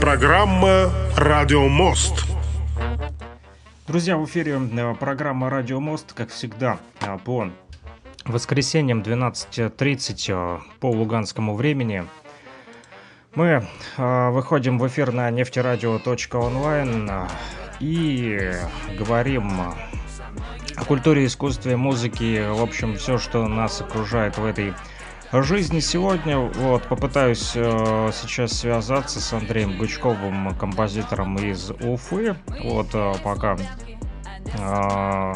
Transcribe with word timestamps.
Программа 0.00 0.90
«Радио 1.16 1.68
Мост». 1.68 2.24
Друзья, 3.86 4.16
в 4.16 4.24
эфире 4.26 4.58
э, 4.58 4.94
программа 4.94 5.50
«Радио 5.50 5.80
Мост», 5.80 6.12
как 6.12 6.30
всегда, 6.30 6.78
э, 7.00 7.18
по 7.24 7.48
воскресеньям 8.24 9.02
12.30 9.02 10.32
э, 10.32 10.60
по 10.80 10.90
луганскому 10.90 11.54
времени. 11.54 12.04
Мы 13.34 13.66
выходим 13.96 14.78
в 14.78 14.86
эфир 14.86 15.12
на 15.12 15.30
нефтерадио.онлайн 15.30 17.10
и 17.80 18.52
говорим 18.98 19.60
о 19.60 20.84
культуре, 20.86 21.26
искусстве, 21.26 21.76
музыке, 21.76 22.48
в 22.48 22.62
общем, 22.62 22.96
все, 22.96 23.18
что 23.18 23.46
нас 23.46 23.80
окружает 23.82 24.38
в 24.38 24.44
этой 24.46 24.72
жизни 25.32 25.80
сегодня. 25.80 26.38
Вот, 26.38 26.84
попытаюсь 26.84 27.52
э, 27.54 28.10
сейчас 28.12 28.52
связаться 28.52 29.20
с 29.20 29.32
Андреем 29.32 29.76
Гучковым, 29.76 30.54
композитором 30.56 31.36
из 31.36 31.70
Уфы. 31.70 32.36
Вот, 32.62 32.88
э, 32.94 33.12
пока 33.22 33.56
э, 33.56 35.34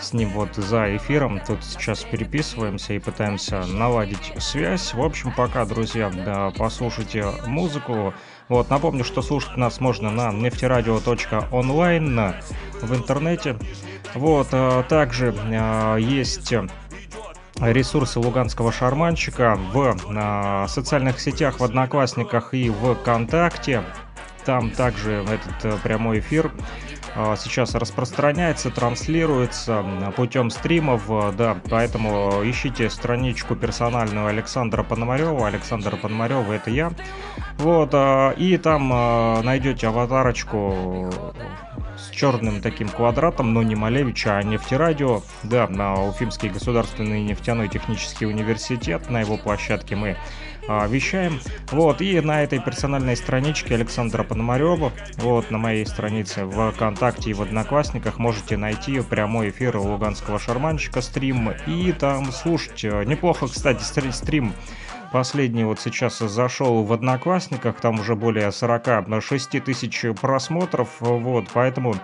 с 0.00 0.12
ним 0.12 0.30
вот 0.30 0.54
за 0.56 0.96
эфиром 0.96 1.40
тут 1.46 1.64
сейчас 1.64 2.02
переписываемся 2.02 2.94
и 2.94 2.98
пытаемся 2.98 3.64
наладить 3.66 4.32
связь. 4.38 4.94
В 4.94 5.02
общем, 5.02 5.32
пока, 5.36 5.64
друзья, 5.64 6.10
да, 6.10 6.52
послушайте 6.56 7.24
музыку. 7.46 8.14
Вот, 8.48 8.70
напомню, 8.70 9.04
что 9.04 9.22
слушать 9.22 9.56
нас 9.56 9.80
можно 9.80 10.10
на 10.10 10.32
нефтерадио.онлайн 10.32 12.34
в 12.80 12.94
интернете. 12.94 13.56
Вот, 14.14 14.48
э, 14.52 14.84
также 14.88 15.34
э, 15.34 15.96
есть 16.00 16.52
ресурсы 17.62 18.18
луганского 18.18 18.72
шарманщика 18.72 19.58
в 19.72 19.96
э, 20.08 20.68
социальных 20.68 21.20
сетях, 21.20 21.60
в 21.60 21.64
Одноклассниках 21.64 22.54
и 22.54 22.70
ВКонтакте. 22.70 23.82
Там 24.44 24.70
также 24.70 25.24
этот 25.24 25.64
э, 25.64 25.76
прямой 25.82 26.18
эфир 26.18 26.50
э, 27.14 27.36
сейчас 27.38 27.74
распространяется, 27.74 28.70
транслируется 28.70 29.84
путем 30.16 30.50
стримов, 30.50 31.04
э, 31.08 31.32
да, 31.36 31.56
поэтому 31.70 32.42
ищите 32.44 32.90
страничку 32.90 33.54
персональную 33.54 34.26
Александра 34.26 34.82
Пономарева. 34.82 35.46
Александр 35.46 35.96
Пономарев 35.96 36.50
это 36.50 36.70
я. 36.70 36.90
Вот, 37.58 37.94
и 38.38 38.58
там 38.60 38.88
найдете 39.44 39.86
аватарочку 39.86 41.12
с 42.02 42.10
черным 42.10 42.60
таким 42.60 42.88
квадратом, 42.88 43.54
но 43.54 43.62
не 43.62 43.74
Малевича, 43.74 44.36
а 44.36 44.42
нефтерадио. 44.42 45.22
Да, 45.42 45.68
на 45.68 46.04
Уфимский 46.04 46.48
государственный 46.48 47.22
нефтяной 47.22 47.68
технический 47.68 48.26
университет, 48.26 49.08
на 49.10 49.20
его 49.20 49.36
площадке 49.36 49.96
мы 49.96 50.16
а, 50.68 50.86
вещаем. 50.86 51.40
Вот, 51.70 52.00
и 52.00 52.20
на 52.20 52.42
этой 52.42 52.60
персональной 52.60 53.16
страничке 53.16 53.74
Александра 53.74 54.22
Пономарева, 54.22 54.92
вот, 55.16 55.50
на 55.50 55.58
моей 55.58 55.86
странице 55.86 56.44
в 56.44 56.72
ВКонтакте 56.72 57.30
и 57.30 57.34
в 57.34 57.42
Одноклассниках 57.42 58.18
можете 58.18 58.56
найти 58.56 59.00
прямой 59.00 59.50
эфир 59.50 59.76
Луганского 59.76 60.38
шарманщика 60.38 61.00
стрим 61.00 61.52
и 61.66 61.92
там 61.92 62.32
слушать. 62.32 62.82
Неплохо, 62.82 63.46
кстати, 63.46 63.82
стрим 63.82 64.52
Последний 65.12 65.64
вот 65.64 65.78
сейчас 65.78 66.18
зашел 66.18 66.84
в 66.84 66.92
Одноклассниках, 66.92 67.78
там 67.80 68.00
уже 68.00 68.16
более 68.16 68.50
46 68.50 69.62
тысяч 69.62 70.06
просмотров, 70.18 70.88
вот, 71.00 71.44
поэтому 71.52 71.94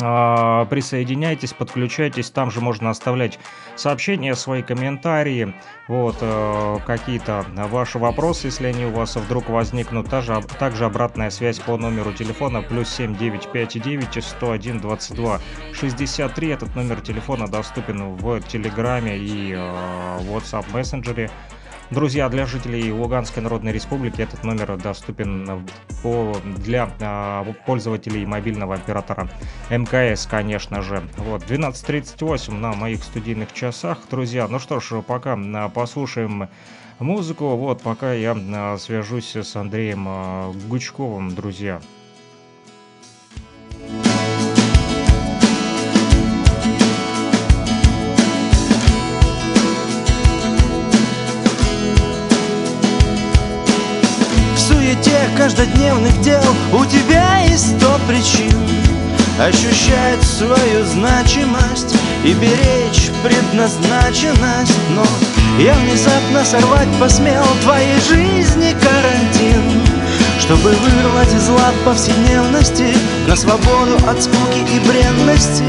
а, 0.00 0.64
присоединяйтесь, 0.64 1.52
подключайтесь, 1.52 2.30
там 2.30 2.50
же 2.50 2.60
можно 2.60 2.90
оставлять 2.90 3.38
сообщения, 3.76 4.34
свои 4.34 4.62
комментарии, 4.62 5.54
вот, 5.86 6.16
э, 6.20 6.78
какие-то 6.86 7.44
ваши 7.70 7.98
вопросы, 7.98 8.48
если 8.48 8.66
они 8.66 8.86
у 8.86 8.90
вас 8.90 9.16
вдруг 9.16 9.48
возникнут, 9.48 10.08
также, 10.08 10.42
также 10.58 10.86
обратная 10.86 11.30
связь 11.30 11.60
по 11.60 11.76
номеру 11.76 12.12
телефона 12.12 12.62
плюс 12.62 12.88
7959 12.88 14.24
101 14.24 14.80
22 14.80 15.40
63, 15.74 16.48
этот 16.48 16.74
номер 16.74 17.00
телефона 17.00 17.46
доступен 17.48 18.16
в 18.16 18.40
Телеграме 18.40 19.16
и 19.16 19.52
э, 19.52 19.56
WhatsApp 20.22 20.64
мессенджере, 20.72 21.30
Друзья, 21.90 22.28
для 22.28 22.46
жителей 22.46 22.90
Луганской 22.92 23.42
Народной 23.42 23.72
Республики 23.72 24.22
этот 24.22 24.42
номер 24.42 24.76
доступен 24.78 25.66
для 26.56 26.90
а, 27.00 27.44
пользователей 27.66 28.24
мобильного 28.24 28.74
оператора 28.74 29.28
МКС, 29.70 30.26
конечно 30.26 30.80
же. 30.80 31.02
Вот, 31.18 31.42
12.38 31.44 32.54
на 32.54 32.72
моих 32.72 33.04
студийных 33.04 33.52
часах. 33.52 33.98
Друзья, 34.10 34.48
ну 34.48 34.58
что 34.58 34.80
ж, 34.80 35.02
пока 35.02 35.36
а, 35.38 35.68
послушаем 35.68 36.48
музыку. 36.98 37.48
Вот, 37.56 37.82
пока 37.82 38.14
я 38.14 38.34
а, 38.34 38.78
свяжусь 38.78 39.36
с 39.36 39.54
Андреем 39.54 40.08
Гучковым, 40.68 41.34
друзья. 41.34 41.80
Каждодневных 55.36 56.20
дел. 56.20 56.42
У 56.72 56.84
тебя 56.84 57.40
есть 57.40 57.76
сто 57.76 57.98
причин 58.08 58.52
Ощущать 59.38 60.22
свою 60.22 60.84
значимость 60.84 61.94
И 62.24 62.32
беречь 62.32 63.10
предназначенность. 63.22 64.72
Но 64.90 65.04
я 65.58 65.74
внезапно 65.74 66.44
сорвать 66.44 66.88
посмел 67.00 67.44
Твоей 67.62 67.98
жизни 68.00 68.74
карантин 68.80 69.82
Чтобы 70.40 70.70
вырвать 70.70 71.34
из 71.34 71.48
лап 71.48 71.74
повседневности 71.84 72.94
На 73.26 73.36
свободу 73.36 73.96
от 74.08 74.22
скуки 74.22 74.64
и 74.72 74.78
бренности. 74.80 75.64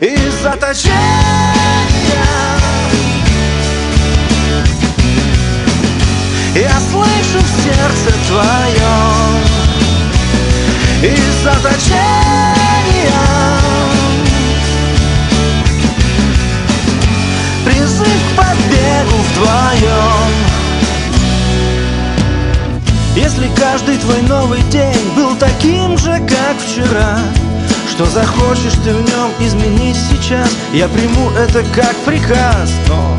Из 0.00 0.34
заточения 0.42 1.55
сердце 7.86 8.14
твоем 8.28 9.42
Из 11.02 11.34
заточения 11.42 11.86
Призыв 17.64 18.06
к 18.06 18.36
побегу 18.36 19.16
вдвоем 19.30 20.32
Если 23.14 23.48
каждый 23.56 23.96
твой 23.98 24.22
новый 24.22 24.62
день 24.70 25.12
был 25.14 25.36
таким 25.36 25.96
же, 25.98 26.18
как 26.28 26.56
вчера 26.58 27.18
Что 27.90 28.06
захочешь 28.06 28.78
ты 28.84 28.92
в 28.92 29.02
нем 29.02 29.30
изменить 29.40 29.96
сейчас 29.96 30.50
Я 30.72 30.88
приму 30.88 31.30
это 31.32 31.62
как 31.74 31.94
приказ, 32.04 32.70
но 32.88 33.16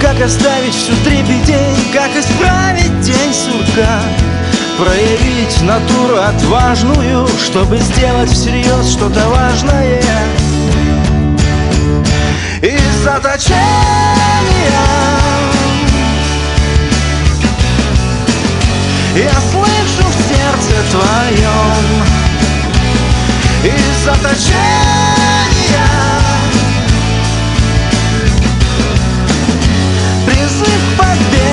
как 0.00 0.20
оставить 0.20 0.74
всю 0.74 0.92
дребедень, 1.04 1.92
как 1.92 2.14
исправить 2.16 3.00
день 3.00 3.34
сурка? 3.34 4.00
Проявить 4.78 5.60
натуру 5.62 6.16
отважную, 6.18 7.26
чтобы 7.44 7.78
сделать 7.78 8.30
всерьез 8.30 8.92
что-то 8.92 9.28
важное. 9.28 10.02
Из 12.62 13.04
заточения 13.04 13.58
Я 19.16 19.32
слышу 19.50 20.06
в 20.06 20.14
сердце 20.28 20.74
твоем. 20.92 22.04
Из 23.64 24.04
заточения 24.04 25.27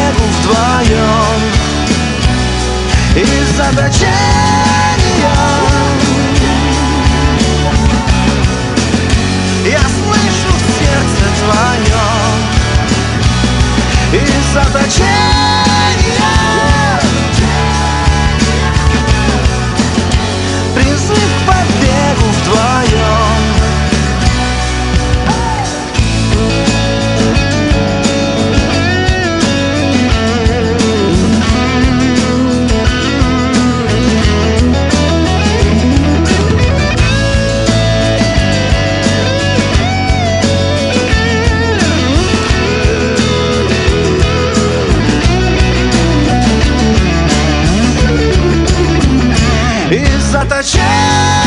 небу 0.06 0.24
вдвоем 0.40 1.42
Из-за 3.16 3.68
Я 9.66 9.80
слышу 9.80 10.52
в 10.54 10.66
сердце 10.78 11.26
твоем. 11.42 12.38
Из-за 14.14 14.64
Призыв 20.76 21.18
к 21.18 21.48
побегу 21.48 22.28
вдвоем. 22.42 23.35
Из 50.44 51.45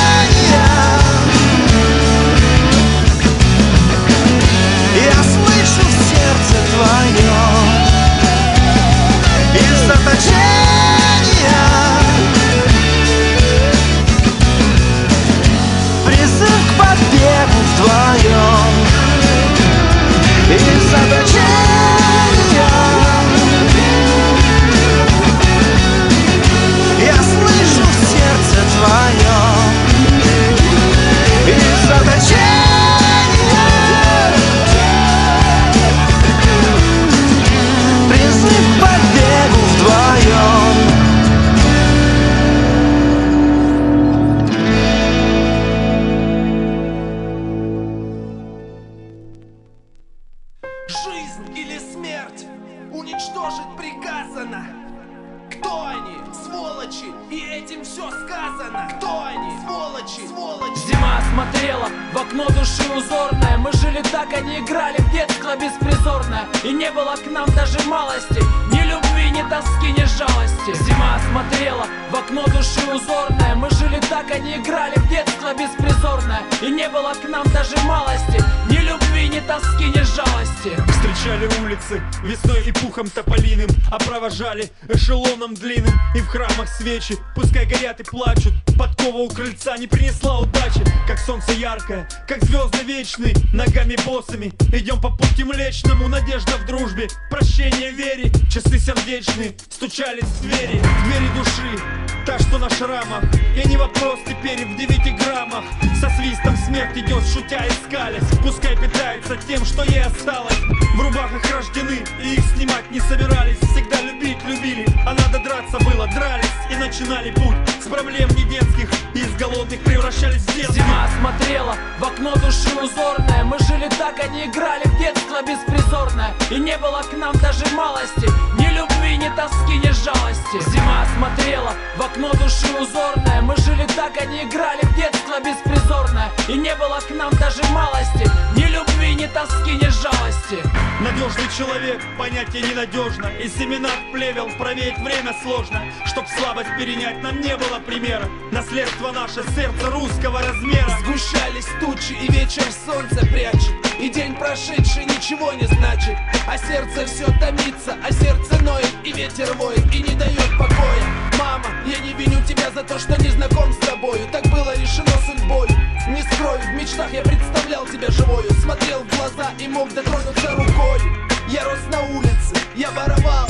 пухом 82.98 83.10
тополиным 83.10 83.68
А 83.90 83.98
провожали 83.98 84.70
эшелоном 84.88 85.54
длинным. 85.54 85.92
И 86.14 86.20
в 86.20 86.26
храмах 86.26 86.68
свечи, 86.68 87.16
пускай 87.34 87.66
горят 87.66 88.00
и 88.00 88.04
плачут. 88.04 88.52
Подкова 88.76 89.18
у 89.18 89.28
крыльца 89.28 89.76
не 89.76 89.86
принесла 89.86 90.40
удачи. 90.40 90.82
Как 91.06 91.18
солнце 91.18 91.52
яркое, 91.52 92.08
как 92.26 92.42
звезды 92.44 92.78
вечные 92.84 93.34
Ногами 93.52 93.96
босыми. 94.04 94.52
Идем 94.72 95.00
по 95.00 95.10
пути 95.10 95.44
млечному 95.44 96.08
Надежда 96.08 96.56
в 96.58 96.66
дружбе, 96.66 97.08
прощение 97.30 97.92
вере. 97.92 98.30
Часы 98.50 98.78
сердечные 98.78 99.54
стучались 99.70 100.24
в 100.24 100.42
двери 100.42 100.80
двери 101.04 101.28
души, 101.36 102.07
та, 102.28 102.38
что 102.38 102.58
на 102.58 102.68
шрамах 102.68 103.24
И 103.56 103.66
не 103.66 103.78
вопрос 103.78 104.20
теперь 104.26 104.66
в 104.66 104.76
девяти 104.76 105.10
граммах. 105.12 105.64
Со 105.98 106.10
свистом 106.10 106.56
смерть 106.58 106.96
идет, 106.96 107.26
шутя 107.26 107.64
и 107.64 107.70
скалясь. 107.70 108.28
Пускай 108.42 108.76
питается 108.76 109.36
тем, 109.48 109.64
что 109.64 109.82
ей 109.84 110.02
осталось. 110.02 110.58
В 110.94 111.00
рубахах 111.00 111.42
рождены 111.50 112.04
и 112.22 112.34
их 112.34 112.44
снимать 112.54 112.90
не 112.90 113.00
собирались. 113.00 113.58
Всегда 113.72 114.02
любить 114.02 114.44
любили, 114.44 114.86
а 115.06 115.14
надо 115.14 115.42
драться 115.42 115.78
было 115.78 116.06
Дрались. 116.08 116.52
И 116.70 116.76
начинали 116.76 117.30
путь 117.30 117.56
с 117.82 117.88
проблем 117.88 118.28
не 118.36 118.44
детских 118.44 118.90
И 119.14 119.20
из 119.20 119.34
голодных 119.36 119.80
превращались 119.80 120.42
в 120.42 120.54
детских. 120.54 120.74
Зима 120.74 121.08
смотрела 121.18 121.76
в 121.98 122.04
окно 122.04 122.34
души 122.34 122.68
узорное. 122.76 123.42
Мы 123.44 123.58
жили 123.60 123.88
так, 123.98 124.20
они 124.22 124.44
играли 124.44 124.84
в 124.84 124.98
детство 124.98 125.40
беспризорное. 125.42 126.34
И 126.50 126.58
не 126.58 126.76
было 126.76 127.02
к 127.02 127.16
нам 127.16 127.32
даже 127.40 127.64
малости. 127.74 128.28
Ни 128.58 128.67
любви, 128.78 129.18
ни 129.18 129.30
тоски, 129.36 129.78
ни 129.78 129.92
жалости. 129.92 130.70
Зима 130.70 131.06
смотрела 131.16 131.72
в 131.96 132.02
окно 132.02 132.30
души 132.34 132.68
узорное 132.80 133.42
Мы 133.42 133.56
жили 133.56 133.86
так, 133.96 134.20
они 134.20 134.44
играли 134.44 134.82
в 134.82 134.94
детство 134.94 135.40
беспризорное. 135.40 136.30
И 136.48 136.54
не 136.54 136.74
было 136.76 137.00
к 137.00 137.10
нам 137.10 137.30
даже 137.32 137.62
малости. 137.72 138.30
Ни 138.56 138.66
любви, 138.66 139.14
ни 139.14 139.26
тоски, 139.26 139.72
ни 139.72 139.88
жалости. 139.88 140.58
Надежный 141.00 141.48
человек, 141.56 142.00
понятие 142.16 142.62
ненадежно. 142.62 143.26
И 143.42 143.48
семена 143.48 143.90
плевел, 144.12 144.48
проверить 144.58 144.98
время 144.98 145.34
сложно. 145.42 145.82
Чтоб 146.06 146.26
слабость 146.38 146.76
перенять, 146.78 147.22
нам 147.22 147.40
не 147.40 147.56
было 147.56 147.78
примера. 147.80 148.28
Наследство 148.52 149.12
наше, 149.12 149.42
сердце 149.54 149.90
русского 149.90 150.40
размера. 150.40 150.90
Сгущались 151.00 151.68
тучи 151.80 152.12
и 152.12 152.30
вечер 152.32 152.64
солнце 152.86 153.26
прячет. 153.26 153.74
И 153.98 154.08
день 154.08 154.34
прошедший 154.34 155.04
ничего 155.04 155.52
не 155.52 155.66
значит. 155.66 156.16
А 156.46 156.56
сердце 156.56 157.06
все 157.06 157.26
томится, 157.38 157.96
а 158.02 158.12
сердце 158.12 158.62
ноет 158.68 158.92
И 159.04 159.12
ветер 159.12 159.52
воет 159.54 159.94
и 159.94 160.02
не 160.02 160.14
дает 160.14 160.50
покоя. 160.58 161.04
Мама, 161.38 161.66
я 161.86 161.98
не 161.98 162.12
виню 162.12 162.42
тебя 162.44 162.70
за 162.70 162.82
то, 162.82 162.98
что 162.98 163.20
не 163.22 163.30
знаком 163.30 163.72
с 163.72 163.78
тобою. 163.78 164.20
Так 164.30 164.44
было 164.48 164.76
решено 164.76 165.12
судьбою 165.26 165.68
Не 166.08 166.22
скрою, 166.22 166.60
в 166.60 166.74
мечтах 166.74 167.12
я 167.12 167.22
представлял 167.22 167.86
тебя 167.86 168.10
живою. 168.10 168.50
Смотрел 168.62 169.00
в 169.04 169.16
глаза 169.16 169.50
и 169.58 169.68
мог 169.68 169.92
дотронуться 169.92 170.50
рукой. 170.50 171.00
Я 171.48 171.64
рос 171.64 171.80
на 171.90 172.00
улице, 172.16 172.54
я 172.76 172.90
воровал. 172.90 173.48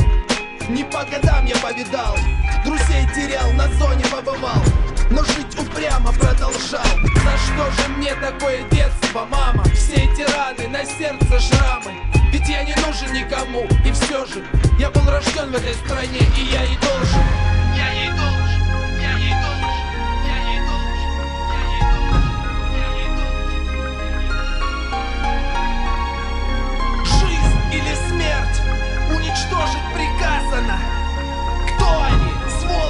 Не 0.68 0.84
по 0.84 1.04
годам 1.04 1.46
я 1.46 1.56
повидал. 1.56 2.16
Друзей 2.64 3.06
терял, 3.14 3.50
на 3.52 3.66
зоне 3.74 4.04
побывал 4.10 4.62
Но 5.10 5.24
жить 5.24 5.58
упрямо 5.58 6.12
продолжал 6.12 6.82
За 6.82 7.38
что 7.38 7.70
же 7.82 7.88
мне 7.96 8.14
такое 8.14 8.62
детство, 8.70 9.24
мама? 9.24 9.64
Все 9.74 9.94
эти 9.94 10.22
раны, 10.32 10.68
на 10.68 10.84
сердце 10.84 11.38
шрамы. 11.40 11.92
Ведь 12.32 12.48
я 12.48 12.62
не 12.62 12.74
нужен 12.74 13.12
никому 13.12 13.66
И 13.84 13.92
все 13.92 14.26
же, 14.26 14.44
я 14.78 14.90
был 14.90 15.08
рожден 15.10 15.50
в 15.50 15.54
этой 15.54 15.74
стране 15.74 16.20
И 16.36 16.42
я 16.52 16.62
ей 16.62 16.78
должен. 16.78 17.22
Я 17.74 17.92
ей 17.92 18.10
должен. 18.10 18.38
Жизнь 27.04 27.58
или 27.72 27.94
смерть 28.08 28.60
уничтожить 29.10 29.94
приказано? 29.94 30.78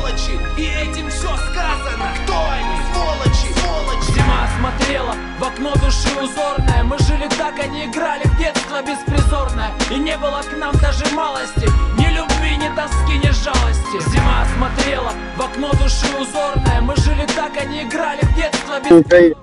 Сволочи! 0.09 0.39
И 0.57 0.65
этим 0.65 1.09
все 1.11 1.29
сказано 1.37 2.07
Кто 2.23 2.51
они? 2.51 2.77
Сволочи! 2.93 3.53
Сволочи! 3.61 4.13
Зима 4.13 4.49
смотрела 4.59 5.15
в 5.39 5.45
окно 5.45 5.73
души 5.75 6.09
узорное 6.21 6.83
Мы 6.85 6.99
жили 6.99 7.29
так, 7.37 7.59
они 7.59 7.87
играли 7.87 8.25
в 8.25 8.39
детство 8.39 8.83
беспризорное 8.83 9.71
И 9.91 9.97
не 9.97 10.17
было 10.17 10.43
к 10.43 10.57
нам 10.57 10.75
даже 10.77 11.05
малости 11.15 11.69
Ни 11.99 12.07
любви, 12.07 12.57
ни 12.57 12.75
тоски, 12.75 13.19
ни 13.19 13.31
жалости 13.31 14.11
Зима 14.11 14.47
смотрела 14.57 15.13
в 15.37 15.43
окно 15.43 15.71
души 15.73 16.07
узорное 16.19 16.81
Мы 16.81 16.97
жили 16.97 17.27
так, 17.35 17.57
они 17.61 17.83
играли 17.83 18.21
в 18.23 18.35
детство 18.35 18.81
беспризорное 18.81 19.35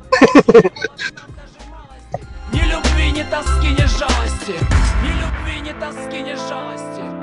Ни 2.52 2.62
любви, 2.62 3.12
ни 3.12 3.24
тоски, 3.24 3.68
ни 3.68 3.86
жалости 3.86 4.56
Ни 5.04 5.12
любви, 5.22 5.62
ни 5.62 5.74
тоски, 5.80 6.22
ни 6.22 6.36
жалости 6.36 7.15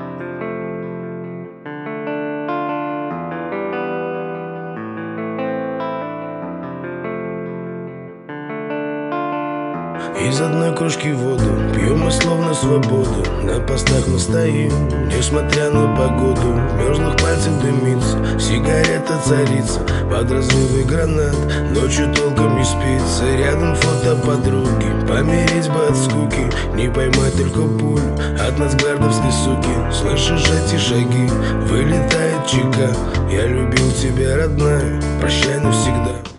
Из 10.19 10.39
одной 10.39 10.75
кружки 10.75 11.11
воду 11.11 11.43
Пьем 11.73 11.99
мы 11.99 12.11
словно 12.11 12.53
свободу. 12.53 13.23
На 13.41 13.59
постах 13.59 14.07
мы 14.07 14.19
стоим 14.19 14.71
Несмотря 15.07 15.71
на 15.71 15.95
погоду. 15.95 16.53
Мерзлых 16.77 17.15
пальцев 17.17 17.59
дымится 17.61 18.17
Сигарета 18.39 19.19
царица. 19.25 19.79
Под 20.09 20.31
разрывы 20.31 20.83
гранат 20.83 21.35
Ночью 21.71 22.13
толком 22.13 22.57
не 22.57 22.63
спится. 22.63 23.25
Рядом 23.37 23.75
фото 23.75 24.15
подруги 24.25 24.85
Помереть 25.07 25.69
бы 25.69 25.87
от 25.87 25.97
скуки. 25.97 26.49
Не 26.75 26.89
поймать 26.89 27.35
только 27.35 27.61
пулю 27.61 28.15
От 28.39 28.57
нас 28.59 28.75
гвардовской 28.75 29.31
суки. 29.31 29.91
Слышишь 29.91 30.45
эти 30.45 30.77
шаги 30.77 31.27
Вылетает 31.67 32.45
чека. 32.45 32.95
Я 33.31 33.47
любил 33.47 33.91
тебя, 33.91 34.37
родная 34.37 35.01
Прощай 35.19 35.59
навсегда 35.59 36.32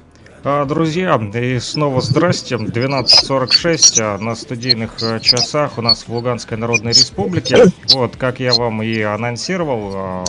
друзья, 0.44 1.18
и 1.32 1.58
снова 1.58 2.02
здрасте. 2.02 2.56
12.46 2.56 4.00
а, 4.02 4.18
на 4.18 4.34
студийных 4.34 4.92
а, 5.02 5.18
часах 5.18 5.78
у 5.78 5.80
нас 5.80 6.04
в 6.06 6.12
Луганской 6.12 6.58
Народной 6.58 6.92
Республике. 6.92 7.72
Вот, 7.94 8.16
как 8.16 8.40
я 8.40 8.52
вам 8.52 8.82
и 8.82 9.00
анонсировал, 9.00 10.22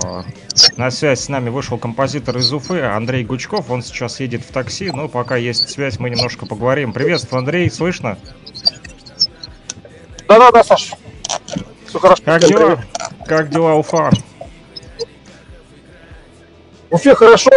на 0.77 0.91
связь 0.91 1.19
с 1.19 1.27
нами 1.27 1.49
вышел 1.49 1.77
композитор 1.77 2.37
из 2.37 2.53
Уфы 2.53 2.79
Андрей 2.81 3.25
Гучков. 3.25 3.69
Он 3.69 3.83
сейчас 3.83 4.21
едет 4.21 4.43
в 4.43 4.53
такси, 4.53 4.89
но 4.89 5.09
пока 5.09 5.35
есть 5.35 5.69
связь, 5.69 5.99
мы 5.99 6.09
немножко 6.09 6.45
поговорим. 6.45 6.93
Приветствую, 6.93 7.39
Андрей, 7.39 7.69
слышно? 7.69 8.17
Да-да-да, 10.29 10.63
Саш. 10.63 10.93
Все 11.87 11.99
хорошо. 11.99 12.23
Как 12.23 12.41
дела? 12.45 12.81
Как 13.27 13.49
дела, 13.49 13.73
Уфа? 13.73 14.11
Уфе 16.89 17.15
хорошо. 17.15 17.51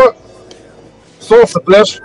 Солнце, 1.20 1.60
пляж. 1.60 2.00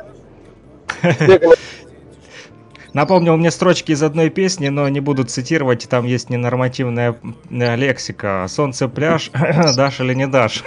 Напомнил 2.93 3.35
мне 3.37 3.49
строчки 3.49 3.91
из 3.91 4.03
одной 4.03 4.29
песни, 4.29 4.67
но 4.67 4.87
не 4.87 4.99
буду 4.99 5.23
цитировать, 5.23 5.89
там 5.89 6.05
есть 6.05 6.29
ненормативная 6.29 7.15
э, 7.49 7.75
лексика. 7.75 8.45
Солнце, 8.47 8.87
пляж, 8.87 9.31
дашь 9.75 9.99
или 9.99 10.13
не 10.13 10.27
дашь? 10.27 10.63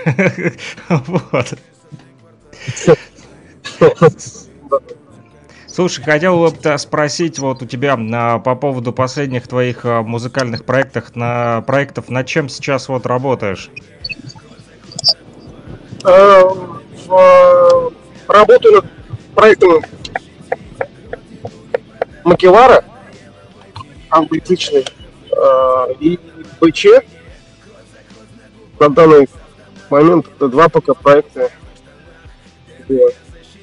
Слушай, 5.69 6.05
хотел 6.05 6.51
бы 6.51 6.79
спросить 6.79 7.39
вот 7.39 7.63
у 7.63 7.67
тебя 7.67 7.97
на, 7.97 8.39
по 8.39 8.57
поводу 8.57 8.93
последних 8.93 9.47
твоих 9.47 9.85
э, 9.85 10.01
музыкальных 10.01 10.65
проектов, 10.65 11.15
на 11.15 11.61
проектов, 11.61 12.09
над 12.09 12.27
чем 12.27 12.49
сейчас 12.49 12.89
вот 12.89 13.07
работаешь? 13.07 13.71
Э, 16.03 16.43
работаю 18.27 18.75
над 18.75 18.87
проектом 19.35 19.83
Макевара, 22.27 22.85
англоязычный, 24.11 24.85
э, 25.31 25.93
и 26.01 26.19
БЧ. 26.61 26.87
На 28.81 28.89
данный 28.89 29.29
момент 29.89 30.27
это 30.27 30.49
два 30.49 30.69
пока 30.69 30.95
проекта, 30.95 31.53
где 32.81 33.01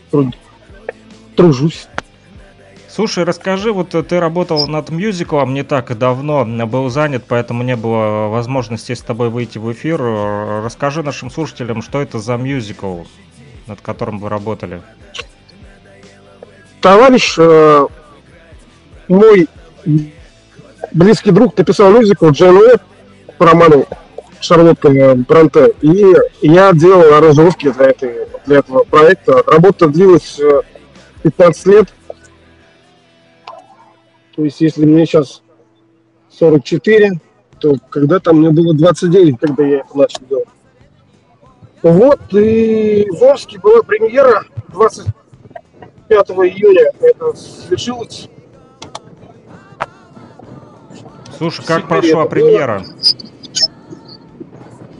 труд, 0.09 0.33
тружусь. 1.35 1.89
Слушай, 2.87 3.25
расскажи, 3.25 3.73
вот 3.73 3.89
ты 3.89 4.19
работал 4.21 4.65
над 4.67 4.91
мюзиклом 4.91 5.53
не 5.53 5.63
так 5.63 5.97
давно, 5.97 6.45
был 6.65 6.89
занят, 6.89 7.25
поэтому 7.27 7.63
не 7.63 7.75
было 7.75 8.29
возможности 8.29 8.93
с 8.93 9.01
тобой 9.01 9.29
выйти 9.29 9.57
в 9.57 9.69
эфир. 9.73 9.99
Расскажи 10.63 11.03
нашим 11.03 11.29
слушателям, 11.29 11.81
что 11.81 12.01
это 12.01 12.19
за 12.19 12.37
мюзикл, 12.37 13.01
над 13.67 13.81
которым 13.81 14.19
вы 14.19 14.29
работали. 14.29 14.81
Товарищ 16.79 17.35
э, 17.37 17.87
мой 19.07 19.47
близкий 20.91 21.31
друг 21.31 21.57
написал 21.57 21.91
Джейн 22.01 22.57
Уэбб 22.57 22.81
по 23.37 23.45
роману 23.45 23.85
Шарлотка 24.39 25.15
Бранте. 25.15 25.73
И 25.81 26.05
я 26.41 26.73
делал 26.73 27.13
аранжировки 27.13 27.71
для, 27.71 27.87
этой, 27.87 28.27
для 28.45 28.59
этого 28.59 28.83
проекта. 28.83 29.41
Работа 29.47 29.87
длилась 29.87 30.39
15 31.23 31.67
э, 31.67 31.71
лет. 31.71 31.93
То 34.35 34.43
есть, 34.43 34.61
если 34.61 34.85
мне 34.85 35.05
сейчас 35.05 35.41
44, 36.31 37.11
то 37.59 37.75
когда-то 37.89 38.33
мне 38.33 38.49
было 38.49 38.73
29, 38.73 39.39
когда 39.39 39.63
я 39.63 39.79
это 39.79 39.97
начал 39.97 40.21
делать. 40.27 40.47
Вот, 41.83 42.19
и 42.33 43.05
в 43.11 43.21
Омске 43.21 43.59
была 43.59 43.81
премьера 43.83 44.45
25 44.69 46.29
июня. 46.29 46.91
Это 47.01 47.33
свершилось 47.35 48.29
Слушай, 51.37 51.65
как 51.65 51.87
прошла 51.87 52.25
премьера? 52.25 52.83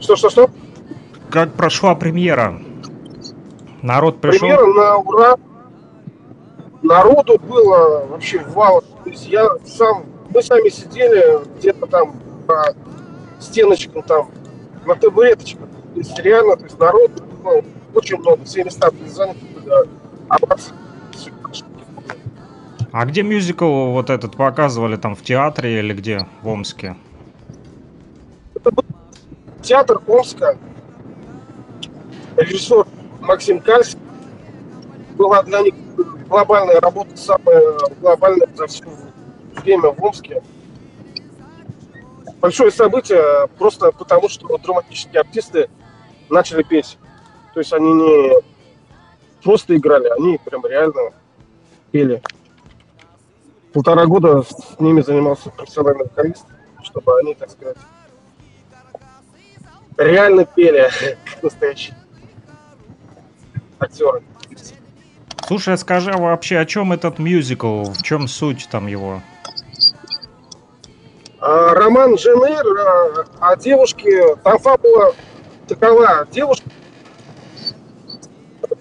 Что, 0.00 0.16
что, 0.16 0.30
что? 0.30 0.50
Как 1.30 1.52
прошла 1.54 1.94
премьера? 1.94 2.60
Народ 3.82 4.20
пришел? 4.20 4.40
Премьера 4.40 4.66
на 4.66 4.96
ура. 4.98 5.36
Народу 6.82 7.38
было 7.38 8.06
вообще 8.06 8.40
вау. 8.48 8.82
То 9.04 9.10
есть 9.10 9.26
я 9.28 9.48
сам, 9.64 10.04
мы 10.30 10.42
сами 10.42 10.68
сидели 10.68 11.44
где-то 11.58 11.86
там 11.86 12.14
по 12.46 12.74
стеночкам 13.40 14.02
там, 14.02 14.30
на 14.84 14.94
табуреточках. 14.94 15.68
То 15.94 16.00
есть 16.00 16.18
реально, 16.18 16.56
то 16.56 16.64
есть 16.64 16.78
народ 16.78 17.10
было 17.42 17.62
очень 17.94 18.18
много, 18.18 18.44
все 18.44 18.64
места 18.64 18.90
были 18.90 19.08
заняты. 19.08 19.38
А 20.28 20.38
а 22.94 23.06
где 23.06 23.24
мюзикл 23.24 23.90
вот 23.90 24.08
этот 24.08 24.36
показывали 24.36 24.94
там 24.94 25.16
в 25.16 25.22
театре 25.22 25.80
или 25.80 25.92
где 25.92 26.28
в 26.42 26.46
Омске? 26.46 26.94
Это 28.54 28.70
был 28.70 28.84
театр 29.62 30.00
Омска. 30.06 30.56
Режиссер 32.36 32.86
Максим 33.18 33.58
Кальский. 33.58 33.98
Была 35.16 35.42
для 35.42 35.62
них 35.62 35.74
глобальная 36.28 36.80
работа, 36.80 37.16
самая 37.16 37.60
глобальная 38.00 38.46
за 38.54 38.68
все 38.68 38.84
время 39.56 39.90
в 39.90 40.00
Омске. 40.00 40.40
Большое 42.40 42.70
событие 42.70 43.48
просто 43.58 43.90
потому, 43.90 44.28
что 44.28 44.56
драматические 44.58 45.22
артисты 45.22 45.68
начали 46.30 46.62
петь. 46.62 46.96
То 47.54 47.58
есть 47.58 47.72
они 47.72 47.92
не 47.92 48.34
просто 49.42 49.76
играли, 49.76 50.06
они 50.16 50.38
прям 50.44 50.64
реально 50.64 51.10
пели 51.90 52.22
полтора 53.74 54.06
года 54.06 54.42
с 54.42 54.78
ними 54.78 55.02
занимался 55.02 55.50
профессиональный 55.50 56.04
вокалист, 56.04 56.46
чтобы 56.82 57.18
они, 57.18 57.34
так 57.34 57.50
сказать, 57.50 57.76
реально 59.98 60.44
пели, 60.44 60.88
как 61.24 61.42
настоящие 61.42 61.96
актеры. 63.80 64.22
Слушай, 65.46 65.74
а 65.74 65.76
скажи 65.76 66.12
а 66.12 66.16
вообще, 66.16 66.56
о 66.58 66.64
чем 66.64 66.92
этот 66.92 67.18
мюзикл, 67.18 67.84
в 67.84 68.02
чем 68.02 68.28
суть 68.28 68.68
там 68.70 68.86
его? 68.86 69.20
А, 71.40 71.74
роман 71.74 72.16
Женер 72.16 73.26
а, 73.40 73.50
о 73.50 73.56
девушке, 73.56 74.36
там 74.36 74.58
фабула 74.58 75.14
такова, 75.66 76.26
девушка, 76.30 76.70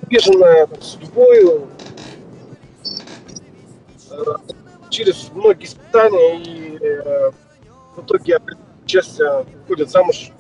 обиженная 0.04 0.70
судьбой, 0.80 1.68
через 4.94 5.32
многие 5.34 5.66
испытания 5.66 6.40
и 6.40 6.78
э, 6.80 7.32
в 7.96 8.06
итоге 8.06 8.40
часть 8.86 9.20
э, 9.20 9.44
выходит 9.62 9.90
замуж 9.90 10.32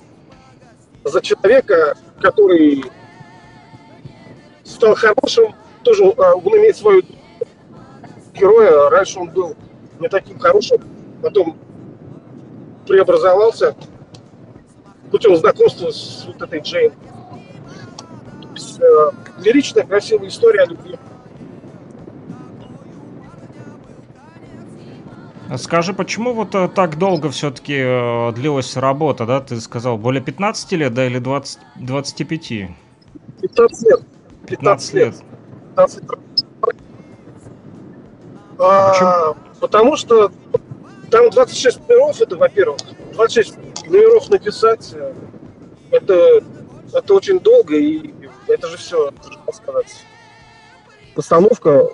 за 1.03 1.21
человека, 1.21 1.97
который 2.21 2.85
стал 4.63 4.95
хорошим, 4.95 5.55
тоже 5.83 6.03
э, 6.03 6.33
он 6.33 6.57
имеет 6.59 6.77
свою 6.77 7.01
героя. 8.33 8.89
Раньше 8.91 9.19
он 9.19 9.29
был 9.31 9.55
не 9.99 10.07
таким 10.07 10.37
хорошим, 10.37 10.77
потом 11.21 11.57
преобразовался 12.87 13.75
путем 15.09 15.35
знакомства 15.35 15.89
с 15.89 16.25
вот 16.27 16.41
этой 16.41 16.59
Джейн. 16.59 16.93
Есть, 18.53 18.79
э, 18.79 19.11
лиричная, 19.39 19.83
красивая 19.83 20.27
история 20.27 20.61
о 20.61 20.65
любви. 20.67 20.95
Скажи, 25.57 25.93
почему 25.93 26.33
вот 26.33 26.55
э, 26.55 26.67
так 26.67 26.97
долго 26.97 27.29
все-таки 27.29 27.75
э, 27.75 28.31
длилась 28.33 28.75
работа, 28.75 29.25
да? 29.25 29.39
Ты 29.39 29.59
сказал, 29.61 29.97
более 29.97 30.21
15 30.21 30.71
лет, 30.73 30.93
да, 30.93 31.05
или 31.05 31.19
20, 31.19 31.59
25? 31.75 32.39
15 33.41 33.89
лет. 33.89 33.99
15, 34.47 34.47
15 34.47 34.93
лет. 34.93 35.15
15 35.75 36.03
лет. 36.03 36.09
А, 38.59 39.33
потому 39.59 39.97
что 39.97 40.31
там 41.11 41.29
26 41.29 41.87
номеров, 41.87 42.21
это, 42.21 42.37
во-первых, 42.37 42.77
26 43.13 43.57
номеров 43.87 44.29
написать, 44.29 44.93
э, 44.95 45.13
это, 45.91 46.41
это 46.93 47.13
очень 47.13 47.39
долго, 47.39 47.75
и 47.75 48.13
это 48.47 48.67
же 48.67 48.77
все, 48.77 49.11
так 49.45 49.55
сказать, 49.55 50.05
постановка 51.13 51.87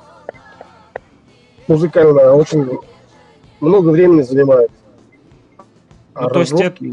музыкальная 1.68 2.32
очень 2.32 2.80
много 3.62 3.90
времени 3.90 4.22
занимает. 4.22 4.72
Ну, 6.16 6.30
то 6.30 6.40
есть 6.40 6.54
это, 6.54 6.84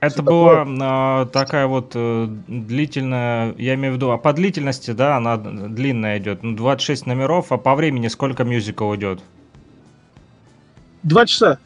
это 0.00 0.22
была 0.22 0.64
а, 0.80 1.26
такая 1.26 1.66
вот 1.66 1.92
э, 1.94 2.28
длительная, 2.46 3.54
я 3.58 3.74
имею 3.74 3.94
в 3.94 3.96
виду, 3.96 4.10
а 4.10 4.18
по 4.18 4.32
длительности, 4.32 4.92
да, 4.92 5.16
она 5.16 5.36
длинная 5.36 6.18
идет, 6.18 6.44
ну, 6.44 6.54
26 6.54 7.06
номеров, 7.06 7.50
а 7.50 7.58
по 7.58 7.74
времени 7.74 8.06
сколько 8.06 8.44
мюзикл 8.44 8.94
идет? 8.94 9.20
Два 11.02 11.26
часа. 11.26 11.58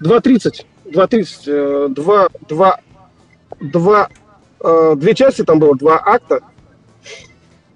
2.30. 0.00 0.64
2.30. 0.84 1.88
Два, 1.88 2.28
два, 2.48 2.80
два, 3.60 4.08
э, 4.62 4.94
две 4.96 5.14
части 5.14 5.42
там 5.42 5.58
было, 5.58 5.76
два 5.76 6.00
акта. 6.04 6.40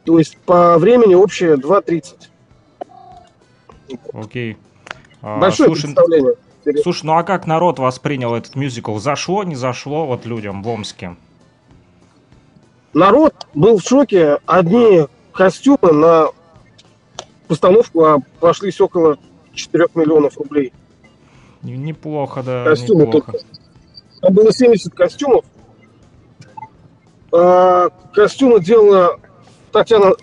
То 0.05 0.19
есть 0.19 0.39
по 0.39 0.79
времени 0.79 1.15
общее 1.15 1.57
2.30. 1.57 2.29
Окей. 4.13 4.55
А, 4.55 4.70
Большое 5.23 5.69
слушай, 5.69 5.83
представление. 5.83 6.35
Слушай, 6.83 7.07
ну 7.07 7.17
а 7.17 7.23
как 7.23 7.47
народ 7.47 7.79
воспринял 7.79 8.35
этот 8.35 8.57
мюзикл? 8.57 8.99
Зашло, 8.99 9.45
не 9.45 9.55
зашло 9.55 10.07
вот 10.07 10.27
людям 10.27 10.63
в 10.63 10.69
Омске? 10.69 11.17
Народ 12.93 13.35
был 13.55 13.79
в 13.79 13.83
шоке. 13.83 14.39
Одни 14.47 15.07
костюмы 15.33 15.93
на 15.93 16.29
постановку 17.49 18.05
обошлись 18.05 18.81
около 18.81 19.19
4 19.55 19.89
миллионов 19.95 20.37
рублей. 20.39 20.73
Неплохо, 21.63 22.43
да. 22.43 22.65
Костюмы 22.65 23.07
неплохо. 23.07 23.33
только. 23.33 23.47
Там 24.21 24.35
было 24.35 24.53
70 24.53 24.95
костюмов. 24.95 25.45
А, 27.33 27.91
костюмы 28.13 28.61
делала 28.61 29.21
Татьяна 29.73 30.15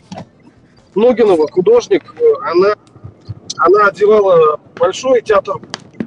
Ногинова, 0.96 1.48
художник. 1.50 2.16
Она, 2.44 2.75
она 3.58 3.88
одевала 3.88 4.60
большой 4.78 5.22
театр 5.22 5.56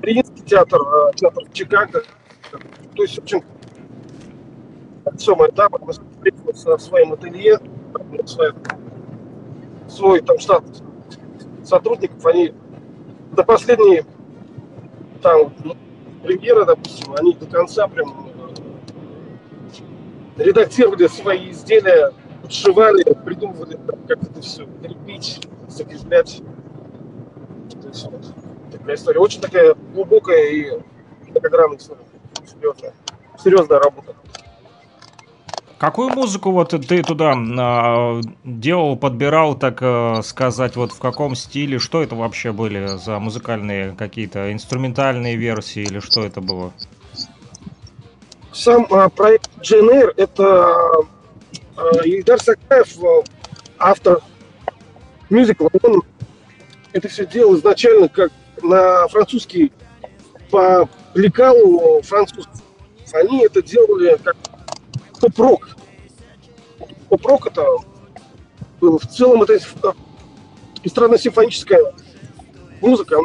Мариинский 0.00 0.44
театр, 0.44 0.80
э, 0.80 1.12
театр 1.16 1.44
Чикаго. 1.52 2.02
То 2.96 3.02
есть, 3.02 3.16
в 3.16 3.22
общем, 3.22 3.42
самое, 5.18 5.52
да, 5.52 5.68
мы 5.70 5.92
встретились 5.92 6.64
в 6.64 6.78
своем 6.78 7.12
ателье, 7.12 7.58
свой, 8.26 8.52
свой 9.88 10.20
там 10.20 10.38
штат 10.38 10.64
сотрудников, 11.64 12.24
они 12.26 12.54
до 13.32 13.44
последней 13.44 14.02
там 15.22 15.52
премьеры, 16.22 16.64
допустим, 16.64 17.14
они 17.18 17.34
до 17.34 17.46
конца 17.46 17.86
прям 17.88 18.30
э, 20.38 20.42
редактировали 20.42 21.06
свои 21.08 21.50
изделия, 21.50 22.12
подшивали, 22.42 23.04
придумывали, 23.24 23.78
как 24.08 24.22
это 24.22 24.40
все 24.40 24.66
крепить, 24.82 25.46
закреплять. 25.68 26.42
То 27.90 27.96
есть, 27.96 28.06
вот 28.10 28.70
такая 28.70 28.94
история. 28.94 29.20
Очень 29.20 29.40
такая 29.40 29.74
глубокая 29.92 30.50
и 30.50 30.70
многогранная 31.28 31.78
история. 31.78 32.02
Серьезная. 32.46 32.94
Серьезная 33.42 33.78
работа. 33.80 34.14
Какую 35.78 36.10
музыку 36.10 36.50
вот 36.52 36.70
ты 36.70 37.02
туда 37.02 37.32
э, 37.32 38.20
делал, 38.44 38.96
подбирал, 38.96 39.54
так 39.54 39.78
э, 39.80 40.20
сказать, 40.22 40.76
вот 40.76 40.92
в 40.92 40.98
каком 40.98 41.34
стиле? 41.34 41.78
Что 41.78 42.02
это 42.02 42.14
вообще 42.14 42.52
были 42.52 42.98
за 42.98 43.18
музыкальные 43.18 43.96
какие-то 43.96 44.52
инструментальные 44.52 45.36
версии 45.36 45.82
или 45.82 46.00
что 46.00 46.22
это 46.22 46.42
было? 46.42 46.72
Сам 48.52 48.86
э, 48.90 49.08
проект 49.08 49.48
GNR 49.62 50.12
это 50.18 50.76
э, 51.78 52.04
Ильдар 52.04 52.40
Сакаев, 52.40 52.98
автор 53.78 54.20
мюзикла. 55.30 55.70
Он 55.82 56.02
это 56.92 57.08
все 57.08 57.26
делал 57.26 57.56
изначально 57.56 58.08
как 58.08 58.32
на 58.62 59.06
французский 59.08 59.72
по 60.50 60.88
лекалу 61.14 62.02
французов. 62.02 62.50
Они 63.12 63.44
это 63.44 63.62
делали 63.62 64.18
как 64.22 64.36
поп-рок. 65.20 65.76
Поп-рок 67.08 67.46
это 67.46 67.66
было 68.80 68.98
в 68.98 69.06
целом 69.06 69.42
это 69.42 69.58
эстрадно-симфоническая 70.82 71.94
музыка, 72.80 73.16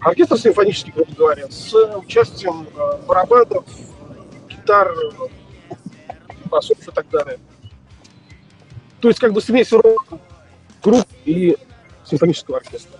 оркестр 0.00 0.38
симфонический, 0.38 0.92
грубо 0.92 1.12
говоря, 1.14 1.50
с 1.50 1.74
участием 1.96 2.66
э, 2.74 2.98
барабанов, 3.06 3.64
гитар, 4.48 4.94
басов 6.46 6.78
и 6.78 6.90
так 6.90 7.08
далее. 7.10 7.38
То 9.00 9.08
есть 9.08 9.20
как 9.20 9.32
бы 9.32 9.40
смесь 9.40 9.72
рок, 9.72 10.06
групп 10.82 11.06
и 11.24 11.56
симфонического 12.06 12.58
оркестра. 12.58 12.98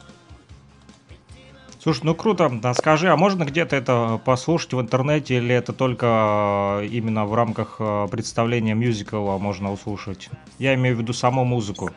Слушай, 1.87 2.01
ну 2.03 2.15
круто. 2.17 2.51
Да, 2.51 2.75
скажи, 2.75 3.09
а 3.09 3.17
можно 3.17 3.45
где-то 3.45 3.77
это 3.77 4.21
послушать 4.25 4.73
в 4.73 4.81
интернете 4.81 5.37
или 5.37 5.55
это 5.55 5.73
только 5.73 6.81
э, 6.83 6.87
именно 6.87 7.27
в 7.27 7.35
рамках 7.35 7.77
э, 7.79 8.09
представления 8.11 8.75
мюзикла 8.75 9.39
можно 9.39 9.71
услышать? 9.73 10.29
Я 10.59 10.75
имею 10.75 10.97
в 10.97 10.99
виду 10.99 11.13
саму 11.13 11.45
музыку. 11.45 11.91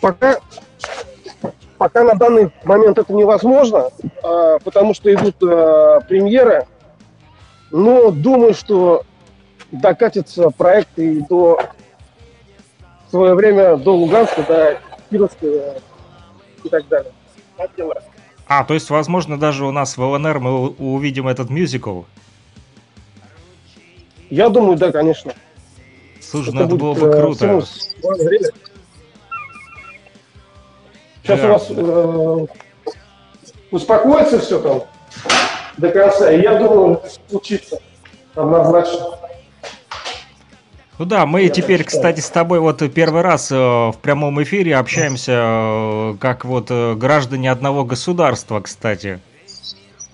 Пока, 0.00 0.38
пока 1.78 2.02
на 2.02 2.14
данный 2.14 2.50
момент 2.64 2.98
это 2.98 3.12
невозможно, 3.12 3.90
а, 4.24 4.58
потому 4.58 4.92
что 4.92 5.14
идут 5.14 5.36
а, 5.44 6.00
премьеры. 6.00 6.66
Но 7.70 8.10
думаю, 8.10 8.52
что 8.52 9.04
докатится 9.70 10.50
проект 10.50 10.98
и 10.98 11.20
до 11.20 11.60
в 13.12 13.14
свое 13.14 13.34
время 13.34 13.76
до 13.76 13.94
Луганска, 13.94 14.42
до 14.42 14.80
Кировска 15.10 15.46
и 16.64 16.68
так 16.70 16.88
далее. 16.88 17.12
А, 18.46 18.64
то 18.64 18.72
есть, 18.72 18.88
возможно, 18.88 19.38
даже 19.38 19.66
у 19.66 19.70
нас 19.70 19.98
в 19.98 20.02
ЛНР 20.02 20.38
мы 20.38 20.68
увидим 20.70 21.28
этот 21.28 21.50
мюзикл? 21.50 22.04
Я 24.30 24.48
думаю, 24.48 24.78
да, 24.78 24.90
конечно. 24.90 25.34
Слушай, 26.22 26.54
ну 26.54 26.60
это, 26.60 26.68
это 26.68 26.76
было 26.76 26.94
бы 26.94 27.06
э, 27.06 27.20
круто. 27.20 27.66
Сейчас 31.22 31.40
да. 31.40 31.48
у 31.48 31.52
вас 31.52 31.66
э, 31.68 32.46
успокоится 33.70 34.38
все 34.38 34.58
там 34.58 34.84
до 35.76 35.90
конца, 35.90 36.32
и 36.32 36.40
я 36.40 36.54
думаю, 36.54 37.02
случится 37.28 37.78
однозначно. 38.34 39.18
Ну 41.02 41.06
да, 41.06 41.26
мы 41.26 41.42
Я 41.42 41.48
теперь, 41.48 41.82
кстати, 41.82 42.20
с 42.20 42.30
тобой 42.30 42.60
вот 42.60 42.80
первый 42.94 43.22
раз 43.22 43.50
э, 43.50 43.56
в 43.56 43.96
прямом 44.00 44.40
эфире 44.44 44.76
общаемся 44.76 45.32
э, 45.34 46.14
как 46.20 46.44
вот 46.44 46.66
э, 46.70 46.94
граждане 46.94 47.50
одного 47.50 47.84
государства, 47.84 48.60
кстати. 48.60 49.18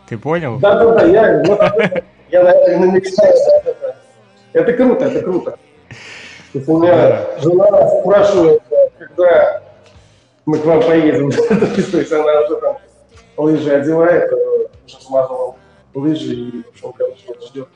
Ты 0.08 0.16
понял? 0.16 0.58
Да, 0.58 0.82
да, 0.82 0.94
да, 0.94 1.04
я, 1.04 1.42
вот, 1.44 1.60
я 2.30 2.42
наверное, 2.42 2.78
намечтаю. 2.78 3.34
Это, 3.66 3.96
это 4.54 4.72
круто, 4.72 5.04
это 5.04 5.20
круто. 5.20 5.50
То 5.50 6.58
есть 6.58 6.66
у 6.66 6.78
меня 6.78 6.96
да. 6.96 7.38
жена 7.38 7.88
спрашивает, 8.00 8.62
когда 8.98 9.62
мы 10.46 10.56
к 10.56 10.64
вам 10.64 10.80
поедем. 10.80 11.30
То 11.92 11.98
есть 11.98 12.12
она 12.12 12.40
уже 12.40 12.56
там 12.62 12.78
лыжи 13.36 13.70
одевает, 13.70 14.32
уже 14.32 15.02
смазала 15.02 15.54
лыжи 15.92 16.32
и, 16.32 16.62
в 16.62 16.68
общем, 16.70 16.92
короче, 16.96 17.46
ждет. 17.46 17.68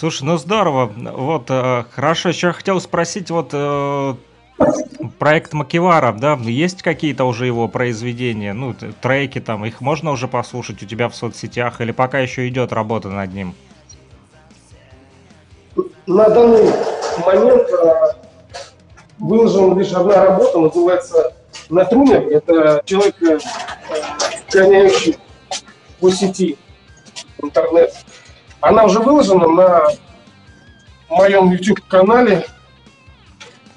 Слушай, 0.00 0.22
ну 0.22 0.38
здорово. 0.38 0.90
Вот, 0.96 1.50
э, 1.50 1.84
хорошо. 1.94 2.30
Еще 2.30 2.52
хотел 2.52 2.80
спросить, 2.80 3.30
вот 3.30 3.50
э, 3.52 4.14
проект 5.18 5.52
Макивара, 5.52 6.10
да, 6.18 6.38
есть 6.40 6.80
какие-то 6.80 7.24
уже 7.24 7.44
его 7.44 7.68
произведения, 7.68 8.54
ну, 8.54 8.74
треки 9.02 9.42
там, 9.42 9.66
их 9.66 9.82
можно 9.82 10.12
уже 10.12 10.26
послушать 10.26 10.82
у 10.82 10.86
тебя 10.86 11.10
в 11.10 11.14
соцсетях 11.14 11.82
или 11.82 11.92
пока 11.92 12.18
еще 12.18 12.48
идет 12.48 12.72
работа 12.72 13.08
над 13.10 13.34
ним? 13.34 13.54
На 16.06 16.30
данный 16.30 16.72
момент 17.26 17.68
э, 17.68 18.12
выложена 19.18 19.78
лишь 19.78 19.92
одна 19.92 20.24
работа, 20.24 20.60
называется 20.60 21.34
«На 21.68 21.84
труме». 21.84 22.14
Это 22.14 22.80
человек, 22.86 23.22
э, 23.22 23.38
гоняющий 24.50 25.18
по 26.00 26.10
сети 26.10 26.56
интернет 27.42 27.94
она 28.60 28.84
уже 28.84 29.00
выложена 29.00 29.48
на 29.48 29.88
моем 31.08 31.50
YouTube-канале. 31.50 32.44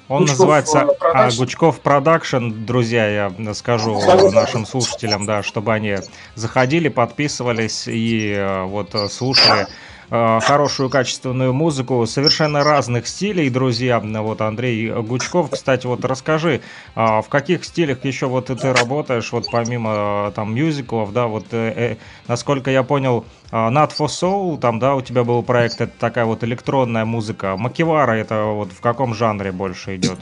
Он 0.08 0.20
Гучков 0.20 0.38
называется 0.38 0.86
а, 1.00 1.30
Гучков 1.30 1.80
Продакшн, 1.80 2.50
друзья, 2.50 3.32
я 3.38 3.54
скажу 3.54 3.98
нашим 4.32 4.66
слушателям, 4.66 5.24
да, 5.24 5.42
чтобы 5.42 5.72
они 5.72 5.96
заходили, 6.34 6.88
подписывались 6.88 7.88
и 7.88 8.34
э, 8.36 8.64
вот 8.64 8.94
слушали 9.10 9.62
Э, 9.62 9.66
хорошую 10.14 10.90
качественную 10.90 11.52
музыку 11.52 12.06
совершенно 12.06 12.62
разных 12.62 13.08
стилей, 13.08 13.50
друзья. 13.50 13.98
Вот 13.98 14.40
Андрей 14.40 14.90
Гучков, 14.90 15.50
кстати, 15.50 15.86
вот 15.86 16.04
расскажи, 16.04 16.60
а, 16.94 17.20
в 17.20 17.28
каких 17.28 17.64
стилях 17.64 18.04
еще 18.04 18.26
вот 18.26 18.46
ты 18.46 18.72
работаешь, 18.72 19.32
вот 19.32 19.46
помимо 19.50 20.32
там 20.36 20.54
мюзиклов, 20.54 21.12
да, 21.12 21.26
вот 21.26 21.46
э, 21.50 21.72
э, 21.76 21.96
насколько 22.28 22.70
я 22.70 22.84
понял, 22.84 23.24
Not 23.50 23.90
for 23.98 24.06
Soul, 24.06 24.58
там, 24.58 24.78
да, 24.78 24.94
у 24.94 25.00
тебя 25.00 25.24
был 25.24 25.42
проект, 25.42 25.80
это 25.80 25.92
такая 25.98 26.26
вот 26.26 26.44
электронная 26.44 27.04
музыка. 27.04 27.56
Макивара, 27.56 28.12
это 28.12 28.44
вот 28.44 28.72
в 28.72 28.80
каком 28.80 29.14
жанре 29.14 29.50
больше 29.52 29.96
идет? 29.96 30.18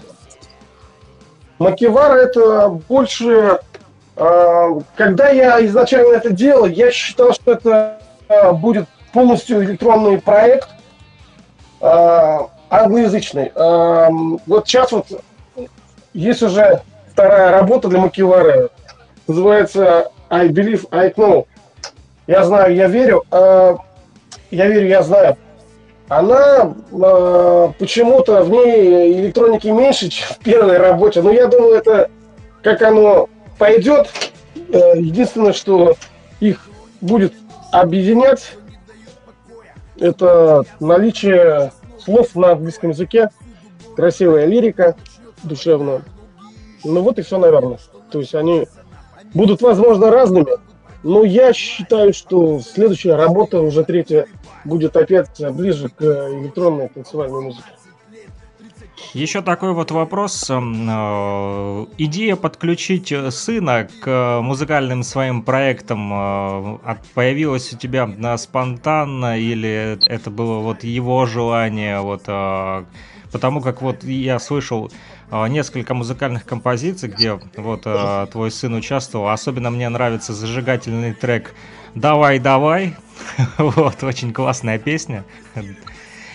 Макивара 1.58 2.14
это 2.14 2.68
больше... 2.88 3.60
Э, 4.16 4.68
когда 4.96 5.30
я 5.30 5.64
изначально 5.66 6.16
это 6.16 6.30
делал, 6.30 6.66
я 6.66 6.90
считал, 6.90 7.32
что 7.32 7.52
это 7.52 8.00
э, 8.28 8.52
будет 8.52 8.88
полностью 9.12 9.62
электронный 9.64 10.20
проект, 10.20 10.68
э, 11.80 12.38
англоязычный. 12.70 13.52
Э, 13.54 14.08
вот 14.46 14.66
сейчас 14.66 14.92
вот 14.92 15.06
есть 16.14 16.42
уже 16.42 16.82
вторая 17.10 17.50
работа 17.50 17.88
для 17.88 18.00
Макивара. 18.00 18.70
Называется 19.26 20.10
I 20.30 20.48
Believe, 20.48 20.86
I 20.90 21.10
Know. 21.10 21.46
Я 22.26 22.44
знаю, 22.44 22.74
я 22.74 22.88
верю. 22.88 23.24
Э, 23.30 23.76
я 24.50 24.66
верю, 24.66 24.88
я 24.88 25.02
знаю. 25.02 25.36
Она 26.08 26.74
э, 26.92 27.68
почему-то 27.78 28.44
в 28.44 28.50
ней 28.50 29.20
электроники 29.20 29.68
меньше, 29.68 30.08
чем 30.08 30.28
в 30.28 30.38
первой 30.38 30.78
работе. 30.78 31.22
Но 31.22 31.30
я 31.30 31.46
думаю, 31.46 31.76
это 31.76 32.10
как 32.62 32.82
оно 32.82 33.28
пойдет. 33.58 34.08
Э, 34.72 34.96
единственное, 34.96 35.52
что 35.52 35.96
их 36.40 36.68
будет 37.00 37.32
объединять, 37.70 38.52
это 40.02 40.64
наличие 40.80 41.72
слов 41.98 42.34
на 42.34 42.52
английском 42.52 42.90
языке, 42.90 43.30
красивая 43.96 44.46
лирика, 44.46 44.96
душевная. 45.44 46.02
Ну 46.84 47.00
вот 47.02 47.18
и 47.18 47.22
все, 47.22 47.38
наверное. 47.38 47.78
То 48.10 48.18
есть 48.18 48.34
они 48.34 48.66
будут, 49.32 49.62
возможно, 49.62 50.10
разными, 50.10 50.58
но 51.04 51.24
я 51.24 51.52
считаю, 51.52 52.12
что 52.12 52.60
следующая 52.60 53.14
работа, 53.14 53.60
уже 53.60 53.84
третья, 53.84 54.26
будет 54.64 54.96
опять 54.96 55.40
ближе 55.52 55.88
к 55.88 56.02
электронной 56.02 56.88
танцевальной 56.88 57.40
музыке. 57.40 57.68
Еще 59.14 59.42
такой 59.42 59.74
вот 59.74 59.90
вопрос. 59.90 60.48
Эм, 60.48 60.88
э, 60.88 61.86
идея 61.98 62.34
подключить 62.34 63.12
сына 63.30 63.86
к 64.00 64.40
музыкальным 64.40 65.02
своим 65.02 65.42
проектам 65.42 66.10
э, 66.14 66.96
появилась 67.12 67.74
у 67.74 67.76
тебя 67.76 68.08
спонтанно 68.38 69.38
или 69.38 69.98
это 70.06 70.30
было 70.30 70.60
вот 70.60 70.82
его 70.82 71.26
желание? 71.26 72.00
Вот, 72.00 72.22
э, 72.26 72.84
потому 73.30 73.60
как 73.60 73.82
вот 73.82 74.02
я 74.02 74.38
слышал 74.38 74.90
несколько 75.48 75.94
музыкальных 75.94 76.44
композиций, 76.44 77.08
где 77.08 77.40
вот 77.56 77.86
твой 78.30 78.50
сын 78.50 78.74
участвовал. 78.74 79.28
Особенно 79.28 79.70
мне 79.70 79.88
нравится 79.88 80.34
зажигательный 80.34 81.14
трек 81.14 81.54
«Давай, 81.94 82.38
давай». 82.38 82.96
Вот, 83.56 84.04
очень 84.04 84.34
классная 84.34 84.78
песня. 84.78 85.24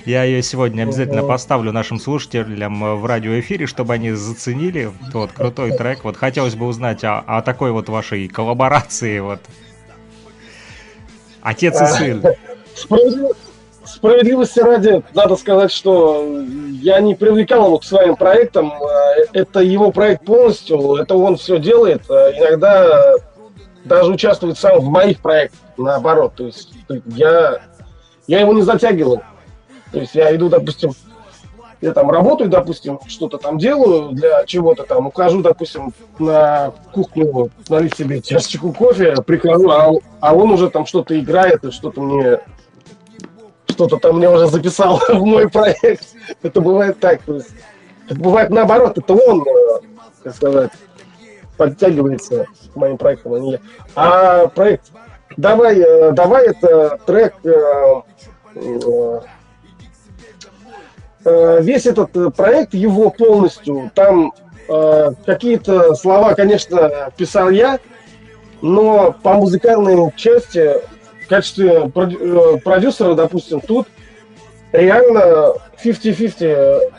Я 0.08 0.24
ее 0.24 0.42
сегодня 0.42 0.84
обязательно 0.84 1.22
поставлю 1.22 1.74
нашим 1.74 2.00
слушателям 2.00 3.02
в 3.02 3.06
радиоэфире, 3.06 3.66
чтобы 3.66 3.94
они 3.94 4.12
заценили. 4.14 4.90
Вот, 5.12 5.34
крутой 5.34 5.74
трек. 5.74 6.06
Вот 6.06 6.16
хотелось 6.16 6.56
бы 6.56 6.66
узнать 6.66 7.04
о, 7.04 7.20
о 7.28 7.42
такой 7.42 7.72
вот 7.72 7.90
вашей 7.90 8.30
коллаборации. 8.30 9.20
Вот. 9.20 9.42
Отец 11.42 11.82
и 11.82 11.84
а, 11.84 11.88
сын. 11.88 12.24
Справедливости 13.84 14.62
ради, 14.62 15.04
надо 15.14 15.36
сказать, 15.36 15.74
что 15.74 16.26
я 16.82 17.02
не 17.02 17.14
привлекал 17.14 17.66
его 17.66 17.78
к 17.78 17.84
своим 17.84 18.16
проектам. 18.16 18.72
Это 19.34 19.60
его 19.60 19.92
проект 19.92 20.24
полностью, 20.24 20.96
это 20.96 21.16
он 21.16 21.36
все 21.36 21.60
делает. 21.60 22.04
Иногда 22.10 23.12
даже 23.84 24.14
участвует 24.14 24.58
сам 24.58 24.80
в 24.80 24.86
моих 24.86 25.20
проектах, 25.20 25.60
наоборот. 25.76 26.36
То 26.36 26.46
есть 26.46 26.72
я, 27.08 27.60
я 28.26 28.40
его 28.40 28.54
не 28.54 28.62
затягивал. 28.62 29.22
То 29.92 30.00
есть 30.00 30.16
я 30.16 30.36
иду, 30.36 30.50
допустим, 30.50 30.92
я 31.82 31.94
там 31.94 32.10
работаю, 32.10 32.50
допустим, 32.50 33.00
что-то 33.08 33.38
там 33.38 33.58
делаю 33.58 34.10
для 34.12 34.46
чего-то 34.46 34.84
там, 34.84 35.08
ухожу, 35.08 35.42
допустим, 35.42 35.94
на 36.18 36.72
кухню, 36.92 37.52
налить 37.70 37.96
себе 37.96 38.22
чашечку 38.22 38.74
кофе, 38.74 39.16
прихожу, 39.26 39.70
а, 39.70 39.92
а 40.20 40.36
он 40.36 40.52
уже 40.52 40.70
там 40.70 40.86
что-то 40.86 41.18
играет 41.20 41.64
и 41.64 41.72
что-то 41.72 42.02
мне 42.02 42.40
что-то 43.68 43.98
там 43.98 44.18
мне 44.18 44.28
уже 44.28 44.48
записал 44.48 45.00
в 45.08 45.24
мой 45.24 45.48
проект. 45.50 46.08
Это 46.42 46.62
бывает 46.62 47.00
так. 47.00 47.22
То 47.22 47.36
есть, 47.36 47.52
это 48.10 48.20
бывает 48.20 48.50
наоборот, 48.50 48.98
это 48.98 49.14
он, 49.14 49.42
э, 49.42 49.80
как 50.24 50.36
сказать, 50.36 50.72
подтягивается 51.58 52.48
к 52.74 52.76
моим 52.76 52.98
проектам, 52.98 53.34
а 53.34 53.40
не 53.40 53.52
я. 53.52 53.60
А 53.96 54.48
проект 54.48 54.92
«Давай, 55.36 55.80
э, 55.80 56.12
давай» 56.14 56.48
это 56.48 57.00
трек 57.06 57.36
Э, 58.58 59.20
весь 61.62 61.86
этот 61.86 62.16
э, 62.16 62.30
проект, 62.30 62.74
его 62.74 63.10
полностью, 63.10 63.92
там 63.94 64.34
э, 64.70 65.12
какие-то 65.26 65.94
слова, 65.96 66.34
конечно, 66.36 67.12
писал 67.18 67.50
я, 67.50 67.80
но 68.62 69.14
по 69.24 69.34
музыкальной 69.34 70.12
части, 70.16 70.76
в 71.26 71.28
качестве 71.28 71.90
продюсера, 71.90 73.14
допустим, 73.14 73.60
тут 73.60 73.88
реально 74.72 75.54
50-50. 75.84 76.94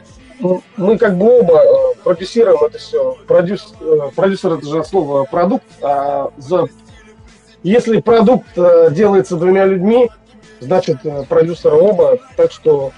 Мы 0.77 0.99
как 0.99 1.17
бы 1.17 1.41
оба 1.41 1.65
продюсируем 2.05 2.63
это 2.63 2.79
все. 2.79 3.17
Продюс, 3.27 3.75
продюсер 4.15 4.53
это 4.53 4.67
же 4.67 4.85
слово 4.85 5.25
продукт, 5.25 5.65
а 5.83 6.31
за, 6.37 6.69
если 7.63 8.01
продукт 8.01 8.47
делается 8.55 9.37
двумя 9.37 9.65
людьми, 9.65 10.11
значит 10.61 10.99
продюсеры 11.29 11.77
оба, 11.77 12.19
так 12.37 12.53
что 12.53 12.93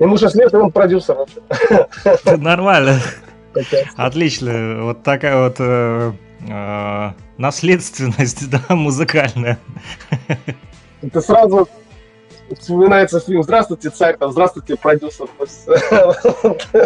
Ему 0.00 0.16
6 0.16 0.34
лет, 0.34 0.52
и 0.52 0.56
он 0.56 0.72
продюсер. 0.72 1.16
Нормально. 2.38 2.98
Отлично. 3.96 4.84
Вот 4.84 5.02
такая 5.02 5.44
вот 5.44 5.56
э, 5.58 6.12
э, 6.48 7.10
наследственность, 7.36 8.48
да, 8.68 8.74
музыкальная. 8.74 9.58
Это 11.02 11.20
сразу 11.20 11.68
вспоминается 12.58 13.20
фильм 13.20 13.42
«Здравствуйте, 13.42 13.90
царь», 13.90 14.16
там 14.16 14.32
«Здравствуйте, 14.32 14.76
продюсер». 14.76 15.26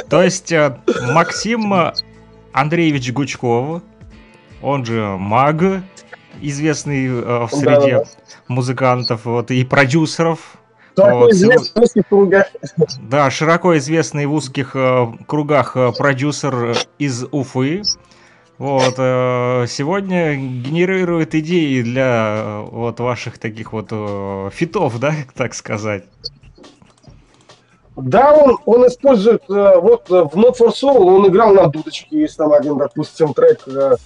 То 0.09 0.22
есть 0.22 0.50
э, 0.53 0.77
Максим 1.12 1.72
Андреевич 2.53 3.12
Гучков, 3.12 3.83
он 4.61 4.85
же 4.85 5.16
Маг, 5.18 5.62
известный 6.40 7.11
в 7.11 7.48
среде 7.53 8.05
музыкантов 8.48 9.24
вот, 9.24 9.53
и 9.53 9.64
продюсеров, 9.64 10.57
Широко 10.96 11.30
известный 11.30 11.80
в 11.80 11.85
узких 11.85 12.09
кругах. 12.09 12.46
Да, 13.11 13.30
широко 13.30 13.76
известный 13.78 14.26
в 14.26 14.33
узких 14.33 14.76
э, 14.76 15.07
кругах 15.26 15.76
э, 15.76 15.92
продюсер 15.92 16.76
из 16.98 17.24
Уфы. 17.33 17.83
Вот, 18.59 18.94
э, 18.98 19.66
сегодня 19.68 20.37
генерирует 20.37 21.35
идеи 21.35 21.83
для 21.83 22.37
э, 22.37 22.68
вот 22.70 23.00
ваших 23.00 23.38
таких 23.38 23.72
вот 23.72 23.88
э, 23.90 24.50
фитов, 24.52 25.00
да, 25.00 25.12
так 25.35 25.54
сказать. 25.54 26.04
Да, 27.96 28.33
он, 28.33 28.59
он 28.64 28.87
использует, 28.87 29.42
э, 29.48 29.78
вот 29.80 30.09
э, 30.11 30.22
в 30.24 30.37
Not 30.37 30.57
for 30.59 30.68
Soul 30.68 30.98
он 30.98 31.26
играл 31.28 31.54
на 31.54 31.66
дудочке, 31.66 32.20
есть 32.20 32.37
там 32.37 32.52
один, 32.52 32.78
допустим, 32.78 33.35
трек. 33.35 33.66
Э, 33.66 33.96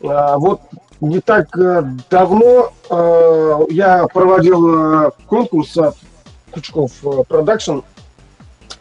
э, 0.00 0.36
вот 0.36 0.60
не 1.02 1.20
так 1.20 1.48
э, 1.58 1.82
давно 2.10 2.72
э, 2.88 3.60
я 3.70 4.06
проводил 4.06 5.06
э, 5.06 5.10
конкурс 5.26 5.76
от 5.76 5.96
Гучков 6.52 6.92
Продакшн 7.28 7.80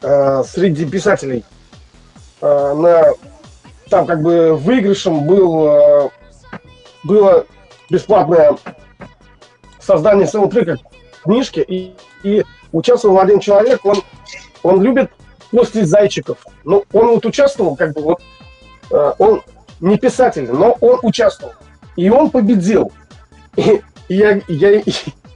э, 0.01 0.43
среди 0.43 0.85
писателей. 0.85 1.43
Э, 2.41 2.73
на, 2.75 3.13
там 3.89 4.05
как 4.05 4.21
бы 4.21 4.55
выигрышем 4.55 5.25
был, 5.25 5.67
э, 5.67 6.09
было 7.03 7.45
бесплатное 7.89 8.55
создание 9.79 10.27
саундтрека 10.27 10.77
книжки, 11.23 11.59
и, 11.67 11.95
и 12.23 12.45
участвовал 12.71 13.19
один 13.19 13.39
человек, 13.39 13.83
он, 13.83 13.97
он 14.61 14.81
любит 14.83 15.09
постить 15.51 15.87
зайчиков. 15.87 16.37
Ну, 16.65 16.85
он 16.93 17.07
вот 17.07 17.25
участвовал, 17.25 17.75
как 17.75 17.93
бы 17.93 18.01
вот, 18.01 18.21
э, 18.91 19.13
он 19.17 19.41
не 19.79 19.97
писатель, 19.97 20.51
но 20.51 20.77
он 20.79 20.99
участвовал. 21.01 21.53
И 21.95 22.09
он 22.09 22.29
победил. 22.29 22.91
И, 23.55 23.81
я, 24.09 24.41
я, 24.47 24.81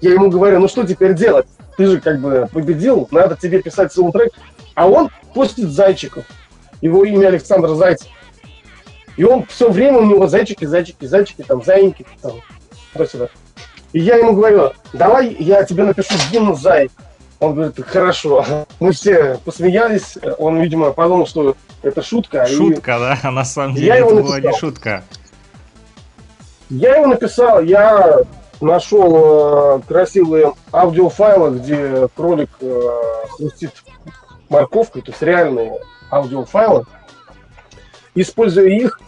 я 0.01 0.13
ему 0.13 0.29
говорю, 0.29 0.59
ну 0.59 0.67
что 0.67 0.85
теперь 0.85 1.13
делать? 1.13 1.47
Ты 1.77 1.87
же 1.87 1.99
как 1.99 2.21
бы 2.21 2.47
победил, 2.51 3.07
надо 3.11 3.35
тебе 3.35 3.61
писать 3.61 3.91
саундтрек. 3.91 4.31
А 4.73 4.87
он 4.87 5.09
постит 5.33 5.69
зайчиков. 5.69 6.25
Его 6.81 7.05
имя 7.05 7.27
Александр 7.27 7.69
Зайцев. 7.69 8.09
И 9.17 9.23
он 9.23 9.45
все 9.47 9.69
время 9.69 9.99
у 9.99 10.05
него 10.05 10.27
зайчики, 10.27 10.65
зайчики, 10.65 11.05
зайчики, 11.05 11.41
там, 11.41 11.63
зайки, 11.63 12.05
там, 12.21 12.33
туда 12.93 13.29
И 13.93 13.99
я 13.99 14.17
ему 14.17 14.33
говорю, 14.33 14.73
давай 14.91 15.33
я 15.39 15.63
тебе 15.63 15.83
напишу 15.83 16.15
гимн 16.31 16.55
зай. 16.55 16.89
Он 17.39 17.55
говорит, 17.55 17.85
хорошо. 17.85 18.45
Мы 18.79 18.91
все 18.91 19.39
посмеялись. 19.45 20.17
Он, 20.37 20.61
видимо, 20.61 20.91
подумал, 20.91 21.27
что 21.27 21.55
это 21.81 22.01
шутка. 22.01 22.45
Шутка, 22.45 22.95
и... 22.95 22.99
да? 22.99 23.19
А 23.23 23.31
на 23.31 23.45
самом 23.45 23.75
деле 23.75 23.87
я 23.87 23.97
это 23.97 24.15
была 24.15 24.39
не 24.39 24.57
шутка. 24.57 25.03
Я 26.69 26.97
его 26.97 27.07
написал, 27.07 27.61
я 27.61 28.19
нашел 28.59 29.77
э, 29.77 29.81
красивые 29.87 30.53
аудиофайлы, 30.73 31.59
где 31.59 32.07
кролик 32.15 32.49
э, 32.59 32.89
хрустит 33.29 33.71
морковкой, 34.49 35.01
то 35.01 35.11
есть 35.11 35.21
реальные 35.21 35.79
аудиофайлы. 36.11 36.85
используя 38.15 38.69
их, 38.69 38.99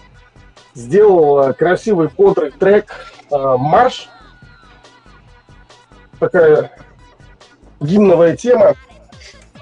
сделал 0.74 1.54
красивый 1.54 2.10
бодрый 2.16 2.52
трек 2.52 2.94
«Марш». 3.32 4.10
Такая 6.20 6.72
гимновая 7.80 8.36
тема, 8.36 8.74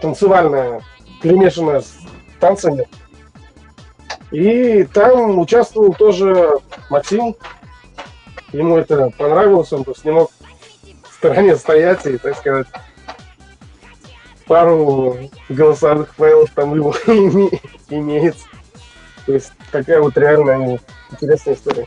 танцевальная, 0.02 0.82
перемешанная 1.22 1.82
с 1.82 1.94
танцами. 2.40 2.88
И 4.32 4.84
там 4.86 5.40
участвовал 5.40 5.94
тоже 5.94 6.60
Максим. 6.90 7.36
Ему 8.56 8.78
это 8.78 9.10
понравилось, 9.18 9.74
он 9.74 9.84
просто 9.84 10.08
не 10.08 10.14
мог 10.14 10.32
в 11.04 11.14
стороне 11.14 11.58
стоять 11.58 12.06
и, 12.06 12.18
так 12.18 12.38
сказать, 12.38 12.68
пару 14.48 15.18
голосовых 15.50 16.16
файлов 16.16 16.50
там 16.56 16.74
его 16.74 16.96
имеется. 17.90 18.46
То 19.26 19.34
есть 19.34 19.52
такая 19.72 20.00
вот 20.02 20.18
реально 20.18 20.80
интересная 21.12 21.56
история. 21.56 21.86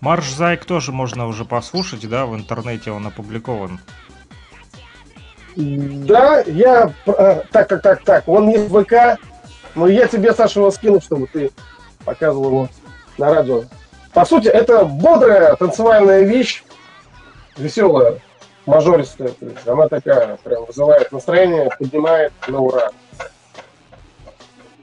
Марш 0.00 0.30
Зайк 0.30 0.66
тоже 0.66 0.92
можно 0.92 1.26
уже 1.26 1.46
послушать, 1.46 2.06
да, 2.06 2.26
в 2.26 2.36
интернете 2.36 2.90
он 2.90 3.06
опубликован. 3.06 3.80
Да, 5.56 6.42
я... 6.42 6.92
Э, 7.06 7.42
так, 7.50 7.68
так, 7.68 7.80
так, 7.80 8.04
так, 8.04 8.28
он 8.28 8.48
не 8.48 8.58
в 8.58 8.84
ВК, 8.84 9.18
но 9.74 9.86
я 9.86 10.06
тебе, 10.06 10.34
Саша, 10.34 10.60
его 10.60 10.70
скину, 10.70 11.00
чтобы 11.00 11.26
ты 11.28 11.50
показывал 12.04 12.46
его 12.46 12.68
на 13.16 13.34
радио. 13.34 13.64
По 14.16 14.24
сути, 14.24 14.48
это 14.48 14.86
бодрая 14.86 15.54
танцевальная 15.56 16.22
вещь, 16.22 16.64
веселая, 17.58 18.18
мажористая. 18.64 19.28
То 19.28 19.44
есть 19.44 19.68
она 19.68 19.88
такая, 19.88 20.38
прям 20.38 20.64
вызывает 20.64 21.12
настроение, 21.12 21.68
поднимает 21.78 22.32
на 22.48 22.58
ура. 22.58 22.92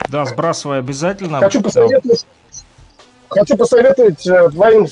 Да, 0.08 0.26
сбрасывай 0.26 0.78
обязательно. 0.78 1.40
Хочу 1.40 1.64
посоветовать, 1.64 2.28
хочу 3.28 3.58
посоветовать 3.58 4.28
э, 4.28 4.52
твоим 4.52 4.88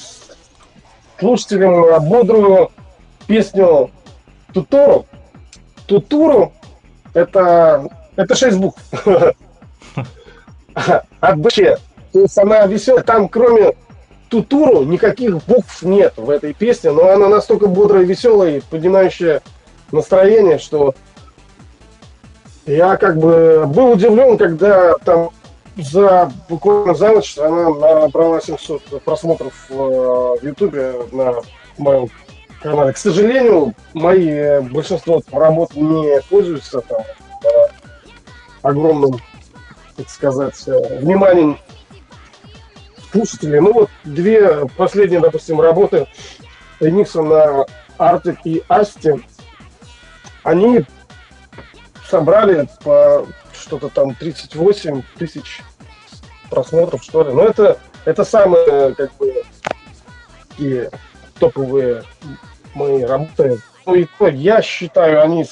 слушателям 1.19 1.86
э, 1.86 1.99
бодрую 1.99 2.71
песню 3.27 3.91
Тутуру. 4.56 5.06
Тутуру 5.86 6.51
это, 7.13 7.88
это 8.15 8.34
6 8.34 8.58
букв. 8.58 8.82
От 10.73 11.38
Б. 11.38 11.77
То 12.12 12.19
есть 12.21 12.38
она 12.39 12.65
веселая. 12.65 13.04
Там 13.04 13.30
кроме 13.30 13.75
Тутуру 14.32 14.84
никаких 14.84 15.44
букв 15.44 15.84
нет 15.84 16.13
в 16.15 16.30
этой 16.30 16.54
песне, 16.54 16.91
но 16.91 17.10
она 17.10 17.28
настолько 17.28 17.67
бодрая, 17.67 18.06
веселая 18.06 18.58
и 18.58 18.62
поднимающая 18.62 19.41
настроение, 19.91 20.58
что 20.58 20.96
я 22.65 22.96
как 22.96 23.17
бы 23.17 23.65
был 23.67 23.91
удивлен, 23.91 24.38
когда 24.38 24.94
там 25.04 25.32
за 25.76 26.32
буквально 26.48 26.96
за 26.96 27.10
ночь 27.10 27.38
она 27.38 27.70
набрала 27.72 28.39
700 28.39 29.04
просмотров 29.04 29.65
э, 29.70 29.74
в 29.74 30.39
Ютубе 30.41 30.94
на 31.12 31.36
моем 31.78 32.08
канале. 32.62 32.94
К 32.94 32.98
сожалению, 32.98 33.74
мои 33.94 34.30
э, 34.30 34.62
большинство 34.62 35.22
работ 35.34 35.76
не 35.76 36.22
пользуются 36.30 36.80
там 36.80 37.02
э, 37.02 37.48
огромным, 38.62 39.20
так 39.98 40.10
сказать, 40.10 40.62
э, 40.67 41.00
вниманием 41.00 41.58
слушателей. 43.12 43.60
Ну 43.60 43.74
вот 43.74 43.89
две 44.04 44.67
последние, 44.78 45.19
допустим, 45.19 45.60
работы 45.62 46.08
ремикса 46.80 47.21
на 47.21 47.65
Артик 47.97 48.39
и 48.45 48.63
Асти, 48.67 49.24
они 50.43 50.86
собрали 52.08 52.67
по 52.84 53.26
что-то 53.54 53.89
там 53.89 54.15
38 54.15 55.04
тысяч 55.17 55.62
просмотров, 56.50 57.04
что 57.04 57.24
ли. 57.24 57.34
Но 57.34 57.43
это, 57.43 57.78
это 58.06 58.24
самые, 58.24 58.95
как 58.95 59.15
бы, 59.17 59.43
такие 60.50 60.89
топовые 61.39 62.04
мои 62.74 63.04
работы. 63.04 63.60
Ну 63.86 63.95
и 63.95 64.08
то, 64.17 64.28
я 64.28 64.62
считаю, 64.62 65.21
они 65.21 65.45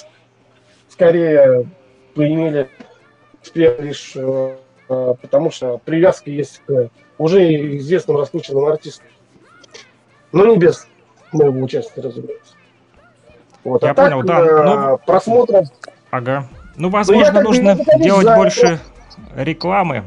скорее 0.89 1.69
поимели 2.15 2.69
успех 3.41 3.79
лишь 3.79 4.13
э, 4.15 4.55
потому, 4.87 5.51
что 5.51 5.77
привязка 5.77 6.29
есть 6.29 6.61
к 6.67 6.89
уже 7.19 7.77
известным 7.77 8.17
раскрученным 8.17 8.65
артистам. 8.65 9.05
Но 10.31 10.47
не 10.47 10.57
без 10.57 10.87
моего 11.31 11.59
участия, 11.61 12.01
разумеется. 12.01 12.55
Вот. 13.63 13.83
Я 13.83 13.91
а 13.91 13.93
понял, 13.93 14.23
так, 14.23 14.27
да. 14.27 14.41
Э, 14.41 14.63
ну, 14.63 14.99
просмотров... 15.05 15.67
Ага. 16.09 16.47
Ну, 16.75 16.89
возможно, 16.89 17.33
ну, 17.33 17.41
нужно 17.41 17.77
делать 17.97 18.25
за... 18.25 18.35
больше 18.35 18.79
рекламы. 19.35 20.05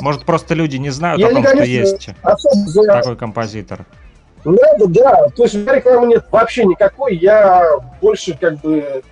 Может, 0.00 0.24
просто 0.24 0.54
люди 0.54 0.76
не 0.76 0.90
знают 0.90 1.20
я 1.20 1.28
о 1.28 1.30
том, 1.30 1.44
что 1.46 1.62
есть 1.62 2.10
за... 2.66 2.82
такой 2.84 3.16
композитор. 3.16 3.86
Надо, 4.44 4.86
да. 4.88 5.28
То 5.36 5.44
есть 5.44 5.54
у 5.54 5.58
меня 5.58 5.74
рекламы 5.74 6.08
нет 6.08 6.26
вообще 6.30 6.64
никакой. 6.64 7.16
Я 7.16 7.78
больше 8.00 8.36
как 8.36 8.58
бы 8.58 9.02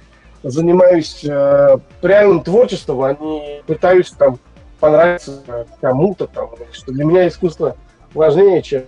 занимаюсь 0.42 1.24
э, 1.24 1.78
реальным 2.02 2.42
творчеством, 2.42 3.02
а 3.02 3.14
не 3.14 3.62
пытаюсь 3.66 4.10
там 4.10 4.38
понравиться 4.80 5.66
кому-то 5.80 6.26
там. 6.26 6.50
Что 6.72 6.92
для 6.92 7.04
меня 7.04 7.28
искусство 7.28 7.76
важнее, 8.14 8.62
чем 8.62 8.82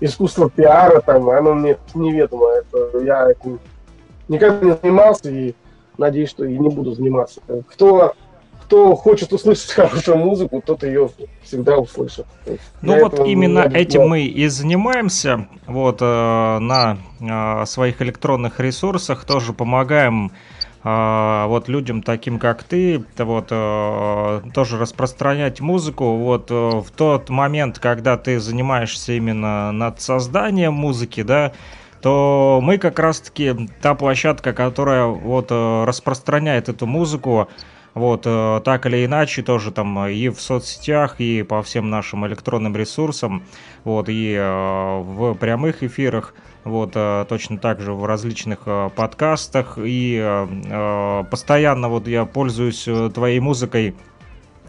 искусство 0.00 0.50
пиара 0.50 1.00
там. 1.00 1.28
Оно 1.28 1.54
мне 1.54 1.76
неведомо. 1.94 2.48
Это 2.48 2.98
я 2.98 3.30
этим 3.30 3.60
никогда 4.28 4.66
не 4.66 4.76
занимался 4.80 5.30
и 5.30 5.54
надеюсь, 5.96 6.30
что 6.30 6.44
и 6.44 6.56
не 6.56 6.68
буду 6.68 6.92
заниматься. 6.92 7.40
Кто 7.68 8.14
кто 8.68 8.94
хочет 8.96 9.32
услышать 9.32 9.70
хорошую 9.72 10.18
музыку, 10.18 10.62
тот 10.64 10.82
ее 10.82 11.08
всегда 11.42 11.78
услышит. 11.78 12.26
Ну 12.82 13.00
вот 13.00 13.18
именно 13.26 13.60
этим 13.60 14.06
мы 14.06 14.26
и 14.26 14.46
занимаемся. 14.48 15.48
Вот 15.66 16.02
э, 16.02 16.04
на 16.04 16.98
э, 17.18 17.64
своих 17.64 18.02
электронных 18.02 18.60
ресурсах 18.60 19.24
тоже 19.24 19.54
помогаем 19.54 20.32
вот 20.84 21.68
людям 21.68 22.02
таким 22.02 22.38
как 22.38 22.62
ты, 22.62 23.04
вот 23.18 23.48
э, 23.50 24.40
тоже 24.54 24.78
распространять 24.78 25.60
музыку. 25.60 26.16
Вот 26.16 26.50
э, 26.50 26.54
в 26.54 26.90
тот 26.96 27.30
момент, 27.30 27.80
когда 27.80 28.16
ты 28.16 28.38
занимаешься 28.38 29.12
именно 29.14 29.72
над 29.72 30.00
созданием 30.00 30.74
музыки, 30.74 31.22
да, 31.22 31.52
то 32.00 32.60
мы 32.62 32.78
как 32.78 33.00
раз-таки 33.00 33.68
та 33.82 33.96
площадка, 33.96 34.52
которая 34.52 35.06
вот 35.06 35.48
э, 35.50 35.84
распространяет 35.84 36.68
эту 36.68 36.86
музыку, 36.86 37.48
вот, 37.94 38.22
так 38.22 38.86
или 38.86 39.04
иначе, 39.04 39.42
тоже 39.42 39.72
там 39.72 40.06
и 40.06 40.28
в 40.28 40.40
соцсетях, 40.40 41.16
и 41.18 41.42
по 41.42 41.64
всем 41.64 41.90
нашим 41.90 42.24
электронным 42.28 42.76
ресурсам, 42.76 43.42
вот, 43.82 44.06
и 44.08 44.36
в 44.38 45.34
прямых 45.34 45.82
эфирах, 45.82 46.32
вот, 46.64 46.92
э, 46.94 47.24
точно 47.28 47.58
так 47.58 47.80
же 47.80 47.92
в 47.92 48.04
различных 48.04 48.60
подкастах, 48.94 49.78
и 49.78 50.46
постоянно 51.30 51.88
вот 51.88 52.08
я 52.08 52.24
пользуюсь 52.24 52.88
твоей 53.14 53.40
музыкой, 53.40 53.94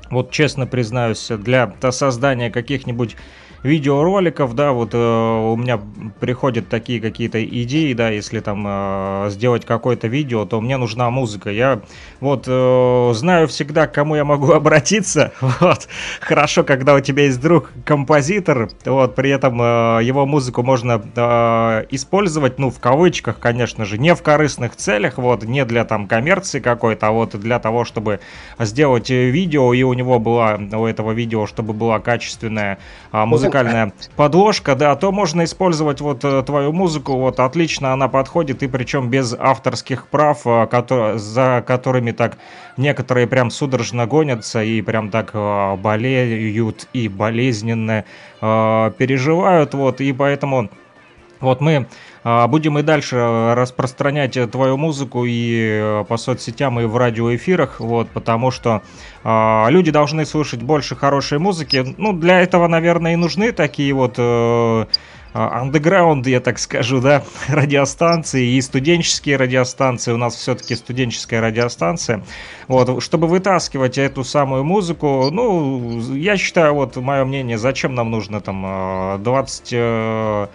вот 0.09 0.31
честно 0.31 0.65
признаюсь, 0.65 1.27
для 1.29 1.73
создания 1.91 2.49
каких-нибудь 2.49 3.15
видеороликов, 3.63 4.55
да, 4.55 4.71
вот 4.71 4.93
э, 4.93 4.97
у 4.97 5.55
меня 5.55 5.79
приходят 6.19 6.69
такие 6.69 7.01
какие-то 7.01 7.43
идеи, 7.43 7.93
да, 7.93 8.09
если 8.09 8.39
там 8.39 8.63
э, 8.65 9.29
сделать 9.29 9.65
какое-то 9.65 10.07
видео, 10.07 10.45
то 10.45 10.61
мне 10.61 10.77
нужна 10.77 11.09
музыка. 11.09 11.49
Я 11.49 11.81
вот 12.21 12.45
э, 12.47 13.11
знаю 13.13 13.47
всегда, 13.47 13.87
к 13.87 13.93
кому 13.93 14.15
я 14.15 14.23
могу 14.23 14.51
обратиться. 14.53 15.33
Вот. 15.41 15.87
Хорошо, 16.21 16.63
когда 16.63 16.95
у 16.95 16.99
тебя 17.01 17.23
есть 17.23 17.41
друг 17.41 17.71
композитор, 17.85 18.69
вот, 18.85 19.15
при 19.15 19.29
этом 19.29 19.61
э, 19.61 19.99
его 20.03 20.25
музыку 20.25 20.63
можно 20.63 21.01
э, 21.15 21.85
использовать, 21.89 22.59
ну, 22.59 22.69
в 22.69 22.79
кавычках, 22.79 23.39
конечно 23.39 23.83
же, 23.83 23.97
не 23.97 24.15
в 24.15 24.23
корыстных 24.23 24.75
целях, 24.75 25.17
вот, 25.17 25.43
не 25.43 25.65
для 25.65 25.83
там 25.83 26.07
коммерции 26.07 26.59
какой-то, 26.59 27.07
а 27.07 27.11
вот 27.11 27.37
для 27.37 27.59
того, 27.59 27.83
чтобы 27.83 28.21
сделать 28.57 29.09
видео, 29.09 29.73
и 29.73 29.83
у 29.83 29.93
него 29.93 30.19
была, 30.19 30.57
у 30.71 30.85
этого 30.85 31.11
видео, 31.11 31.45
чтобы 31.45 31.73
была 31.73 31.99
качественная 31.99 32.79
э, 33.11 33.25
музыка 33.25 33.48
музыкальная 33.49 33.93
подложка, 34.15 34.75
да, 34.75 34.95
то 34.95 35.11
можно 35.11 35.43
использовать 35.43 36.01
вот 36.01 36.23
э, 36.23 36.43
твою 36.43 36.71
музыку, 36.71 37.15
вот 37.15 37.39
отлично 37.39 37.93
она 37.93 38.07
подходит, 38.07 38.63
и 38.63 38.67
причем 38.67 39.09
без 39.09 39.33
авторских 39.37 40.07
прав, 40.07 40.41
э, 40.45 41.17
за 41.17 41.63
которыми 41.65 42.11
так 42.11 42.37
некоторые 42.77 43.27
прям 43.27 43.49
судорожно 43.49 44.05
гонятся 44.05 44.63
и 44.63 44.81
прям 44.81 45.09
так 45.09 45.31
э, 45.33 45.75
болеют 45.77 46.87
и 46.93 47.07
болезненно 47.07 48.05
переживают, 48.41 49.73
вот, 49.73 49.99
и 49.99 50.13
поэтому 50.13 50.69
вот 51.41 51.61
мы 51.61 51.87
а, 52.23 52.47
будем 52.47 52.77
и 52.77 52.81
дальше 52.81 53.53
распространять 53.55 54.37
твою 54.51 54.77
музыку 54.77 55.25
и 55.25 55.79
э, 55.81 56.05
по 56.07 56.17
соцсетям, 56.17 56.79
и 56.79 56.85
в 56.85 56.97
радиоэфирах, 56.97 57.79
вот, 57.79 58.09
потому 58.09 58.51
что 58.51 58.81
э, 59.23 59.65
люди 59.69 59.91
должны 59.91 60.25
слушать 60.25 60.61
больше 60.61 60.95
хорошей 60.95 61.39
музыки. 61.39 61.95
Ну, 61.97 62.11
для 62.13 62.41
этого, 62.41 62.67
наверное, 62.67 63.13
и 63.13 63.15
нужны 63.15 63.53
такие 63.53 63.93
вот 63.93 64.15
э, 64.17 64.85
андеграунд, 65.31 66.27
я 66.27 66.41
так 66.41 66.59
скажу, 66.59 66.99
да, 66.99 67.23
радиостанции 67.47 68.55
и 68.55 68.61
студенческие 68.61 69.37
радиостанции. 69.37 70.11
У 70.11 70.17
нас 70.17 70.35
все-таки 70.35 70.75
студенческая 70.75 71.39
радиостанция. 71.39 72.21
Вот, 72.67 73.01
чтобы 73.01 73.27
вытаскивать 73.27 73.97
эту 73.97 74.25
самую 74.25 74.65
музыку, 74.65 75.29
ну, 75.31 76.01
я 76.13 76.35
считаю, 76.35 76.73
вот 76.73 76.97
мое 76.97 77.23
мнение, 77.23 77.57
зачем 77.57 77.95
нам 77.95 78.11
нужно 78.11 78.41
там 78.41 79.23
20 79.23 80.49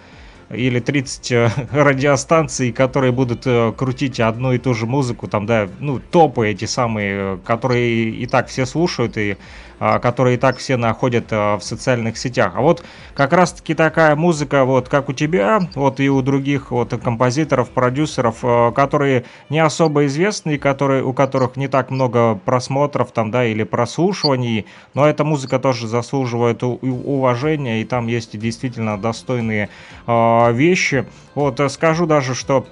или 0.49 0.79
30 0.79 1.31
э, 1.31 1.49
радиостанций, 1.71 2.71
которые 2.71 3.11
будут 3.11 3.43
э, 3.45 3.73
крутить 3.75 4.19
одну 4.19 4.53
и 4.53 4.57
ту 4.57 4.73
же 4.73 4.85
музыку, 4.85 5.27
там, 5.27 5.45
да, 5.45 5.67
ну, 5.79 5.99
топы 5.99 6.49
эти 6.49 6.65
самые, 6.65 7.37
которые 7.45 8.09
и 8.09 8.25
так 8.25 8.47
все 8.47 8.65
слушают, 8.65 9.17
и 9.17 9.37
которые 9.79 10.35
и 10.35 10.37
так 10.37 10.57
все 10.57 10.77
находят 10.77 11.25
а, 11.31 11.57
в 11.57 11.63
социальных 11.63 12.17
сетях. 12.17 12.53
А 12.55 12.61
вот 12.61 12.83
как 13.13 13.33
раз-таки 13.33 13.73
такая 13.73 14.15
музыка, 14.15 14.65
вот 14.65 14.89
как 14.89 15.09
у 15.09 15.13
тебя, 15.13 15.59
вот 15.75 15.99
и 15.99 16.09
у 16.09 16.21
других 16.21 16.71
вот 16.71 16.93
композиторов, 17.01 17.69
продюсеров, 17.69 18.37
а, 18.43 18.71
которые 18.71 19.25
не 19.49 19.59
особо 19.59 20.05
известны, 20.05 20.57
которые, 20.57 21.03
у 21.03 21.13
которых 21.13 21.57
не 21.57 21.67
так 21.67 21.91
много 21.91 22.35
просмотров 22.35 23.11
там, 23.11 23.31
да, 23.31 23.45
или 23.45 23.63
прослушиваний, 23.63 24.65
но 24.93 25.07
эта 25.07 25.23
музыка 25.23 25.59
тоже 25.59 25.87
заслуживает 25.87 26.63
уважения, 26.63 27.81
и 27.81 27.85
там 27.85 28.07
есть 28.07 28.37
действительно 28.37 28.97
достойные 28.97 29.69
вещи. 30.07 31.05
Вот 31.33 31.59
скажу 31.69 32.05
даже, 32.05 32.33
что 32.35 32.65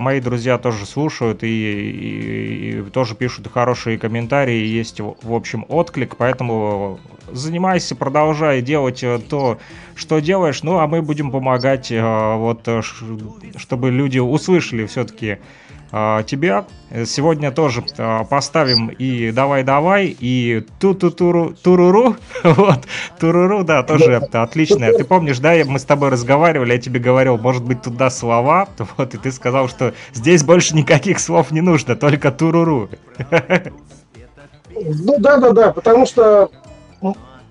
мои 0.00 0.20
друзья 0.20 0.58
тоже 0.58 0.86
слушают 0.86 1.42
и, 1.42 1.46
и, 1.46 2.78
и 2.78 2.82
тоже 2.90 3.14
пишут 3.14 3.48
хорошие 3.52 3.98
комментарии, 3.98 4.66
есть 4.66 5.00
в 5.00 5.32
общем 5.32 5.64
отклик, 5.68 6.16
поэтому 6.16 6.47
Поэтому 6.48 6.98
занимайся, 7.30 7.94
продолжай 7.94 8.62
делать 8.62 9.02
э, 9.02 9.18
то, 9.18 9.58
что 9.94 10.18
делаешь. 10.20 10.62
Ну, 10.62 10.78
а 10.78 10.86
мы 10.86 11.02
будем 11.02 11.30
помогать, 11.30 11.92
э, 11.92 12.36
вот, 12.36 12.66
э, 12.66 12.80
чтобы 13.56 13.90
люди 13.90 14.18
услышали 14.18 14.86
все-таки 14.86 15.38
тебя. 16.26 16.66
Сегодня 17.06 17.50
тоже 17.50 17.82
поставим 18.28 18.88
и 18.88 19.30
давай-давай, 19.30 20.14
и 20.20 20.66
ту-ту-туру, 20.80 21.54
туруру. 21.62 22.16
Вот, 22.42 22.86
туруру, 23.18 23.64
да, 23.64 23.82
тоже 23.82 24.16
отличное. 24.16 24.92
Ты 24.92 25.04
помнишь, 25.04 25.38
да, 25.38 25.54
мы 25.64 25.78
с 25.78 25.84
тобой 25.84 26.10
разговаривали, 26.10 26.74
я 26.74 26.78
тебе 26.78 27.00
говорил, 27.00 27.38
может 27.38 27.64
быть, 27.64 27.80
туда 27.80 28.10
слова, 28.10 28.68
вот, 28.98 29.14
и 29.14 29.16
ты 29.16 29.32
сказал, 29.32 29.70
что 29.70 29.94
здесь 30.12 30.44
больше 30.44 30.76
никаких 30.76 31.20
слов 31.20 31.50
не 31.52 31.62
нужно, 31.62 31.96
только 31.96 32.32
туруру. 32.32 32.90
Ну 34.84 35.16
да, 35.18 35.38
да, 35.38 35.50
да, 35.50 35.72
потому 35.72 36.06
что 36.06 36.50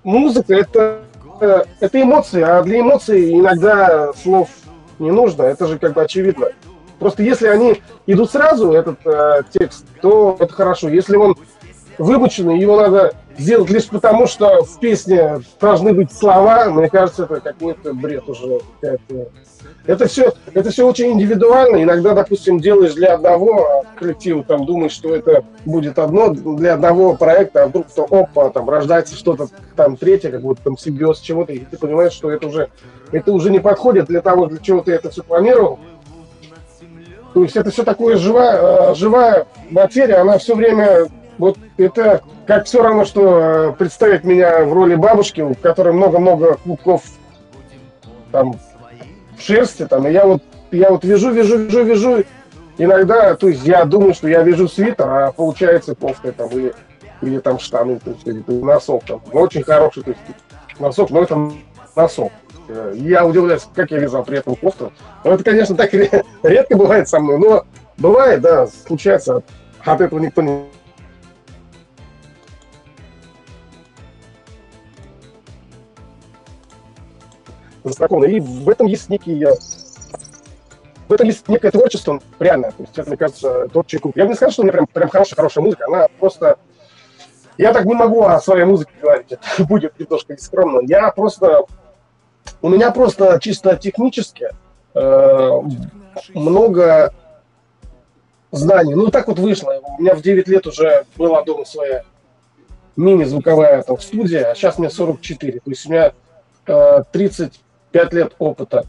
музыка 0.04 0.54
это, 0.54 1.00
это 1.40 2.02
эмоции, 2.02 2.42
а 2.42 2.62
для 2.62 2.80
эмоций 2.80 3.38
иногда 3.38 4.12
слов 4.14 4.48
не 4.98 5.10
нужно, 5.10 5.42
это 5.44 5.66
же 5.66 5.78
как 5.78 5.92
бы 5.94 6.02
очевидно. 6.02 6.48
Просто 6.98 7.22
если 7.22 7.46
они 7.46 7.80
идут 8.06 8.30
сразу, 8.30 8.72
этот 8.72 8.98
э, 9.06 9.42
текст, 9.52 9.86
то 10.00 10.36
это 10.40 10.52
хорошо. 10.52 10.88
Если 10.88 11.16
он 11.16 11.36
вымученный, 11.96 12.58
его 12.58 12.76
надо 12.76 13.14
сделать 13.38 13.70
лишь 13.70 13.86
потому, 13.86 14.26
что 14.26 14.64
в 14.64 14.78
песне 14.80 15.40
должны 15.60 15.92
быть 15.92 16.12
слова, 16.12 16.70
мне 16.70 16.88
кажется, 16.88 17.24
это 17.24 17.40
какой-то 17.40 17.94
бред 17.94 18.28
уже. 18.28 18.60
Это 19.86 20.06
все, 20.06 20.32
это 20.52 20.70
все 20.70 20.86
очень 20.86 21.12
индивидуально. 21.12 21.82
Иногда, 21.82 22.12
допустим, 22.12 22.60
делаешь 22.60 22.92
для 22.92 23.14
одного 23.14 23.84
коллектива, 23.96 24.44
там 24.44 24.66
думаешь, 24.66 24.92
что 24.92 25.14
это 25.14 25.44
будет 25.64 25.98
одно 25.98 26.28
для 26.28 26.74
одного 26.74 27.16
проекта, 27.16 27.64
а 27.64 27.66
вдруг 27.68 27.86
то 27.88 28.04
опа, 28.04 28.50
там 28.50 28.68
рождается 28.68 29.16
что-то 29.16 29.48
там 29.76 29.96
третье, 29.96 30.30
как 30.30 30.42
будто 30.42 30.62
там 30.62 30.76
симбиоз 30.76 31.20
чего-то, 31.20 31.52
и 31.52 31.60
ты 31.60 31.78
понимаешь, 31.78 32.12
что 32.12 32.30
это 32.30 32.48
уже, 32.48 32.68
это 33.12 33.32
уже 33.32 33.50
не 33.50 33.60
подходит 33.60 34.06
для 34.06 34.20
того, 34.20 34.46
для 34.46 34.58
чего 34.58 34.82
ты 34.82 34.92
это 34.92 35.10
все 35.10 35.22
планировал. 35.22 35.78
То 37.32 37.42
есть 37.42 37.56
это 37.56 37.70
все 37.70 37.84
такое 37.84 38.16
живая, 38.16 38.90
э, 38.90 38.94
живая 38.94 39.46
материя, 39.70 40.16
она 40.16 40.38
все 40.38 40.54
время 40.54 41.08
вот 41.38 41.56
это 41.76 42.22
как 42.46 42.66
все 42.66 42.82
равно, 42.82 43.04
что 43.04 43.40
э, 43.40 43.72
представить 43.72 44.24
меня 44.24 44.64
в 44.64 44.72
роли 44.72 44.94
бабушки, 44.96 45.40
у 45.40 45.54
которой 45.54 45.92
много-много 45.92 46.56
клубков 46.56 47.02
там 48.32 48.54
в 49.36 49.42
шерсти, 49.42 49.86
там, 49.86 50.06
и 50.06 50.12
я 50.12 50.26
вот, 50.26 50.42
я 50.70 50.90
вот 50.90 51.04
вяжу, 51.04 51.30
вяжу, 51.30 51.58
вяжу, 51.58 51.84
вяжу, 51.84 52.24
иногда, 52.76 53.34
то 53.34 53.48
есть 53.48 53.64
я 53.64 53.84
думаю, 53.84 54.14
что 54.14 54.28
я 54.28 54.42
вяжу 54.42 54.68
свитер, 54.68 55.08
а 55.08 55.32
получается 55.32 55.94
кофта 55.94 56.32
там, 56.32 56.48
или, 56.50 56.74
или 57.22 57.38
там 57.38 57.58
штаны, 57.58 57.98
то 58.00 58.10
есть, 58.10 58.26
или 58.26 58.42
носок 58.48 59.04
там, 59.04 59.22
ну, 59.32 59.40
очень 59.40 59.62
хороший, 59.62 60.02
то 60.02 60.10
есть 60.10 60.20
носок, 60.78 61.10
но 61.10 61.22
это 61.22 61.50
носок. 61.96 62.32
Я 62.94 63.24
удивляюсь, 63.24 63.66
как 63.74 63.90
я 63.90 63.98
вязал 63.98 64.24
при 64.24 64.38
этом 64.38 64.54
кофту. 64.54 64.92
Но 65.24 65.32
это, 65.32 65.42
конечно, 65.42 65.74
так 65.74 65.90
редко 65.94 66.76
бывает 66.76 67.08
со 67.08 67.18
мной, 67.18 67.38
но 67.38 67.64
бывает, 67.96 68.42
да, 68.42 68.66
случается, 68.66 69.42
от 69.84 70.00
этого 70.02 70.18
никто 70.18 70.42
не 70.42 70.64
застрахованы. 77.88 78.26
И 78.26 78.40
в 78.40 78.68
этом 78.68 78.86
есть 78.86 79.08
некий 79.08 79.44
в 81.08 81.12
этом 81.12 81.26
есть 81.26 81.48
некое 81.48 81.70
творчество 81.70 82.20
реальное. 82.38 82.70
То 82.70 82.82
есть 82.82 82.98
это, 82.98 83.08
мне 83.08 83.16
кажется, 83.16 83.68
творческий 83.68 83.98
клуб. 83.98 84.16
Я 84.16 84.24
бы 84.24 84.30
не 84.30 84.34
сказал, 84.34 84.52
что 84.52 84.62
у 84.62 84.64
меня 84.66 84.72
прям, 84.72 84.86
прям 84.86 85.08
хорошая, 85.08 85.36
хорошая 85.36 85.64
музыка. 85.64 85.86
Она 85.86 86.06
просто... 86.20 86.58
Я 87.56 87.72
так 87.72 87.86
не 87.86 87.94
могу 87.94 88.22
о 88.24 88.38
своей 88.40 88.64
музыке 88.64 88.92
говорить. 89.00 89.32
Это 89.32 89.64
будет 89.64 89.98
немножко 89.98 90.34
нескромно. 90.34 90.80
Я 90.86 91.10
просто... 91.10 91.62
У 92.60 92.68
меня 92.68 92.90
просто 92.90 93.38
чисто 93.40 93.76
технически 93.76 94.50
э, 94.94 95.50
много 96.34 97.14
знаний. 98.50 98.94
Ну, 98.94 99.08
так 99.08 99.28
вот 99.28 99.38
вышло. 99.38 99.80
У 99.98 100.02
меня 100.02 100.14
в 100.14 100.20
9 100.20 100.46
лет 100.48 100.66
уже 100.66 101.06
была 101.16 101.42
дома 101.42 101.64
своя 101.64 102.04
мини-звуковая 102.96 103.82
там, 103.82 103.98
студия, 103.98 104.50
а 104.50 104.54
сейчас 104.54 104.78
мне 104.78 104.90
44. 104.90 105.60
То 105.60 105.70
есть 105.70 105.86
у 105.86 105.90
меня 105.90 106.12
э, 106.66 107.02
30 107.12 107.60
5 107.92 108.12
лет 108.12 108.34
опыта. 108.38 108.84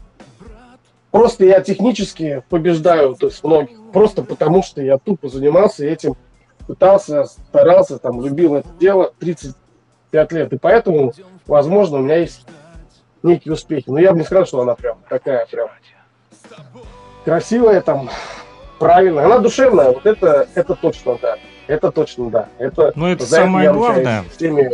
Просто 1.10 1.44
я 1.44 1.60
технически 1.60 2.42
побеждаю, 2.48 3.14
то 3.16 3.26
есть 3.26 3.42
многих, 3.42 3.76
просто 3.92 4.22
потому 4.22 4.62
что 4.62 4.80
я 4.80 4.96
тупо 4.98 5.28
занимался 5.28 5.84
этим, 5.84 6.14
пытался, 6.66 7.24
старался, 7.24 7.98
там, 7.98 8.24
любил 8.24 8.54
это 8.54 8.68
дело 8.78 9.12
35 9.18 10.32
лет. 10.32 10.52
И 10.52 10.58
поэтому, 10.58 11.12
возможно, 11.46 11.98
у 11.98 12.02
меня 12.02 12.16
есть 12.16 12.46
некие 13.24 13.54
успехи. 13.54 13.84
Но 13.88 13.98
я 13.98 14.12
бы 14.12 14.18
не 14.18 14.24
сказал, 14.24 14.46
что 14.46 14.60
она 14.60 14.76
прям 14.76 14.98
такая 15.08 15.46
прям 15.46 15.68
красивая, 17.24 17.80
там, 17.80 18.08
правильная. 18.78 19.26
Она 19.26 19.38
душевная, 19.38 19.90
вот 19.90 20.06
это, 20.06 20.48
это 20.54 20.76
точно 20.76 21.18
да. 21.20 21.36
Это 21.66 21.90
точно 21.90 22.30
да. 22.30 22.48
Это, 22.58 22.92
ну, 22.94 23.06
это 23.08 23.26
самое 23.26 23.72
главное. 23.72 24.24
Всеми 24.36 24.70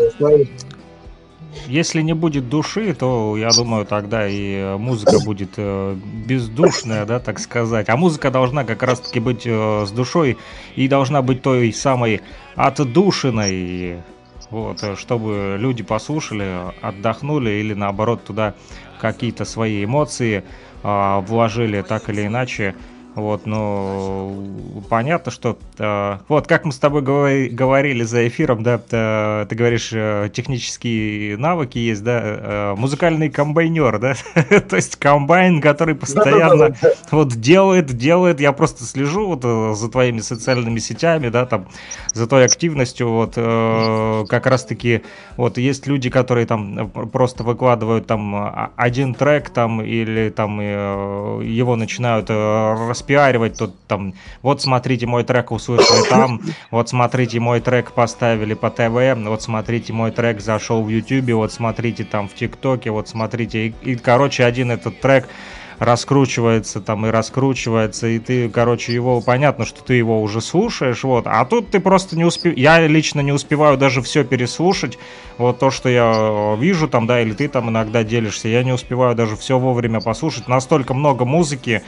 если 1.67 2.03
не 2.03 2.15
будет 2.15 2.49
души, 2.49 2.95
то 2.95 3.37
я 3.37 3.51
думаю, 3.51 3.85
тогда 3.87 4.27
и 4.29 4.77
музыка 4.79 5.19
будет 5.25 5.51
э, 5.57 5.97
бездушная, 6.27 7.05
да, 7.05 7.19
так 7.19 7.39
сказать. 7.39 7.89
А 7.89 7.97
музыка 7.97 8.31
должна 8.31 8.65
как 8.65 8.83
раз-таки 8.83 9.21
быть 9.21 9.43
э, 9.45 9.85
с 9.87 9.91
душой 9.91 10.39
и 10.77 10.89
должна 10.89 11.23
быть 11.23 11.43
той 11.43 11.73
самой 11.73 12.21
отдушиной, 12.55 14.03
вот, 14.51 14.85
чтобы 14.97 15.57
люди 15.59 15.83
послушали, 15.83 16.73
отдохнули 16.81 17.51
или 17.51 17.75
наоборот 17.75 18.25
туда 18.25 18.55
какие-то 19.01 19.45
свои 19.45 19.85
эмоции 19.85 20.45
э, 20.83 21.21
вложили 21.27 21.83
так 21.83 22.09
или 22.09 22.27
иначе. 22.27 22.75
Вот, 23.17 23.47
ну, 23.47 24.83
понятно, 24.91 25.33
что... 25.33 25.59
Э, 25.79 26.19
вот, 26.29 26.47
как 26.47 26.67
мы 26.67 26.73
с 26.73 26.79
тобой 26.79 27.01
говори, 27.01 27.49
говорили 27.49 28.03
за 28.03 28.29
эфиром, 28.29 28.63
да, 28.63 28.79
э, 28.91 29.47
ты 29.49 29.57
говоришь, 29.57 29.89
э, 29.95 30.29
технические 30.31 31.39
навыки 31.39 31.79
есть, 31.79 32.05
да, 32.05 32.21
э, 32.23 32.75
музыкальный 32.77 33.31
комбайнер, 33.31 33.99
да, 33.99 34.17
то 34.69 34.77
есть 34.77 34.97
комбайн, 34.97 35.63
который 35.63 35.95
постоянно 35.95 36.77
вот 37.11 37.29
делает, 37.29 37.87
делает, 37.87 38.39
я 38.39 38.53
просто 38.53 38.85
слежу 38.85 39.29
вот 39.29 39.41
э, 39.45 39.73
за 39.75 39.91
твоими 39.91 40.21
социальными 40.21 40.79
сетями, 40.79 41.31
да, 41.31 41.47
там, 41.47 41.69
за 42.13 42.27
той 42.27 42.45
активностью, 42.45 43.09
вот, 43.09 43.33
э, 43.37 44.25
как 44.29 44.47
раз-таки, 44.47 45.05
вот, 45.39 45.57
есть 45.57 45.87
люди, 45.87 46.11
которые 46.11 46.47
там 46.47 46.91
просто 46.91 47.45
выкладывают 47.45 48.07
там 48.07 48.35
а, 48.37 48.73
один 48.77 49.15
трек, 49.15 49.49
там, 49.49 49.81
или 49.81 50.29
там 50.29 50.61
э, 50.61 51.41
его 51.45 51.77
начинают 51.77 52.27
э, 52.29 52.75
распиаривать, 53.07 53.57
тут 53.57 53.75
там, 53.87 54.15
вот 54.43 54.61
смотрите, 54.61 55.07
мой 55.07 55.23
трек 55.23 55.53
услышали 55.53 56.09
там, 56.09 56.41
вот 56.71 56.89
смотрите, 56.89 57.39
мой 57.39 57.61
трек 57.61 57.93
поставили 57.93 58.55
по 58.55 58.71
ТВ, 58.71 59.17
вот 59.29 59.43
смотрите, 59.43 59.93
мой 59.93 60.11
трек 60.11 60.41
зашел 60.41 60.83
в 60.83 60.89
Ютубе, 60.89 61.35
вот 61.35 61.53
смотрите 61.53 62.05
там 62.05 62.29
в 62.29 62.35
ТикТоке, 62.35 62.91
вот 62.91 63.09
смотрите, 63.09 63.69
и, 63.69 63.75
и 63.83 63.97
короче, 63.97 64.45
один 64.45 64.73
этот 64.73 65.01
трек 65.01 65.29
раскручивается 65.79 66.81
там 66.81 67.07
и 67.07 67.11
раскручивается, 67.11 68.07
и 68.07 68.19
ты, 68.19 68.49
короче, 68.49 68.95
его, 68.95 69.21
понятно, 69.21 69.65
что 69.65 69.83
ты 69.85 69.95
его 69.95 70.23
уже 70.23 70.41
слушаешь, 70.41 71.05
вот, 71.05 71.27
а 71.27 71.45
тут 71.45 71.71
ты 71.71 71.81
просто 71.81 72.17
не 72.17 72.25
успеваешь, 72.25 72.59
я 72.59 72.87
лично 72.87 73.21
не 73.21 73.33
успеваю 73.33 73.77
даже 73.77 74.01
все 74.01 74.25
переслушать, 74.25 74.99
вот 75.39 75.59
то, 75.59 75.71
что 75.71 75.89
я 75.89 76.57
вижу 76.59 76.89
там, 76.89 77.07
да, 77.07 77.21
или 77.21 77.35
ты 77.35 77.49
там 77.49 77.69
иногда 77.69 78.05
делишься, 78.05 78.49
я 78.49 78.63
не 78.65 78.73
успеваю 78.73 79.15
даже 79.15 79.37
все 79.37 79.59
вовремя 79.59 80.01
послушать, 80.01 80.49
настолько 80.49 80.95
много 80.95 81.25
музыки, 81.25 81.83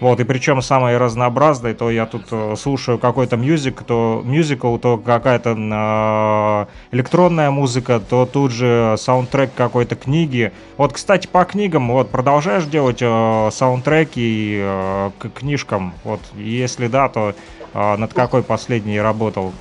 вот, 0.00 0.20
и 0.20 0.24
причем 0.24 0.62
самые 0.62 0.98
разнообразные, 0.98 1.74
то 1.74 1.90
я 1.90 2.06
тут 2.06 2.24
э, 2.30 2.54
слушаю 2.58 2.98
какой-то 2.98 3.36
мюзик, 3.36 3.82
то 3.82 4.22
мюзикл, 4.24 4.76
то 4.78 4.98
какая-то 4.98 5.50
э, 5.50 6.94
электронная 6.94 7.50
музыка, 7.50 8.00
то 8.00 8.26
тут 8.26 8.52
же 8.52 8.96
саундтрек 8.98 9.50
какой-то 9.54 9.96
книги. 9.96 10.52
Вот, 10.76 10.92
кстати, 10.92 11.26
по 11.26 11.44
книгам, 11.44 11.90
вот, 11.90 12.10
продолжаешь 12.10 12.64
делать 12.64 12.98
э, 13.00 13.48
саундтреки 13.52 14.58
э, 14.60 15.10
к 15.18 15.28
книжкам? 15.30 15.94
Вот, 16.04 16.20
если 16.34 16.88
да, 16.88 17.08
то 17.08 17.34
э, 17.72 17.96
над 17.96 18.12
какой 18.12 18.42
последней 18.42 19.00
работал? 19.00 19.52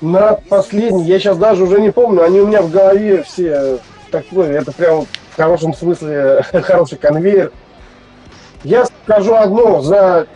На 0.00 0.32
последний, 0.32 1.04
я 1.04 1.18
сейчас 1.18 1.36
даже 1.36 1.64
уже 1.64 1.78
не 1.78 1.92
помню, 1.92 2.22
они 2.22 2.40
у 2.40 2.46
меня 2.46 2.62
в 2.62 2.70
голове 2.70 3.22
все 3.22 3.78
такое, 4.10 4.58
это 4.58 4.72
прям 4.72 5.04
хорошем 5.40 5.72
смысле 5.72 6.42
хороший 6.52 6.98
конвейер. 6.98 7.50
Я 8.62 8.84
скажу 8.84 9.34
одно, 9.34 9.80
за 9.80 10.26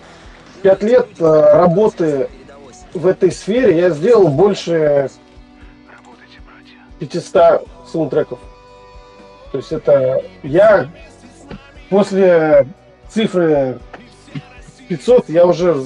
пять 0.62 0.82
лет 0.82 1.09
э, 1.18 1.24
работы 1.24 2.30
в 2.94 3.07
этой 3.07 3.30
сфере 3.30 3.78
я 3.78 3.90
сделал 3.90 4.28
больше 4.28 5.11
500 7.00 7.68
саундтреков. 7.86 8.38
То 9.52 9.59
есть 9.59 9.72
это 9.72 10.22
я 10.42 10.88
после 11.90 12.66
цифры 13.11 13.78
500 14.88 15.28
я 15.28 15.44
уже 15.44 15.76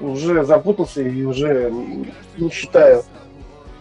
уже 0.00 0.44
запутался 0.44 1.00
и 1.00 1.22
уже 1.24 1.72
не 2.36 2.50
считаю. 2.50 3.04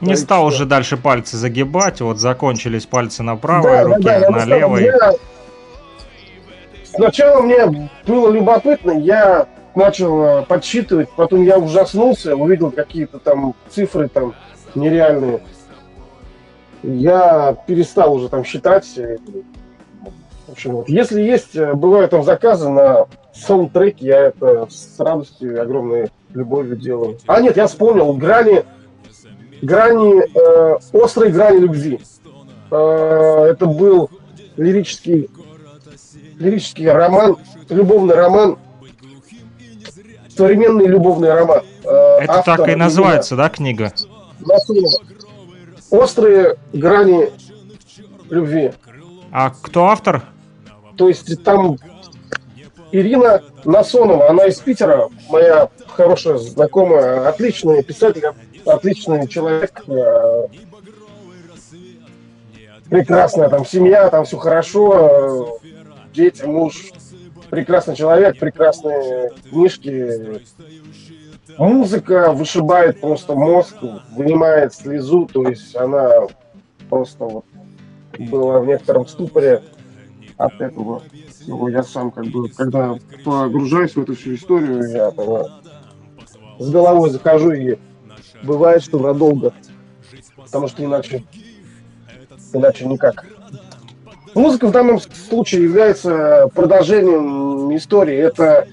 Не 0.05 0.15
стал 0.15 0.45
уже 0.45 0.65
дальше 0.65 0.97
пальцы 0.97 1.37
загибать, 1.37 2.01
вот 2.01 2.19
закончились 2.19 2.85
пальцы 2.85 3.23
на 3.23 3.35
правой 3.35 3.71
да, 3.71 3.83
руке, 3.83 4.03
да, 4.03 4.19
да, 4.19 4.31
на 4.31 4.45
левой. 4.45 4.83
Я... 4.83 5.13
Сначала 6.85 7.41
мне 7.41 7.89
было 8.05 8.31
любопытно, 8.31 8.91
я 8.91 9.47
начал 9.75 10.23
э, 10.23 10.45
подсчитывать, 10.45 11.09
потом 11.15 11.43
я 11.43 11.57
ужаснулся, 11.57 12.35
увидел 12.35 12.71
какие-то 12.71 13.19
там 13.19 13.53
цифры 13.69 14.07
там 14.07 14.33
нереальные. 14.73 15.41
Я 16.83 17.57
перестал 17.67 18.13
уже 18.13 18.29
там 18.29 18.43
считать. 18.43 18.87
В 20.47 20.51
общем, 20.51 20.71
вот. 20.73 20.89
Если 20.89 21.21
есть, 21.21 21.55
э, 21.55 21.73
бывают 21.73 22.11
там 22.11 22.23
заказы 22.23 22.69
на 22.69 23.07
саундтреки, 23.33 24.05
я 24.05 24.27
это 24.27 24.67
с 24.69 24.99
радостью 24.99 25.55
и 25.55 25.57
огромной 25.57 26.09
любовью 26.33 26.75
делаю. 26.75 27.17
А 27.27 27.41
нет, 27.41 27.57
я 27.57 27.67
вспомнил, 27.67 28.13
грани 28.13 28.63
грани, 29.65 30.23
э, 30.23 30.77
острой 30.93 31.31
грани 31.31 31.59
любви. 31.59 31.99
Э, 32.71 33.47
это 33.49 33.65
был 33.65 34.09
лирический, 34.57 35.29
лирический 36.39 36.89
роман, 36.89 37.37
любовный 37.69 38.15
роман, 38.15 38.57
современный 40.35 40.87
любовный 40.87 41.33
роман. 41.33 41.61
Э, 41.83 42.17
это 42.21 42.43
так 42.45 42.67
и 42.69 42.75
называется, 42.75 43.35
да, 43.35 43.49
книга? 43.49 43.91
Острые 45.89 46.57
грани 46.73 47.29
любви. 48.29 48.71
А 49.31 49.49
кто 49.49 49.87
автор? 49.87 50.23
То 50.97 51.09
есть 51.09 51.43
там 51.43 51.77
Ирина 52.95 53.41
Насонова, 53.65 54.29
она 54.29 54.45
из 54.45 54.57
Питера, 54.61 55.09
моя 55.29 55.69
хорошая 55.85 56.37
знакомая, 56.37 57.27
отличная 57.27 57.83
писатель, 57.83 58.23
отличный 58.65 59.27
человек, 59.27 59.83
э, 59.89 60.47
прекрасная 62.89 63.49
там 63.49 63.65
семья, 63.65 64.09
там 64.09 64.23
все 64.23 64.37
хорошо, 64.37 65.59
дети, 66.13 66.43
муж, 66.43 66.85
прекрасный 67.49 67.97
человек, 67.97 68.39
прекрасные 68.39 69.31
книжки. 69.49 70.41
Музыка 71.57 72.31
вышибает 72.31 73.01
просто 73.01 73.35
мозг, 73.35 73.75
вынимает 74.15 74.73
слезу, 74.73 75.25
то 75.25 75.49
есть 75.49 75.75
она 75.75 76.27
просто 76.89 77.25
вот 77.25 77.45
была 78.17 78.59
в 78.59 78.67
некотором 78.67 79.05
ступоре 79.05 79.63
от 80.37 80.61
этого 80.61 81.01
всего. 81.45 81.69
Я 81.69 81.83
сам 81.83 82.11
как 82.11 82.25
бы, 82.25 82.49
когда 82.49 82.97
погружаюсь 83.23 83.95
в 83.95 84.01
эту 84.01 84.15
всю 84.15 84.35
историю, 84.35 84.89
я 84.89 85.11
тогда 85.11 85.59
с 86.59 86.69
головой 86.69 87.11
захожу 87.11 87.51
и 87.51 87.77
бывает, 88.43 88.83
что 88.83 88.99
надолго. 88.99 89.53
Потому 90.35 90.67
что 90.67 90.83
иначе, 90.83 91.23
иначе 92.53 92.85
никак. 92.85 93.25
Музыка 94.33 94.67
в 94.67 94.71
данном 94.71 94.99
случае 94.99 95.63
является 95.63 96.49
продолжением 96.53 97.75
истории. 97.75 98.17
Это 98.17 98.67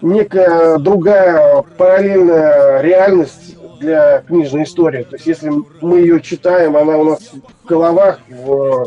некая 0.00 0.78
другая 0.78 1.62
параллельная 1.76 2.80
реальность 2.80 3.56
для 3.80 4.20
книжной 4.20 4.64
истории. 4.64 5.02
То 5.04 5.16
есть 5.16 5.26
если 5.26 5.52
мы 5.80 6.00
ее 6.00 6.20
читаем, 6.20 6.76
она 6.76 6.96
у 6.96 7.04
нас 7.04 7.30
в 7.62 7.66
головах, 7.66 8.20
в 8.28 8.86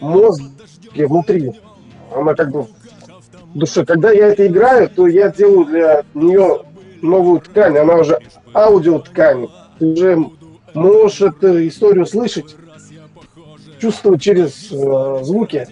мозге, 0.00 1.06
внутри. 1.06 1.54
Она 2.14 2.34
как 2.34 2.50
бы 2.50 2.62
в 2.62 2.68
душе. 3.54 3.84
Когда 3.84 4.10
я 4.10 4.28
это 4.28 4.46
играю, 4.46 4.88
то 4.88 5.06
я 5.06 5.30
делаю 5.30 5.66
для 5.66 6.04
нее 6.14 6.62
новую 7.02 7.40
ткань, 7.40 7.76
она 7.76 7.96
уже 7.96 8.18
аудиоткань. 8.54 9.48
Ты 9.78 9.86
уже 9.86 10.24
можешь 10.74 11.20
эту 11.20 11.66
историю 11.66 12.06
слышать, 12.06 12.56
чувствовать 13.78 14.22
через 14.22 14.70
э, 14.72 15.24
звуки. 15.24 15.66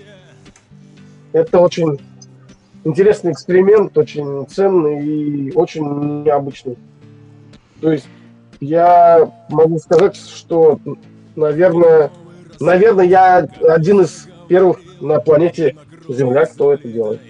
Это 1.32 1.60
очень 1.60 1.98
интересный 2.84 3.32
эксперимент, 3.32 3.96
очень 3.96 4.46
ценный 4.48 5.04
и 5.04 5.52
очень 5.52 6.22
необычный. 6.24 6.76
То 7.80 7.92
есть 7.92 8.06
я 8.60 9.30
могу 9.48 9.78
сказать, 9.78 10.16
что, 10.16 10.78
наверное, 11.36 12.10
наверное, 12.60 13.06
я 13.06 13.48
один 13.68 14.02
из 14.02 14.28
первых 14.48 14.78
на 15.00 15.18
планете 15.20 15.76
Земля, 16.08 16.46
кто 16.46 16.72
это 16.72 16.88
делает. 16.88 17.20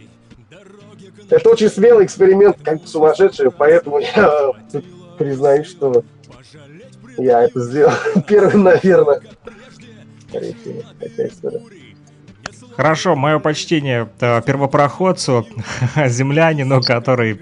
Это 1.30 1.48
очень 1.48 1.68
смелый 1.68 2.04
эксперимент, 2.04 2.58
как 2.62 2.86
сумасшедший, 2.86 3.50
поэтому 3.50 3.98
я 4.00 4.52
признаюсь, 5.18 5.66
что 5.66 6.04
я 7.16 7.44
это 7.44 7.60
сделал 7.60 7.94
первым, 8.28 8.64
наверное. 8.64 9.20
Хорошо, 12.76 13.14
мое 13.16 13.38
почтение 13.38 14.08
первопроходцу, 14.18 15.46
землянину, 16.06 16.82
который 16.82 17.34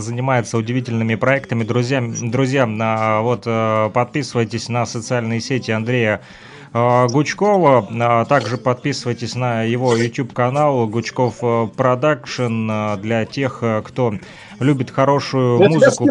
занимается 0.00 0.56
удивительными 0.56 1.16
проектами. 1.16 1.64
Друзья, 1.64 2.02
друзья 2.02 3.20
вот 3.22 3.42
э, 3.44 3.90
подписывайтесь 3.92 4.70
на 4.70 4.86
социальные 4.86 5.40
сети 5.40 5.70
Андрея 5.70 6.22
э, 6.22 6.49
Гучкова. 6.72 7.88
А 8.00 8.24
также 8.24 8.56
подписывайтесь 8.56 9.34
на 9.34 9.62
его 9.62 9.96
YouTube-канал 9.96 10.86
Гучков 10.86 11.38
э, 11.42 11.66
Продакшн 11.76 12.70
для 13.00 13.24
тех, 13.24 13.62
кто 13.84 14.14
любит 14.60 14.90
хорошую 14.90 15.60
Я 15.60 15.68
музыку. 15.68 16.08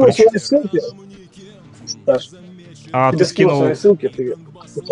А 2.92 3.12
ты 3.12 3.26
скинул 3.26 3.58
свои 3.58 3.76
ссылки, 3.76 4.10
ты... 4.10 4.36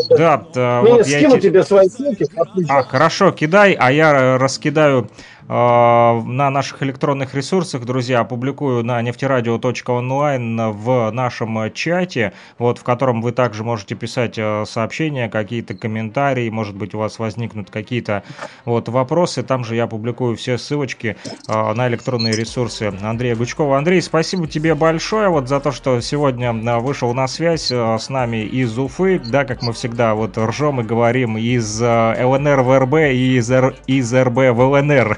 Да, 0.09 0.45
да 0.53 0.81
вот 0.81 1.07
я 1.07 1.19
скину 1.19 1.39
тебе 1.39 1.63
свои 1.63 1.87
ссылки. 1.87 2.27
А, 2.69 2.83
хорошо, 2.83 3.31
кидай, 3.31 3.73
а 3.73 3.91
я 3.91 4.37
раскидаю 4.37 5.09
на 5.47 6.49
наших 6.49 6.83
электронных 6.83 7.33
ресурсах, 7.33 7.85
друзья, 7.85 8.19
опубликую 8.19 8.83
на 8.83 9.01
нефтерадио.онлайн 9.01 10.71
в 10.71 11.11
нашем 11.11 11.71
чате, 11.73 12.33
вот, 12.57 12.79
в 12.79 12.83
котором 12.83 13.21
вы 13.21 13.31
также 13.31 13.63
можете 13.63 13.95
писать 13.95 14.37
э, 14.37 14.65
сообщения, 14.65 15.29
какие-то 15.29 15.73
комментарии, 15.73 16.49
может 16.49 16.75
быть, 16.75 16.93
у 16.93 16.99
вас 16.99 17.19
возникнут 17.19 17.69
какие-то 17.69 18.23
вот 18.65 18.89
вопросы, 18.89 19.43
там 19.43 19.63
же 19.63 19.75
я 19.75 19.87
публикую 19.87 20.35
все 20.35 20.57
ссылочки 20.57 21.15
э, 21.47 21.73
на 21.73 21.87
электронные 21.87 22.33
ресурсы 22.33 22.93
Андрея 23.01 23.35
Гучкова. 23.35 23.77
Андрей, 23.77 24.01
спасибо 24.01 24.47
тебе 24.47 24.75
большое 24.75 25.29
вот 25.29 25.47
за 25.47 25.59
то, 25.59 25.71
что 25.71 26.01
сегодня 26.01 26.53
э, 26.53 26.79
вышел 26.79 27.13
на 27.13 27.27
связь 27.27 27.71
с 27.71 28.09
нами 28.09 28.43
из 28.43 28.77
Уфы, 28.77 29.19
да, 29.19 29.45
как 29.45 29.61
мы 29.61 29.73
всегда 29.73 30.13
вот 30.13 30.37
ржем 30.37 30.81
и 30.81 30.83
говорим, 30.83 31.37
из 31.37 31.81
ЛНР 31.81 32.61
в 32.61 32.79
РБ 32.79 32.93
и 33.13 33.37
из, 33.37 33.49
Р... 33.49 33.75
из 33.87 34.13
РБ 34.13 34.51
в 34.51 34.61
ЛНР. 34.61 35.17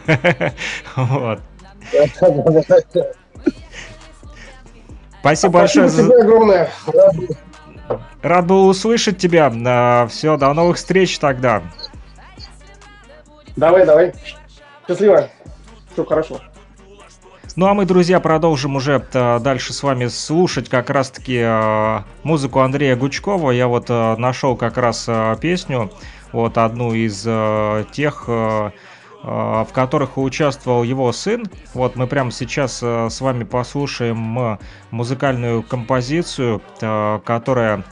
Вот. 0.95 1.39
Спасибо 5.21 5.53
большое. 5.53 5.89
Спасибо 5.89 5.89
тебе 5.89 6.21
огромное. 6.21 6.69
Рад 8.21 8.45
был 8.45 8.67
услышать 8.67 9.17
тебя. 9.17 10.07
Все, 10.09 10.37
до 10.37 10.53
новых 10.53 10.77
встреч 10.77 11.19
тогда. 11.19 11.63
Давай, 13.55 13.85
давай. 13.85 14.13
Счастливо. 14.87 15.29
Все 15.91 16.05
хорошо. 16.05 16.39
Ну 17.55 17.65
а 17.65 17.73
мы, 17.73 17.85
друзья, 17.85 18.19
продолжим 18.19 18.75
уже 18.77 19.03
э, 19.11 19.39
дальше 19.39 19.73
с 19.73 19.83
вами 19.83 20.07
слушать 20.07 20.69
как 20.69 20.89
раз-таки 20.89 21.41
э, 21.43 21.99
музыку 22.23 22.59
Андрея 22.59 22.95
Гучкова. 22.95 23.51
Я 23.51 23.67
вот 23.67 23.89
нашел 23.89 24.55
как 24.55 24.77
раз 24.77 25.09
песню, 25.41 25.91
вот 26.31 26.57
одну 26.57 26.93
из 26.93 27.23
тех, 27.91 28.29
в 29.21 29.67
которых 29.73 30.17
участвовал 30.17 30.83
его 30.83 31.11
сын. 31.11 31.45
Вот 31.73 31.95
мы 31.95 32.07
прямо 32.07 32.31
сейчас 32.31 32.81
с 32.81 33.21
вами 33.21 33.43
послушаем 33.43 34.57
музыкальную 34.91 35.61
композицию, 35.61 36.61
которая 37.25 37.83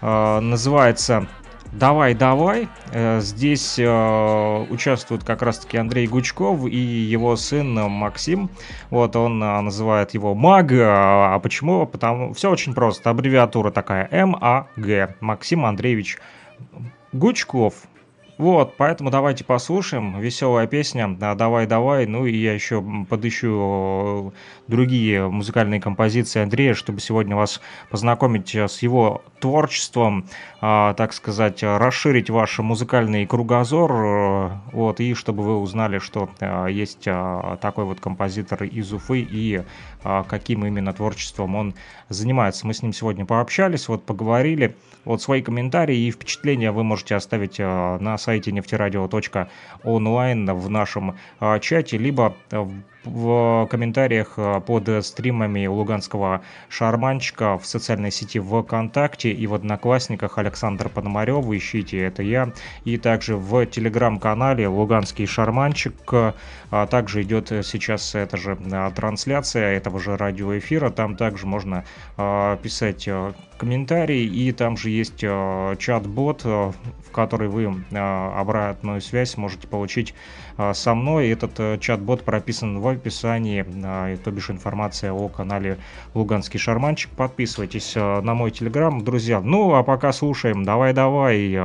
называется 0.00 1.28
Давай, 1.74 2.14
давай. 2.14 2.68
Э, 2.92 3.18
здесь 3.20 3.80
э, 3.80 4.66
участвуют 4.70 5.24
как 5.24 5.42
раз-таки 5.42 5.76
Андрей 5.76 6.06
Гучков 6.06 6.68
и 6.68 6.76
его 6.76 7.34
сын 7.34 7.74
Максим. 7.90 8.48
Вот 8.90 9.16
он 9.16 9.42
э, 9.42 9.60
называет 9.60 10.14
его 10.14 10.36
МАГ. 10.36 10.72
А 10.72 11.38
почему? 11.40 11.84
Потому 11.86 12.32
все 12.32 12.48
очень 12.48 12.74
просто. 12.74 13.10
Аббревиатура 13.10 13.72
такая 13.72 14.08
МАГ. 14.24 15.20
Максим 15.20 15.66
Андреевич 15.66 16.18
Гучков. 17.12 17.74
Вот, 18.36 18.76
поэтому 18.76 19.10
давайте 19.10 19.44
послушаем. 19.44 20.18
Веселая 20.18 20.66
песня. 20.66 21.08
Давай, 21.08 21.66
давай. 21.66 22.06
Ну 22.06 22.26
и 22.26 22.36
я 22.36 22.52
еще 22.52 22.84
подыщу 23.08 24.34
другие 24.66 25.28
музыкальные 25.28 25.80
композиции 25.80 26.42
Андрея, 26.42 26.74
чтобы 26.74 27.00
сегодня 27.00 27.36
вас 27.36 27.60
познакомить 27.90 28.54
с 28.54 28.82
его 28.82 29.22
творчеством, 29.38 30.26
а, 30.60 30.94
так 30.94 31.12
сказать, 31.12 31.62
расширить 31.62 32.30
ваш 32.30 32.58
музыкальный 32.58 33.26
кругозор, 33.26 33.92
э, 33.92 34.50
вот, 34.72 35.00
и 35.00 35.12
чтобы 35.12 35.42
вы 35.42 35.58
узнали, 35.58 35.98
что 35.98 36.30
э, 36.40 36.68
есть 36.70 37.06
э, 37.06 37.56
такой 37.60 37.84
вот 37.84 38.00
композитор 38.00 38.64
из 38.64 38.92
Уфы 38.92 39.20
и 39.20 39.62
каким 40.28 40.66
именно 40.66 40.92
творчеством 40.92 41.54
он 41.54 41.74
занимается. 42.10 42.66
Мы 42.66 42.74
с 42.74 42.82
ним 42.82 42.92
сегодня 42.92 43.24
пообщались, 43.24 43.88
вот 43.88 44.04
поговорили, 44.04 44.76
вот 45.04 45.22
свои 45.22 45.42
комментарии 45.42 45.96
и 45.96 46.10
впечатления 46.10 46.72
вы 46.72 46.82
можете 46.84 47.14
оставить 47.14 47.58
на 47.58 48.18
сайте 48.18 48.52
нефтерадио.онлайн 48.52 50.54
в 50.54 50.70
нашем 50.70 51.18
чате, 51.60 51.98
либо 51.98 52.34
в 53.04 53.66
комментариях 53.70 54.34
э, 54.36 54.60
под 54.60 55.04
стримами 55.04 55.66
луганского 55.66 56.42
шарманчика 56.68 57.58
в 57.58 57.66
социальной 57.66 58.10
сети 58.10 58.40
ВКонтакте 58.40 59.30
и 59.30 59.46
в 59.46 59.54
Одноклассниках 59.54 60.38
Александр 60.38 60.88
Пономарев, 60.88 61.46
ищите, 61.50 61.98
это 61.98 62.22
я, 62.22 62.52
и 62.84 62.96
также 62.96 63.36
в 63.36 63.66
телеграм-канале 63.66 64.68
Луганский 64.68 65.26
шарманчик, 65.26 65.94
а 66.12 66.86
также 66.86 67.22
идет 67.22 67.48
сейчас 67.48 68.14
эта 68.14 68.36
же 68.36 68.58
э, 68.60 68.90
трансляция 68.94 69.76
этого 69.76 70.00
же 70.00 70.16
радиоэфира, 70.16 70.90
там 70.90 71.16
также 71.16 71.46
можно 71.46 71.84
э, 72.16 72.56
писать 72.62 73.08
комментарии, 73.58 74.24
и 74.24 74.52
там 74.52 74.76
же 74.76 74.90
есть 74.90 75.20
чат-бот, 75.20 76.44
в 76.44 76.74
который 77.12 77.48
вы 77.48 77.72
обратную 77.92 79.00
связь 79.00 79.36
можете 79.36 79.68
получить 79.68 80.12
со 80.72 80.94
мной. 80.94 81.28
Этот 81.28 81.80
чат-бот 81.80 82.24
прописан 82.24 82.80
в 82.80 82.86
описании, 82.88 83.64
а, 83.84 84.16
то 84.16 84.30
бишь 84.30 84.50
информация 84.50 85.12
о 85.12 85.28
канале 85.28 85.78
Луганский 86.14 86.58
Шарманчик. 86.58 87.10
Подписывайтесь 87.10 87.94
на 87.94 88.34
мой 88.34 88.50
телеграм, 88.50 89.02
друзья. 89.02 89.40
Ну, 89.40 89.74
а 89.74 89.82
пока 89.82 90.12
слушаем, 90.12 90.64
давай-давай, 90.64 91.58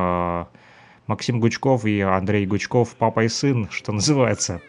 Максим 1.08 1.40
Гучков 1.40 1.86
и 1.86 2.02
Андрей 2.02 2.46
Гучков, 2.46 2.96
папа 2.96 3.24
и 3.24 3.30
сын, 3.30 3.68
что 3.72 3.92
называется. 3.92 4.62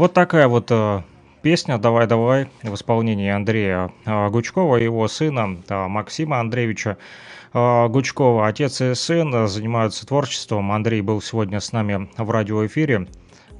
Вот 0.00 0.14
такая 0.14 0.48
вот 0.48 0.72
песня 1.42 1.76
«Давай-давай» 1.76 2.48
в 2.62 2.74
исполнении 2.74 3.28
Андрея 3.28 3.92
Гучкова 4.06 4.78
и 4.78 4.84
его 4.84 5.06
сына 5.08 5.58
Максима 5.68 6.40
Андреевича. 6.40 6.96
Гучкова. 7.52 8.46
Отец 8.46 8.80
и 8.80 8.94
сын 8.94 9.46
занимаются 9.46 10.06
творчеством. 10.06 10.72
Андрей 10.72 11.02
был 11.02 11.20
сегодня 11.20 11.60
с 11.60 11.72
нами 11.72 12.08
в 12.16 12.30
радиоэфире. 12.30 13.08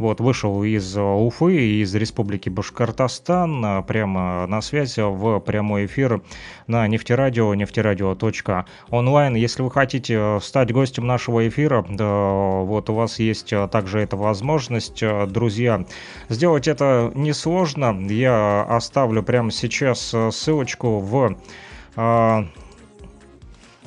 Вот, 0.00 0.18
вышел 0.18 0.64
из 0.64 0.96
Уфы, 0.96 1.82
из 1.82 1.94
Республики 1.94 2.48
Башкортостан, 2.48 3.84
прямо 3.84 4.46
на 4.46 4.62
связь 4.62 4.96
в 4.96 5.40
прямой 5.40 5.84
эфир 5.84 6.22
на 6.66 6.88
нефтерадио, 6.88 7.52
нефтерадио.онлайн. 7.52 9.34
Если 9.34 9.62
вы 9.62 9.70
хотите 9.70 10.38
стать 10.40 10.72
гостем 10.72 11.06
нашего 11.06 11.46
эфира, 11.46 11.82
вот 11.82 12.88
у 12.88 12.94
вас 12.94 13.18
есть 13.18 13.52
также 13.70 14.00
эта 14.00 14.16
возможность, 14.16 15.04
друзья. 15.28 15.84
Сделать 16.30 16.66
это 16.66 17.12
несложно. 17.14 17.94
Я 18.08 18.62
оставлю 18.62 19.22
прямо 19.22 19.50
сейчас 19.50 20.16
ссылочку 20.30 21.00
в 21.00 21.36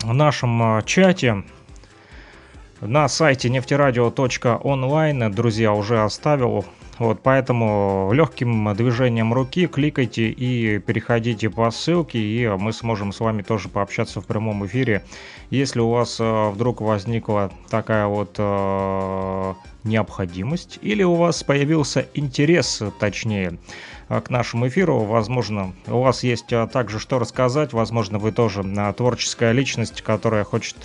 нашем 0.03 0.83
чате 0.85 1.43
на 2.85 3.07
сайте 3.07 3.49
нефтерадио.онлайн, 3.49 5.31
друзья, 5.31 5.73
уже 5.73 6.03
оставил. 6.03 6.65
Вот, 6.99 7.21
поэтому 7.23 8.11
легким 8.13 8.73
движением 8.75 9.33
руки 9.33 9.65
кликайте 9.67 10.29
и 10.29 10.77
переходите 10.79 11.49
по 11.49 11.71
ссылке, 11.71 12.19
и 12.19 12.47
мы 12.47 12.71
сможем 12.71 13.11
с 13.11 13.19
вами 13.19 13.41
тоже 13.41 13.67
пообщаться 13.67 14.21
в 14.21 14.25
прямом 14.25 14.65
эфире. 14.67 15.03
Если 15.49 15.79
у 15.79 15.89
вас 15.89 16.19
э, 16.19 16.49
вдруг 16.49 16.81
возникла 16.81 17.51
такая 17.69 18.05
вот 18.05 18.35
э, 18.37 19.53
необходимость, 19.83 20.77
или 20.81 21.03
у 21.03 21.15
вас 21.15 21.43
появился 21.43 22.07
интерес, 22.13 22.83
точнее, 22.99 23.57
к 24.21 24.29
нашему 24.29 24.67
эфиру. 24.67 24.99
Возможно, 24.99 25.73
у 25.87 26.01
вас 26.01 26.23
есть 26.23 26.51
а, 26.51 26.67
также 26.67 26.99
что 26.99 27.19
рассказать. 27.19 27.73
Возможно, 27.73 28.19
вы 28.19 28.31
тоже 28.31 28.63
а, 28.77 28.93
творческая 28.93 29.51
личность, 29.51 30.01
которая 30.01 30.43
хочет 30.43 30.77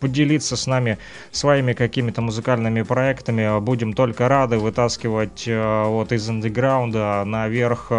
поделиться 0.00 0.56
с 0.56 0.66
нами 0.66 0.98
своими 1.30 1.72
какими-то 1.72 2.22
музыкальными 2.22 2.82
проектами. 2.82 3.60
Будем 3.60 3.92
только 3.92 4.28
рады 4.28 4.58
вытаскивать 4.58 5.46
вот 5.46 6.12
из 6.12 6.28
андеграунда 6.28 7.24
наверх 7.24 7.92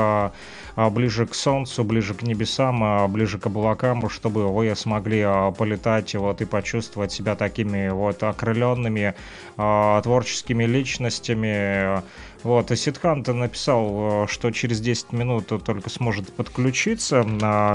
ближе 0.76 1.26
к 1.26 1.34
солнцу, 1.34 1.84
ближе 1.84 2.14
к 2.14 2.22
небесам, 2.22 3.12
ближе 3.12 3.38
к 3.38 3.46
облакам, 3.48 4.10
чтобы 4.10 4.48
вы 4.54 4.74
смогли 4.76 5.26
полетать 5.58 6.16
вот 6.16 6.42
и 6.42 6.46
почувствовать 6.46 7.12
себя 7.12 7.36
такими 7.36 7.90
вот 7.90 8.24
окрыленными 8.24 9.14
творческими 9.56 10.64
личностями, 10.64 12.02
вот, 12.44 12.72
и 12.72 12.76
Сидханта 12.76 13.34
написал, 13.34 14.24
э, 14.24 14.28
что 14.28 14.52
через 14.52 14.80
10 14.80 15.12
минут 15.12 15.48
только 15.64 15.90
сможет 15.90 16.32
подключиться. 16.34 17.24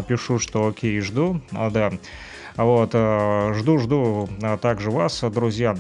Пишу, 0.09 0.39
что 0.39 0.69
окей, 0.69 1.01
жду. 1.01 1.41
А, 1.53 1.71
да. 1.71 1.93
Вот, 2.57 2.91
э, 2.95 3.53
жду, 3.55 3.79
жду 3.79 4.29
а 4.43 4.57
также 4.57 4.91
вас, 4.91 5.23
друзья. 5.23 5.77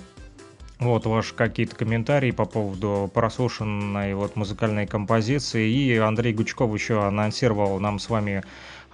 Вот 0.81 1.07
ваши 1.07 1.35
какие-то 1.35 1.77
комментарии 1.77 2.31
по 2.31 2.45
поводу 2.45 3.11
прослушанной 3.15 4.15
вот 4.15 4.37
музыкальной 4.37 4.87
композиции. 4.87 5.71
И 5.71 5.97
Андрей 5.97 6.35
Гучков 6.35 6.75
еще 6.75 7.07
анонсировал 7.07 7.79
нам 7.81 7.99
с 7.99 8.11
вами 8.11 8.43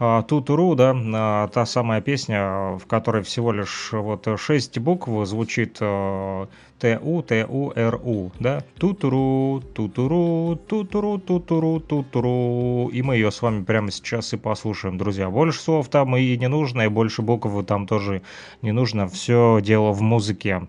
Тутуру, 0.01 0.75
да, 0.77 0.97
а, 0.97 1.49
та 1.49 1.67
самая 1.67 2.01
песня, 2.01 2.79
в 2.79 2.87
которой 2.87 3.23
всего 3.23 3.53
лишь 3.53 3.91
вот 3.93 4.27
шесть 4.39 4.79
букв 4.79 5.11
звучит 5.27 5.75
ТУ, 5.75 6.49
ТУ, 6.79 7.73
РУ, 7.77 8.33
да, 8.41 8.65
Тутуру, 8.79 9.63
Тутуру, 9.75 10.59
Тутуру, 10.67 11.19
Тутуру, 11.19 11.81
Тутуру, 11.81 12.89
и 12.91 13.03
мы 13.03 13.17
ее 13.17 13.31
с 13.31 13.43
вами 13.43 13.63
прямо 13.63 13.91
сейчас 13.91 14.33
и 14.33 14.39
послушаем, 14.39 14.97
друзья. 14.97 15.29
Больше 15.29 15.61
слов 15.61 15.89
там 15.89 16.17
и 16.17 16.35
не 16.39 16.49
нужно, 16.49 16.81
и 16.81 16.89
больше 16.89 17.21
букв 17.21 17.51
там 17.67 17.87
тоже 17.87 18.23
не 18.63 18.73
нужно, 18.73 19.07
все 19.07 19.61
дело 19.63 19.93
в 19.93 20.01
музыке. 20.01 20.63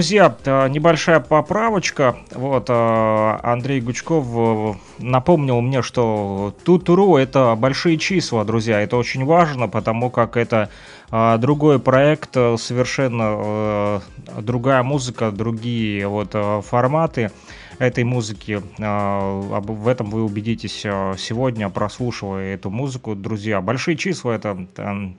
Друзья, 0.00 0.34
э, 0.46 0.68
небольшая 0.68 1.20
поправочка. 1.20 2.16
Вот 2.30 2.70
э, 2.70 3.38
Андрей 3.42 3.82
Гучков 3.82 4.26
э, 4.34 4.74
напомнил 4.98 5.60
мне, 5.60 5.82
что 5.82 6.54
Тутуру 6.64 7.18
это 7.18 7.54
большие 7.54 7.98
числа, 7.98 8.46
друзья. 8.46 8.80
Это 8.80 8.96
очень 8.96 9.26
важно, 9.26 9.68
потому 9.68 10.08
как 10.08 10.38
это 10.38 10.70
другой 11.10 11.80
проект, 11.80 12.32
совершенно 12.32 14.00
другая 14.38 14.82
музыка, 14.82 15.32
другие 15.32 16.06
вот 16.06 16.34
форматы 16.64 17.30
этой 17.78 18.04
музыки. 18.04 18.62
В 18.78 19.88
этом 19.88 20.08
вы 20.08 20.22
убедитесь 20.22 20.82
сегодня, 21.18 21.68
прослушивая 21.68 22.54
эту 22.54 22.70
музыку, 22.70 23.16
друзья. 23.16 23.60
Большие 23.60 23.96
числа 23.96 24.30
это 24.36 24.66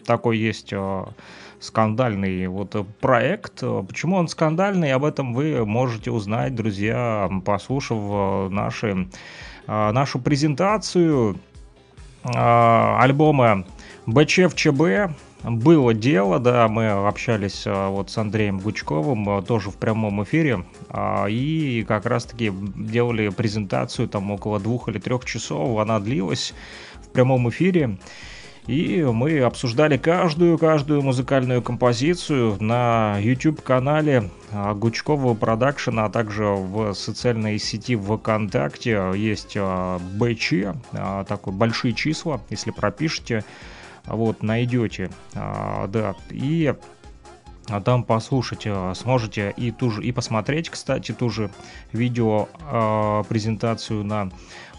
такой 0.05 0.38
есть 0.38 0.73
скандальный 1.62 2.47
вот 2.47 2.76
проект. 2.99 3.64
Почему 3.88 4.18
он 4.18 4.28
скандальный, 4.28 4.91
об 4.91 5.05
этом 5.05 5.34
вы 5.34 5.66
можете 5.66 6.12
узнать, 6.12 6.55
друзья, 6.55 7.30
послушав 7.45 7.99
э, 8.01 8.49
наши, 8.49 9.07
э, 9.68 9.91
нашу 9.91 10.20
презентацию 10.20 11.38
э, 12.24 12.30
альбома 12.34 13.66
БЧФЧБ. 14.07 15.14
Было 15.43 15.93
дело, 15.95 16.38
да, 16.38 16.68
мы 16.68 16.89
общались 16.89 17.66
вот 17.66 18.12
с 18.12 18.18
Андреем 18.20 18.59
Гучковым 18.59 19.43
тоже 19.43 19.72
в 19.72 19.76
прямом 19.76 20.24
эфире 20.24 20.66
и 21.28 21.84
как 21.88 22.05
раз-таки 22.05 22.53
делали 22.53 23.30
презентацию 23.30 24.07
там 24.07 24.30
около 24.30 24.59
двух 24.59 24.88
или 24.88 24.99
трех 24.99 25.26
часов, 25.26 25.80
она 25.80 25.99
длилась 25.99 26.53
в 27.01 27.09
прямом 27.09 27.49
эфире. 27.49 27.97
И 28.68 29.01
мы 29.01 29.39
обсуждали 29.39 29.97
каждую-каждую 29.97 31.01
музыкальную 31.01 31.64
композицию 31.64 32.57
на 32.62 33.18
YouTube-канале 33.20 34.30
а, 34.51 34.76
Гучкова 34.76 35.34
Продакшена, 35.34 36.05
а 36.05 36.09
также 36.09 36.45
в 36.45 36.93
социальной 36.93 37.57
сети 37.57 37.95
ВКонтакте. 37.95 39.14
Есть 39.16 39.55
а, 39.57 39.97
БЧ, 39.99 40.53
а, 40.93 41.24
такой 41.24 41.53
большие 41.53 41.93
числа, 41.93 42.39
если 42.51 42.70
пропишете, 42.70 43.43
вот, 44.05 44.41
найдете, 44.41 45.12
да, 45.34 46.16
и 46.30 46.74
а 47.70 47.80
там 47.80 48.03
послушать 48.03 48.68
сможете 48.95 49.53
и 49.55 49.72
ту 49.72 49.91
же, 49.91 50.03
и 50.03 50.12
посмотреть, 50.12 50.72
кстати, 50.72 51.12
ту 51.12 51.30
же 51.30 51.51
видео 51.93 52.47
презентацию 53.30 54.03
на 54.03 54.32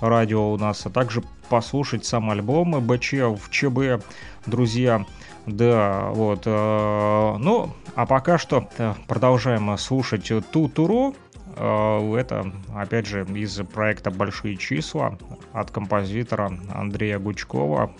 радио 0.03 0.53
у 0.53 0.59
нас, 0.59 0.85
а 0.87 0.91
также 0.91 1.23
послушать 1.49 2.05
сам 2.05 2.31
альбом 2.31 2.81
БЧ 2.81 3.13
в 3.13 3.51
ЧБ, 3.51 4.05
друзья. 4.47 5.05
Да, 5.47 6.11
вот. 6.11 6.43
Э, 6.47 7.37
ну, 7.39 7.75
а 7.95 8.07
пока 8.07 8.39
что 8.39 8.69
э, 8.79 8.95
продолжаем 9.09 9.77
слушать 9.79 10.31
ту 10.51 10.69
туру. 10.69 11.15
Э, 11.57 12.15
это, 12.17 12.53
опять 12.75 13.07
же, 13.07 13.25
из 13.25 13.57
проекта 13.73 14.11
«Большие 14.11 14.57
числа» 14.57 15.19
от 15.53 15.71
композитора 15.71 16.53
Андрея 16.73 17.19
Гучкова. 17.19 17.93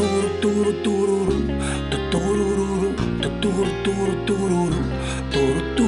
tururu 0.00 0.72
tururu 0.82 1.36
tururu 2.10 2.88
tururu 3.40 3.72
tururu 3.84 4.14
tururu 4.26 5.79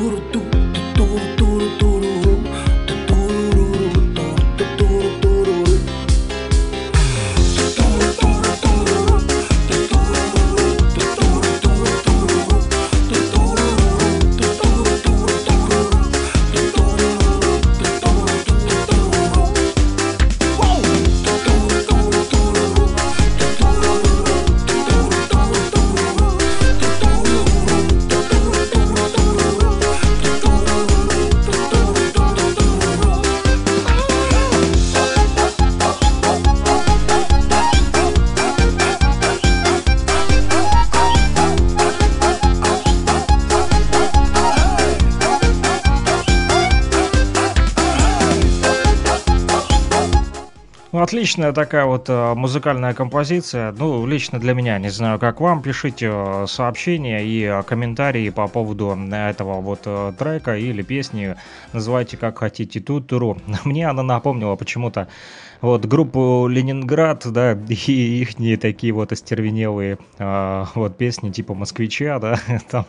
отличная 51.22 51.52
такая 51.52 51.84
вот 51.84 52.08
э, 52.08 52.34
музыкальная 52.34 52.94
композиция. 52.94 53.70
Ну, 53.78 54.04
лично 54.06 54.40
для 54.40 54.54
меня, 54.54 54.76
не 54.80 54.88
знаю, 54.88 55.20
как 55.20 55.40
вам. 55.40 55.62
Пишите 55.62 56.10
э, 56.12 56.46
сообщения 56.48 57.24
и 57.24 57.44
э, 57.44 57.62
комментарии 57.62 58.28
по 58.30 58.48
поводу 58.48 58.98
этого 59.12 59.60
вот 59.60 59.82
трека 60.18 60.56
или 60.56 60.82
песни. 60.82 61.36
Называйте 61.72 62.16
как 62.16 62.38
хотите 62.38 62.80
тут 62.80 63.06
туру. 63.06 63.38
Мне 63.64 63.88
она 63.88 64.02
напомнила 64.02 64.56
почему-то 64.56 65.06
вот 65.60 65.84
группу 65.84 66.48
Ленинград, 66.48 67.24
да, 67.30 67.52
и 67.68 68.22
их 68.22 68.60
такие 68.60 68.92
вот 68.92 69.12
остервенелые 69.12 69.98
вот 70.18 70.96
песни 70.96 71.30
типа 71.30 71.54
Москвича, 71.54 72.18
да, 72.18 72.40
там 72.68 72.84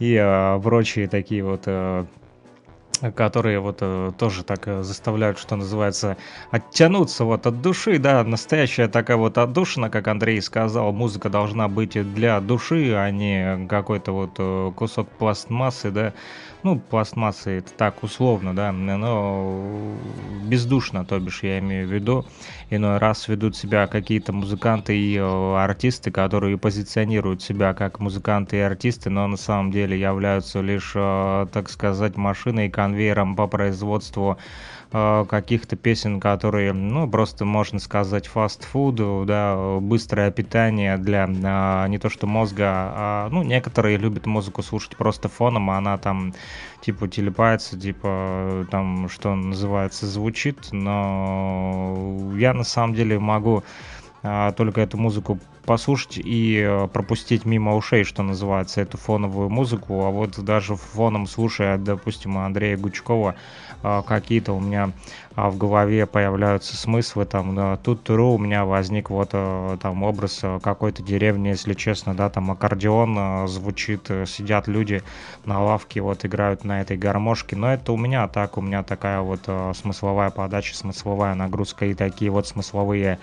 и 0.00 0.18
прочие 0.64 1.06
такие 1.06 1.44
вот 1.44 1.68
которые 3.14 3.60
вот 3.60 3.78
э, 3.80 4.12
тоже 4.18 4.44
так 4.44 4.66
э, 4.66 4.82
заставляют, 4.82 5.38
что 5.38 5.56
называется, 5.56 6.16
оттянуться 6.50 7.24
вот 7.24 7.46
от 7.46 7.62
души, 7.62 7.98
да, 7.98 8.22
настоящая 8.24 8.88
такая 8.88 9.16
вот 9.16 9.38
отдушина, 9.38 9.90
как 9.90 10.08
Андрей 10.08 10.40
сказал, 10.42 10.92
музыка 10.92 11.30
должна 11.30 11.68
быть 11.68 11.92
для 12.14 12.40
души, 12.40 12.92
а 12.94 13.10
не 13.10 13.66
какой-то 13.68 14.12
вот 14.12 14.30
э, 14.38 14.72
кусок 14.74 15.08
пластмассы, 15.08 15.90
да, 15.90 16.12
ну, 16.62 16.78
пластмассы 16.78 17.58
это 17.58 17.72
так 17.72 18.02
условно, 18.02 18.54
да, 18.54 18.72
но 18.72 19.94
бездушно, 20.44 21.04
то 21.04 21.18
бишь 21.18 21.42
я 21.42 21.58
имею 21.58 21.88
в 21.88 21.92
виду, 21.92 22.26
иной 22.70 22.98
раз 22.98 23.28
ведут 23.28 23.56
себя 23.56 23.86
какие-то 23.86 24.32
музыканты 24.32 24.96
и 24.96 25.16
э, 25.16 25.56
артисты, 25.56 26.10
которые 26.10 26.58
позиционируют 26.58 27.42
себя 27.42 27.74
как 27.74 28.00
музыканты 28.00 28.56
и 28.56 28.60
артисты, 28.60 29.10
но 29.10 29.26
на 29.26 29.36
самом 29.36 29.70
деле 29.70 29.98
являются 29.98 30.60
лишь, 30.60 30.92
э, 30.94 31.46
так 31.52 31.70
сказать, 31.70 32.16
машиной, 32.16 32.70
конвейером 32.70 33.36
по 33.36 33.46
производству 33.46 34.38
каких-то 34.90 35.76
песен, 35.76 36.18
которые, 36.18 36.72
ну, 36.72 37.08
просто 37.08 37.44
можно 37.44 37.78
сказать, 37.78 38.26
фастфуд, 38.26 39.26
да, 39.26 39.78
быстрое 39.80 40.30
питание 40.30 40.96
для 40.96 41.28
а, 41.44 41.86
не 41.88 41.98
то 41.98 42.08
что 42.08 42.26
мозга, 42.26 42.64
а, 42.66 43.28
ну, 43.30 43.42
некоторые 43.42 43.98
любят 43.98 44.24
музыку 44.24 44.62
слушать 44.62 44.96
просто 44.96 45.28
фоном, 45.28 45.70
а 45.70 45.76
она 45.76 45.98
там, 45.98 46.32
типа, 46.80 47.06
телепается, 47.06 47.78
типа, 47.78 48.66
там, 48.70 49.10
что 49.10 49.34
называется, 49.34 50.06
звучит, 50.06 50.68
но 50.72 52.32
я 52.36 52.54
на 52.54 52.64
самом 52.64 52.94
деле 52.94 53.18
могу 53.18 53.64
а, 54.22 54.52
только 54.52 54.80
эту 54.80 54.96
музыку 54.96 55.38
послушать 55.68 56.16
и 56.16 56.64
э, 56.66 56.88
пропустить 56.88 57.44
мимо 57.44 57.76
ушей, 57.76 58.02
что 58.02 58.22
называется, 58.22 58.80
эту 58.80 58.96
фоновую 58.96 59.50
музыку, 59.50 60.02
а 60.06 60.10
вот 60.10 60.42
даже 60.42 60.76
фоном 60.76 61.26
слушая, 61.26 61.76
допустим, 61.76 62.38
Андрея 62.38 62.78
Гучкова, 62.78 63.34
какие-то 63.82 64.52
у 64.52 64.60
меня 64.60 64.92
а, 65.38 65.50
в 65.50 65.56
голове 65.56 66.04
появляются 66.06 66.76
смыслы, 66.76 67.24
там, 67.24 67.78
тут 67.84 68.10
у 68.10 68.38
меня 68.38 68.64
возник 68.64 69.08
вот 69.08 69.30
э, 69.32 69.76
там 69.80 70.02
образ 70.02 70.40
э, 70.42 70.58
какой-то 70.60 71.00
деревни, 71.02 71.50
если 71.50 71.74
честно, 71.74 72.12
да, 72.12 72.28
там 72.28 72.50
аккордеон 72.50 73.16
э, 73.16 73.46
звучит, 73.46 74.10
сидят 74.26 74.66
люди 74.66 75.04
на 75.44 75.62
лавке, 75.62 76.00
вот 76.00 76.24
играют 76.24 76.64
на 76.64 76.80
этой 76.80 76.96
гармошке, 76.96 77.54
но 77.54 77.72
это 77.72 77.92
у 77.92 77.96
меня 77.96 78.26
так, 78.26 78.58
у 78.58 78.60
меня 78.60 78.82
такая 78.82 79.20
вот 79.20 79.48
смысловая 79.76 80.30
подача, 80.30 80.74
смысловая 80.74 81.36
нагрузка 81.36 81.86
и 81.86 81.94
такие 81.94 82.32
вот 82.32 82.48
смысловые 82.48 83.20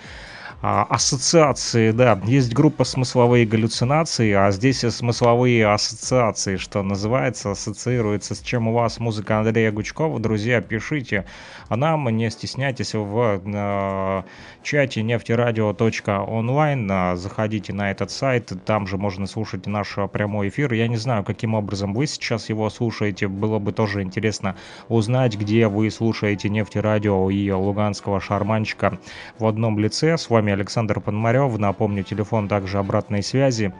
а, 0.61 0.83
ассоциации, 0.89 1.91
да, 1.91 2.19
есть 2.25 2.53
группа 2.53 2.85
смысловые 2.85 3.45
галлюцинации, 3.45 4.31
а 4.31 4.49
здесь 4.51 4.79
смысловые 4.79 5.67
ассоциации, 5.67 6.57
что 6.57 6.81
называется, 6.81 7.51
ассоциируется 7.51 8.35
с 8.35 8.39
чем 8.39 8.67
у 8.67 8.73
вас 8.73 8.99
музыка 8.99 9.39
Андрея 9.39 9.71
Гучкова. 9.71 10.19
Друзья, 10.19 10.61
пишите 10.61 11.25
нам, 11.69 12.07
не 12.09 12.29
стесняйтесь 12.31 12.93
в 12.93 13.41
э, 13.45 14.23
чате 14.63 15.03
нефтерадио.онлайн, 15.03 16.91
э, 16.91 17.15
заходите 17.15 17.73
на 17.73 17.91
этот 17.91 18.09
сайт, 18.09 18.51
там 18.65 18.87
же 18.87 18.97
можно 18.97 19.27
слушать 19.27 19.67
наш 19.67 19.95
прямой 20.11 20.49
эфир. 20.49 20.73
Я 20.73 20.87
не 20.87 20.97
знаю, 20.97 21.23
каким 21.23 21.53
образом 21.53 21.93
вы 21.93 22.07
сейчас 22.07 22.49
его 22.49 22.69
слушаете, 22.69 23.27
было 23.27 23.59
бы 23.59 23.71
тоже 23.71 24.01
интересно 24.01 24.55
узнать, 24.87 25.37
где 25.37 25.67
вы 25.67 25.91
слушаете 25.91 26.49
нефтерадио 26.49 27.29
и 27.29 27.51
луганского 27.51 28.19
шарманчика 28.19 28.97
в 29.37 29.45
одном 29.45 29.77
лице. 29.79 30.17
С 30.17 30.29
вами 30.29 30.44
Александр 30.53 30.99
Пономарев. 30.99 31.57
Напомню, 31.57 32.03
телефон 32.03 32.47
также 32.47 32.77
обратной 32.79 33.23
связи 33.23 33.73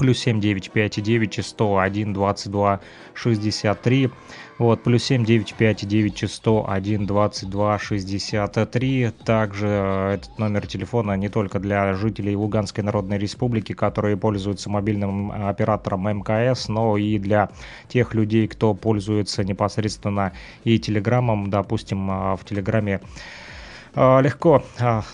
плюс 0.00 0.18
7 0.20 0.40
959 0.40 1.44
101 1.44 2.12
22 2.14 2.80
63. 3.14 4.10
Вот, 4.58 4.82
плюс 4.82 5.04
7 5.04 5.24
959 5.24 6.30
101 6.30 7.06
22 7.06 7.78
63. 7.78 9.10
Также 9.24 9.66
э, 9.68 10.14
этот 10.14 10.38
номер 10.38 10.66
телефона 10.66 11.16
не 11.16 11.28
только 11.28 11.58
для 11.58 11.92
жителей 11.94 12.34
Луганской 12.34 12.82
Народной 12.82 13.18
Республики, 13.18 13.74
которые 13.74 14.16
пользуются 14.16 14.70
мобильным 14.70 15.32
оператором 15.32 16.08
МКС, 16.08 16.68
но 16.68 16.96
и 16.96 17.18
для 17.18 17.50
тех 17.88 18.14
людей, 18.14 18.48
кто 18.48 18.72
пользуется 18.72 19.44
непосредственно 19.44 20.32
и 20.64 20.78
Телеграмом. 20.78 21.50
Допустим, 21.50 22.10
э, 22.10 22.36
в 22.36 22.44
Телеграме 22.46 23.00
э, 23.02 23.49
легко 23.94 24.62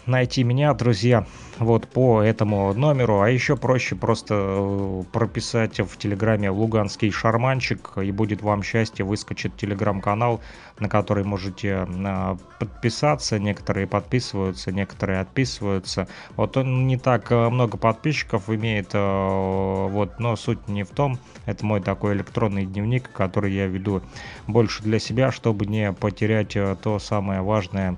найти 0.07 0.45
меня, 0.45 0.75
друзья 0.75 1.27
вот 1.59 1.89
по 1.89 2.23
этому 2.23 2.73
номеру, 2.75 3.21
а 3.21 3.31
еще 3.31 3.57
проще 3.57 3.95
просто 3.95 4.35
э, 4.37 5.03
прописать 5.13 5.79
в 5.81 5.97
Телеграме 5.97 6.51
«Луганский 6.51 7.11
шарманчик», 7.11 7.93
и 7.97 8.11
будет 8.11 8.43
вам 8.43 8.63
счастье, 8.63 9.05
выскочит 9.05 9.57
Телеграм-канал, 9.57 10.41
на 10.79 10.89
который 10.89 11.25
можете 11.25 11.87
э, 11.89 12.37
подписаться, 12.59 13.39
некоторые 13.39 13.87
подписываются, 13.87 14.73
некоторые 14.73 15.21
отписываются. 15.21 16.09
Вот 16.37 16.57
он 16.57 16.87
не 16.87 16.99
так 16.99 17.33
э, 17.33 17.49
много 17.49 17.79
подписчиков 17.79 18.51
имеет, 18.51 18.93
вот, 18.93 20.19
но 20.19 20.37
суть 20.37 20.69
не 20.69 20.83
в 20.83 20.91
том, 20.91 21.19
это 21.47 21.65
мой 21.65 21.81
такой 21.81 22.15
электронный 22.15 22.67
дневник, 22.67 23.11
который 23.13 23.53
я 23.53 23.67
веду 23.67 24.03
больше 24.47 24.83
для 24.83 24.99
себя, 24.99 25.33
чтобы 25.33 25.67
не 25.67 25.93
потерять 25.93 26.57
то 26.83 26.99
самое 26.99 27.43
важное, 27.43 27.97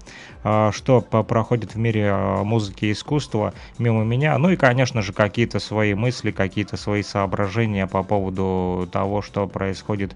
что 0.72 1.00
проходит 1.00 1.74
в 1.74 1.78
мире 1.78 2.14
музыки 2.44 2.86
и 2.86 2.92
искусства, 2.92 3.54
мимо 3.78 4.04
меня. 4.04 4.36
Ну 4.38 4.50
и, 4.50 4.56
конечно 4.56 5.02
же, 5.02 5.12
какие-то 5.12 5.58
свои 5.58 5.94
мысли, 5.94 6.30
какие-то 6.30 6.76
свои 6.76 7.02
соображения 7.02 7.86
по 7.86 8.02
поводу 8.02 8.88
того, 8.92 9.22
что 9.22 9.46
происходит 9.46 10.14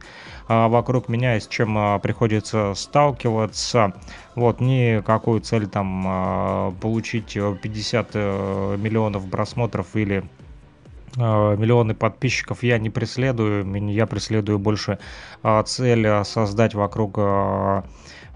а, 0.49 0.69
вокруг 0.69 1.09
меня 1.09 1.37
и 1.37 1.41
с 1.41 1.47
чем 1.47 1.77
а, 1.79 1.99
приходится 1.99 2.75
сталкиваться. 2.75 3.95
Вот, 4.35 4.61
никакую 4.61 5.41
цель 5.41 5.67
там 5.67 6.05
а, 6.07 6.73
получить 6.81 7.33
50 7.35 8.11
э, 8.15 8.77
миллионов 8.79 9.29
просмотров 9.29 9.95
или 9.95 10.25
миллионы 11.15 11.95
подписчиков 11.95 12.63
я 12.63 12.79
не 12.79 12.89
преследую, 12.89 13.71
я 13.93 14.07
преследую 14.07 14.59
больше 14.59 14.99
цель 15.67 16.25
создать 16.25 16.73
вокруг 16.73 17.19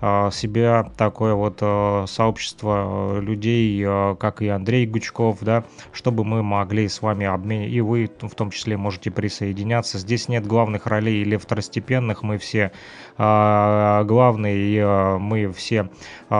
себя 0.00 0.90
такое 0.96 1.34
вот 1.34 1.58
а, 1.62 2.04
сообщество 2.06 3.18
людей, 3.18 3.82
а, 3.86 4.14
как 4.14 4.42
и 4.42 4.48
Андрей 4.48 4.86
Гучков, 4.86 5.38
да, 5.40 5.64
чтобы 5.92 6.22
мы 6.24 6.42
могли 6.42 6.86
с 6.88 7.00
вами 7.00 7.26
обменять, 7.26 7.70
и 7.70 7.80
вы 7.80 8.10
в 8.20 8.34
том 8.34 8.50
числе 8.50 8.76
можете 8.76 9.10
присоединяться. 9.10 9.98
Здесь 9.98 10.28
нет 10.28 10.46
главных 10.46 10.86
ролей 10.86 11.22
или 11.22 11.36
второстепенных, 11.36 12.22
мы 12.22 12.36
все 12.36 12.72
главные, 13.18 14.56
и 14.56 15.18
мы 15.18 15.52
все 15.52 15.88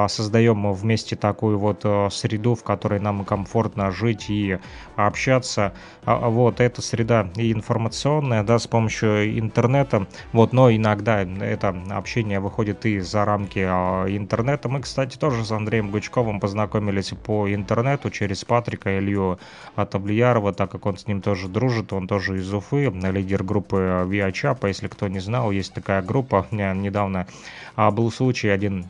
создаем 0.08 0.72
вместе 0.72 1.16
такую 1.16 1.58
вот 1.58 1.84
среду, 2.12 2.54
в 2.54 2.62
которой 2.62 3.00
нам 3.00 3.24
комфортно 3.24 3.90
жить 3.90 4.28
и 4.28 4.58
общаться. 4.96 5.72
Вот, 6.04 6.60
эта 6.60 6.82
среда 6.82 7.28
и 7.36 7.52
информационная, 7.52 8.42
да, 8.42 8.58
с 8.58 8.66
помощью 8.66 9.38
интернета, 9.38 10.06
вот, 10.32 10.52
но 10.52 10.70
иногда 10.70 11.22
это 11.22 11.74
общение 11.90 12.40
выходит 12.40 12.86
и 12.86 13.00
за 13.00 13.24
рамки 13.24 13.64
а, 13.66 14.06
интернета. 14.06 14.68
Мы, 14.68 14.80
кстати, 14.80 15.16
тоже 15.16 15.44
с 15.44 15.52
Андреем 15.52 15.90
Гучковым 15.90 16.40
познакомились 16.40 17.10
по 17.24 17.52
интернету 17.52 18.10
через 18.10 18.44
Патрика 18.44 18.98
Илью 18.98 19.38
Атаблиярова, 19.74 20.52
так 20.52 20.70
как 20.70 20.86
он 20.86 20.96
с 20.96 21.06
ним 21.06 21.22
тоже 21.22 21.48
дружит, 21.48 21.92
он 21.92 22.06
тоже 22.06 22.38
из 22.38 22.52
Уфы, 22.52 22.90
лидер 22.90 23.42
группы 23.42 24.04
Виачапа, 24.06 24.66
если 24.66 24.88
кто 24.88 25.08
не 25.08 25.20
знал, 25.20 25.50
есть 25.50 25.74
такая 25.74 26.02
группа, 26.02 26.46
недавно 26.74 27.26
а, 27.74 27.90
был 27.90 28.10
случай 28.10 28.48
один, 28.48 28.86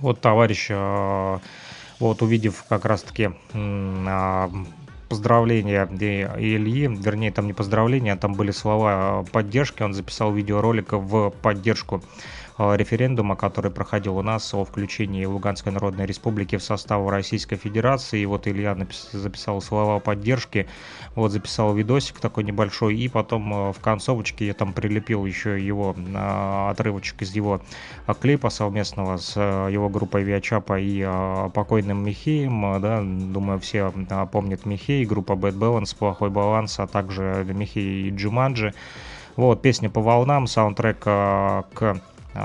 вот 0.00 0.20
товарищ, 0.20 0.68
а, 0.70 1.40
вот 1.98 2.22
увидев 2.22 2.64
как 2.68 2.84
раз-таки 2.84 3.30
поздравления 5.08 5.88
Ильи, 6.38 6.88
вернее, 6.88 7.30
там 7.30 7.46
не 7.46 7.52
поздравления, 7.52 8.14
а 8.14 8.16
там 8.16 8.34
были 8.34 8.50
слова 8.50 9.24
поддержки, 9.32 9.82
он 9.82 9.94
записал 9.94 10.32
видеоролик 10.32 10.92
в 10.92 11.30
поддержку 11.42 12.02
референдума, 12.58 13.36
который 13.36 13.70
проходил 13.70 14.16
у 14.16 14.22
нас 14.22 14.52
о 14.54 14.64
включении 14.64 15.24
Луганской 15.24 15.72
Народной 15.72 16.06
Республики 16.06 16.56
в 16.56 16.62
состав 16.62 17.08
Российской 17.08 17.56
Федерации. 17.56 18.20
И 18.20 18.26
вот 18.26 18.48
Илья 18.48 18.76
записал 19.12 19.60
слова 19.60 19.98
поддержки, 20.00 20.66
вот 21.14 21.32
записал 21.32 21.74
видосик 21.74 22.18
такой 22.18 22.44
небольшой, 22.44 22.96
и 22.96 23.08
потом 23.08 23.52
э, 23.52 23.72
в 23.72 23.80
концовочке 23.80 24.46
я 24.46 24.54
там 24.54 24.72
прилепил 24.72 25.26
еще 25.26 25.60
его 25.60 25.94
э, 25.96 26.70
отрывочек 26.70 27.22
из 27.22 27.34
его 27.34 27.60
клипа 28.20 28.50
совместного 28.50 29.18
с 29.18 29.36
его 29.36 29.88
группой 29.88 30.22
Виачапа 30.22 30.78
и 30.78 31.06
покойным 31.52 32.04
Михеем, 32.04 32.80
да, 32.80 33.02
думаю, 33.02 33.58
все 33.60 33.92
помнят 34.32 34.64
Михей, 34.64 35.04
группа 35.04 35.32
Bad 35.32 35.58
Balance, 35.58 35.96
Плохой 35.96 36.30
баланс, 36.30 36.78
а 36.78 36.86
также 36.86 37.46
Михей 37.48 38.08
и 38.08 38.10
Джуманджи. 38.10 38.74
Вот, 39.36 39.60
песня 39.60 39.90
по 39.90 40.00
волнам, 40.00 40.46
саундтрек 40.46 40.98
к 40.98 42.00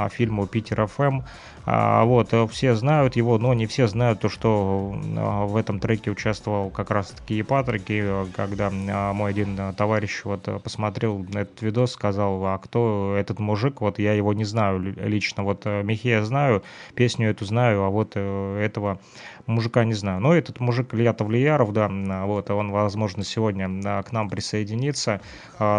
фильму 0.10 0.48
«Питер 0.48 0.86
ФМ». 0.88 1.22
А, 1.66 2.06
вот, 2.06 2.34
э, 2.34 2.48
все 2.48 2.76
знают 2.76 3.16
его, 3.16 3.38
но 3.38 3.54
не 3.54 3.68
все 3.68 3.88
знают 3.88 4.20
то, 4.20 4.30
что 4.30 5.00
а, 5.18 5.46
в 5.46 5.56
этом 5.56 5.80
треке 5.80 6.10
участвовал 6.10 6.72
как 6.72 6.90
раз-таки 6.90 7.38
и 7.38 7.44
Патрик, 7.44 7.84
и 7.90 8.04
когда 8.36 8.70
мой 9.14 9.32
один 9.32 9.60
товарищ 9.76 10.22
вот 10.24 10.44
посмотрел 10.64 11.24
этот 11.34 11.62
видос, 11.62 11.92
сказал, 11.92 12.44
а 12.46 12.58
кто 12.58 13.16
этот 13.18 13.40
мужик, 13.40 13.82
вот 13.82 14.00
я 14.00 14.14
его 14.14 14.34
не 14.34 14.44
знаю 14.44 14.80
лично, 14.80 15.44
вот 15.44 15.62
э, 15.66 15.84
Михея 15.84 16.24
знаю, 16.24 16.64
песню 16.96 17.30
эту 17.30 17.46
знаю, 17.46 17.84
а 17.84 17.90
вот 17.90 18.14
э, 18.16 18.60
этого 18.60 19.00
мужика 19.46 19.84
не 19.84 19.94
знаю. 19.94 20.20
Но 20.20 20.34
этот 20.34 20.60
мужик 20.60 20.94
Илья 20.94 21.14
Тавлияров, 21.14 21.74
да, 21.74 21.90
вот, 22.26 22.50
он, 22.50 22.72
возможно, 22.72 23.24
сегодня 23.24 24.04
к 24.04 24.12
нам 24.12 24.30
присоединится, 24.30 25.22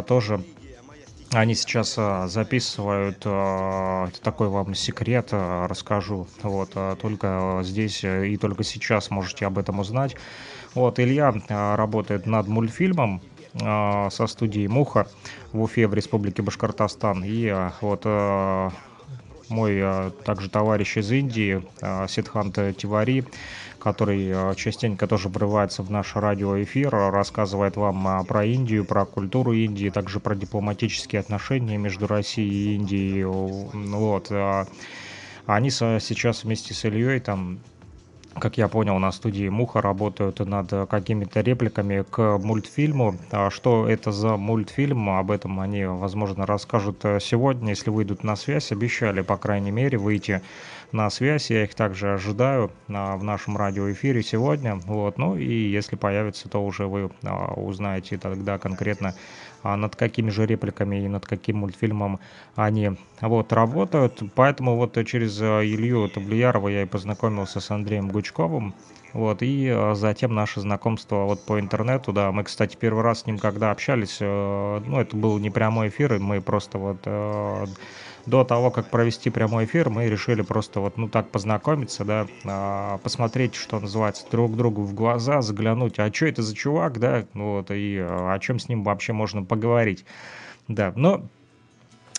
тоже 0.06 0.42
они 1.32 1.54
сейчас 1.54 1.94
а, 1.96 2.28
записывают, 2.28 3.22
а, 3.24 4.08
это 4.08 4.20
такой 4.20 4.48
вам 4.48 4.74
секрет, 4.74 5.28
а, 5.32 5.66
расскажу, 5.66 6.26
вот, 6.42 6.76
только 7.00 7.60
здесь 7.62 8.04
и 8.04 8.36
только 8.36 8.64
сейчас 8.64 9.10
можете 9.10 9.46
об 9.46 9.58
этом 9.58 9.80
узнать. 9.80 10.16
Вот, 10.74 11.00
Илья 11.00 11.34
работает 11.48 12.26
над 12.26 12.48
мультфильмом, 12.48 13.22
со 13.54 14.26
студией 14.28 14.66
Муха 14.66 15.06
в 15.52 15.60
Уфе 15.60 15.86
в 15.86 15.92
Республике 15.92 16.40
Башкортостан. 16.40 17.22
И 17.22 17.54
вот 17.82 18.06
мой 19.50 20.10
также 20.24 20.48
товарищ 20.48 20.96
из 20.96 21.12
Индии, 21.12 21.62
Сидхант 22.08 22.54
Тивари, 22.78 23.26
который 23.82 24.28
э, 24.28 24.54
частенько 24.54 25.08
тоже 25.08 25.28
врывается 25.28 25.82
в 25.82 25.90
наш 25.90 26.14
радиоэфир, 26.14 26.90
рассказывает 26.90 27.76
вам 27.76 28.06
а, 28.06 28.22
про 28.22 28.44
Индию, 28.44 28.84
про 28.84 29.04
культуру 29.04 29.52
Индии, 29.52 29.90
также 29.90 30.20
про 30.20 30.36
дипломатические 30.36 31.18
отношения 31.18 31.78
между 31.78 32.06
Россией 32.06 32.74
и 32.74 32.74
Индией. 32.76 33.24
Вот. 33.24 34.28
А, 34.30 34.68
они 35.46 35.70
сейчас 35.70 36.44
вместе 36.44 36.74
с 36.74 36.84
Ильей 36.84 37.18
там 37.18 37.58
как 38.38 38.58
я 38.58 38.68
понял, 38.68 38.98
на 38.98 39.12
студии 39.12 39.48
Муха 39.48 39.80
работают 39.80 40.40
над 40.40 40.88
какими-то 40.88 41.40
репликами 41.40 42.04
к 42.08 42.38
мультфильму. 42.38 43.16
А 43.30 43.50
что 43.50 43.88
это 43.88 44.12
за 44.12 44.36
мультфильм, 44.36 45.10
об 45.10 45.30
этом 45.30 45.60
они, 45.60 45.84
возможно, 45.84 46.46
расскажут 46.46 47.02
сегодня, 47.20 47.70
если 47.70 47.90
выйдут 47.90 48.24
на 48.24 48.36
связь. 48.36 48.72
Обещали, 48.72 49.20
по 49.20 49.36
крайней 49.36 49.70
мере, 49.70 49.98
выйти 49.98 50.42
на 50.92 51.10
связь. 51.10 51.50
Я 51.50 51.64
их 51.64 51.74
также 51.74 52.14
ожидаю 52.14 52.70
а, 52.88 53.16
в 53.16 53.24
нашем 53.24 53.56
радиоэфире 53.56 54.22
сегодня. 54.22 54.76
Вот. 54.76 55.18
Ну 55.18 55.36
и 55.36 55.52
если 55.52 55.96
появится, 55.96 56.48
то 56.48 56.64
уже 56.64 56.86
вы 56.86 57.10
а, 57.24 57.54
узнаете 57.54 58.18
тогда 58.18 58.58
конкретно 58.58 59.14
над 59.62 59.96
какими 59.96 60.30
же 60.30 60.46
репликами 60.46 61.04
и 61.04 61.08
над 61.08 61.26
каким 61.26 61.58
мультфильмом 61.58 62.20
они 62.56 62.92
вот 63.20 63.52
работают. 63.52 64.22
Поэтому 64.34 64.76
вот 64.76 64.98
через 65.06 65.40
Илью 65.40 66.08
Таблиярова 66.08 66.68
я 66.68 66.82
и 66.82 66.86
познакомился 66.86 67.60
с 67.60 67.70
Андреем 67.70 68.08
Гучковым. 68.08 68.74
Вот, 69.12 69.38
и 69.42 69.90
затем 69.92 70.34
наше 70.34 70.60
знакомство 70.60 71.24
вот 71.24 71.44
по 71.44 71.60
интернету, 71.60 72.14
да, 72.14 72.32
мы, 72.32 72.44
кстати, 72.44 72.76
первый 72.80 73.02
раз 73.02 73.20
с 73.20 73.26
ним 73.26 73.38
когда 73.38 73.70
общались, 73.70 74.16
э, 74.20 74.80
ну, 74.86 74.98
это 74.98 75.14
был 75.14 75.38
не 75.38 75.50
прямой 75.50 75.88
эфир, 75.88 76.18
мы 76.18 76.40
просто 76.40 76.78
вот 76.78 76.96
э, 77.04 77.66
до 78.26 78.44
того, 78.44 78.70
как 78.70 78.88
провести 78.88 79.30
прямой 79.30 79.64
эфир, 79.64 79.90
мы 79.90 80.06
решили 80.06 80.42
просто 80.42 80.80
вот, 80.80 80.96
ну, 80.96 81.08
так 81.08 81.28
познакомиться, 81.30 82.04
да, 82.04 82.26
а, 82.44 82.98
посмотреть, 82.98 83.54
что 83.54 83.80
называется, 83.80 84.24
друг 84.30 84.56
другу 84.56 84.82
в 84.82 84.94
глаза, 84.94 85.42
заглянуть, 85.42 85.98
а 85.98 86.12
что 86.12 86.26
это 86.26 86.42
за 86.42 86.54
чувак, 86.54 86.98
да, 86.98 87.24
вот, 87.34 87.70
и 87.70 87.98
а, 87.98 88.34
о 88.34 88.38
чем 88.38 88.58
с 88.58 88.68
ним 88.68 88.84
вообще 88.84 89.12
можно 89.12 89.42
поговорить, 89.42 90.04
да, 90.68 90.92
но 90.94 91.24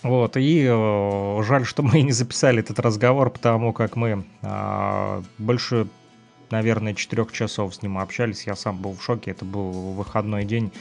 вот, 0.03 0.35
и 0.35 0.67
э, 0.69 1.43
жаль, 1.43 1.65
что 1.65 1.81
мы 1.81 2.01
не 2.01 2.11
записали 2.11 2.59
этот 2.59 2.77
разговор, 2.79 3.29
потому 3.29 3.71
как 3.71 3.95
мы 3.95 4.25
э, 4.41 5.21
больше, 5.37 5.87
наверное, 6.49 6.93
четырех 6.93 7.31
часов 7.31 7.73
с 7.73 7.81
ним 7.81 7.97
общались. 7.97 8.45
Я 8.45 8.57
сам 8.57 8.77
был 8.79 8.93
в 8.93 9.01
шоке, 9.01 9.31
это 9.31 9.45
был 9.45 9.71
выходной 9.93 10.43
день. 10.43 10.73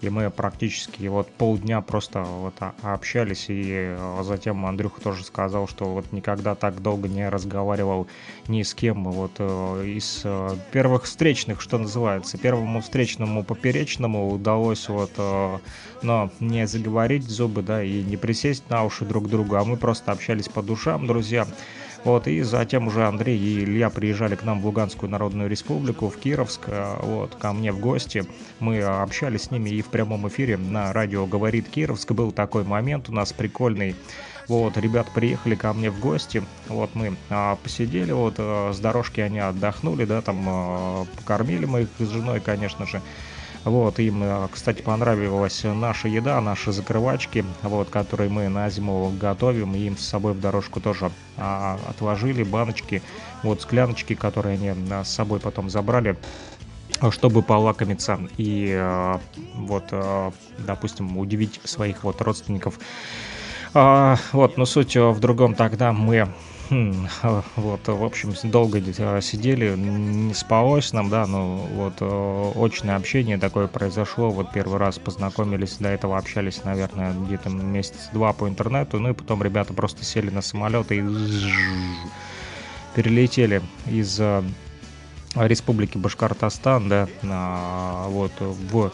И 0.00 0.10
мы 0.10 0.30
практически 0.30 1.06
вот 1.06 1.28
полдня 1.28 1.80
просто 1.80 2.22
вот 2.22 2.54
общались, 2.82 3.46
и 3.48 3.96
затем 4.22 4.64
Андрюха 4.64 5.00
тоже 5.00 5.24
сказал, 5.24 5.66
что 5.66 5.86
вот 5.86 6.12
никогда 6.12 6.54
так 6.54 6.80
долго 6.80 7.08
не 7.08 7.28
разговаривал 7.28 8.06
ни 8.46 8.62
с 8.62 8.74
кем, 8.74 9.04
вот 9.04 9.40
из 9.40 10.24
первых 10.72 11.04
встречных, 11.04 11.60
что 11.60 11.78
называется, 11.78 12.38
первому 12.38 12.80
встречному 12.80 13.42
поперечному 13.42 14.30
удалось 14.30 14.88
вот, 14.88 15.10
но 16.02 16.30
не 16.38 16.66
заговорить 16.66 17.24
зубы, 17.24 17.62
да, 17.62 17.82
и 17.82 18.02
не 18.02 18.16
присесть 18.16 18.70
на 18.70 18.84
уши 18.84 19.04
друг 19.04 19.28
другу, 19.28 19.56
а 19.56 19.64
мы 19.64 19.76
просто 19.76 20.12
общались 20.12 20.48
по 20.48 20.62
душам, 20.62 21.06
друзья. 21.06 21.46
Вот, 22.04 22.26
и 22.26 22.42
затем 22.42 22.86
уже 22.86 23.06
Андрей 23.06 23.38
и 23.38 23.64
Илья 23.64 23.90
приезжали 23.90 24.36
к 24.36 24.44
нам 24.44 24.60
в 24.60 24.66
Луганскую 24.66 25.10
Народную 25.10 25.50
Республику, 25.50 26.08
в 26.08 26.16
Кировск, 26.16 26.62
э, 26.66 26.96
вот, 27.02 27.34
ко 27.34 27.52
мне 27.52 27.72
в 27.72 27.80
гости. 27.80 28.24
Мы 28.60 28.80
общались 28.82 29.42
с 29.42 29.50
ними 29.50 29.70
и 29.70 29.82
в 29.82 29.86
прямом 29.86 30.28
эфире 30.28 30.56
на 30.56 30.92
радио 30.92 31.26
«Говорит 31.26 31.68
Кировск». 31.68 32.12
Был 32.12 32.32
такой 32.32 32.64
момент 32.64 33.08
у 33.08 33.12
нас 33.12 33.32
прикольный. 33.32 33.96
Вот, 34.48 34.78
ребят 34.78 35.10
приехали 35.14 35.54
ко 35.54 35.74
мне 35.74 35.90
в 35.90 36.00
гости, 36.00 36.42
вот 36.68 36.94
мы 36.94 37.14
а, 37.28 37.56
посидели, 37.56 38.12
вот 38.12 38.36
а, 38.38 38.72
с 38.72 38.80
дорожки 38.80 39.20
они 39.20 39.38
отдохнули, 39.40 40.06
да, 40.06 40.22
там 40.22 40.42
а, 40.48 41.04
покормили 41.16 41.66
мы 41.66 41.82
их 41.82 41.88
с 41.98 42.08
женой, 42.08 42.40
конечно 42.40 42.86
же. 42.86 43.02
Вот, 43.64 43.98
им, 43.98 44.22
э, 44.22 44.48
кстати, 44.52 44.82
понравилась 44.82 45.62
наша 45.64 46.08
еда, 46.08 46.40
наши 46.40 46.72
закрывачки, 46.72 47.44
вот, 47.62 47.90
которые 47.90 48.30
мы 48.30 48.48
на 48.48 48.70
зиму 48.70 49.12
готовим, 49.20 49.74
и 49.74 49.80
им 49.80 49.96
с 49.96 50.06
собой 50.06 50.32
в 50.32 50.40
дорожку 50.40 50.80
тоже 50.80 51.10
а, 51.36 51.78
отложили, 51.88 52.44
баночки, 52.44 53.02
вот, 53.42 53.62
скляночки, 53.62 54.14
которые 54.14 54.54
они 54.54 55.04
с 55.04 55.08
собой 55.08 55.40
потом 55.40 55.70
забрали 55.70 56.16
чтобы 57.10 57.42
полакомиться 57.42 58.18
и 58.38 58.70
э, 58.76 59.18
вот, 59.54 59.84
э, 59.92 60.30
допустим, 60.58 61.16
удивить 61.16 61.60
своих 61.64 62.02
вот 62.02 62.20
родственников. 62.20 62.78
А, 63.74 64.16
вот, 64.32 64.56
но 64.56 64.64
суть 64.64 64.96
в 64.96 65.20
другом. 65.20 65.54
Тогда 65.54 65.92
мы 65.92 66.28
вот, 66.70 67.88
в 67.88 68.04
общем, 68.04 68.34
долго 68.44 68.78
э, 68.78 69.20
сидели, 69.22 69.74
не 69.76 70.34
спалось 70.34 70.92
нам, 70.92 71.08
да, 71.08 71.26
но 71.26 71.56
вот 71.56 71.94
э, 72.00 72.52
очное 72.56 72.96
общение 72.96 73.38
такое 73.38 73.68
произошло, 73.68 74.30
вот 74.30 74.52
первый 74.52 74.78
раз 74.78 74.98
познакомились, 74.98 75.76
до 75.78 75.88
этого 75.88 76.18
общались, 76.18 76.64
наверное, 76.64 77.14
где-то 77.14 77.48
месяц-два 77.48 78.32
по 78.32 78.48
интернету, 78.48 78.98
ну 78.98 79.10
и 79.10 79.14
потом 79.14 79.42
ребята 79.42 79.72
просто 79.72 80.04
сели 80.04 80.30
на 80.30 80.42
самолет 80.42 80.92
и 80.92 81.02
перелетели 82.94 83.62
из 83.86 84.20
э, 84.20 84.42
республики 85.34 85.96
Башкортостан, 85.96 86.88
да, 86.88 87.08
вот 88.08 88.32
в 88.40 88.90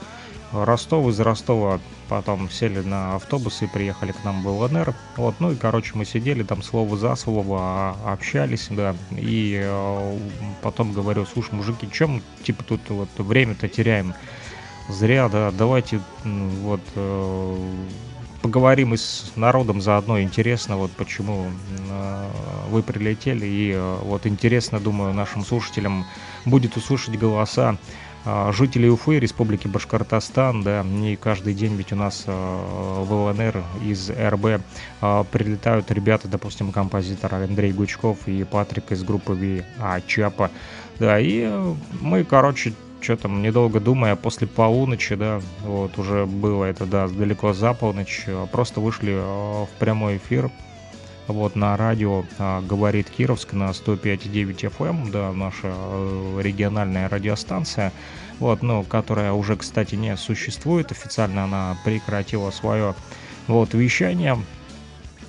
Ростов, 0.55 1.09
из 1.09 1.19
Ростова 1.21 1.81
потом 2.09 2.51
сели 2.51 2.81
на 2.81 3.17
автобус 3.17 3.63
и 3.63 3.67
приехали 3.67 4.13
к 4.13 4.25
нам 4.25 4.43
в 4.43 4.49
ЛНР. 4.49 4.95
Вот, 5.17 5.37
ну 5.41 5.53
и, 5.53 5.57
короче, 5.57 5.93
мы 5.95 6.05
сидели 6.05 6.43
там 6.43 6.63
слово 6.63 6.97
за 6.97 7.15
слово, 7.17 7.59
а, 7.61 7.97
общались, 8.13 8.69
да, 8.71 8.95
и 9.11 9.61
э, 9.63 10.19
потом 10.63 10.93
говорю, 10.93 11.27
слушай, 11.27 11.55
мужики, 11.55 11.89
чем, 11.91 12.23
типа, 12.43 12.63
тут 12.65 12.81
вот 12.91 13.09
время-то 13.19 13.69
теряем? 13.69 14.15
Зря, 14.89 15.29
да, 15.29 15.51
давайте, 15.51 16.01
вот, 16.25 16.83
э, 16.95 17.75
поговорим 18.43 18.93
и 18.93 18.99
с 18.99 19.33
народом 19.37 19.81
заодно, 19.81 20.21
интересно, 20.21 20.77
вот 20.77 20.91
почему 20.93 21.51
э, 21.89 22.29
вы 22.69 22.83
прилетели, 22.83 23.47
и 23.47 23.81
вот 24.03 24.27
интересно, 24.27 24.79
думаю, 24.79 25.15
нашим 25.15 25.45
слушателям 25.45 26.05
будет 26.45 26.77
услышать 26.77 27.19
голоса 27.19 27.79
жителей 28.53 28.89
Уфы, 28.89 29.18
Республики 29.18 29.68
Башкортостан, 29.68 30.62
да, 30.62 30.83
не 30.83 31.16
каждый 31.16 31.55
день 31.55 31.75
ведь 31.75 31.93
у 31.93 31.97
нас 31.97 32.25
а, 32.27 33.03
в 33.05 33.12
ЛНР 33.12 33.62
из 33.85 34.11
РБ 34.11 34.62
а, 35.01 35.25
прилетают 35.25 35.91
ребята, 35.91 36.29
допустим, 36.29 36.72
композитор 36.72 37.35
Андрей 37.35 37.72
Гучков 37.72 38.27
и 38.27 38.45
Патрик 38.45 38.93
из 38.93 39.03
группы 39.03 39.35
Ви 39.35 39.64
а, 39.79 40.01
Чапа, 40.01 40.51
да, 40.99 41.20
и 41.20 41.51
мы, 42.01 42.25
короче, 42.25 42.72
что 43.01 43.16
там, 43.18 43.43
недолго 43.43 43.81
думая, 43.81 44.16
после 44.16 44.47
полуночи, 44.47 45.14
да, 45.14 45.43
вот 45.62 45.99
уже 45.99 46.25
было 46.25 46.64
это, 46.64 46.87
да, 46.87 47.09
далеко 47.09 47.53
за 47.53 47.75
полночь, 47.75 48.25
просто 48.51 48.81
вышли 48.81 49.12
в 49.12 49.68
прямой 49.79 50.16
эфир, 50.16 50.51
вот 51.27 51.57
на 51.57 51.77
радио 51.77 52.25
а, 52.39 52.61
говорит 52.61 53.11
Кировск 53.11 53.53
на 53.53 53.70
105,9 53.70 54.70
FM, 54.77 54.89
эм, 54.89 55.11
да, 55.11 55.33
наша 55.33 55.72
э, 55.72 56.41
региональная 56.43 57.09
радиостанция, 57.09 57.93
вот, 58.39 58.62
ну, 58.62 58.83
которая 58.83 59.33
уже, 59.33 59.57
кстати, 59.57 59.95
не 59.95 60.16
существует. 60.16 60.93
Официально, 60.93 61.45
она 61.45 61.79
прекратила 61.85 62.51
свое 62.51 62.95
вот 63.47 63.75
вещание. 63.75 64.39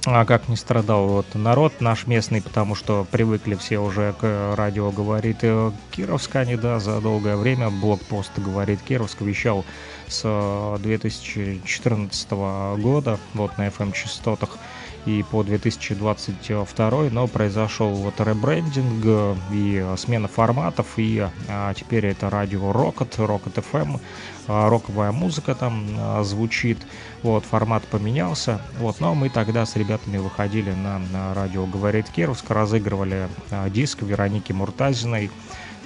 А 0.08 0.24
как 0.24 0.50
не 0.50 0.56
страдал 0.56 1.08
вот 1.08 1.26
народ 1.34 1.82
наш 1.82 2.06
местный, 2.06 2.40
потому 2.40 2.76
что 2.76 3.08
привыкли 3.10 3.56
все 3.56 3.80
уже 3.80 4.14
к 4.20 4.54
радио 4.56 4.92
говорит 4.92 5.38
э, 5.42 5.72
Кировск, 5.92 6.36
они, 6.36 6.58
да, 6.58 6.80
за 6.80 7.02
долгое 7.02 7.36
время 7.38 7.72
блокпост 7.72 8.32
говорит 8.38 8.82
Кировск 8.88 9.22
вещал 9.22 9.66
с 10.08 10.78
2014 10.80 12.28
э, 12.30 12.76
года, 12.78 13.18
вот 13.34 13.58
на 13.58 13.68
FM-частотах 13.68 14.60
и 15.06 15.24
по 15.24 15.44
2022, 15.44 17.10
но 17.12 17.28
произошел 17.28 17.90
вот 17.90 18.20
ребрендинг 18.20 19.38
и 19.52 19.86
смена 19.98 20.28
форматов, 20.28 20.88
и 20.98 21.28
а, 21.48 21.74
теперь 21.74 22.08
это 22.08 22.30
радио 22.30 22.72
Rocket, 22.72 23.16
Rocket 23.18 23.64
FM, 23.72 24.00
роковая 24.48 25.12
музыка 25.12 25.56
там 25.56 25.86
звучит, 26.24 26.78
вот, 27.24 27.46
формат 27.46 27.84
поменялся, 27.84 28.62
вот, 28.80 29.00
но 29.00 29.16
мы 29.16 29.30
тогда 29.30 29.66
с 29.66 29.76
ребятами 29.76 30.18
выходили 30.18 30.72
на, 30.72 31.00
на 31.00 31.34
радио 31.34 31.66
«Говорит 31.66 32.10
Кировск», 32.10 32.50
разыгрывали 32.50 33.28
диск 33.72 34.02
Вероники 34.04 34.54
Муртазиной, 34.54 35.32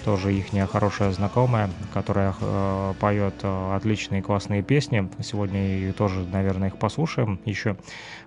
тоже 0.03 0.34
их 0.34 0.47
хорошая 0.72 1.11
знакомая, 1.11 1.70
которая 1.93 2.34
э, 2.39 2.93
поет 2.99 3.36
э, 3.43 3.76
отличные 3.76 4.22
классные 4.22 4.63
песни. 4.63 5.09
Сегодня 5.22 5.78
и 5.78 5.91
тоже, 5.91 6.26
наверное, 6.32 6.70
их 6.70 6.78
послушаем 6.78 7.39
еще 7.45 7.76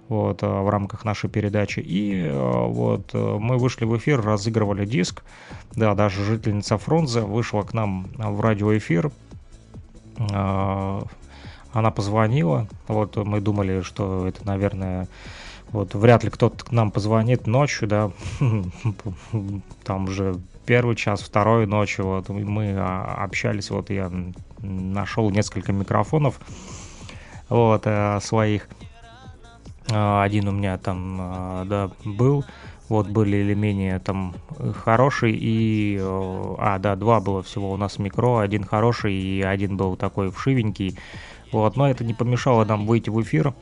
вот, 0.09 0.43
э, 0.43 0.47
в 0.47 0.69
рамках 0.69 1.05
нашей 1.05 1.31
передачи. 1.31 1.81
И 1.81 2.23
э, 2.25 2.67
вот 2.67 3.11
э, 3.15 3.39
мы 3.41 3.57
вышли 3.57 3.85
в 3.85 3.97
эфир, 3.97 4.21
разыгрывали 4.21 4.85
диск. 4.85 5.23
Да, 5.75 5.95
даже 5.95 6.25
жительница 6.25 6.77
Фрунзе 6.79 7.21
вышла 7.21 7.63
к 7.63 7.73
нам 7.73 8.09
в 8.17 8.41
радиоэфир. 8.41 9.11
Она 10.19 11.91
позвонила. 11.91 12.69
Вот 12.87 13.17
мы 13.17 13.41
думали, 13.41 13.81
что 13.81 14.29
это, 14.29 14.47
наверное, 14.47 15.09
вот 15.71 15.95
вряд 15.95 16.23
ли 16.23 16.29
кто-то 16.31 16.67
к 16.67 16.71
нам 16.71 16.91
позвонит 16.91 17.47
ночью, 17.47 17.89
да, 17.89 18.11
там 19.85 20.05
уже 20.05 20.37
первый 20.67 20.97
час, 20.97 21.23
второй 21.23 21.67
ночью, 21.67 22.05
вот 22.05 22.29
мы 22.29 22.75
а, 22.77 23.25
общались, 23.25 23.71
вот 23.71 23.89
я 23.89 24.13
нашел 24.59 25.31
несколько 25.31 25.73
микрофонов, 25.73 26.39
вот, 27.49 27.87
своих, 28.21 28.69
один 29.89 30.49
у 30.49 30.53
меня 30.53 30.79
там, 30.79 31.19
а, 31.21 31.65
да, 31.65 31.91
был, 32.05 32.45
вот 32.89 33.09
были 33.09 33.39
или 33.39 33.55
менее 33.55 33.99
там 33.99 34.35
хороший 34.85 35.33
и... 35.35 35.99
А, 36.01 36.79
да, 36.79 36.97
два 36.97 37.21
было 37.21 37.43
всего 37.43 37.73
у 37.73 37.77
нас 37.77 37.99
микро, 37.99 38.41
один 38.41 38.65
хороший 38.65 39.15
и 39.15 39.43
один 39.43 39.77
был 39.77 39.97
такой 39.97 40.31
вшивенький. 40.31 40.99
Вот, 41.53 41.77
но 41.77 41.91
это 41.91 42.05
не 42.05 42.15
помешало 42.15 42.65
нам 42.65 42.87
выйти 42.87 43.11
в 43.11 43.21
эфир, 43.21 43.53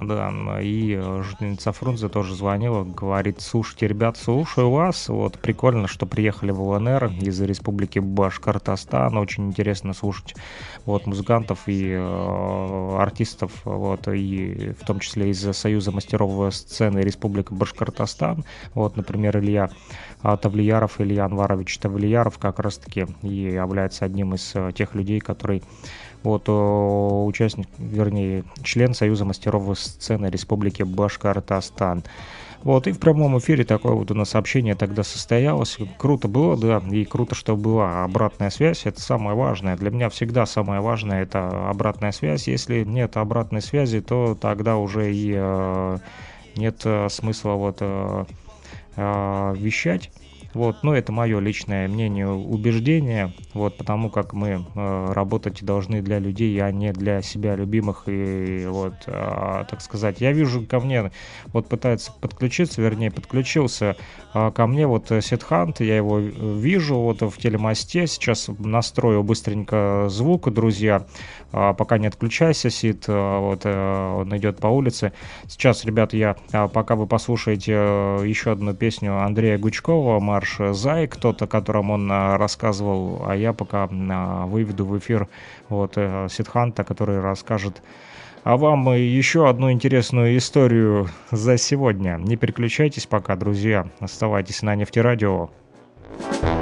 да, 0.00 0.60
и 0.60 0.94
э, 0.94 1.22
жительница 1.22 1.72
Фрунзе 1.72 2.08
тоже 2.08 2.34
звонила, 2.34 2.84
говорит, 2.84 3.40
слушайте, 3.40 3.86
ребят, 3.86 4.16
слушаю 4.16 4.70
вас, 4.70 5.08
вот, 5.08 5.38
прикольно, 5.38 5.88
что 5.88 6.06
приехали 6.06 6.50
в 6.50 6.60
ЛНР 6.60 7.12
из 7.20 7.40
республики 7.40 7.98
Башкортостан, 7.98 9.16
очень 9.16 9.48
интересно 9.48 9.92
слушать, 9.92 10.34
вот, 10.86 11.06
музыкантов 11.06 11.60
и 11.66 11.92
э, 11.92 12.96
артистов, 12.98 13.52
вот, 13.64 14.08
и 14.08 14.74
в 14.80 14.84
том 14.86 15.00
числе 15.00 15.30
из 15.30 15.40
Союза 15.56 15.92
мастеров 15.92 16.54
сцены 16.54 17.00
Республики 17.00 17.52
Башкортостан, 17.52 18.44
вот, 18.74 18.96
например, 18.96 19.38
Илья 19.38 19.70
Тавлияров, 20.22 21.00
Илья 21.00 21.24
Анварович 21.24 21.78
Тавлияров 21.78 22.38
как 22.38 22.60
раз-таки 22.60 23.06
и 23.22 23.34
является 23.34 24.04
одним 24.04 24.34
из 24.34 24.52
э, 24.54 24.72
тех 24.74 24.94
людей, 24.94 25.20
который 25.20 25.62
вот 26.22 26.48
участник, 26.48 27.68
вернее, 27.78 28.44
член 28.62 28.94
Союза 28.94 29.24
мастеров 29.24 29.78
сцены 29.78 30.26
Республики 30.26 30.82
Башкортостан. 30.82 32.04
Вот, 32.62 32.86
и 32.86 32.92
в 32.92 33.00
прямом 33.00 33.38
эфире 33.38 33.64
такое 33.64 33.92
вот 33.92 34.10
у 34.12 34.14
нас 34.14 34.36
общение 34.36 34.76
тогда 34.76 35.02
состоялось. 35.02 35.78
Круто 35.98 36.28
было, 36.28 36.56
да, 36.56 36.80
и 36.90 37.04
круто, 37.04 37.34
что 37.34 37.56
была 37.56 38.04
обратная 38.04 38.50
связь. 38.50 38.86
Это 38.86 39.00
самое 39.00 39.36
важное. 39.36 39.76
Для 39.76 39.90
меня 39.90 40.08
всегда 40.10 40.46
самое 40.46 40.80
важное 40.80 41.22
это 41.22 41.68
обратная 41.68 42.12
связь. 42.12 42.46
Если 42.46 42.84
нет 42.84 43.16
обратной 43.16 43.62
связи, 43.62 44.00
то 44.00 44.36
тогда 44.40 44.76
уже 44.76 45.12
и 45.12 45.32
э, 45.34 45.98
нет 46.54 46.82
э, 46.84 47.08
смысла 47.08 47.54
вот 47.54 47.78
э, 47.80 48.24
э, 48.96 49.54
вещать 49.56 50.10
Вот, 50.54 50.82
но 50.82 50.94
это 50.94 51.12
мое 51.12 51.38
личное 51.40 51.88
мнение, 51.88 52.28
убеждение, 52.28 53.32
вот, 53.54 53.76
потому 53.78 54.10
как 54.10 54.32
мы 54.34 54.64
э, 54.74 55.12
работать 55.12 55.64
должны 55.64 56.02
для 56.02 56.18
людей, 56.18 56.58
а 56.62 56.70
не 56.70 56.92
для 56.92 57.22
себя 57.22 57.56
любимых. 57.56 58.04
И 58.06 58.66
вот, 58.66 58.94
э, 59.06 59.64
так 59.68 59.80
сказать, 59.80 60.20
я 60.20 60.32
вижу 60.32 60.66
ко 60.66 60.80
мне, 60.80 61.10
вот 61.52 61.68
пытается 61.68 62.12
подключиться, 62.20 62.82
вернее, 62.82 63.10
подключился 63.10 63.96
э, 64.34 64.50
ко 64.54 64.66
мне 64.66 64.86
вот 64.86 65.10
Сетхант, 65.20 65.80
я 65.80 65.96
его 65.96 66.18
вижу 66.18 66.96
вот 66.98 67.22
в 67.22 67.36
телемосте, 67.38 68.06
сейчас 68.06 68.48
настрою 68.58 69.22
быстренько 69.22 70.06
звук, 70.08 70.52
друзья, 70.52 71.06
э, 71.52 71.74
пока 71.76 71.98
не 71.98 72.08
отключайся, 72.08 72.68
Сид, 72.68 73.04
э, 73.08 73.38
вот, 73.38 73.62
э, 73.64 74.14
он 74.18 74.36
идет 74.36 74.58
по 74.58 74.66
улице. 74.66 75.12
Сейчас, 75.48 75.84
ребят, 75.84 76.12
я, 76.12 76.36
э, 76.52 76.68
пока 76.68 76.94
вы 76.94 77.06
послушаете 77.06 77.72
э, 77.74 78.24
еще 78.26 78.52
одну 78.52 78.74
песню 78.74 79.18
Андрея 79.18 79.56
Гучкова, 79.58 80.20
марш 80.42 80.76
«Зай», 80.76 81.06
кто-то, 81.06 81.46
которым 81.46 81.90
он 81.90 82.10
а, 82.10 82.36
рассказывал, 82.36 83.22
а 83.26 83.36
я 83.36 83.52
пока 83.52 83.88
а, 83.90 84.46
выведу 84.46 84.84
в 84.84 84.98
эфир 84.98 85.28
вот 85.68 85.92
э, 85.96 86.28
Сидханта, 86.30 86.84
который 86.84 87.20
расскажет 87.20 87.82
а 88.44 88.56
вам 88.56 88.92
еще 88.92 89.48
одну 89.48 89.70
интересную 89.70 90.36
историю 90.36 91.08
за 91.30 91.56
сегодня. 91.58 92.18
Не 92.20 92.36
переключайтесь 92.36 93.06
пока, 93.06 93.36
друзья. 93.36 93.86
Оставайтесь 94.00 94.62
на 94.62 94.74
нефтерадио. 94.74 95.48
радио. 96.40 96.61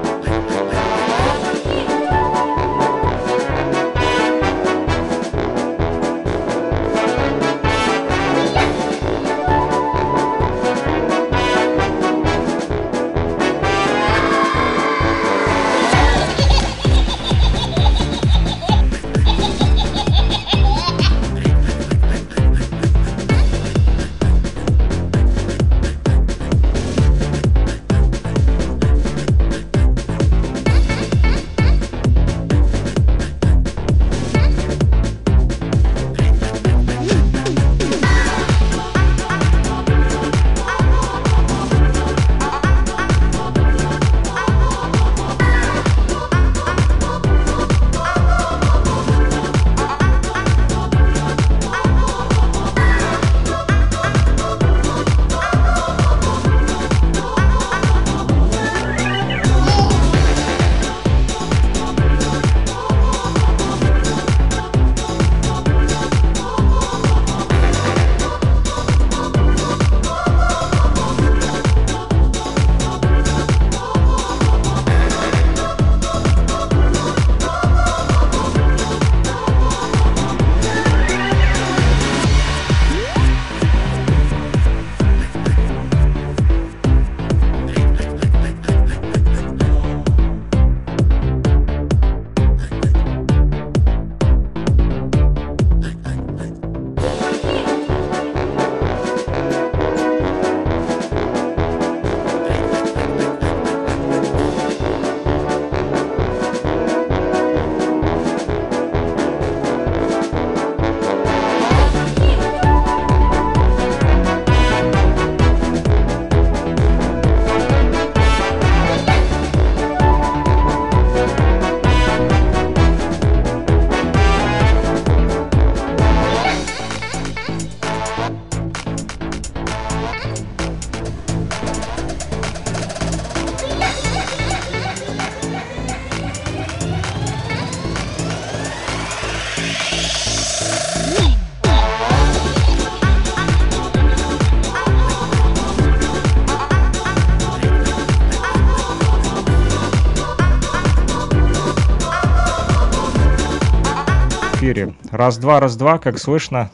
Раз-два, 155.20 155.60
раз-два, 155.60 155.98
как 155.98 156.18
слышно? 156.18 156.70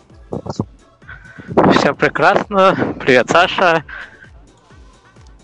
Все 1.72 1.92
прекрасно. 1.92 2.94
Привет, 3.01 3.28
Саша. 3.28 3.82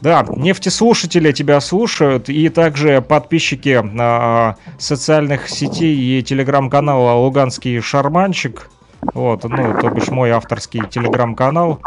Да, 0.01 0.25
нефтеслушатели 0.29 1.33
тебя 1.33 1.61
слушают, 1.61 2.29
и 2.29 2.49
также 2.49 3.03
подписчики 3.03 3.83
э, 3.83 4.55
социальных 4.79 5.49
сетей 5.49 5.97
и 5.97 6.23
телеграм-канала 6.23 7.15
«Луганский 7.15 7.81
шарманчик». 7.81 8.71
Вот, 9.15 9.43
ну, 9.43 9.81
то 9.81 9.91
бишь 9.91 10.07
мой 10.07 10.31
авторский 10.31 10.87
телеграм-канал. 10.89 11.81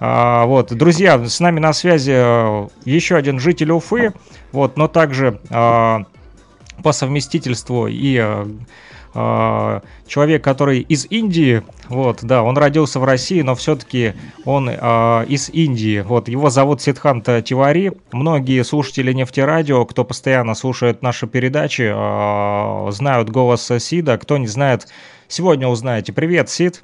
А, 0.00 0.46
вот, 0.46 0.72
друзья, 0.72 1.22
с 1.22 1.38
нами 1.38 1.60
на 1.60 1.74
связи 1.74 2.14
э, 2.16 2.68
еще 2.86 3.16
один 3.16 3.40
житель 3.40 3.72
Уфы, 3.72 4.14
вот, 4.52 4.78
но 4.78 4.88
также 4.88 5.38
а, 5.50 6.04
по 6.82 6.92
совместительству 6.92 7.88
и 7.88 8.24
э, 9.16 9.18
а, 9.18 9.82
человек, 10.06 10.44
который 10.44 10.80
из 10.80 11.06
Индии, 11.10 11.62
вот, 11.88 12.18
да, 12.22 12.42
он 12.42 12.58
родился 12.58 13.00
в 13.00 13.04
России, 13.04 13.40
но 13.42 13.54
все-таки 13.54 14.14
он 14.44 14.68
э, 14.68 15.24
из 15.26 15.48
Индии. 15.48 16.00
Вот, 16.00 16.28
его 16.28 16.50
зовут 16.50 16.82
Сидханта 16.82 17.40
Тивари. 17.42 17.92
Многие 18.12 18.62
слушатели 18.62 19.12
нефтерадио, 19.12 19.84
кто 19.86 20.04
постоянно 20.04 20.54
слушает 20.54 21.02
наши 21.02 21.26
передачи, 21.26 21.90
э, 21.94 22.90
знают 22.92 23.30
голос 23.30 23.70
Сида. 23.78 24.18
Кто 24.18 24.36
не 24.36 24.46
знает, 24.46 24.88
сегодня 25.28 25.68
узнаете. 25.68 26.12
Привет, 26.12 26.50
Сид. 26.50 26.82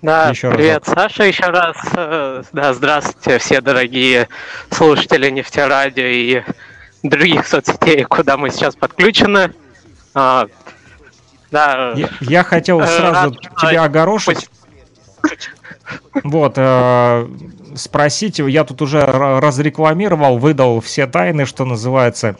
Да, 0.00 0.30
еще 0.30 0.50
привет, 0.52 0.86
разок. 0.86 0.94
Саша, 0.94 1.24
еще 1.24 1.46
раз. 1.46 1.76
Э, 1.94 2.42
да, 2.52 2.72
здравствуйте, 2.72 3.38
все 3.38 3.60
дорогие 3.60 4.28
слушатели 4.70 5.28
нефтерадио 5.28 6.04
и 6.06 6.42
других 7.02 7.46
соцсетей, 7.46 8.04
куда 8.04 8.36
мы 8.36 8.50
сейчас 8.50 8.76
подключены. 8.76 9.52
Да. 11.50 11.92
Я, 11.96 12.08
я 12.20 12.42
хотел 12.44 12.80
э, 12.80 12.86
сразу 12.86 13.34
тебя 13.60 13.84
огорошить. 13.84 14.48
Вот, 16.22 16.54
э, 16.56 17.28
спросить, 17.74 18.38
я 18.38 18.64
тут 18.64 18.82
уже 18.82 19.00
разрекламировал, 19.00 20.38
выдал 20.38 20.80
все 20.80 21.06
тайны, 21.06 21.46
что 21.46 21.64
называется. 21.64 22.36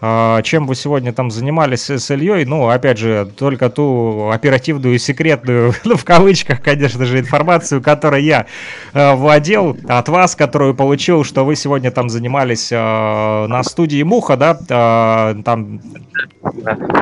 Э, 0.00 0.40
чем 0.42 0.66
вы 0.66 0.74
сегодня 0.74 1.12
там 1.12 1.30
занимались 1.30 1.88
с 1.88 2.10
Ильей? 2.10 2.44
Ну, 2.44 2.68
опять 2.68 2.98
же, 2.98 3.30
только 3.36 3.70
ту 3.70 4.30
оперативную 4.30 4.96
и 4.96 4.98
секретную, 4.98 5.74
ну, 5.84 5.96
в 5.96 6.04
кавычках, 6.04 6.62
конечно 6.62 7.04
же, 7.04 7.20
информацию, 7.20 7.82
которой 7.82 8.22
я 8.22 8.46
э, 8.92 9.14
владел 9.14 9.76
от 9.88 10.08
вас, 10.08 10.36
которую 10.36 10.74
получил, 10.74 11.24
что 11.24 11.44
вы 11.44 11.56
сегодня 11.56 11.90
там 11.90 12.08
занимались 12.08 12.70
э, 12.70 12.76
на 12.76 13.62
студии 13.62 14.02
Муха, 14.02 14.36
да, 14.36 14.58
э, 14.68 15.42
там 15.42 15.80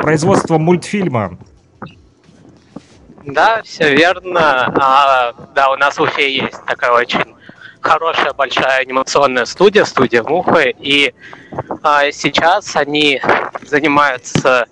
производством 0.02 0.62
мультфильма. 0.62 1.38
Да, 3.24 3.62
все 3.62 3.94
верно. 3.94 4.72
А, 4.80 5.32
да, 5.54 5.70
у 5.70 5.76
нас 5.76 5.98
в 5.98 6.02
Уфе 6.02 6.34
есть 6.34 6.64
такая 6.66 6.92
очень 6.92 7.36
хорошая 7.80 8.32
большая 8.32 8.80
анимационная 8.80 9.44
студия, 9.44 9.84
студия 9.84 10.22
Муха, 10.22 10.64
и 10.64 11.12
а, 11.82 12.10
сейчас 12.12 12.76
они 12.76 13.20
занимаются 13.62 14.66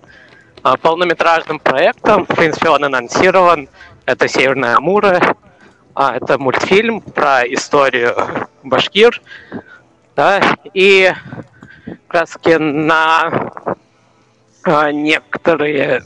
а, 0.63 0.77
полнометражным 0.77 1.59
проектом. 1.59 2.25
В 2.25 2.35
принципе, 2.35 2.71
он 2.71 2.85
анонсирован. 2.85 3.69
Это 4.07 4.29
«Северная 4.29 4.77
Амура». 4.77 5.37
А, 5.95 6.17
это 6.17 6.39
мультфильм 6.39 7.01
про 7.01 7.43
историю 7.43 8.15
башкир. 8.63 9.21
Да, 10.17 10.41
и 10.73 11.13
раз 12.09 12.37
на 12.45 13.31
а, 14.65 14.93
некоторые 14.93 16.03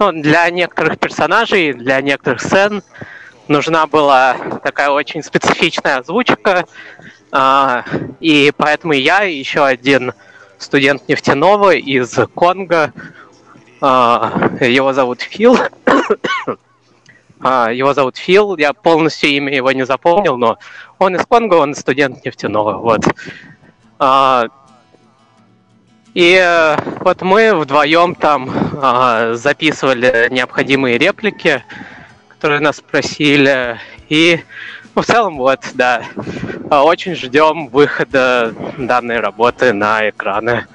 ну, 0.00 0.12
для 0.12 0.48
некоторых 0.48 0.98
персонажей, 0.98 1.74
для 1.74 2.00
некоторых 2.00 2.40
сцен 2.40 2.82
нужна 3.48 3.86
была 3.86 4.34
такая 4.64 4.88
очень 4.88 5.22
специфичная 5.22 5.98
озвучка, 5.98 6.64
а, 7.30 7.84
и 8.18 8.50
поэтому 8.56 8.94
я 8.94 9.24
и 9.24 9.36
еще 9.36 9.62
один 9.62 10.14
студент 10.56 11.06
нефтяного 11.06 11.74
из 11.74 12.18
Конго, 12.34 12.94
а, 13.82 14.50
его 14.60 14.94
зовут 14.94 15.20
Фил, 15.20 15.58
а, 17.42 17.70
его 17.70 17.92
зовут 17.92 18.16
Фил, 18.16 18.56
я 18.56 18.72
полностью 18.72 19.28
имя 19.28 19.54
его 19.54 19.70
не 19.70 19.84
запомнил, 19.84 20.38
но 20.38 20.58
он 20.98 21.14
из 21.16 21.26
Конго, 21.26 21.56
он 21.56 21.74
студент 21.74 22.24
нефтяного, 22.24 22.78
вот. 22.78 23.02
И 26.14 26.34
э, 26.42 26.76
вот 27.00 27.22
мы 27.22 27.54
вдвоем 27.54 28.14
там 28.14 29.34
записывали 29.36 30.28
необходимые 30.30 30.98
реплики, 30.98 31.62
которые 32.28 32.60
нас 32.60 32.76
спросили. 32.76 33.78
И 34.08 34.40
ну, 34.94 35.02
в 35.02 35.06
целом 35.06 35.36
вот, 35.36 35.60
да, 35.74 36.02
очень 36.70 37.14
ждем 37.14 37.68
выхода 37.68 38.52
данной 38.76 39.20
работы 39.20 39.72
на 39.72 40.08
экраны. 40.08 40.66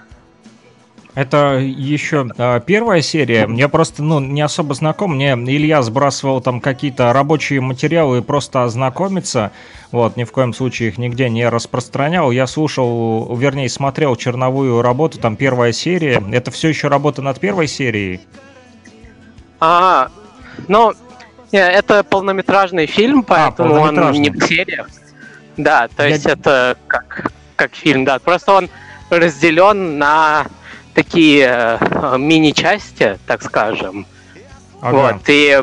Это 1.15 1.59
еще 1.59 2.27
э, 2.37 2.59
первая 2.65 3.01
серия. 3.01 3.47
Я 3.49 3.69
просто, 3.69 4.03
ну, 4.03 4.19
не 4.19 4.41
особо 4.41 4.73
знаком. 4.73 5.15
Мне 5.15 5.31
Илья 5.33 5.81
сбрасывал 5.81 6.41
там 6.41 6.59
какие-то 6.59 7.13
рабочие 7.13 7.61
материалы 7.61 8.21
просто 8.21 8.63
ознакомиться. 8.63 9.51
Вот, 9.91 10.17
ни 10.17 10.25
в 10.25 10.33
коем 10.33 10.53
случае 10.53 10.89
их 10.89 10.97
нигде 10.97 11.29
не 11.29 11.47
распространял. 11.47 12.31
Я 12.31 12.47
слушал, 12.47 13.33
вернее, 13.37 13.69
смотрел 13.69 14.17
черновую 14.17 14.81
работу, 14.81 15.17
там 15.17 15.37
первая 15.37 15.71
серия. 15.71 16.21
Это 16.33 16.51
все 16.51 16.67
еще 16.67 16.89
работа 16.89 17.21
над 17.21 17.39
первой 17.39 17.67
серией? 17.67 18.19
А, 19.61 20.09
ну, 20.67 20.91
это 21.51 22.03
полнометражный 22.03 22.87
фильм, 22.87 23.19
а, 23.29 23.51
поэтому 23.51 23.75
а, 23.75 23.89
он 23.89 24.11
не 24.11 24.29
в 24.29 24.45
сериях. 24.45 24.89
Да, 25.55 25.87
то 25.95 26.05
есть 26.05 26.25
Я... 26.25 26.33
это 26.33 26.75
как, 26.87 27.31
как 27.55 27.73
фильм, 27.73 28.03
да. 28.03 28.19
Просто 28.19 28.51
он 28.51 28.69
разделен 29.09 29.97
на 29.97 30.47
такие 30.95 31.77
э, 31.79 32.17
мини-части, 32.17 33.19
так 33.27 33.43
скажем. 33.43 34.07
Ага. 34.81 35.13
Вот, 35.13 35.21
и 35.27 35.61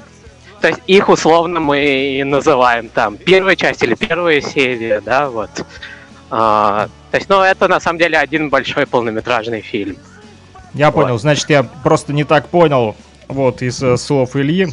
то 0.61 0.69
есть 0.69 0.81
их 0.87 1.09
условно 1.09 1.59
мы 1.59 1.85
и 2.19 2.23
называем 2.23 2.89
там 2.89 3.17
первая 3.17 3.57
часть 3.57 3.83
или 3.83 3.95
первая 3.95 4.41
серия, 4.41 5.01
да, 5.01 5.29
вот. 5.29 5.51
А, 6.31 6.89
то 7.11 7.17
есть, 7.17 7.29
ну, 7.29 7.43
это 7.43 7.67
на 7.67 7.81
самом 7.81 7.99
деле 7.99 8.17
один 8.17 8.49
большой 8.49 8.87
полнометражный 8.87 9.61
фильм. 9.61 9.97
Я 10.73 10.91
вот. 10.91 11.03
понял, 11.03 11.19
значит, 11.19 11.51
я 11.51 11.65
просто 11.65 12.13
не 12.13 12.25
так 12.25 12.49
понял, 12.49 12.95
вот, 13.27 13.61
из 13.61 13.83
э, 13.83 13.97
слов 13.97 14.37
Ильи. 14.37 14.69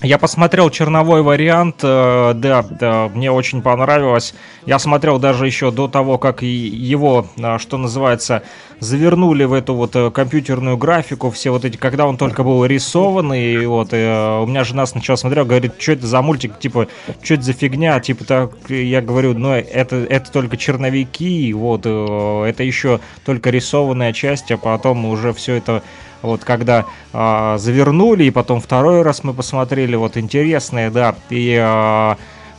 Я 0.00 0.18
посмотрел 0.18 0.70
черновой 0.70 1.22
вариант, 1.22 1.80
э, 1.82 2.32
да, 2.36 2.62
да, 2.62 3.10
мне 3.12 3.32
очень 3.32 3.62
понравилось. 3.62 4.32
Я 4.64 4.78
смотрел 4.78 5.18
даже 5.18 5.44
еще 5.44 5.72
до 5.72 5.88
того, 5.88 6.18
как 6.18 6.42
его, 6.42 7.26
э, 7.36 7.58
что 7.58 7.78
называется, 7.78 8.44
завернули 8.78 9.42
в 9.42 9.52
эту 9.52 9.74
вот 9.74 9.96
э, 9.96 10.12
компьютерную 10.12 10.76
графику, 10.76 11.32
все 11.32 11.50
вот 11.50 11.64
эти, 11.64 11.76
когда 11.76 12.06
он 12.06 12.16
только 12.16 12.44
был 12.44 12.64
рисованный, 12.64 13.54
и 13.54 13.66
вот, 13.66 13.88
и, 13.92 13.96
у 13.96 14.46
меня 14.46 14.62
жена 14.62 14.86
сначала 14.86 15.16
смотрела, 15.16 15.44
говорит, 15.44 15.72
что 15.80 15.92
это 15.92 16.06
за 16.06 16.22
мультик, 16.22 16.60
типа, 16.60 16.86
что 17.20 17.34
это 17.34 17.42
за 17.42 17.52
фигня, 17.52 17.98
типа, 17.98 18.24
так, 18.24 18.52
я 18.68 19.00
говорю, 19.00 19.34
ну, 19.34 19.50
это, 19.50 19.96
это 19.96 20.30
только 20.30 20.56
черновики, 20.56 21.52
вот, 21.52 21.80
это 21.80 22.62
еще 22.62 23.00
только 23.24 23.50
рисованная 23.50 24.12
часть, 24.12 24.52
а 24.52 24.58
потом 24.58 25.06
уже 25.06 25.32
все 25.32 25.54
это 25.54 25.82
вот 26.22 26.44
когда 26.44 26.86
э, 27.12 27.56
завернули, 27.58 28.24
и 28.24 28.30
потом 28.30 28.60
второй 28.60 29.02
раз 29.02 29.24
мы 29.24 29.34
посмотрели, 29.34 29.96
вот 29.96 30.16
интересные, 30.16 30.90
да, 30.90 31.14
и 31.30 31.56
э, 31.60 32.14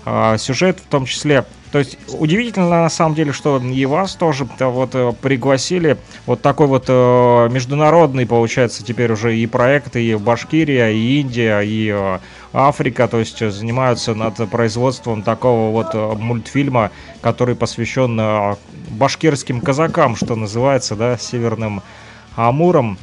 э, 0.06 0.38
сюжет 0.38 0.80
в 0.80 0.88
том 0.90 1.06
числе. 1.06 1.46
То 1.72 1.78
есть 1.78 2.00
удивительно 2.18 2.70
на 2.70 2.90
самом 2.90 3.14
деле, 3.14 3.32
что 3.32 3.60
и 3.60 3.86
вас 3.86 4.16
тоже 4.16 4.48
вот 4.60 4.96
э, 4.96 5.14
пригласили. 5.22 5.98
Вот 6.26 6.42
такой 6.42 6.66
вот 6.66 6.86
э, 6.88 7.50
международный, 7.52 8.26
получается, 8.26 8.84
теперь 8.84 9.12
уже 9.12 9.38
и 9.38 9.46
проект, 9.46 9.96
и 9.96 10.16
Башкирия, 10.16 10.90
и 10.90 11.22
Индия, 11.22 11.60
и 11.60 11.90
э, 11.94 12.20
Африка, 12.54 13.08
то 13.08 13.20
есть 13.20 13.40
занимаются 13.52 14.16
над 14.16 14.50
производством 14.50 15.22
такого 15.22 15.72
вот 15.72 15.90
э, 15.94 16.16
мультфильма, 16.16 16.90
который 17.22 17.56
посвящен 17.56 18.20
э, 18.20 18.56
башкирским 18.90 19.62
казакам, 19.62 20.16
что 20.16 20.36
называется, 20.36 20.96
да, 20.96 21.18
северным 21.18 21.84
Амуром. 22.36 22.98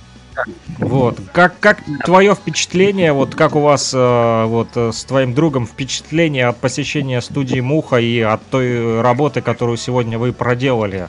Вот. 0.79 1.19
Как, 1.33 1.59
как 1.61 1.79
твое 2.05 2.35
впечатление, 2.35 3.13
вот 3.13 3.35
как 3.35 3.57
у 3.57 3.61
вас 3.61 3.93
э, 3.95 4.45
вот 4.47 4.69
э, 4.75 4.93
с 4.93 5.05
твоим 5.05 5.35
другом 5.35 5.67
впечатление 5.67 6.47
от 6.49 6.59
посещения 6.59 7.21
студии 7.21 7.61
Муха 7.61 7.97
и 7.97 8.21
от 8.21 8.45
той 8.51 9.01
работы, 9.01 9.41
которую 9.41 9.77
сегодня 9.77 10.19
вы 10.19 10.33
проделали? 10.33 11.09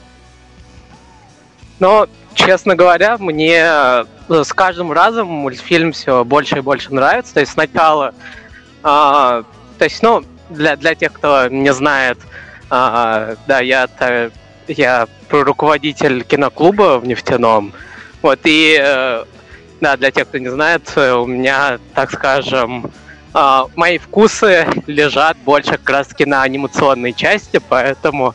Ну, 1.78 2.06
честно 2.34 2.74
говоря, 2.74 3.18
мне 3.18 3.62
э, 3.62 4.04
с 4.28 4.52
каждым 4.52 4.92
разом 4.92 5.28
мультфильм 5.28 5.92
все 5.92 6.24
больше 6.24 6.58
и 6.58 6.60
больше 6.60 6.92
нравится. 6.92 7.34
То 7.34 7.40
есть 7.40 7.52
сначала, 7.52 8.14
э, 8.82 8.82
то 8.82 9.44
есть, 9.84 10.02
ну, 10.02 10.24
для, 10.50 10.76
для 10.76 10.94
тех, 10.94 11.12
кто 11.12 11.48
не 11.48 11.72
знает, 11.72 12.18
э, 12.70 13.36
да, 13.46 13.60
я, 13.60 13.88
я 14.66 15.06
руководитель 15.30 16.24
киноклуба 16.24 16.98
в 16.98 17.06
Нефтяном. 17.06 17.72
Вот, 18.22 18.40
и, 18.44 18.78
э, 18.80 19.24
да, 19.80 19.96
для 19.96 20.10
тех, 20.10 20.28
кто 20.28 20.38
не 20.38 20.48
знает, 20.48 20.90
э, 20.96 21.12
у 21.12 21.26
меня, 21.26 21.78
так 21.94 22.10
скажем, 22.10 22.90
э, 23.32 23.62
мои 23.76 23.98
вкусы 23.98 24.66
лежат 24.86 25.36
больше 25.38 25.72
как 25.72 25.88
раз 25.90 26.08
таки 26.08 26.24
на 26.24 26.42
анимационной 26.42 27.12
части, 27.12 27.60
поэтому, 27.68 28.34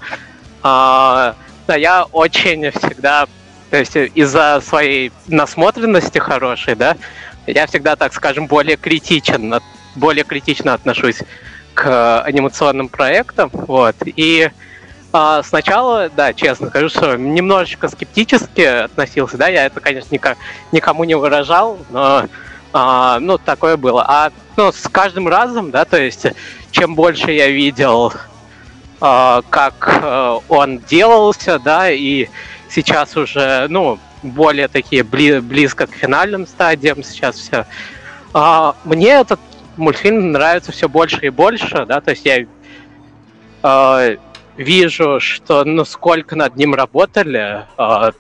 да, 0.64 1.36
я 1.68 2.06
очень 2.12 2.72
всегда, 2.72 3.28
то 3.70 3.78
есть 3.78 3.96
из-за 3.96 4.62
своей 4.66 5.12
насмотренности 5.28 6.18
хорошей, 6.20 6.76
да, 6.76 6.96
я 7.48 7.68
всегда, 7.68 7.98
так 7.98 8.14
скажем, 8.14 8.48
более 8.48 8.78
критичен, 8.78 9.60
более 9.96 10.24
критично 10.24 10.74
отношусь 10.74 11.18
к 11.74 12.22
анимационным 12.22 12.88
проектам, 12.88 13.50
вот, 13.52 13.96
и 14.06 14.50
а, 15.14 15.44
сначала, 15.44 16.10
да, 16.10 16.34
честно 16.34 16.70
скажу, 16.70 16.90
что 16.90 17.16
немножечко 17.16 17.88
скептически 17.88 18.62
относился, 18.62 19.38
да, 19.38 19.48
я 19.48 19.68
это, 19.68 19.80
конечно, 19.80 20.14
никак, 20.14 20.40
никому 20.72 21.04
не 21.04 21.14
выражал, 21.14 21.78
но, 21.92 22.26
а, 22.74 23.20
ну, 23.20 23.38
такое 23.38 23.78
было. 23.78 24.04
А, 24.08 24.32
ну, 24.58 24.72
с 24.72 24.90
каждым 24.90 25.28
разом, 25.28 25.70
да, 25.70 25.86
то 25.86 26.02
есть, 26.02 26.26
чем 26.72 26.96
больше 26.96 27.32
я 27.32 27.48
видел, 27.48 28.12
а, 29.00 29.44
как 29.52 30.00
а, 30.02 30.40
он 30.50 30.80
делался, 30.80 31.60
да, 31.60 31.92
и 31.92 32.28
сейчас 32.68 33.16
уже, 33.16 33.68
ну, 33.70 34.00
более 34.24 34.68
такие 34.68 35.04
бли, 35.04 35.40
близко 35.40 35.86
к 35.86 35.94
финальным 35.94 36.48
стадиям 36.48 37.04
сейчас 37.04 37.36
все. 37.36 37.68
А, 38.34 38.76
мне 38.84 39.10
этот 39.10 39.40
мультфильм 39.78 40.32
нравится 40.32 40.72
все 40.72 40.90
больше 40.90 41.20
и 41.22 41.30
больше, 41.30 41.86
да, 41.86 42.02
то 42.02 42.10
есть 42.12 42.26
я 42.26 42.48
а, 43.62 44.16
вижу, 44.58 45.20
что 45.20 45.64
ну 45.64 45.84
над 46.32 46.56
ним 46.56 46.76
работали 46.76 47.66
э, 47.78 48.12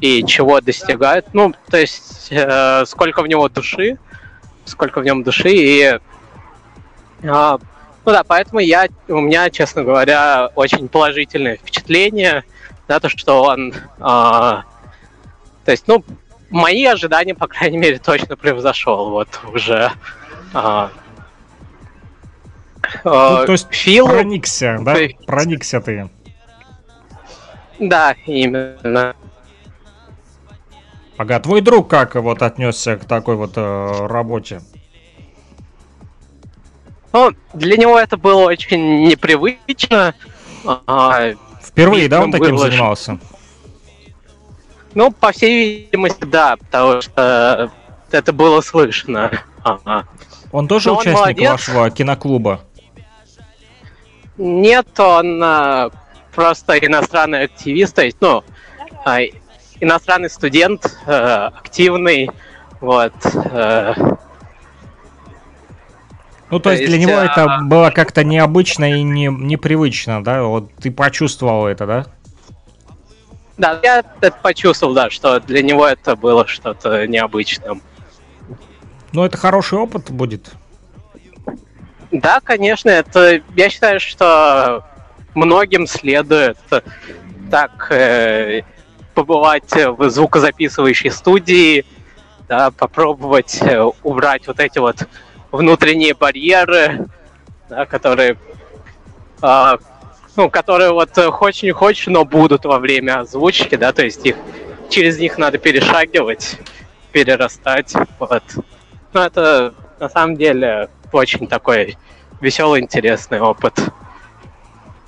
и 0.00 0.24
чего 0.24 0.60
достигают. 0.60 1.26
Ну, 1.32 1.54
то 1.70 1.78
есть 1.78 2.28
э, 2.30 2.84
сколько 2.86 3.22
в 3.22 3.28
него 3.28 3.48
души, 3.48 3.98
сколько 4.64 5.00
в 5.00 5.04
нем 5.04 5.22
души 5.22 5.50
и 5.50 5.98
э, 7.22 7.58
ну 8.06 8.12
да, 8.12 8.22
поэтому 8.22 8.60
я 8.60 8.86
у 9.08 9.20
меня, 9.20 9.50
честно 9.50 9.82
говоря, 9.82 10.50
очень 10.54 10.88
положительное 10.88 11.56
впечатление, 11.56 12.44
да, 12.86 13.00
то, 13.00 13.08
что 13.08 13.42
он, 13.42 13.72
э, 13.72 13.80
то 13.98 14.64
есть, 15.66 15.88
ну, 15.88 16.04
мои 16.50 16.84
ожидания, 16.84 17.34
по 17.34 17.48
крайней 17.48 17.78
мере, 17.78 17.98
точно 17.98 18.36
превзошел 18.36 19.10
вот 19.10 19.40
уже. 19.52 19.90
Э, 20.54 20.88
ну, 23.04 23.46
то 23.46 23.52
есть 23.52 23.66
Фил... 23.70 24.06
проникся, 24.06 24.78
да? 24.80 24.96
Проникся 25.26 25.80
ты. 25.80 26.08
Да, 27.78 28.14
именно. 28.26 29.14
Ага, 31.16 31.40
твой 31.40 31.60
друг 31.60 31.88
как 31.88 32.14
вот 32.14 32.42
отнесся 32.42 32.96
к 32.96 33.04
такой 33.04 33.36
вот 33.36 33.52
э, 33.56 34.06
работе? 34.06 34.60
Ну, 37.12 37.32
для 37.54 37.76
него 37.78 37.98
это 37.98 38.18
было 38.18 38.42
очень 38.42 39.04
непривычно. 39.04 40.14
А, 40.66 41.32
Впервые, 41.62 42.08
да, 42.08 42.20
он 42.22 42.32
таким 42.32 42.56
было... 42.56 42.70
занимался? 42.70 43.18
Ну, 44.94 45.10
по 45.10 45.32
всей 45.32 45.86
видимости, 45.86 46.24
да, 46.24 46.56
потому 46.56 47.00
что 47.00 47.70
это 48.10 48.32
было 48.32 48.60
слышно. 48.60 49.30
Ага. 49.62 50.06
Он 50.52 50.68
тоже 50.68 50.90
Но 50.90 50.98
участник 50.98 51.38
он 51.40 51.52
вашего 51.52 51.90
киноклуба? 51.90 52.60
Нет, 54.38 54.98
он 55.00 55.42
а, 55.42 55.90
просто 56.34 56.78
иностранный 56.78 57.44
активист, 57.44 57.94
то 57.94 58.04
есть, 58.04 58.18
ну, 58.20 58.44
а, 59.04 59.20
иностранный 59.80 60.30
студент, 60.30 60.98
а, 61.06 61.48
активный, 61.48 62.30
вот. 62.80 63.14
А, 63.24 63.94
ну, 66.50 66.58
то, 66.58 66.64
то 66.64 66.70
есть, 66.70 66.82
есть 66.82 66.92
для 66.92 67.00
него 67.00 67.18
а... 67.18 67.24
это 67.24 67.60
было 67.64 67.90
как-то 67.90 68.22
необычно 68.22 68.92
и 68.92 69.02
не, 69.02 69.26
непривычно, 69.26 70.22
да? 70.22 70.44
Вот 70.44 70.72
ты 70.74 70.90
почувствовал 70.90 71.66
это, 71.66 71.86
да? 71.86 72.06
Да, 73.56 73.80
я 73.82 74.04
это 74.20 74.36
почувствовал, 74.42 74.94
да, 74.94 75.10
что 75.10 75.40
для 75.40 75.62
него 75.62 75.86
это 75.86 76.14
было 76.14 76.46
что-то 76.46 77.06
необычным. 77.06 77.82
Ну, 79.12 79.24
это 79.24 79.36
хороший 79.38 79.78
опыт 79.78 80.10
будет. 80.10 80.52
Да, 82.20 82.40
конечно, 82.40 82.88
это 82.88 83.42
я 83.54 83.68
считаю, 83.68 84.00
что 84.00 84.84
многим 85.34 85.86
следует 85.86 86.56
так 87.50 87.90
э, 87.90 88.62
побывать 89.12 89.70
в 89.70 90.08
звукозаписывающей 90.08 91.10
студии, 91.10 91.84
да, 92.48 92.70
попробовать 92.70 93.60
э, 93.60 93.82
убрать 94.02 94.46
вот 94.46 94.60
эти 94.60 94.78
вот 94.78 95.06
внутренние 95.52 96.14
барьеры, 96.14 97.06
да, 97.68 97.84
которые, 97.84 98.38
э, 99.42 99.76
ну, 100.36 100.48
которые 100.48 100.92
вот 100.92 101.10
хочешь 101.16 101.64
не 101.64 101.72
хочешь, 101.72 102.06
но 102.06 102.24
будут 102.24 102.64
во 102.64 102.78
время 102.78 103.20
озвучки, 103.20 103.74
да, 103.74 103.92
то 103.92 104.04
есть 104.04 104.24
их 104.24 104.36
через 104.88 105.18
них 105.18 105.36
надо 105.36 105.58
перешагивать, 105.58 106.58
перерастать, 107.12 107.92
вот. 108.18 108.42
Ну, 109.12 109.20
это 109.20 109.74
на 110.00 110.08
самом 110.08 110.36
деле 110.36 110.88
очень 111.12 111.46
такой 111.46 111.96
веселый, 112.40 112.82
интересный 112.82 113.40
опыт. 113.40 113.78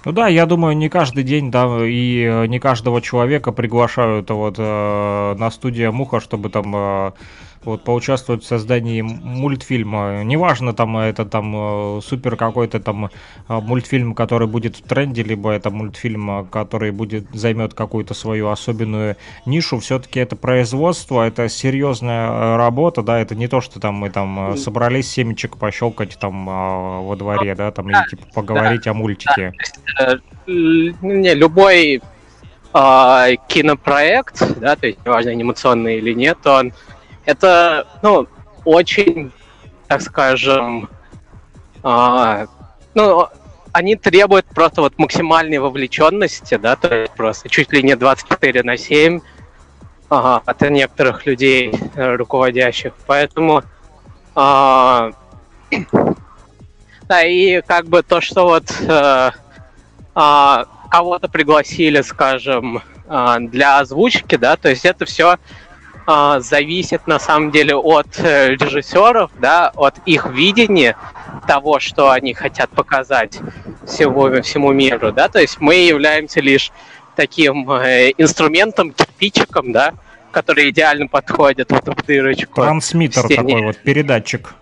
Ну 0.04 0.12
да, 0.12 0.28
я 0.28 0.46
думаю, 0.46 0.76
не 0.76 0.88
каждый 0.88 1.24
день, 1.24 1.50
да, 1.50 1.66
и 1.84 2.46
не 2.48 2.58
каждого 2.60 3.02
человека 3.02 3.52
приглашают 3.52 4.30
вот 4.30 4.54
э, 4.56 5.34
на 5.36 5.50
студию 5.50 5.92
Муха, 5.92 6.20
чтобы 6.20 6.50
там 6.50 6.72
э, 6.74 7.12
вот, 7.64 7.84
поучаствовать 7.84 8.42
в 8.42 8.46
создании 8.46 9.02
мультфильма. 9.02 10.22
Неважно, 10.24 10.72
там 10.72 10.96
это 10.96 11.24
там 11.24 11.98
э, 11.98 12.00
супер 12.02 12.36
какой-то 12.36 12.80
там 12.80 13.06
э, 13.06 13.10
мультфильм, 13.48 14.14
который 14.14 14.46
будет 14.46 14.76
в 14.76 14.82
тренде, 14.82 15.22
либо 15.22 15.50
это 15.50 15.70
мультфильм, 15.70 16.30
э, 16.30 16.44
который 16.50 16.90
будет 16.90 17.26
займет 17.32 17.74
какую-то 17.74 18.14
свою 18.14 18.48
особенную 18.48 19.16
нишу. 19.46 19.78
Все-таки 19.80 20.20
это 20.20 20.36
производство, 20.36 21.26
это 21.26 21.48
серьезная 21.48 22.56
работа, 22.56 23.02
да, 23.02 23.18
это 23.18 23.34
не 23.34 23.48
то, 23.48 23.60
что 23.60 23.80
там 23.80 23.94
мы 23.94 24.10
там 24.10 24.56
собрались 24.56 25.10
семечек 25.10 25.56
пощелкать 25.56 26.18
там 26.18 26.46
во 26.46 27.16
дворе, 27.16 27.54
да, 27.54 27.70
там 27.70 27.90
и 27.90 27.94
типа 28.10 28.22
поговорить 28.34 28.82
да, 28.84 28.92
о 28.92 28.94
мультике. 28.94 29.52
Да, 29.98 30.18
не, 30.46 31.34
любой 31.34 32.00
э, 32.74 33.36
кинопроект, 33.48 34.58
да, 34.60 34.76
то 34.76 34.86
есть 34.86 34.98
неважно 35.04 35.30
анимационный 35.32 35.98
или 35.98 36.12
нет, 36.12 36.38
он 36.46 36.72
это, 37.28 37.86
ну, 38.00 38.26
очень, 38.64 39.32
так 39.86 40.00
скажем, 40.00 40.88
а, 41.82 42.46
ну, 42.94 43.28
они 43.72 43.96
требуют 43.96 44.46
просто 44.46 44.80
вот 44.80 44.98
максимальной 44.98 45.58
вовлеченности, 45.58 46.56
да, 46.56 46.74
то 46.74 47.02
есть 47.02 47.12
просто 47.12 47.50
чуть 47.50 47.70
ли 47.70 47.82
не 47.82 47.96
24 47.96 48.62
на 48.62 48.78
7 48.78 49.20
ага, 50.08 50.42
от 50.46 50.60
некоторых 50.70 51.26
людей, 51.26 51.70
э, 51.94 52.14
руководящих. 52.16 52.94
Поэтому 53.06 53.62
а, 54.34 55.10
да, 57.02 57.24
и 57.24 57.60
как 57.60 57.88
бы 57.88 58.02
то, 58.02 58.22
что 58.22 58.46
вот 58.46 58.72
а, 58.88 59.32
а, 60.14 60.64
кого-то 60.90 61.28
пригласили, 61.28 62.00
скажем, 62.00 62.82
а, 63.06 63.38
для 63.38 63.80
озвучки, 63.80 64.36
да, 64.36 64.56
то 64.56 64.70
есть 64.70 64.86
это 64.86 65.04
все 65.04 65.36
э, 66.08 66.40
зависит 66.40 67.06
на 67.06 67.18
самом 67.18 67.50
деле 67.50 67.76
от 67.76 68.18
э, 68.18 68.54
режиссеров, 68.56 69.30
да, 69.38 69.70
от 69.76 69.94
их 70.06 70.26
видения 70.26 70.96
того, 71.46 71.78
что 71.78 72.10
они 72.10 72.34
хотят 72.34 72.70
показать 72.70 73.38
всему, 73.86 74.42
всему 74.42 74.72
миру, 74.72 75.12
да, 75.12 75.28
то 75.28 75.40
есть 75.40 75.60
мы 75.60 75.74
являемся 75.74 76.40
лишь 76.40 76.72
таким 77.14 77.70
э, 77.70 78.12
инструментом, 78.16 78.92
кирпичиком, 78.92 79.72
да, 79.72 79.92
который 80.30 80.70
идеально 80.70 81.08
подходит 81.08 81.70
вот 81.70 81.86
в 81.86 82.06
дырочку. 82.06 82.62
Трансмиттер 82.62 83.28
такой 83.28 83.62
вот, 83.64 83.76
передатчик. 83.78 84.54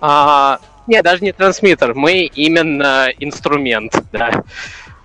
А, 0.00 0.60
нет, 0.86 1.04
даже 1.04 1.24
не 1.24 1.32
трансмиттер, 1.32 1.94
мы 1.94 2.22
именно 2.22 3.08
инструмент, 3.18 4.02
да. 4.12 4.44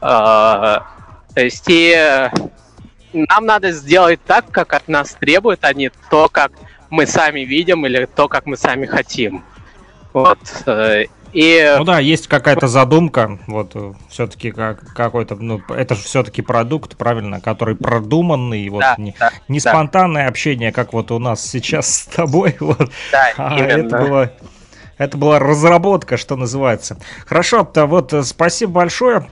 А, 0.02 0.86
то 1.34 1.42
есть 1.42 1.66
и 1.68 2.30
нам 3.14 3.46
надо 3.46 3.72
сделать 3.72 4.20
так, 4.26 4.50
как 4.52 4.74
от 4.74 4.88
нас 4.88 5.14
требуют, 5.14 5.64
а 5.64 5.74
не 5.74 5.92
то, 6.10 6.30
как 6.30 6.52
мы 6.90 7.08
сами 7.08 7.42
видим 7.42 7.86
или 7.86 8.06
то, 8.06 8.28
как 8.28 8.46
мы 8.46 8.58
сами 8.58 8.86
хотим. 8.86 9.44
Вот. 10.14 10.40
Э, 10.66 11.06
и... 11.34 11.76
Ну 11.78 11.84
да, 11.84 11.98
есть 12.00 12.28
какая-то 12.28 12.68
задумка, 12.68 13.40
вот 13.48 13.72
э, 13.74 13.94
все-таки 14.10 14.52
как, 14.52 14.94
какой-то, 14.94 15.36
ну 15.36 15.62
это 15.70 15.96
же 15.96 16.04
все-таки 16.04 16.44
продукт, 16.44 16.96
правильно, 16.96 17.42
который 17.42 17.76
продуманный, 17.76 18.70
вот 18.70 18.82
да, 18.82 18.96
не, 19.00 19.16
да, 19.20 19.32
не 19.48 19.60
да. 19.60 19.72
спонтанное 19.72 20.28
общение, 20.28 20.72
как 20.72 20.94
вот 20.94 21.10
у 21.10 21.18
нас 21.18 21.44
сейчас 21.44 21.92
с 21.92 22.06
тобой, 22.06 22.56
вот. 22.60 22.92
Да, 23.12 23.34
а 23.38 23.58
именно. 23.58 23.88
это 23.88 23.98
было 23.98 24.32
это 25.00 25.18
была 25.18 25.40
разработка, 25.40 26.18
что 26.18 26.36
называется. 26.36 26.98
Хорошо, 27.26 27.64
то 27.64 27.88
вот 27.88 28.14
э, 28.14 28.22
спасибо 28.24 28.74
большое. 28.74 29.28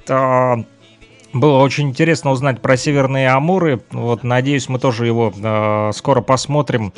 Было 1.34 1.60
очень 1.60 1.90
интересно 1.90 2.32
узнать 2.32 2.62
про 2.62 2.76
Северные 2.76 3.30
Амуры. 3.30 3.82
Вот, 3.92 4.24
надеюсь, 4.24 4.68
мы 4.68 4.80
тоже 4.80 5.06
его 5.06 5.34
э, 5.36 5.92
скоро 5.94 6.22
посмотрим. 6.22 6.94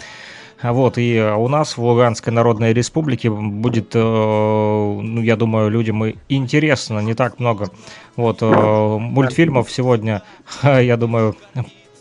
Вот, 0.64 0.98
и 0.98 1.20
у 1.20 1.48
нас 1.50 1.78
в 1.78 1.84
Луганской 1.84 2.32
Народной 2.32 2.74
Республике 2.74 3.30
будет, 3.30 3.94
э, 3.94 4.00
ну, 4.00 5.22
я 5.22 5.36
думаю, 5.36 5.70
людям 5.70 6.04
интересно, 6.30 7.00
не 7.00 7.14
так 7.14 7.40
много. 7.40 7.70
Вот, 8.16 8.42
э, 8.42 8.46
мультфильмов 8.46 9.70
сегодня, 9.70 10.24
я 10.64 10.98
думаю, 10.98 11.36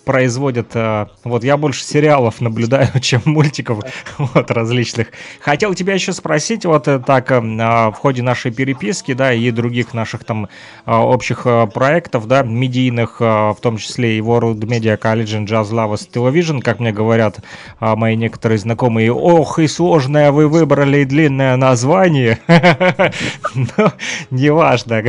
производят... 0.04 0.70
Э, 0.74 1.06
вот 1.24 1.44
я 1.44 1.56
больше 1.56 1.84
сериалов 1.84 2.40
наблюдаю, 2.40 2.88
чем 3.00 3.22
мультиков 3.24 3.84
вот, 4.18 4.50
различных. 4.50 5.08
Хотел 5.40 5.74
тебя 5.74 5.94
еще 5.94 6.12
спросить, 6.12 6.64
вот 6.64 6.88
э, 6.88 6.98
так 6.98 7.30
э, 7.30 7.40
а, 7.60 7.90
в 7.90 7.94
ходе 7.94 8.22
нашей 8.22 8.52
переписки, 8.52 9.14
да, 9.14 9.32
и 9.32 9.50
других 9.50 9.94
наших 9.94 10.24
там 10.24 10.48
общих 10.86 11.46
проектов, 11.74 12.26
да, 12.26 12.42
медийных, 12.42 13.20
в 13.20 13.56
том 13.60 13.76
числе 13.76 14.18
и 14.18 14.20
World 14.20 14.60
Media 14.60 14.98
College 14.98 15.40
and 15.40 15.46
Jazz 15.46 15.70
Lovers 15.70 16.08
Television, 16.10 16.60
как 16.60 16.80
мне 16.80 16.92
говорят 16.92 17.38
мои 17.80 18.16
некоторые 18.16 18.58
знакомые, 18.58 19.12
ох, 19.12 19.58
и 19.58 19.66
сложное 19.66 20.32
вы 20.32 20.48
выбрали 20.48 21.04
длинное 21.04 21.56
название. 21.56 22.38
Но 23.54 23.92
неважно. 24.30 25.02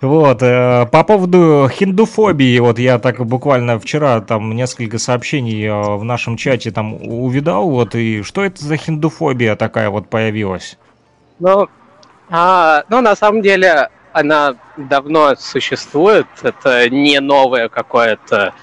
Вот, 0.00 0.40
по 0.40 1.04
поводу 1.06 1.68
хиндуфобии, 1.72 2.58
вот 2.58 2.78
я 2.78 2.98
так 2.98 3.24
буквально 3.24 3.78
вчера 3.78 4.20
там 4.32 4.52
несколько 4.52 4.98
сообщений 4.98 5.66
э, 5.66 5.96
в 5.96 6.04
нашем 6.04 6.38
чате 6.38 6.70
там 6.70 6.94
увидал, 6.94 7.68
вот, 7.68 7.94
и 7.94 8.22
что 8.22 8.42
это 8.42 8.64
за 8.64 8.78
хиндуфобия 8.78 9.56
такая 9.56 9.90
вот 9.90 10.08
появилась? 10.08 10.78
Ну, 11.38 11.68
а, 12.30 12.84
ну, 12.88 13.02
на 13.02 13.14
самом 13.14 13.42
деле, 13.42 13.90
она 14.14 14.54
давно 14.78 15.34
существует, 15.36 16.26
это 16.42 16.88
не 16.88 17.20
новое 17.20 17.68
какое-то 17.68 18.54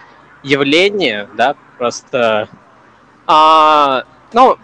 явление, 0.42 1.30
да, 1.38 1.54
просто, 1.78 2.50
а, 3.28 4.06
ну, 4.34 4.58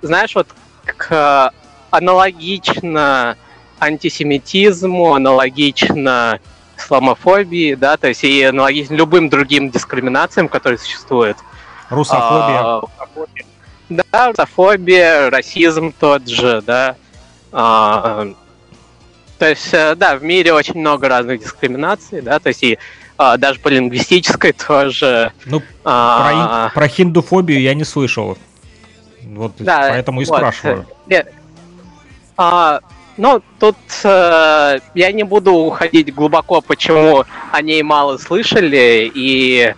знаешь, 0.00 0.34
вот 0.34 0.48
к 0.86 1.52
аналогично 1.90 3.36
антисемитизму, 3.78 5.16
аналогично 5.16 6.40
исламофобии, 6.82 7.74
да, 7.74 7.96
то 7.96 8.08
есть 8.08 8.24
и 8.24 8.42
аналогично 8.42 8.94
любым 8.94 9.28
другим 9.28 9.70
дискриминациям, 9.70 10.48
которые 10.48 10.78
существуют. 10.78 11.38
Русофобия. 11.90 12.60
А, 12.60 12.82
да, 13.88 14.28
русофобия, 14.28 15.30
расизм 15.30 15.92
тот 15.98 16.28
же, 16.28 16.62
да. 16.62 16.96
А, 17.52 18.28
то 19.38 19.48
есть, 19.48 19.72
э, 19.72 19.94
да, 19.96 20.16
в 20.16 20.22
мире 20.22 20.52
очень 20.52 20.78
много 20.78 21.08
разных 21.08 21.40
дискриминаций, 21.40 22.22
да, 22.22 22.38
то 22.38 22.48
есть 22.48 22.62
и 22.62 22.78
а, 23.18 23.36
даже 23.36 23.60
по 23.60 23.68
лингвистической 23.68 24.52
тоже. 24.66 25.32
Ну, 25.44 25.62
а, 25.84 26.70
про, 26.72 26.80
про 26.80 26.88
хиндуфобию 26.88 27.60
я 27.60 27.74
не 27.74 27.84
слышал. 27.84 28.38
Вот 29.22 29.52
да, 29.58 29.88
поэтому 29.90 30.20
и 30.20 30.24
вот. 30.24 30.36
спрашиваю. 30.36 30.86
Нет, 31.06 31.32
А, 32.36 32.80
ну, 33.16 33.42
тут 33.58 33.76
э, 34.04 34.80
я 34.94 35.12
не 35.12 35.22
буду 35.22 35.52
уходить 35.52 36.14
глубоко, 36.14 36.60
почему 36.60 37.24
о 37.50 37.62
ней 37.62 37.82
мало 37.82 38.16
слышали 38.18 39.10
и... 39.14 39.74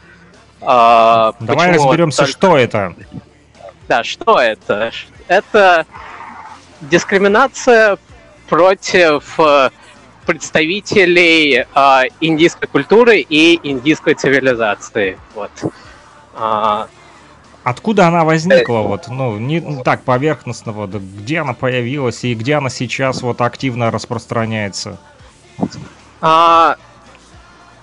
Э, 0.61 1.33
Давай 1.41 1.73
разберемся, 1.73 2.19
только... 2.19 2.33
что 2.33 2.57
это. 2.57 2.95
Да, 3.89 4.05
что 4.05 4.41
это? 4.41 4.93
Это 5.29 5.87
дискриминация 6.81 7.99
против 8.49 9.39
э, 9.39 9.71
представителей 10.27 11.67
э, 11.75 12.01
индийской 12.21 12.69
культуры 12.69 13.21
и 13.21 13.59
индийской 13.63 14.15
цивилизации. 14.15 15.19
Вот. 15.35 15.51
А, 16.35 16.89
Откуда 17.65 18.09
она 18.09 18.25
возникла, 18.25 18.81
вот, 18.81 19.09
ну, 19.09 19.39
не 19.39 19.83
так 19.83 20.03
поверхностно, 20.03 20.73
вот, 20.73 20.91
где 20.91 21.39
она 21.41 21.55
появилась 21.55 22.23
и 22.23 22.35
где 22.35 22.57
она 22.57 22.69
сейчас 22.69 23.23
вот 23.23 23.41
активно 23.41 23.91
распространяется? 23.91 24.99
А, 26.21 26.77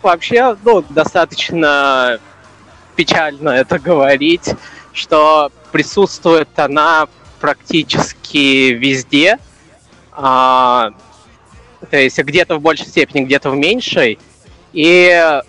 вообще, 0.03 0.55
ну, 0.63 0.83
достаточно 0.87 2.19
печально 2.95 3.49
это 3.49 3.79
говорить, 3.79 4.53
что 4.93 5.51
присутствует 5.71 6.47
она 6.57 7.07
практически 7.39 8.73
везде, 8.73 9.39
а, 10.11 10.91
то 11.89 11.97
есть 11.97 12.19
где-то 12.19 12.57
в 12.57 12.61
большей 12.61 12.85
степени, 12.85 13.25
где-то 13.25 13.49
в 13.49 13.55
меньшей, 13.55 14.19
и 14.73 15.41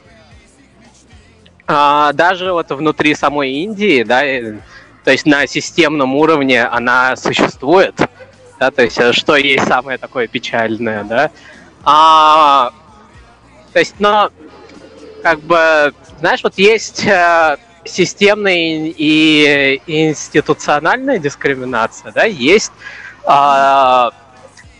а, 1.66 2.12
даже 2.12 2.52
вот 2.52 2.70
внутри 2.70 3.14
самой 3.14 3.52
Индии, 3.52 4.02
да, 4.02 4.20
то 5.04 5.10
есть 5.10 5.26
на 5.26 5.46
системном 5.46 6.14
уровне 6.14 6.64
она 6.64 7.16
существует, 7.16 7.94
да, 8.58 8.70
то 8.70 8.82
есть 8.82 8.98
э, 8.98 9.12
что 9.12 9.36
есть 9.36 9.66
самое 9.66 9.98
такое 9.98 10.28
печальное, 10.28 11.04
да. 11.04 11.30
А, 11.84 12.72
то 13.72 13.78
есть, 13.78 13.96
но 13.98 14.30
как 15.22 15.40
бы, 15.40 15.92
знаешь, 16.20 16.42
вот 16.42 16.54
есть 16.58 17.04
э, 17.04 17.56
системная 17.84 18.92
и 18.96 19.80
институциональная 19.86 21.18
дискриминация, 21.18 22.12
да, 22.12 22.24
есть, 22.24 22.72
э, 23.24 24.10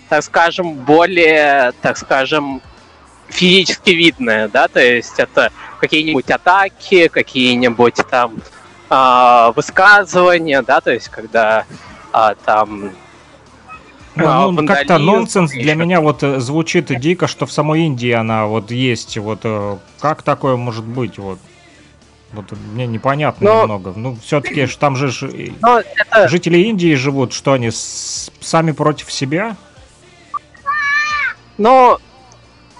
так 0.09 0.22
скажем, 0.22 0.74
более, 0.74 1.72
так 1.80 1.96
скажем, 1.96 2.62
физически 3.32 3.90
видная, 3.90 4.48
да, 4.48 4.68
то 4.68 4.80
есть 4.80 5.18
это 5.18 5.50
какие-нибудь 5.80 6.30
атаки, 6.30 7.09
какие-нибудь 7.09 7.96
там 8.10 8.36
э, 8.90 9.52
высказывания, 9.56 10.62
да, 10.62 10.80
то 10.80 10.92
есть 10.92 11.09
когда 11.09 11.64
э, 12.12 12.34
там 12.44 12.92
ну, 14.14 14.50
ну 14.50 14.66
как-то 14.66 14.98
нонсенс 14.98 15.52
для 15.52 15.74
меня 15.74 16.00
вот 16.00 16.22
э, 16.22 16.38
звучит 16.40 16.86
дико, 17.00 17.26
что 17.26 17.46
в 17.46 17.52
самой 17.52 17.82
Индии 17.82 18.10
она 18.10 18.46
вот 18.46 18.70
есть. 18.70 19.16
Вот 19.16 19.40
э, 19.44 19.78
как 20.00 20.22
такое 20.22 20.56
может 20.56 20.84
быть? 20.84 21.18
Вот, 21.18 21.38
вот 22.32 22.44
мне 22.72 22.86
непонятно 22.86 23.48
Но... 23.48 23.62
немного. 23.62 23.94
Ну, 23.96 24.16
все-таки 24.22 24.66
там 24.66 24.96
же 24.96 25.09
это... 25.09 26.28
жители 26.28 26.59
Индии 26.59 26.94
живут, 26.94 27.32
что 27.32 27.52
они 27.52 27.70
с... 27.70 28.30
сами 28.40 28.72
против 28.72 29.10
себя? 29.10 29.56
Ну, 31.56 31.98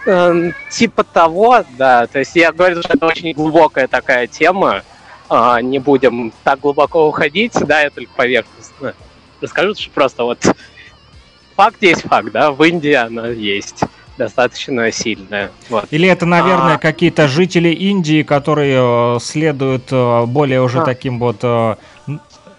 Эм, 0.05 0.53
типа 0.71 1.05
того, 1.05 1.65
да. 1.79 2.07
То 2.07 2.19
есть 2.19 2.35
я 2.35 2.53
говорю, 2.53 2.83
что 2.83 2.95
это 2.95 3.07
очень 3.07 3.33
глубокая 3.33 3.87
такая 3.87 4.27
тема. 4.27 4.83
А, 5.29 5.63
не 5.63 5.79
будем 5.79 6.33
так 6.45 6.61
глубоко 6.61 7.09
уходить, 7.09 7.53
да, 7.55 7.81
я 7.83 7.91
только 7.91 8.13
поверхностно 8.15 8.95
расскажу, 9.41 9.75
что 9.75 9.91
просто 9.91 10.25
вот 10.25 10.39
факт 11.57 11.83
есть 11.83 12.03
факт, 12.03 12.33
да, 12.33 12.51
в 12.51 12.63
Индии 12.63 12.93
она 12.93 13.29
есть 13.29 13.83
достаточно 14.19 14.93
сильная. 14.93 15.51
Вот. 15.71 15.87
Или 15.91 16.09
это, 16.09 16.27
наверное, 16.27 16.75
а... 16.75 16.79
какие-то 16.79 17.29
жители 17.29 17.71
Индии, 17.71 18.23
которые 18.23 19.17
э, 19.17 19.19
следуют 19.21 19.85
э, 19.91 20.27
более 20.27 20.61
уже 20.63 20.81
а. 20.81 20.85
таким 20.85 21.19
вот 21.19 21.43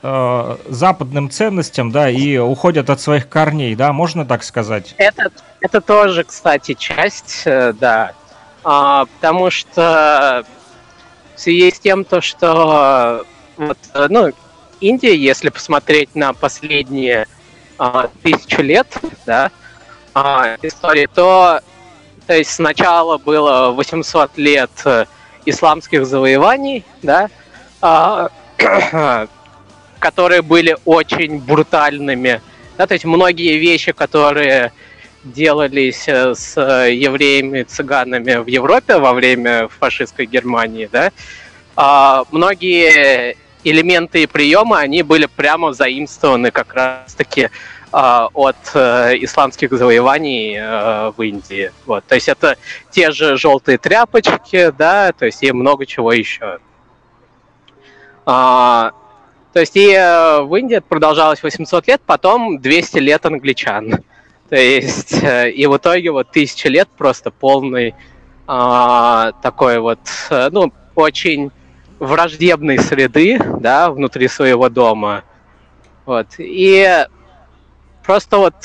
э, 0.04 0.58
э, 0.68 0.72
западным 0.72 1.30
ценностям, 1.30 1.92
да, 1.92 2.10
и 2.10 2.38
уходят 2.38 2.90
от 2.90 3.00
своих 3.00 3.30
корней, 3.30 3.76
да, 3.76 3.94
можно 3.94 4.26
так 4.26 4.44
сказать? 4.44 4.94
Это, 4.98 5.32
это 5.62 5.82
тоже, 5.82 6.24
кстати, 6.24 6.74
часть, 6.74 7.44
э, 7.46 7.74
да, 7.74 8.12
а, 8.64 9.06
потому 9.06 9.50
что 9.50 10.46
в 11.36 11.40
связи 11.40 11.72
с 11.72 11.80
тем, 11.80 12.06
то, 12.06 12.22
что 12.22 13.26
вот, 13.58 13.78
ну, 14.10 14.32
Индия, 14.80 15.16
если 15.16 15.50
посмотреть 15.50 16.16
на 16.16 16.34
последние 16.34 17.28
а, 17.78 18.10
тысячу 18.22 18.62
лет, 18.62 18.88
да, 19.26 19.52
а, 20.14 20.58
истории, 20.62 21.08
то, 21.14 21.62
то 22.28 22.34
есть 22.36 22.52
сначала 22.52 23.18
было 23.18 23.72
800 23.72 24.38
лет 24.38 24.72
исламских 25.46 26.06
завоеваний, 26.06 26.86
да, 27.02 27.30
а, 27.82 28.30
которые 30.04 30.42
были 30.42 30.76
очень 30.84 31.40
брутальными. 31.40 32.42
Да, 32.78 32.88
то 32.88 32.94
есть 32.94 33.06
многие 33.06 33.58
вещи, 33.58 33.94
которые 33.94 34.74
делались 35.24 36.04
э, 36.08 36.36
с 36.36 36.60
евреями, 36.60 37.64
цыганами 37.64 38.36
в 38.36 38.48
Европе 38.48 38.98
во 38.98 39.14
время 39.14 39.70
фашистской 39.70 40.26
Германии, 40.26 40.90
да, 40.92 41.12
а 41.78 42.24
многие 42.32 43.38
элементы 43.64 44.24
и 44.24 44.28
приемы, 44.28 44.78
они 44.78 45.04
были 45.04 45.26
прямо 45.26 45.72
заимствованы 45.72 46.52
как 46.52 46.74
раз-таки 46.74 47.50
а, 47.94 48.28
от 48.34 48.58
э, 48.74 49.14
исламских 49.22 49.72
завоеваний 49.72 50.58
э, 50.58 51.14
в 51.16 51.22
Индии. 51.22 51.72
Вот. 51.86 52.04
То 52.06 52.16
есть 52.16 52.28
это 52.28 52.58
те 52.92 53.12
же 53.12 53.38
желтые 53.38 53.78
тряпочки, 53.78 54.72
да, 54.78 55.14
то 55.14 55.26
есть 55.26 55.42
и 55.44 55.52
много 55.54 55.86
чего 55.86 56.12
еще. 56.12 56.60
А, 58.26 58.92
то 59.54 59.60
есть 59.60 59.76
и 59.76 59.92
э, 59.92 60.42
в 60.42 60.56
Индии 60.56 60.78
это 60.78 60.88
продолжалось 60.88 61.44
800 61.44 61.88
лет, 61.88 62.02
потом 62.06 62.60
200 62.60 62.98
лет 62.98 63.26
англичан. 63.26 64.00
То 64.50 64.56
есть 64.56 65.24
э, 65.24 65.52
и 65.52 65.68
в 65.68 65.78
итоге 65.78 66.10
вот 66.12 66.32
тысяча 66.32 66.70
лет 66.70 66.90
просто 66.98 67.30
полный 67.30 67.94
а, 68.48 69.32
такой 69.44 69.80
вот, 69.80 70.00
э, 70.32 70.50
ну, 70.52 70.74
очень 70.96 71.52
враждебной 72.00 72.80
среды, 72.80 73.40
да, 73.60 73.92
внутри 73.92 74.28
своего 74.28 74.70
дома. 74.70 75.24
Вот. 76.06 76.28
И 76.40 77.06
просто 78.04 78.38
вот 78.38 78.56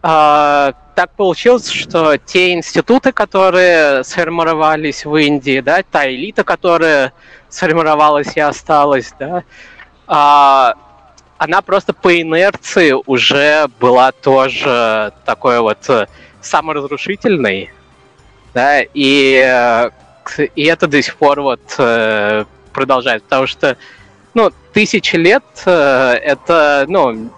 так 0.00 1.10
получилось, 1.16 1.68
что 1.68 2.16
те 2.16 2.52
институты, 2.52 3.12
которые 3.12 4.04
сформировались 4.04 5.04
в 5.04 5.16
Индии, 5.16 5.60
да, 5.60 5.82
та 5.82 6.08
элита, 6.08 6.44
которая 6.44 7.12
сформировалась 7.48 8.36
и 8.36 8.40
осталась, 8.40 9.12
да, 9.18 9.42
а, 10.06 10.74
она 11.38 11.62
просто 11.62 11.92
по 11.92 12.20
инерции 12.20 12.94
уже 13.06 13.68
была 13.80 14.12
тоже 14.12 15.12
такой 15.24 15.60
вот 15.60 16.08
саморазрушительной, 16.40 17.72
да, 18.54 18.80
и, 18.82 19.80
и 20.54 20.64
это 20.64 20.86
до 20.86 21.02
сих 21.02 21.16
пор 21.16 21.40
вот 21.40 21.60
э, 21.78 22.44
продолжает, 22.72 23.22
потому 23.24 23.46
что, 23.46 23.76
ну, 24.34 24.50
тысячи 24.72 25.16
лет 25.16 25.44
э, 25.66 25.70
это, 26.22 26.86
ну, 26.88 27.30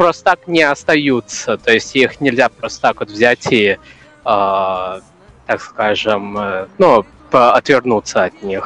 просто 0.00 0.24
так 0.24 0.48
не 0.48 0.62
остаются, 0.62 1.58
то 1.58 1.70
есть 1.70 1.94
их 1.94 2.22
нельзя 2.22 2.48
просто 2.48 2.80
так 2.80 3.00
вот 3.00 3.10
взять 3.10 3.46
и, 3.52 3.76
так 4.24 5.02
скажем, 5.58 6.38
ну, 6.78 7.04
отвернуться 7.30 8.24
от 8.24 8.42
них. 8.42 8.64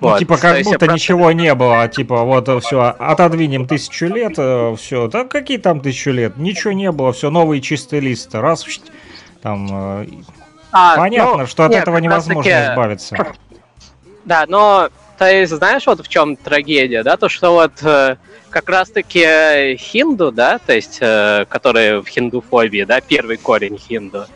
Ну, 0.00 0.08
вот. 0.08 0.18
типа, 0.18 0.36
как 0.36 0.56
будто 0.58 0.78
просто... 0.78 0.94
ничего 0.94 1.30
не 1.30 1.54
было. 1.54 1.86
Типа, 1.86 2.24
вот 2.24 2.48
все, 2.64 2.96
отодвинем 2.98 3.68
тысячу 3.68 4.06
лет, 4.06 4.34
э, 4.36 4.74
все. 4.76 5.08
Да 5.08 5.24
какие 5.24 5.58
там 5.58 5.80
тысячу 5.80 6.10
лет? 6.10 6.36
Ничего 6.36 6.72
не 6.72 6.90
было, 6.92 7.12
все, 7.12 7.30
новый 7.30 7.60
чистый 7.60 8.00
лист. 8.00 8.34
Раз, 8.34 8.64
там... 9.42 9.68
Э, 10.02 10.06
а, 10.70 10.96
понятно, 10.96 11.38
ну, 11.38 11.46
что 11.46 11.64
от 11.64 11.70
нет, 11.70 11.82
этого 11.82 11.98
невозможно 11.98 12.42
таки... 12.42 12.70
избавиться. 12.70 13.26
Да, 14.24 14.44
но 14.48 14.88
ты 15.18 15.46
знаешь, 15.46 15.86
вот 15.86 16.04
в 16.04 16.08
чем 16.08 16.36
трагедия, 16.36 17.02
да, 17.02 17.16
то, 17.16 17.28
что 17.28 17.52
вот 17.52 17.72
э, 17.82 18.16
как 18.50 18.68
раз-таки 18.68 19.76
хинду, 19.76 20.32
да, 20.32 20.58
то 20.58 20.74
есть, 20.74 20.98
которые 20.98 22.02
в 22.02 22.06
хиндуфобии, 22.06 22.84
да, 22.84 23.00
первый 23.00 23.36
корень 23.36 23.78
хинду, 23.78 24.26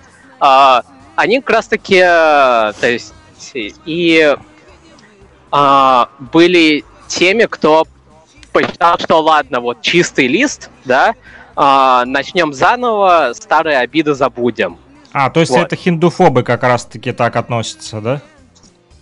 а, 0.41 0.83
они 1.17 1.41
как 1.41 1.51
раз-таки, 1.51 2.01
то 2.01 2.75
есть, 2.83 3.15
и 3.55 4.37
а, 5.53 6.09
были 6.19 6.85
теми, 7.07 7.45
кто 7.45 7.87
посчитал, 8.53 8.99
что 8.99 9.21
ладно, 9.21 9.61
вот 9.61 9.83
чистый 9.83 10.27
лист, 10.27 10.71
да, 10.85 11.15
а, 11.55 12.05
начнем 12.07 12.53
заново, 12.55 13.33
старые 13.35 13.79
обиды 13.79 14.15
забудем. 14.15 14.79
А, 15.13 15.29
то 15.29 15.41
есть 15.41 15.53
вот. 15.53 15.61
это 15.61 15.77
хиндуфобы 15.77 16.43
как 16.43 16.63
раз-таки 16.63 17.13
так 17.13 17.37
относятся, 17.37 18.01
да? 18.01 18.23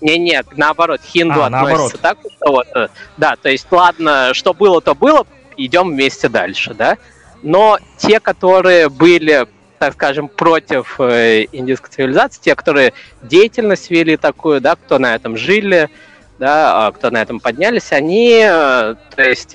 Не, 0.01 0.19
нет, 0.19 0.47
наоборот, 0.57 1.01
хинду 1.05 1.43
а, 1.43 1.47
относятся 1.47 1.99
наоборот. 1.99 2.01
так, 2.01 2.19
что 2.21 2.53
вот, 2.53 2.67
э, 2.75 2.89
да, 3.17 3.37
то 3.37 3.51
есть 3.51 3.67
ладно, 3.71 4.33
что 4.33 4.55
было, 4.55 4.81
то 4.81 4.95
было, 4.95 5.27
идем 5.57 5.91
вместе 5.91 6.29
дальше, 6.29 6.75
да. 6.75 6.97
Но 7.43 7.79
те, 7.99 8.21
которые 8.21 8.89
были, 8.89 9.47
так 9.79 9.95
скажем, 9.95 10.29
против 10.29 10.99
э, 11.01 11.47
индийской 11.53 11.91
цивилизации, 11.91 12.41
те, 12.41 12.55
которые 12.55 12.95
деятельность 13.23 13.91
вели 13.91 14.17
такую, 14.17 14.61
да, 14.61 14.77
кто 14.77 14.99
на 14.99 15.15
этом 15.15 15.37
жили, 15.37 15.91
да, 16.39 16.87
а 16.87 16.93
кто 16.93 17.11
на 17.11 17.21
этом 17.21 17.41
поднялись, 17.41 17.93
они, 17.93 18.41
э, 18.43 18.95
то 19.15 19.23
есть, 19.23 19.55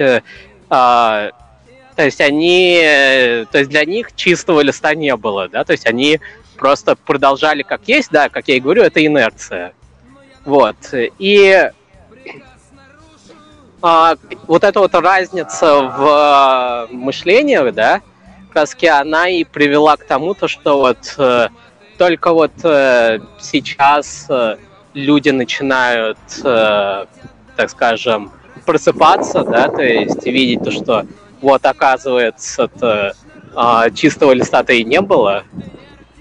а, 0.69 1.31
то 1.95 2.03
есть 2.03 2.21
они, 2.21 2.77
то 3.51 3.57
есть 3.57 3.69
для 3.69 3.85
них 3.85 4.15
чистого 4.15 4.61
листа 4.61 4.93
не 4.93 5.15
было, 5.15 5.47
да, 5.47 5.63
то 5.63 5.71
есть 5.71 5.87
они 5.87 6.19
просто 6.55 6.95
продолжали 6.95 7.63
как 7.63 7.81
есть, 7.87 8.11
да, 8.11 8.29
как 8.29 8.47
я 8.47 8.55
и 8.55 8.59
говорю, 8.59 8.83
это 8.83 9.05
инерция. 9.05 9.73
Вот. 10.45 10.75
И 10.93 11.71
а, 13.81 14.15
вот 14.47 14.63
эта 14.63 14.79
вот 14.79 14.95
разница 14.95 15.81
в 15.81 16.07
а, 16.07 16.87
мышлении, 16.89 17.69
да, 17.71 18.01
краски, 18.53 18.85
она 18.85 19.27
и 19.27 19.43
привела 19.43 19.97
к 19.97 20.05
тому, 20.05 20.33
то, 20.33 20.47
что 20.47 20.77
вот 20.77 21.15
э, 21.17 21.49
только 21.97 22.31
вот 22.31 22.53
э, 22.63 23.19
сейчас 23.37 24.27
э, 24.29 24.55
люди 24.93 25.29
начинают, 25.29 26.17
э, 26.41 27.05
так 27.57 27.69
скажем, 27.69 28.31
просыпаться, 28.65 29.43
да, 29.43 29.67
то 29.67 29.83
есть 29.83 30.25
видеть 30.25 30.63
то, 30.63 30.71
что 30.71 31.05
вот 31.41 31.65
оказывается 31.65 32.63
-то, 32.63 33.13
э, 33.55 33.91
чистого 33.93 34.31
листа-то 34.31 34.71
и 34.71 34.85
не 34.85 35.01
было, 35.01 35.43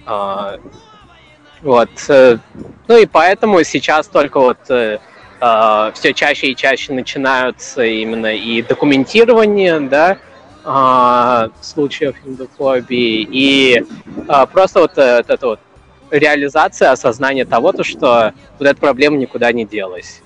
а, 0.05 0.56
вот. 1.64 1.88
Э, 2.08 2.36
ну 2.86 2.98
и 2.98 3.06
поэтому 3.06 3.64
сейчас 3.64 4.06
только 4.06 4.38
вот 4.38 4.58
э, 4.68 4.98
а, 5.40 5.90
все 5.92 6.12
чаще 6.12 6.48
и 6.48 6.56
чаще 6.56 6.92
начинаются 6.92 7.82
именно 7.82 8.34
и 8.34 8.62
документирование, 8.62 9.80
да, 9.80 10.18
а, 10.62 11.48
случаев 11.62 12.16
индофобии, 12.24 13.26
и 13.30 13.84
просто 14.52 14.80
вот 14.80 14.96
эта 14.96 15.46
вот 15.46 15.60
реализация, 16.10 16.92
осознание 16.92 17.44
того, 17.44 17.72
то, 17.72 17.82
что 17.82 18.32
вот 18.58 18.68
эта 18.68 18.78
проблема 18.78 19.16
никуда 19.16 19.50
не 19.52 19.64
делась. 19.64 20.22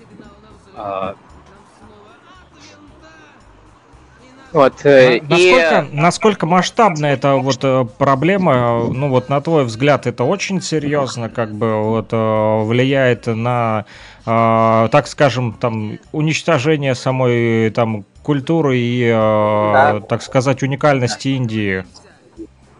Вот, 4.52 4.84
э, 4.84 5.20
насколько, 5.28 5.86
и... 5.90 5.94
насколько 5.94 6.46
масштабна 6.46 7.06
эта 7.06 7.34
вот 7.34 7.58
э, 7.62 7.86
проблема? 7.98 8.84
Ну 8.88 9.10
вот 9.10 9.28
на 9.28 9.40
твой 9.42 9.64
взгляд 9.64 10.06
это 10.06 10.24
очень 10.24 10.62
серьезно, 10.62 11.28
как 11.28 11.52
бы 11.52 11.82
вот 11.82 12.08
э, 12.12 12.62
влияет 12.64 13.26
на, 13.26 13.84
так 14.24 15.06
скажем, 15.06 15.52
там 15.52 15.98
уничтожение 16.12 16.94
самой 16.94 17.70
там 17.70 18.04
культуры 18.22 18.78
и, 18.78 19.10
да. 19.10 20.00
так 20.00 20.22
сказать, 20.22 20.62
уникальности 20.62 21.28
Индии. 21.28 21.84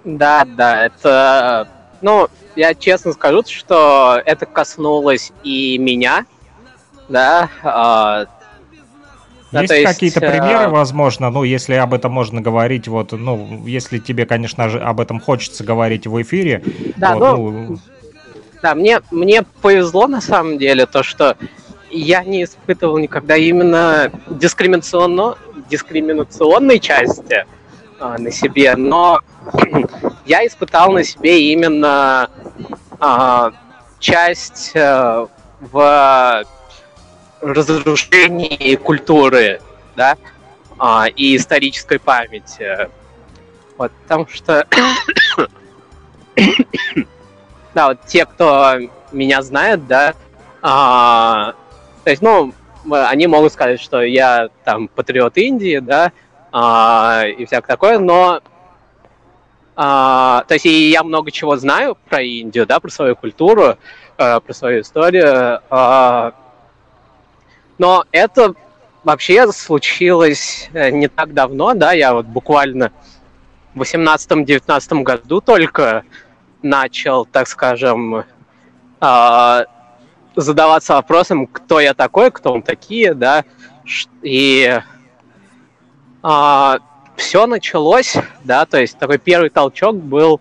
Да, 0.05 0.47
да, 0.47 0.87
это, 0.87 1.69
ну, 2.03 2.29
я 2.57 2.75
честно 2.75 3.13
скажу, 3.13 3.43
что 3.47 4.21
это 4.25 4.47
коснулось 4.47 5.33
и 5.43 5.79
меня, 5.79 6.27
да, 7.09 7.49
да, 9.51 9.63
есть, 9.63 9.73
есть 9.73 9.87
какие-то 9.87 10.21
э, 10.21 10.31
примеры, 10.31 10.69
возможно, 10.69 11.31
ну, 11.31 11.43
если 11.43 11.75
об 11.75 11.95
этом 11.95 12.13
можно 12.13 12.41
говорить, 12.41 12.87
вот, 12.89 13.13
ну, 13.13 13.63
если 13.67 13.99
тебе, 13.99 14.27
конечно 14.27 14.69
же, 14.69 14.79
об 14.79 15.01
этом 15.01 15.21
хочется 15.21 15.65
говорить 15.65 16.07
в 16.07 16.21
эфире. 16.23 16.63
Да, 16.97 17.15
вот, 17.17 17.37
ну, 17.37 17.51
ну... 17.51 17.79
да, 18.63 18.75
мне, 18.75 19.01
мне 19.11 19.43
повезло 19.63 20.07
на 20.07 20.21
самом 20.21 20.59
деле 20.59 20.87
то, 20.87 21.03
что 21.03 21.37
я 21.91 22.23
не 22.25 22.45
испытывал 22.45 22.99
никогда 22.99 23.37
именно 23.37 24.13
дискриминационно, 24.29 25.37
дискриминационной 25.71 26.79
части 26.79 27.47
а, 27.99 28.19
на 28.19 28.31
себе, 28.31 28.77
но 28.77 29.21
я 30.27 30.47
испытал 30.47 30.93
на 30.93 31.05
себе 31.05 31.53
именно 31.53 32.29
а, 33.01 33.53
часть 33.99 34.73
а, 34.77 35.29
в 35.61 36.45
разрушении 37.41 38.77
культуры, 38.77 39.61
да, 39.97 40.17
а, 40.79 41.07
и 41.09 41.37
исторической 41.37 41.99
памяти. 41.99 42.89
Вот, 43.77 43.93
потому 44.03 44.27
что, 44.29 44.67
да, 47.75 47.89
вот 47.89 48.01
те, 48.07 48.27
кто 48.27 48.77
меня 49.13 49.43
знает, 49.43 49.87
да, 49.87 50.15
а, 50.63 51.55
то 52.05 52.11
есть, 52.11 52.23
ну, 52.23 52.53
они 52.91 53.27
могут 53.27 53.53
сказать, 53.53 53.81
что 53.81 54.03
я 54.03 54.49
там 54.65 54.89
патриот 54.89 55.37
Индии, 55.37 55.79
да, 55.79 56.13
а, 56.53 57.25
и 57.27 57.45
всякое 57.45 57.69
такое, 57.69 57.99
но 57.99 58.41
а, 59.81 60.43
то 60.49 60.55
есть 60.55 60.67
и 60.67 60.91
я 60.91 61.05
много 61.05 61.31
чего 61.31 61.57
знаю 61.57 61.97
про 62.09 62.21
Индию, 62.21 62.67
да, 62.67 62.81
про 62.81 62.91
свою 62.91 63.15
культуру, 63.15 63.77
а, 64.17 64.41
про 64.41 64.53
свою 64.53 64.81
историю, 64.81 65.61
а, 65.71 66.35
но 67.79 68.05
это 68.13 68.55
вообще 69.05 69.51
случилось 69.53 70.69
э, 70.73 70.91
не 70.91 71.09
так 71.09 71.33
давно, 71.33 71.75
да, 71.75 71.93
я 71.93 72.13
вот 72.13 72.27
буквально 72.27 72.93
в 73.75 73.83
18-19 73.83 75.03
году 75.03 75.41
только 75.41 76.05
начал, 76.63 77.25
так 77.25 77.47
скажем, 77.47 78.25
а, 79.01 79.65
задаваться 80.35 80.95
вопросом, 80.95 81.47
кто 81.47 81.81
я 81.81 81.95
такой, 81.95 82.31
кто 82.31 82.53
он 82.53 82.63
такие, 82.63 83.15
да, 83.15 83.45
и 84.23 84.81
а, 86.23 86.79
все 87.17 87.47
началось, 87.47 88.17
да, 88.45 88.67
то 88.67 88.81
есть 88.81 88.99
такой 88.99 89.19
первый 89.19 89.51
толчок 89.51 89.97
был, 89.97 90.41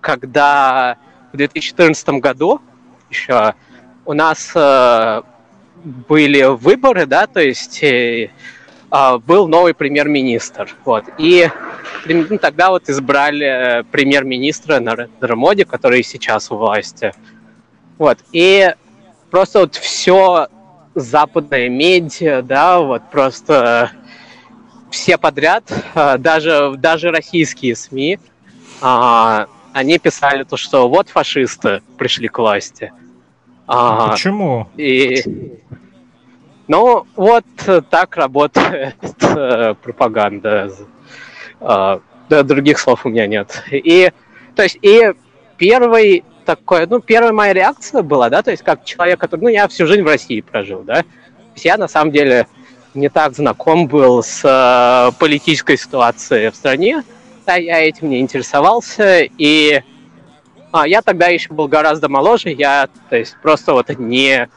когда 0.00 0.96
в 1.32 1.36
2014 1.36 2.08
году 2.20 2.60
еще 3.10 3.54
у 4.04 4.12
нас 4.12 4.52
э, 4.54 5.22
были 5.84 6.42
выборы, 6.42 7.06
да, 7.06 7.26
то 7.26 7.40
есть 7.40 7.82
э, 7.82 8.30
э, 8.90 9.18
был 9.18 9.48
новый 9.48 9.74
премьер-министр, 9.74 10.74
вот, 10.84 11.04
и 11.18 11.48
ну, 12.06 12.38
тогда 12.38 12.70
вот 12.70 12.88
избрали 12.88 13.80
э, 13.80 13.84
премьер-министра 13.84 14.80
Нарендра 14.80 15.36
Моди, 15.36 15.64
который 15.64 16.02
сейчас 16.02 16.50
у 16.50 16.56
власти, 16.56 17.12
вот, 17.98 18.18
и 18.32 18.74
просто 19.30 19.60
вот 19.60 19.74
все 19.76 20.48
западное 20.94 21.68
медиа, 21.68 22.42
да, 22.42 22.80
вот 22.80 23.02
просто 23.10 23.92
все 24.90 25.18
подряд, 25.18 25.64
э, 25.94 26.18
даже, 26.18 26.74
даже 26.76 27.10
российские 27.10 27.76
СМИ, 27.76 28.18
э, 28.82 29.46
они 29.72 29.98
писали 29.98 30.44
то, 30.44 30.56
что 30.56 30.88
вот 30.88 31.08
фашисты 31.08 31.82
пришли 31.96 32.28
к 32.28 32.38
власти. 32.38 32.92
А, 33.68 34.10
Почему? 34.10 34.66
И 34.76 35.22
ну, 36.66 37.06
вот 37.16 37.44
так 37.90 38.16
работает 38.16 38.96
э, 39.22 39.74
пропаганда. 39.82 40.70
Да, 41.60 42.42
других 42.42 42.78
слов 42.78 43.06
у 43.06 43.08
меня 43.08 43.26
нет. 43.26 43.62
И, 43.70 44.12
то 44.54 44.62
есть, 44.62 44.78
и 44.82 45.12
первый 45.56 46.24
такой, 46.44 46.86
ну, 46.86 47.00
первая 47.00 47.32
моя 47.32 47.52
реакция 47.52 48.02
была, 48.02 48.30
да, 48.30 48.42
то 48.42 48.50
есть, 48.50 48.62
как 48.62 48.84
человек, 48.84 49.18
который, 49.18 49.40
ну, 49.40 49.48
я 49.48 49.68
всю 49.68 49.86
жизнь 49.86 50.02
в 50.02 50.06
России 50.06 50.40
прожил, 50.40 50.82
да, 50.82 51.02
то 51.02 51.06
есть 51.54 51.64
я, 51.64 51.76
на 51.76 51.88
самом 51.88 52.12
деле, 52.12 52.46
не 52.94 53.08
так 53.08 53.34
знаком 53.34 53.86
был 53.86 54.22
с 54.22 54.42
э, 54.44 55.12
политической 55.18 55.76
ситуацией 55.76 56.50
в 56.50 56.56
стране, 56.56 57.02
да, 57.46 57.56
я 57.56 57.80
этим 57.80 58.10
не 58.10 58.20
интересовался, 58.20 59.22
и 59.22 59.82
а, 60.72 60.86
я 60.86 61.02
тогда 61.02 61.28
еще 61.28 61.52
был 61.52 61.68
гораздо 61.68 62.08
моложе, 62.08 62.50
я, 62.50 62.88
то 63.08 63.16
есть, 63.16 63.36
просто 63.42 63.72
вот 63.72 63.88
не 63.98 64.48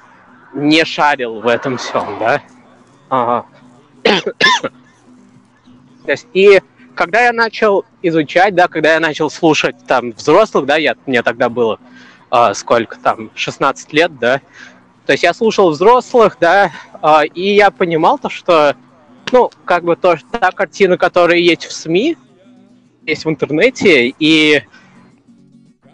не 0.54 0.84
шарил 0.84 1.40
в 1.40 1.48
этом 1.48 1.78
всем, 1.78 2.20
да. 2.20 2.42
Ага. 3.10 3.46
То 4.04 6.12
есть, 6.12 6.28
и 6.34 6.62
когда 6.96 7.22
я 7.22 7.32
начал 7.32 7.86
изучать, 8.02 8.56
да, 8.56 8.68
когда 8.68 8.94
я 8.94 9.00
начал 9.00 9.30
слушать 9.30 9.76
там 9.88 10.12
взрослых, 10.12 10.66
да, 10.66 10.78
я, 10.78 10.96
мне 11.06 11.24
тогда 11.24 11.50
было 11.50 11.80
э, 12.32 12.54
сколько 12.54 12.98
там, 13.00 13.32
16 13.36 13.94
лет, 13.94 14.18
да, 14.20 14.42
то 15.06 15.14
есть 15.14 15.24
я 15.24 15.34
слушал 15.34 15.72
взрослых, 15.72 16.38
да, 16.40 16.72
э, 17.02 17.26
и 17.34 17.56
я 17.56 17.72
понимал 17.72 18.18
то, 18.18 18.30
что, 18.30 18.76
ну, 19.32 19.50
как 19.66 19.84
бы 19.84 19.96
то, 19.96 20.18
та 20.32 20.52
картина, 20.52 20.98
которая 20.98 21.38
есть 21.38 21.66
в 21.66 21.72
СМИ, 21.72 22.18
есть 23.06 23.26
в 23.26 23.30
интернете, 23.30 24.14
и 24.20 24.64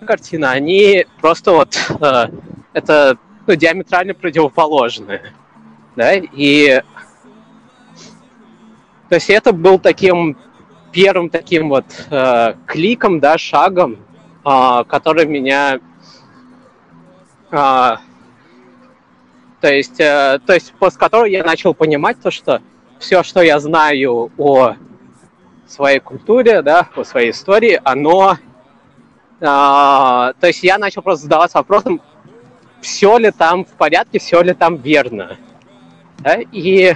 картина, 0.07 0.51
они 0.51 1.05
просто 1.21 1.51
вот, 1.51 1.77
э, 2.01 2.27
это 2.73 3.17
ну, 3.45 3.55
диаметрально 3.55 4.13
противоположные. 4.13 5.33
Да? 5.95 6.13
И 6.15 6.81
то 9.09 9.15
есть 9.15 9.29
это 9.29 9.53
был 9.53 9.79
таким 9.79 10.37
первым 10.91 11.29
таким 11.29 11.69
вот 11.69 11.85
э, 12.09 12.55
кликом, 12.65 13.19
да, 13.19 13.37
шагом, 13.37 13.97
э, 14.43 14.83
который 14.87 15.25
меня 15.25 15.79
э, 17.51 17.95
то 19.59 19.73
есть, 19.73 19.99
э, 19.99 20.39
то 20.45 20.53
есть 20.53 20.73
после 20.73 20.99
которого 20.99 21.25
я 21.25 21.43
начал 21.43 21.73
понимать 21.73 22.19
то, 22.21 22.31
что 22.31 22.61
все, 22.99 23.23
что 23.23 23.41
я 23.41 23.59
знаю 23.59 24.31
о 24.37 24.75
своей 25.67 25.99
культуре, 25.99 26.61
да, 26.61 26.87
о 26.95 27.03
своей 27.03 27.31
истории, 27.31 27.79
оно... 27.83 28.37
А, 29.41 30.33
то 30.39 30.47
есть 30.47 30.63
я 30.63 30.77
начал 30.77 31.01
просто 31.01 31.23
задаваться 31.23 31.57
вопросом, 31.59 32.01
все 32.81 33.17
ли 33.17 33.31
там 33.31 33.65
в 33.65 33.69
порядке, 33.69 34.19
все 34.19 34.41
ли 34.41 34.53
там 34.53 34.77
верно. 34.77 35.37
Да? 36.19 36.37
И, 36.51 36.95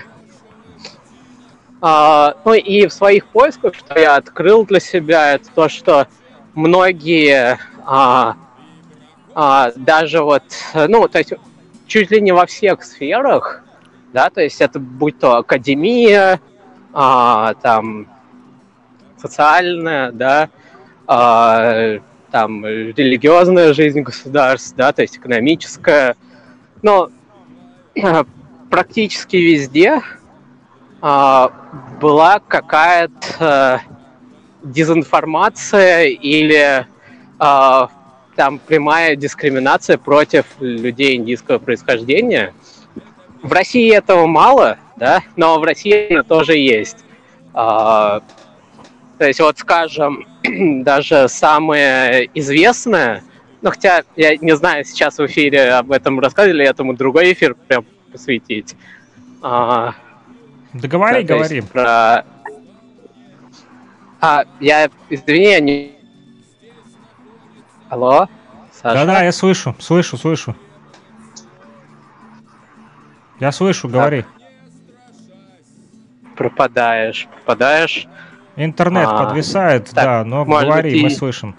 а, 1.82 2.36
ну, 2.46 2.54
и 2.54 2.88
в 2.88 2.94
своих 2.94 3.28
поисках, 3.28 3.76
что 3.76 4.00
я 4.00 4.16
открыл 4.16 4.66
для 4.66 4.80
себя, 4.80 5.34
это 5.34 5.50
то, 5.54 5.70
что 5.70 6.08
многие 6.54 7.60
а, 7.86 8.36
а, 9.34 9.72
даже 9.76 10.22
вот, 10.24 10.44
ну, 10.74 11.08
то 11.08 11.20
есть 11.20 11.34
чуть 11.88 12.12
ли 12.12 12.22
не 12.22 12.32
во 12.32 12.46
всех 12.46 12.84
сферах, 12.84 13.64
да, 14.14 14.30
то 14.30 14.42
есть 14.42 14.62
это 14.62 14.80
будь 14.80 15.20
то 15.20 15.38
академия, 15.38 16.40
а, 16.94 17.54
там, 17.56 18.08
социальная, 19.18 20.12
да, 20.12 20.50
а, 21.08 22.00
там, 22.32 22.66
религиозная 22.66 23.74
жизнь 23.74 24.02
государств, 24.02 24.74
да, 24.76 24.94
то 24.94 25.02
есть 25.02 25.18
экономическая, 25.18 26.16
но 26.82 27.10
практически 28.70 29.36
везде 29.36 30.02
а, 31.02 31.52
была 32.00 32.40
какая-то 32.40 33.82
дезинформация 34.64 36.06
или 36.06 36.86
а, 37.38 37.90
там 38.36 38.60
прямая 38.60 39.16
дискриминация 39.16 39.98
против 39.98 40.46
людей 40.60 41.16
индийского 41.16 41.60
происхождения. 41.60 42.54
В 43.44 43.52
России 43.52 43.94
этого 43.94 44.28
мало, 44.28 44.78
да, 44.96 45.22
но 45.36 45.60
в 45.60 45.64
России 45.64 45.92
это 45.92 46.24
тоже 46.24 46.58
есть. 46.58 47.04
А, 47.54 48.22
то 49.22 49.28
есть 49.28 49.40
вот, 49.40 49.60
скажем, 49.60 50.26
даже 50.84 51.28
самое 51.28 52.28
известное, 52.34 53.22
ну 53.62 53.70
хотя 53.70 54.02
я 54.16 54.36
не 54.36 54.56
знаю, 54.56 54.84
сейчас 54.84 55.20
в 55.20 55.26
эфире 55.28 55.74
об 55.74 55.92
этом 55.92 56.20
рассказывали, 56.20 56.66
этому 56.66 56.96
другой 56.96 57.34
эфир 57.34 57.54
прям 57.54 57.86
посвятить. 58.12 58.76
А, 59.44 59.94
да 60.74 60.88
говори, 60.88 61.24
да, 61.24 61.36
говори. 61.36 61.62
Про... 61.62 62.26
А, 64.22 64.46
я, 64.60 64.90
извини, 65.12 65.52
я 65.52 65.60
не 65.60 65.92
Алло? 67.90 68.28
Саша? 68.74 69.06
Да-да, 69.06 69.22
я 69.22 69.32
слышу, 69.32 69.76
слышу, 69.78 70.18
слышу. 70.18 70.56
Я 73.40 73.52
слышу, 73.52 73.88
говори. 73.88 74.26
Пропадаешь, 76.36 77.28
пропадаешь. 77.32 78.08
Интернет 78.56 79.08
а, 79.08 79.26
подвисает, 79.26 79.86
так, 79.92 80.04
да, 80.04 80.24
но 80.26 80.46
говори, 80.46 80.92
быть, 80.92 81.04
мы 81.04 81.10
слышим. 81.10 81.56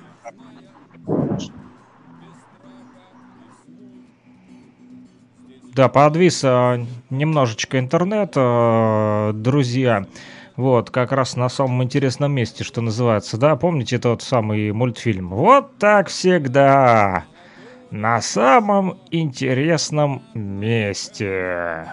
Да, 5.74 5.89
подвис 5.89 6.43
а, 6.44 6.85
немножечко 7.09 7.78
интернет, 7.78 8.35
а, 8.36 9.32
друзья. 9.32 10.06
Вот, 10.56 10.90
как 10.90 11.12
раз 11.12 11.35
на 11.35 11.48
самом 11.48 11.82
интересном 11.82 12.32
месте, 12.32 12.62
что 12.62 12.82
называется, 12.82 13.39
да? 13.39 13.56
Помните 13.56 13.98
тот 13.98 14.20
самый 14.20 14.70
мультфильм? 14.73 15.31
Вот 15.31 15.78
так 15.78 16.09
всегда. 16.09 17.24
На 17.90 18.20
самом 18.20 18.98
интересном 19.10 20.23
месте. 20.35 21.86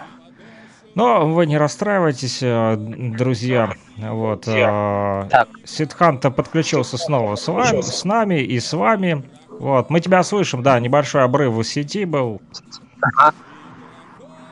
Но 1.00 1.26
вы 1.26 1.46
не 1.46 1.56
расстраивайтесь, 1.56 2.40
э, 2.42 2.76
друзья. 2.76 3.72
Вот. 3.96 4.46
Э, 4.46 5.46
Сидханта 5.64 6.30
подключился 6.30 6.98
снова 6.98 7.36
с, 7.36 7.48
вами, 7.48 7.80
с 7.80 8.04
нами 8.04 8.42
и 8.42 8.60
с 8.60 8.74
вами. 8.74 9.24
Вот. 9.48 9.88
Мы 9.88 10.00
тебя 10.00 10.22
слышим, 10.22 10.62
да, 10.62 10.78
небольшой 10.78 11.24
обрыв 11.24 11.54
в 11.54 11.64
сети 11.64 12.04
был. 12.04 12.42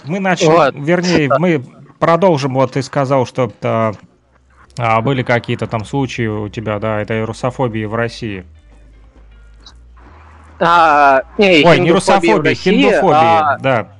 Мы 0.04 0.20
начали, 0.20 0.48
вот. 0.48 0.74
вернее, 0.74 1.30
мы 1.38 1.62
продолжим. 1.98 2.54
Вот 2.54 2.72
ты 2.72 2.82
сказал, 2.82 3.26
что 3.26 3.52
а, 3.62 3.92
а, 4.78 5.02
были 5.02 5.22
какие-то 5.22 5.66
там 5.66 5.84
случаи 5.84 6.28
у 6.28 6.48
тебя, 6.48 6.78
да, 6.78 7.02
этой 7.02 7.24
русофобии 7.24 7.84
в 7.84 7.94
России. 7.94 8.46
А, 10.60 11.24
не, 11.36 11.62
Ой, 11.62 11.78
не 11.78 11.92
русофобии, 11.92 12.54
хиндофобии, 12.54 13.12
а... 13.12 13.58
да. 13.58 13.97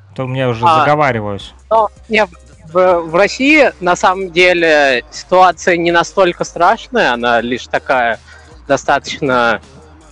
Да. 0.00 0.14
То 0.14 0.24
у 0.24 0.28
меня 0.28 0.48
уже 0.48 0.64
а, 0.64 0.80
заговариваюсь. 0.80 1.52
Но, 1.70 1.88
не, 2.08 2.26
в, 2.72 3.00
в 3.00 3.14
России 3.14 3.72
на 3.80 3.96
самом 3.96 4.30
деле 4.30 5.04
ситуация 5.10 5.76
не 5.76 5.90
настолько 5.90 6.44
страшная, 6.44 7.12
она 7.12 7.40
лишь 7.40 7.66
такая 7.66 8.18
достаточно 8.66 9.60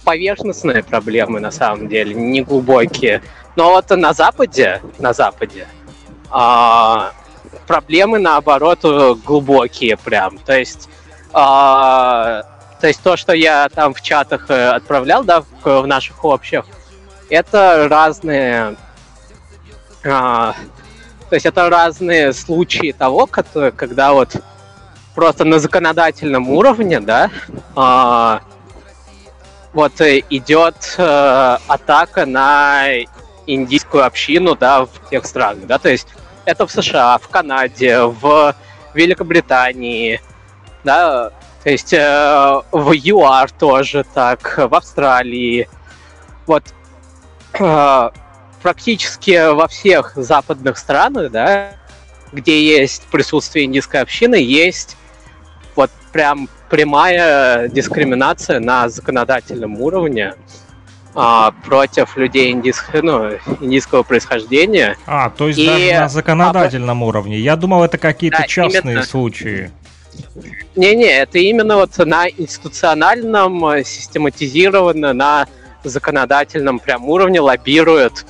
поверхностные 0.05 0.83
проблемы 0.83 1.41
на 1.41 1.51
самом 1.51 1.89
деле, 1.89 2.15
не 2.15 2.43
глубокие. 2.43 3.23
Но 3.57 3.71
вот 3.71 3.91
на 3.91 4.13
Западе, 4.13 4.83
на 4.99 5.13
Западе, 5.13 5.67
а, 6.31 7.13
проблемы 7.67 8.19
наоборот 8.19 8.81
глубокие 9.25 9.97
прям. 9.97 10.39
То 10.39 10.59
есть, 10.59 10.89
а, 11.33 12.43
то 12.81 12.87
есть 12.87 13.03
то, 13.03 13.17
что 13.17 13.33
я 13.33 13.69
там 13.69 13.93
в 13.95 14.01
чатах 14.01 14.47
э, 14.49 14.71
отправлял, 14.71 15.23
да, 15.23 15.43
в, 15.43 15.83
в 15.83 15.87
наших 15.87 16.25
общих, 16.25 16.65
это 17.29 17.87
разные, 17.89 18.77
а, 20.05 20.55
то 21.29 21.35
есть 21.35 21.47
это 21.47 21.69
разные 21.69 22.33
случаи 22.33 22.93
того, 22.93 23.27
которые, 23.27 23.73
когда 23.73 24.13
вот 24.13 24.37
просто 25.15 25.45
на 25.45 25.59
законодательном 25.59 26.49
уровне, 26.51 27.01
да, 27.01 27.31
а, 27.77 28.41
вот 29.73 30.01
э, 30.01 30.23
идет 30.31 30.97
а, 30.99 31.59
атака 31.69 32.27
на 32.27 32.87
индийскую 33.47 34.05
общину, 34.05 34.57
да, 34.57 34.87
в 34.87 35.11
тех 35.11 35.27
странах, 35.27 35.67
да, 35.67 35.79
то 35.79 35.89
есть 35.89 36.09
это 36.45 36.67
в 36.67 36.73
США, 36.73 37.19
в 37.19 37.29
Канаде, 37.29 38.01
в 38.03 38.55
Великобритании, 38.95 40.21
да, 40.85 41.31
то 41.63 41.71
есть 41.71 41.93
э, 41.93 42.63
в 42.73 42.93
ЮАР 42.93 43.51
тоже 43.53 44.05
так, 44.15 44.57
в 44.57 44.75
Австралии. 44.75 45.69
Вот 46.47 46.65
э, 47.59 48.11
практически 48.63 49.53
во 49.53 49.69
всех 49.69 50.13
западных 50.17 50.79
странах, 50.79 51.31
да, 51.31 51.73
где 52.33 52.63
есть 52.63 53.03
присутствие 53.11 53.65
индийской 53.65 54.01
общины, 54.01 54.37
есть 54.37 54.97
вот 55.75 55.91
прям 56.13 56.49
прямая 56.69 57.69
дискриминация 57.69 58.61
на 58.61 58.89
законодательном 58.89 59.81
уровне 59.81 60.35
а, 61.15 61.53
против 61.65 62.17
людей 62.17 62.53
индийского, 62.53 63.03
ну, 63.03 63.31
индийского 63.61 64.03
происхождения. 64.05 64.97
А, 65.07 65.31
то 65.31 65.49
есть 65.49 65.59
и... 65.59 65.67
даже 65.67 66.01
на 66.01 66.09
законодательном 66.09 67.03
а, 67.03 67.07
уровне. 67.07 67.39
Я 67.39 67.57
думал, 67.57 67.83
это 67.83 67.99
какие-то 67.99 68.39
да, 68.39 68.47
частные 68.47 68.93
именно... 68.93 69.03
случаи. 69.03 69.71
Не-не, 70.77 71.11
это 71.11 71.39
именно 71.39 71.77
вот 71.77 71.97
на 71.99 72.29
институциональном, 72.29 73.85
систематизированно, 73.85 75.13
на 75.13 75.49
законодательном 75.83 76.79
прям 76.79 77.09
уровне 77.09 77.41
лоббируют 77.41 78.27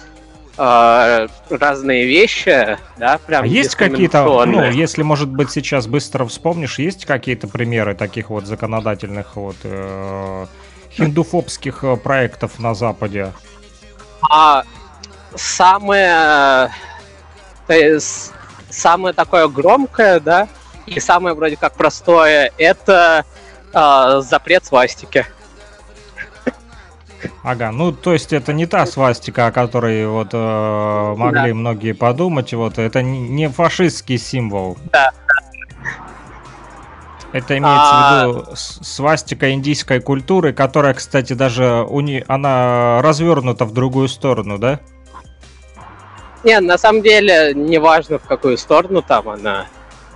э, 0.60 1.28
разные 1.48 2.06
вещи, 2.06 2.78
да, 2.98 3.18
прям. 3.26 3.44
А 3.44 3.46
есть 3.46 3.74
какие-то, 3.74 4.44
ну, 4.44 4.70
если, 4.70 5.02
может 5.02 5.28
быть, 5.28 5.50
сейчас 5.50 5.86
быстро 5.86 6.26
вспомнишь, 6.26 6.78
есть 6.78 7.06
какие-то 7.06 7.48
примеры 7.48 7.94
таких 7.94 8.30
вот 8.30 8.46
законодательных 8.46 9.36
вот 9.36 9.56
э, 9.64 10.46
хиндуфобских 10.92 11.84
э, 11.84 11.96
проектов 11.96 12.58
на 12.58 12.74
Западе? 12.74 13.32
А 14.22 14.64
самое, 15.34 16.70
то 17.66 17.72
есть, 17.72 18.32
самое 18.68 19.14
такое 19.14 19.48
громкое, 19.48 20.20
да, 20.20 20.48
и 20.84 21.00
самое 21.00 21.34
вроде 21.34 21.56
как 21.56 21.74
простое, 21.74 22.52
это 22.58 23.24
э, 23.72 24.20
запрет 24.22 24.66
свастики. 24.66 25.24
Ага, 27.42 27.70
ну 27.72 27.92
то 27.92 28.12
есть 28.12 28.32
это 28.32 28.52
не 28.52 28.66
та 28.66 28.86
свастика, 28.86 29.46
о 29.46 29.52
которой 29.52 30.06
вот 30.06 30.28
э, 30.32 31.14
могли 31.16 31.50
да. 31.50 31.54
многие 31.54 31.92
подумать, 31.92 32.52
вот 32.54 32.78
это 32.78 33.02
не 33.02 33.48
фашистский 33.48 34.18
символ. 34.18 34.78
Да, 34.92 35.10
это 37.32 37.56
имеется 37.56 37.90
а... 37.92 38.26
в 38.26 38.28
виду 38.28 38.46
свастика 38.54 39.52
индийской 39.52 40.00
культуры, 40.00 40.52
которая, 40.52 40.94
кстати, 40.94 41.32
даже 41.32 41.86
у 41.88 42.00
не... 42.00 42.24
она 42.26 43.00
развернута 43.02 43.64
в 43.64 43.72
другую 43.72 44.08
сторону, 44.08 44.58
да? 44.58 44.80
Не, 46.42 46.58
на 46.60 46.78
самом 46.78 47.02
деле, 47.02 47.52
неважно 47.54 48.18
в 48.18 48.22
какую 48.22 48.58
сторону 48.58 49.02
там 49.02 49.28
она. 49.28 49.66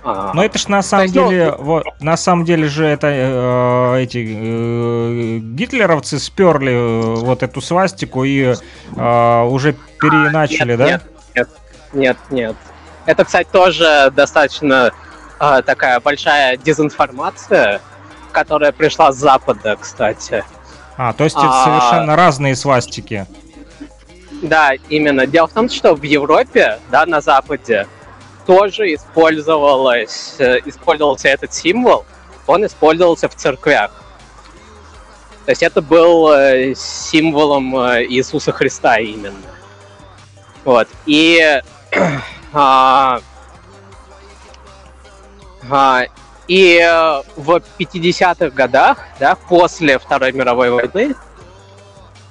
Но 0.05 0.43
это 0.43 0.59
ж 0.59 0.67
на 0.67 0.83
самом 0.83 1.07
ну, 1.07 1.29
деле, 1.29 1.55
вот, 1.57 1.83
на 1.99 2.15
самом 2.15 2.45
деле 2.45 2.67
же 2.67 2.85
это 2.85 3.07
э, 3.07 4.03
эти 4.03 4.23
э, 4.27 5.37
гитлеровцы 5.39 6.19
сперли 6.19 6.73
э, 6.73 7.15
вот 7.15 7.41
эту 7.41 7.59
свастику 7.59 8.23
и 8.23 8.53
э, 8.95 9.43
уже 9.43 9.73
переиначили, 9.99 10.75
нет, 10.75 10.77
да? 10.77 10.85
Нет, 10.85 11.03
нет, 11.33 11.49
нет, 11.93 12.17
нет. 12.29 12.55
Это, 13.07 13.25
кстати, 13.25 13.47
тоже 13.51 14.11
достаточно 14.15 14.91
э, 15.39 15.61
такая 15.65 15.99
большая 15.99 16.57
дезинформация, 16.57 17.81
которая 18.31 18.71
пришла 18.71 19.11
с 19.11 19.15
Запада, 19.15 19.75
кстати. 19.79 20.43
А, 20.97 21.13
то 21.13 21.23
есть 21.23 21.35
это 21.35 21.49
а, 21.49 21.63
совершенно 21.63 22.15
разные 22.15 22.55
свастики. 22.55 23.25
Да, 24.43 24.73
именно. 24.89 25.25
Дело 25.25 25.47
в 25.47 25.53
том, 25.53 25.67
что 25.69 25.95
в 25.95 26.03
Европе, 26.03 26.79
да, 26.91 27.07
на 27.07 27.21
Западе, 27.21 27.87
тоже 28.45 28.93
использовалось, 28.93 30.35
э, 30.39 30.59
использовался 30.65 31.29
этот 31.29 31.53
символ, 31.53 32.05
он 32.47 32.65
использовался 32.65 33.27
в 33.27 33.35
церквях. 33.35 33.91
То 35.45 35.51
есть 35.51 35.63
это 35.63 35.81
был 35.81 36.31
э, 36.31 36.73
символом 36.75 37.75
э, 37.77 38.05
Иисуса 38.05 38.51
Христа 38.51 38.97
именно. 38.97 39.35
Вот. 40.63 40.87
И 41.05 41.61
а, 42.53 43.19
а, 45.69 46.03
и 46.47 46.79
в 47.35 47.61
50-х 47.79 48.49
годах, 48.51 48.99
да, 49.19 49.35
после 49.35 49.97
Второй 49.97 50.31
мировой 50.31 50.69
войны, 50.69 51.15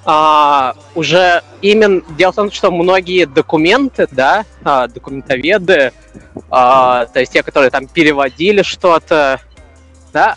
а, 0.06 0.74
уже 0.94 1.42
именно 1.62 2.02
дело 2.16 2.32
в 2.32 2.36
том, 2.36 2.50
что 2.50 2.70
многие 2.70 3.24
документы, 3.24 4.06
да, 4.10 4.44
а, 4.62 4.86
документоведы, 4.86 5.92
а, 6.50 7.06
то 7.06 7.20
есть 7.20 7.32
те, 7.32 7.42
которые 7.42 7.70
там 7.70 7.86
переводили 7.86 8.62
что-то, 8.62 9.40
да, 10.12 10.36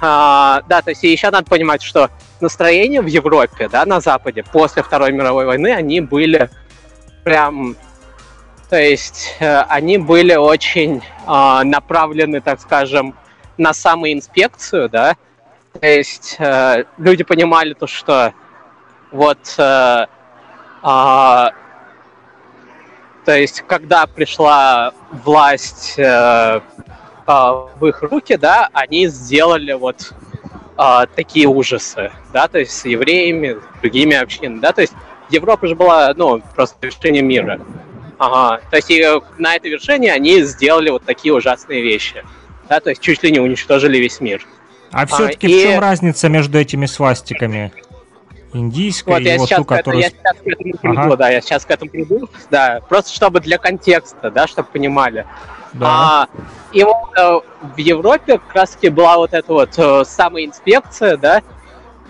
а, 0.00 0.62
да, 0.68 0.82
то 0.82 0.90
есть 0.90 1.02
еще 1.02 1.30
надо 1.30 1.48
понимать, 1.48 1.82
что 1.82 2.10
настроения 2.40 3.00
в 3.00 3.06
Европе, 3.06 3.68
да, 3.68 3.84
на 3.84 4.00
Западе 4.00 4.44
после 4.44 4.82
Второй 4.82 5.12
мировой 5.12 5.46
войны, 5.46 5.72
они 5.72 6.00
были 6.00 6.50
прям, 7.24 7.76
то 8.68 8.76
есть 8.76 9.36
э, 9.40 9.60
они 9.62 9.98
были 9.98 10.34
очень 10.34 11.02
э, 11.26 11.62
направлены, 11.64 12.40
так 12.40 12.60
скажем, 12.60 13.14
на 13.56 13.72
самоинспекцию, 13.72 14.88
да, 14.88 15.16
то 15.72 15.86
есть 15.86 16.36
э, 16.38 16.84
люди 16.98 17.24
понимали 17.24 17.74
то, 17.74 17.86
что 17.86 18.34
вот, 19.14 19.38
э, 19.58 19.62
э, 20.02 20.06
то 20.82 21.52
есть, 23.26 23.62
когда 23.66 24.06
пришла 24.06 24.92
власть 25.24 25.94
э, 25.96 26.02
э, 26.02 26.60
в 27.26 27.86
их 27.86 28.02
руки, 28.02 28.36
да, 28.36 28.68
они 28.72 29.06
сделали 29.06 29.72
вот 29.72 30.12
э, 30.76 31.06
такие 31.14 31.46
ужасы, 31.46 32.10
да, 32.32 32.48
то 32.48 32.58
есть 32.58 32.72
с 32.72 32.84
евреями, 32.86 33.52
с 33.52 33.80
другими 33.80 34.16
общинами, 34.16 34.58
да, 34.58 34.72
то 34.72 34.80
есть 34.80 34.94
Европа 35.30 35.68
же 35.68 35.76
была, 35.76 36.12
ну, 36.16 36.42
просто 36.56 36.76
вершине 36.82 37.22
мира. 37.22 37.60
Ага. 38.18 38.60
То 38.68 38.76
есть 38.76 38.90
и 38.90 39.04
на 39.38 39.54
этой 39.54 39.70
вершине 39.70 40.12
они 40.12 40.42
сделали 40.42 40.90
вот 40.90 41.04
такие 41.04 41.32
ужасные 41.32 41.82
вещи. 41.82 42.24
Да, 42.68 42.80
то 42.80 42.90
есть 42.90 43.00
чуть 43.00 43.22
ли 43.22 43.30
не 43.30 43.38
уничтожили 43.38 43.98
весь 43.98 44.20
мир. 44.20 44.44
А 44.90 45.06
все-таки 45.06 45.46
а, 45.46 45.50
и... 45.50 45.58
в 45.58 45.62
чем 45.62 45.80
разница 45.80 46.28
между 46.28 46.58
этими 46.58 46.86
свастиками? 46.86 47.72
Индийская 48.54 49.14
вот, 49.14 49.22
и 49.22 49.36
вот 49.36 49.48
ту, 49.50 49.64
которую... 49.64 50.00
Я 50.00 50.10
сейчас 50.10 50.36
к 50.38 50.46
этому 50.46 50.72
приду, 50.78 51.00
ага. 51.00 51.16
да, 51.16 51.28
я 51.28 51.40
сейчас 51.40 51.64
к 51.64 51.70
этому 51.72 51.90
приду, 51.90 52.28
да, 52.50 52.80
просто 52.88 53.12
чтобы 53.12 53.40
для 53.40 53.58
контекста, 53.58 54.30
да, 54.30 54.46
чтобы 54.46 54.68
понимали. 54.72 55.26
Да. 55.72 55.86
А, 55.88 56.28
и 56.72 56.84
вот 56.84 57.18
э, 57.18 57.40
в 57.74 57.78
Европе 57.78 58.38
как 58.38 58.54
раз 58.54 58.70
таки 58.70 58.90
была 58.90 59.16
вот 59.16 59.34
эта 59.34 59.52
вот 59.52 59.70
э, 59.76 60.04
самоинспекция, 60.04 61.16
да, 61.16 61.42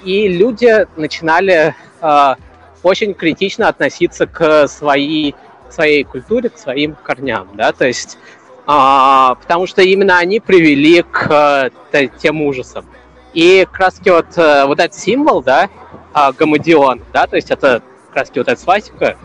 и 0.05 0.29
люди 0.29 0.87
начинали 0.97 1.75
э, 2.03 2.35
очень 2.83 3.15
критично 3.15 3.69
относиться 3.69 4.27
к 4.27 4.69
своей, 4.69 5.35
своей 5.71 6.05
культуре, 6.05 6.51
к 6.51 6.59
своим 6.59 6.95
корням, 6.95 7.49
да, 7.55 7.73
то 7.73 7.87
есть, 7.87 8.19
э, 8.67 9.35
потому 9.41 9.67
что 9.67 9.81
именно 9.81 10.19
они 10.19 10.41
привели 10.41 11.01
к 11.01 11.71
э, 11.91 12.09
тем 12.19 12.43
ужасам. 12.43 12.85
И 13.33 13.67
как 13.71 13.81
раз 13.81 13.95
таки 13.95 14.11
вот, 14.11 14.37
э, 14.37 14.67
вот 14.67 14.79
этот 14.79 14.95
символ, 14.95 15.43
да, 15.43 15.71
а, 16.15 16.33
гамадион, 16.33 17.03
да, 17.13 17.27
то 17.27 17.37
есть 17.37 17.51
это 17.51 17.83
как 18.09 18.17
раз 18.17 18.29
вот 18.35 18.49
эта 18.49 18.61
свастика. 18.61 19.17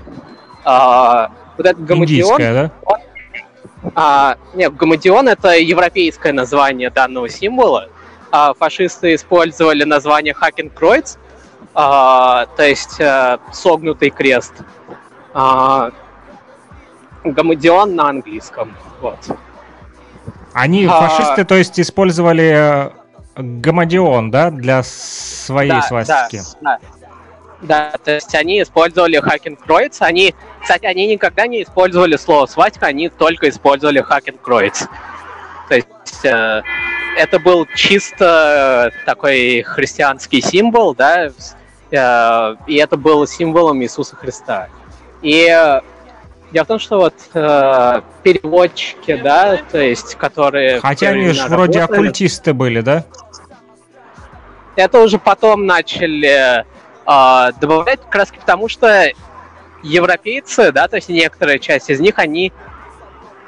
А, 0.66 1.32
вот 1.58 1.66
этот 1.66 1.86
гамадион... 1.86 2.38
да? 2.38 2.72
Он, 2.86 2.98
а, 3.96 4.38
нет, 4.56 4.76
гамадион 4.76 5.30
это 5.30 5.58
европейское 5.58 6.34
название 6.34 6.90
данного 6.90 7.30
символа. 7.30 7.90
А, 8.32 8.54
фашисты 8.54 9.16
использовали 9.16 9.84
название 9.84 10.34
Хакенкройц, 10.34 11.18
а, 11.74 12.48
то 12.58 12.64
есть 12.64 13.00
а, 13.00 13.40
согнутый 13.54 14.10
крест. 14.10 14.54
А, 15.34 15.92
гамадион 17.24 17.96
на 17.96 18.10
английском. 18.10 18.76
Вот. 19.02 19.20
Они, 20.54 20.86
а, 20.86 21.08
фашисты, 21.08 21.46
то 21.46 21.56
есть 21.56 21.80
использовали 21.80 22.92
Гамадион, 23.40 24.32
да, 24.32 24.52
для 24.52 24.84
своей 24.84 25.72
да, 25.72 25.82
свастики? 25.82 26.42
Да, 26.62 26.80
да. 26.82 27.00
Да, 27.62 27.94
то 28.04 28.12
есть 28.12 28.34
они 28.36 28.62
использовали 28.62 29.18
Хакенкройц. 29.18 30.02
Они, 30.02 30.34
кстати, 30.62 30.86
они 30.86 31.08
никогда 31.08 31.46
не 31.46 31.64
использовали 31.64 32.16
слово 32.16 32.46
свастика, 32.46 32.88
они 32.88 33.10
только 33.10 33.50
использовали 33.50 34.00
Хакенкройц. 34.00 34.86
То 35.68 35.76
есть 35.76 36.24
э, 36.24 36.62
это 37.18 37.40
был 37.40 37.68
чисто 37.76 38.92
такой 39.06 39.62
христианский 39.64 40.42
символ, 40.42 40.96
да, 40.96 41.32
э, 41.92 42.56
и 42.68 42.76
это 42.76 42.96
был 42.96 43.28
символом 43.28 43.82
Иисуса 43.84 44.16
Христа. 44.16 44.70
И 45.22 45.46
э, 45.50 45.82
дело 46.52 46.64
в 46.64 46.68
том, 46.68 46.80
что 46.80 46.98
вот 46.98 47.16
э, 47.34 48.02
переводчики, 48.24 49.18
да, 49.18 49.60
то 49.70 49.80
есть, 49.80 50.16
которые... 50.16 50.80
Хотя 50.80 51.10
они 51.10 51.32
же 51.32 51.48
вроде 51.48 51.82
оккультисты 51.82 52.54
были, 52.54 52.80
да? 52.80 53.04
Это 54.80 55.02
уже 55.02 55.20
потом 55.20 55.66
начали 55.66 56.64
э, 57.06 57.52
добавлять 57.60 58.00
как 58.02 58.16
раз 58.16 58.32
потому, 58.32 58.70
что 58.70 59.12
европейцы, 59.84 60.72
да, 60.72 60.88
то 60.88 60.96
есть 60.96 61.10
некоторая 61.10 61.60
часть 61.60 61.90
из 61.90 62.00
них, 62.00 62.18
они 62.18 62.54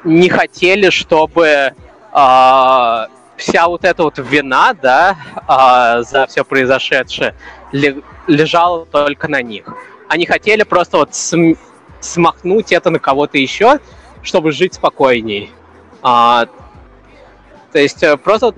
не 0.04 0.28
хотели, 0.28 0.90
чтобы 0.90 1.46
э, 1.46 1.72
вся 2.12 3.66
вот 3.66 3.84
эта 3.84 4.02
вот 4.02 4.18
вина, 4.18 4.74
да, 4.74 5.16
э, 5.48 6.02
за 6.02 6.26
все 6.26 6.44
произошедшее 6.44 7.34
лежала 7.72 8.84
только 8.84 9.26
на 9.28 9.40
них. 9.40 9.64
Они 10.08 10.26
хотели 10.26 10.64
просто 10.64 10.98
вот 10.98 11.14
см 11.14 11.58
смахнуть 12.00 12.72
это 12.72 12.90
на 12.90 12.98
кого-то 12.98 13.38
еще, 13.38 13.78
чтобы 14.22 14.52
жить 14.52 14.74
спокойней. 14.74 15.50
А, 16.02 16.46
то 17.72 17.78
есть 17.78 18.02
э, 18.02 18.18
просто 18.18 18.46
вот 18.46 18.56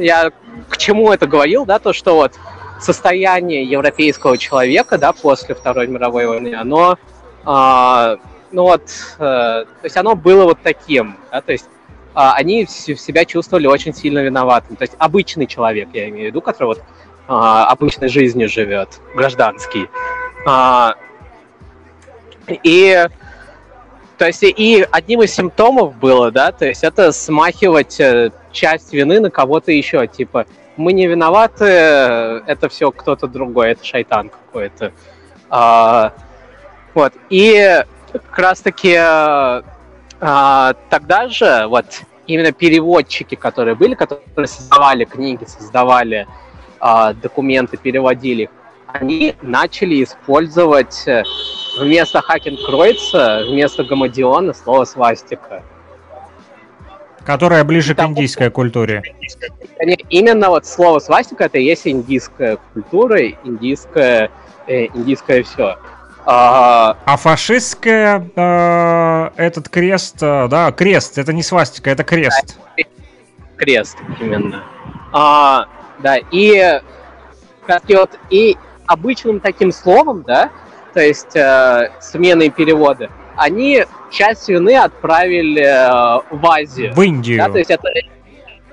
я 0.00 0.30
к 0.68 0.76
чему 0.76 1.12
это 1.12 1.26
говорил, 1.26 1.64
да, 1.64 1.78
то, 1.78 1.92
что 1.92 2.14
вот 2.14 2.32
состояние 2.80 3.64
европейского 3.64 4.38
человека, 4.38 4.98
да, 4.98 5.12
после 5.12 5.54
Второй 5.54 5.86
мировой 5.86 6.26
войны, 6.26 6.54
оно, 6.54 6.98
э, 7.46 8.16
ну 8.52 8.62
вот, 8.62 8.82
э, 9.18 9.18
то 9.18 9.66
есть 9.82 9.96
оно 9.96 10.14
было 10.14 10.44
вот 10.44 10.58
таким, 10.62 11.16
да, 11.30 11.40
то 11.40 11.52
есть 11.52 11.66
э, 11.66 11.68
они 12.14 12.66
себя 12.66 13.24
чувствовали 13.24 13.66
очень 13.66 13.94
сильно 13.94 14.20
виноватым, 14.20 14.76
то 14.76 14.82
есть 14.82 14.94
обычный 14.98 15.46
человек, 15.46 15.88
я 15.92 16.08
имею 16.08 16.24
в 16.24 16.26
виду, 16.28 16.40
который 16.40 16.66
вот 16.66 16.78
э, 16.78 16.82
обычной 17.28 18.08
жизнью 18.08 18.48
живет, 18.48 19.00
гражданский. 19.14 19.88
Э, 20.48 20.92
и 22.64 23.06
то 24.20 24.26
есть 24.26 24.42
и 24.42 24.86
одним 24.90 25.22
из 25.22 25.32
симптомов 25.32 25.96
было, 25.96 26.30
да, 26.30 26.52
то 26.52 26.66
есть 26.66 26.84
это 26.84 27.10
смахивать 27.10 27.98
э, 28.00 28.30
часть 28.52 28.92
вины 28.92 29.20
на 29.20 29.30
кого-то 29.30 29.72
еще, 29.72 30.06
типа 30.06 30.46
мы 30.76 30.92
не 30.92 31.06
виноваты, 31.06 31.64
это 31.64 32.68
все 32.68 32.90
кто-то 32.90 33.26
другой, 33.26 33.72
это 33.72 33.84
шайтан 33.84 34.30
какой-то. 34.30 34.92
А, 35.50 36.12
вот 36.94 37.12
и 37.28 37.84
как 38.12 38.38
раз 38.38 38.60
таки 38.60 38.96
а, 38.98 39.62
тогда 40.88 41.28
же 41.28 41.66
вот 41.66 41.86
именно 42.26 42.52
переводчики, 42.52 43.34
которые 43.34 43.74
были, 43.74 43.94
которые 43.94 44.46
создавали 44.46 45.04
книги, 45.04 45.44
создавали 45.44 46.26
а, 46.78 47.12
документы, 47.12 47.76
переводили 47.76 48.44
их, 48.44 48.50
они 48.92 49.34
начали 49.42 50.02
использовать 50.02 51.06
э, 51.06 51.22
вместо 51.78 52.20
Хакенкройца, 52.20 53.44
вместо 53.48 53.84
Гамадиона 53.84 54.52
слово 54.52 54.84
свастика. 54.84 55.62
Которая 57.24 57.64
ближе 57.64 57.94
Там, 57.94 58.14
к 58.14 58.18
индийской 58.18 58.50
культуре. 58.50 59.02
Именно 60.08 60.48
вот 60.50 60.66
слово 60.66 60.98
свастика 60.98 61.44
это 61.44 61.58
и 61.58 61.64
есть 61.64 61.86
индийская 61.86 62.58
культура, 62.72 63.20
индийская, 63.44 64.30
э, 64.66 64.86
индийское 64.86 65.42
все. 65.42 65.76
А, 66.26 66.96
а 67.06 67.16
фашистская 67.16 68.30
э, 68.36 69.30
этот 69.36 69.68
крест, 69.68 70.16
э, 70.22 70.48
да, 70.48 70.70
крест, 70.70 71.18
это 71.18 71.32
не 71.32 71.42
свастика, 71.42 71.90
это 71.90 72.04
крест. 72.04 72.58
Крест, 73.56 73.96
именно. 74.20 74.62
А, 75.12 75.66
да, 75.98 76.18
и, 76.30 76.80
кстати, 77.62 77.92
вот, 77.92 78.18
и 78.30 78.56
обычным 78.86 79.40
таким 79.40 79.72
словом, 79.72 80.22
да, 80.26 80.50
то 80.92 81.00
есть 81.00 81.34
э, 81.34 81.90
смены 82.00 82.50
переводы, 82.50 83.08
они 83.36 83.84
часть 84.10 84.44
свины 84.44 84.76
отправили 84.76 85.62
э, 85.62 86.20
в 86.30 86.46
Азию. 86.46 86.92
В 86.94 87.00
Индию. 87.02 87.38
Да, 87.38 87.48
то 87.48 87.58
есть 87.58 87.70
это 87.70 87.88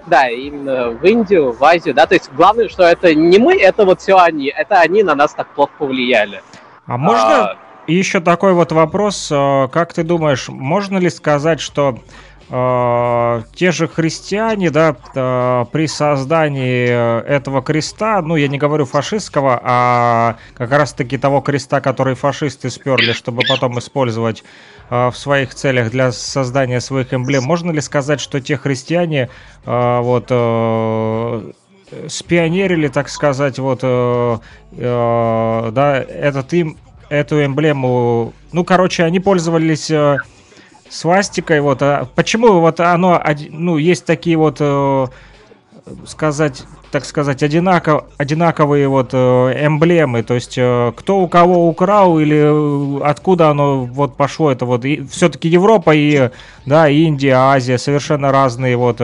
да, 0.07 0.29
именно 0.29 0.89
в 0.89 1.03
Индию, 1.03 1.51
в 1.51 1.63
Азию, 1.63 1.93
да, 1.93 2.05
то 2.05 2.15
есть 2.15 2.31
главное, 2.33 2.69
что 2.69 2.83
это 2.83 3.13
не 3.13 3.37
мы, 3.37 3.55
это 3.55 3.85
вот 3.85 4.01
все 4.01 4.17
они, 4.17 4.47
это 4.47 4.79
они 4.79 5.03
на 5.03 5.15
нас 5.15 5.33
так 5.33 5.47
плохо 5.53 5.71
повлияли. 5.77 6.41
А 6.85 6.97
можно 6.97 7.51
а... 7.51 7.57
еще 7.87 8.21
такой 8.21 8.53
вот 8.53 8.71
вопрос, 8.71 9.29
э, 9.31 9.67
как 9.71 9.93
ты 9.93 10.03
думаешь, 10.03 10.47
можно 10.47 10.97
ли 10.97 11.09
сказать, 11.09 11.59
что 11.59 11.99
те 12.49 13.71
же 13.71 13.89
христиане, 13.89 14.69
да, 14.69 14.95
э, 15.13 15.65
при 15.69 15.85
создании 15.85 16.87
этого 17.27 17.61
креста, 17.61 18.21
ну, 18.21 18.37
я 18.37 18.47
не 18.47 18.57
говорю 18.57 18.85
фашистского, 18.85 19.59
а 19.61 20.37
как 20.53 20.71
раз-таки 20.71 21.17
того 21.17 21.41
креста, 21.41 21.81
который 21.81 22.15
фашисты 22.15 22.69
сперли, 22.69 23.11
чтобы 23.11 23.43
потом 23.49 23.77
использовать 23.79 24.45
э, 24.89 25.09
в 25.09 25.17
своих 25.17 25.55
целях 25.55 25.91
для 25.91 26.13
создания 26.13 26.79
своих 26.79 27.13
эмблем, 27.13 27.43
можно 27.43 27.71
ли 27.71 27.81
сказать, 27.81 28.21
что 28.21 28.39
те 28.39 28.55
христиане, 28.55 29.29
э, 29.65 29.99
вот, 29.99 30.27
э, 30.29 31.51
спионерили, 32.07 32.87
так 32.87 33.09
сказать, 33.09 33.59
вот, 33.59 33.79
э, 33.83 34.37
э, 34.71 35.69
да, 35.73 35.97
этот 35.97 36.53
им, 36.53 36.77
эту 37.09 37.43
эмблему, 37.43 38.33
ну, 38.53 38.63
короче, 38.63 39.03
они 39.03 39.19
пользовались 39.19 39.91
свастикой, 40.89 41.61
вот, 41.61 41.81
а 41.81 42.07
почему 42.15 42.59
вот 42.59 42.79
оно, 42.79 43.21
ну, 43.49 43.77
есть 43.77 44.05
такие 44.05 44.37
вот, 44.37 44.57
э, 44.59 45.07
сказать, 46.05 46.63
так 46.91 47.05
сказать, 47.05 47.43
одинаков, 47.43 48.05
одинаковые 48.17 48.87
вот 48.87 49.09
э, 49.13 49.17
эмблемы, 49.65 50.23
то 50.23 50.33
есть 50.33 50.57
э, 50.57 50.93
кто 50.95 51.19
у 51.19 51.27
кого 51.27 51.67
украл 51.67 52.19
или 52.19 53.01
откуда 53.03 53.49
оно 53.49 53.85
вот 53.85 54.15
пошло, 54.15 54.51
это 54.51 54.65
вот 54.65 54.85
все-таки 55.11 55.49
Европа 55.49 55.93
и, 55.93 56.31
да, 56.65 56.89
Индия, 56.89 57.35
Азия 57.35 57.77
совершенно 57.77 58.31
разные 58.31 58.77
вот, 58.77 58.97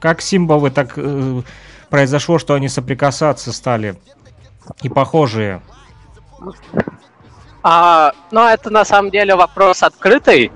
как 0.00 0.20
символы, 0.20 0.70
так 0.70 0.98
произошло, 1.90 2.38
что 2.38 2.54
они 2.54 2.68
соприкасаться 2.68 3.52
стали 3.52 3.96
и 4.82 4.88
похожие. 4.88 5.60
А, 7.62 8.12
ну, 8.30 8.46
это 8.46 8.70
на 8.70 8.84
самом 8.84 9.10
деле 9.10 9.34
вопрос 9.34 9.82
открытый. 9.82 10.50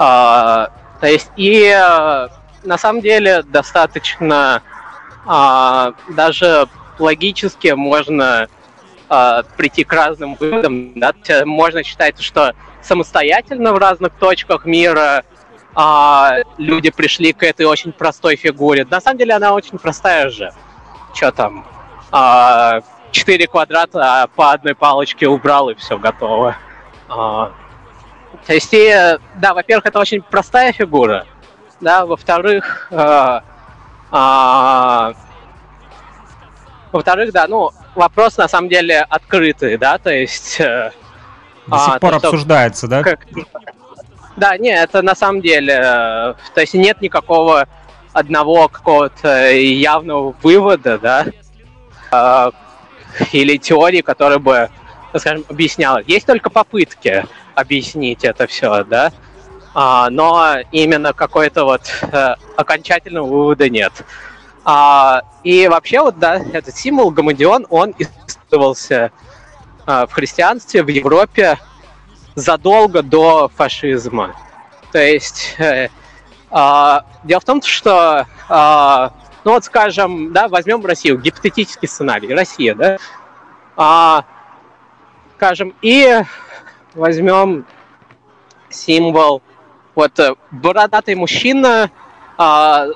А, 0.00 0.70
то 1.00 1.08
есть, 1.08 1.28
и 1.36 1.68
а, 1.70 2.28
на 2.62 2.78
самом 2.78 3.00
деле 3.00 3.42
достаточно 3.42 4.62
а, 5.26 5.92
даже 6.10 6.68
логически 7.00 7.72
можно 7.72 8.46
а, 9.08 9.42
прийти 9.56 9.82
к 9.82 9.92
разным 9.92 10.36
выводам. 10.36 10.92
Да? 10.94 11.12
Можно 11.44 11.82
считать, 11.82 12.22
что 12.22 12.54
самостоятельно 12.80 13.72
в 13.72 13.78
разных 13.78 14.12
точках 14.12 14.66
мира 14.66 15.24
а, 15.74 16.36
люди 16.58 16.90
пришли 16.90 17.32
к 17.32 17.42
этой 17.42 17.66
очень 17.66 17.90
простой 17.90 18.36
фигуре. 18.36 18.86
На 18.88 19.00
самом 19.00 19.18
деле 19.18 19.34
она 19.34 19.52
очень 19.52 19.78
простая 19.78 20.30
же. 20.30 20.52
Что 21.12 21.32
там? 21.32 21.66
А, 22.12 22.82
4 23.10 23.48
квадрата 23.48 24.30
по 24.36 24.52
одной 24.52 24.76
палочке 24.76 25.26
убрал 25.26 25.70
и 25.70 25.74
все 25.74 25.98
готово. 25.98 26.56
А, 27.08 27.50
то 28.46 28.54
есть, 28.54 28.70
и, 28.72 29.18
да, 29.36 29.54
во-первых, 29.54 29.86
это 29.86 29.98
очень 29.98 30.22
простая 30.22 30.72
фигура, 30.72 31.26
да, 31.80 32.06
во-вторых, 32.06 32.88
э, 32.90 33.40
э, 34.12 35.12
во-вторых, 36.92 37.32
да, 37.32 37.46
ну, 37.46 37.70
вопрос 37.94 38.36
на 38.36 38.48
самом 38.48 38.68
деле 38.68 39.00
открытый, 39.00 39.76
да, 39.76 39.98
то 39.98 40.10
есть... 40.10 40.60
Э, 40.60 40.92
До 41.66 41.76
а, 41.76 41.90
сих 41.90 42.00
пор 42.00 42.20
то, 42.20 42.28
обсуждается, 42.28 42.86
что, 42.86 42.88
да? 42.88 43.02
Как, 43.02 43.26
да, 44.36 44.56
не, 44.56 44.70
это 44.70 45.02
на 45.02 45.14
самом 45.14 45.40
деле, 45.40 45.74
э, 45.74 46.34
то 46.54 46.60
есть 46.60 46.74
нет 46.74 47.00
никакого 47.00 47.66
одного 48.12 48.68
какого-то 48.68 49.50
явного 49.50 50.34
вывода, 50.42 50.98
да, 50.98 51.26
э, 52.12 52.50
или 53.32 53.56
теории, 53.56 54.00
которая 54.00 54.38
бы, 54.38 54.70
скажем, 55.16 55.44
объясняла. 55.48 56.02
Есть 56.06 56.26
только 56.26 56.50
попытки 56.50 57.26
объяснить 57.58 58.24
это 58.24 58.46
все, 58.46 58.84
да, 58.84 59.12
а, 59.74 60.10
но 60.10 60.56
именно 60.72 61.12
какой-то 61.12 61.64
вот 61.64 61.82
э, 62.02 62.34
окончательного 62.56 63.26
вывода 63.26 63.68
нет. 63.68 63.92
А, 64.64 65.22
и 65.44 65.68
вообще 65.68 66.00
вот, 66.00 66.18
да, 66.18 66.36
этот 66.52 66.76
символ 66.76 67.10
гамадион, 67.10 67.66
он 67.70 67.94
использовался 67.98 69.12
а, 69.86 70.06
в 70.06 70.12
христианстве 70.12 70.82
в 70.82 70.88
Европе 70.88 71.58
задолго 72.34 73.02
до 73.02 73.50
фашизма. 73.54 74.34
То 74.92 74.98
есть 74.98 75.54
э, 75.58 75.88
а, 76.50 77.04
дело 77.24 77.40
в 77.40 77.44
том, 77.44 77.62
что, 77.62 78.26
а, 78.48 79.12
ну 79.44 79.52
вот 79.52 79.64
скажем, 79.64 80.32
да, 80.32 80.48
возьмем 80.48 80.84
Россию, 80.84 81.18
гипотетический 81.18 81.88
сценарий, 81.88 82.32
Россия, 82.32 82.74
да, 82.74 82.96
а, 83.76 84.24
скажем, 85.36 85.74
и 85.82 86.22
возьмем 86.94 87.66
символ. 88.70 89.42
Вот 89.94 90.18
э, 90.18 90.34
бородатый 90.50 91.14
мужчина 91.14 91.90
а, 92.36 92.86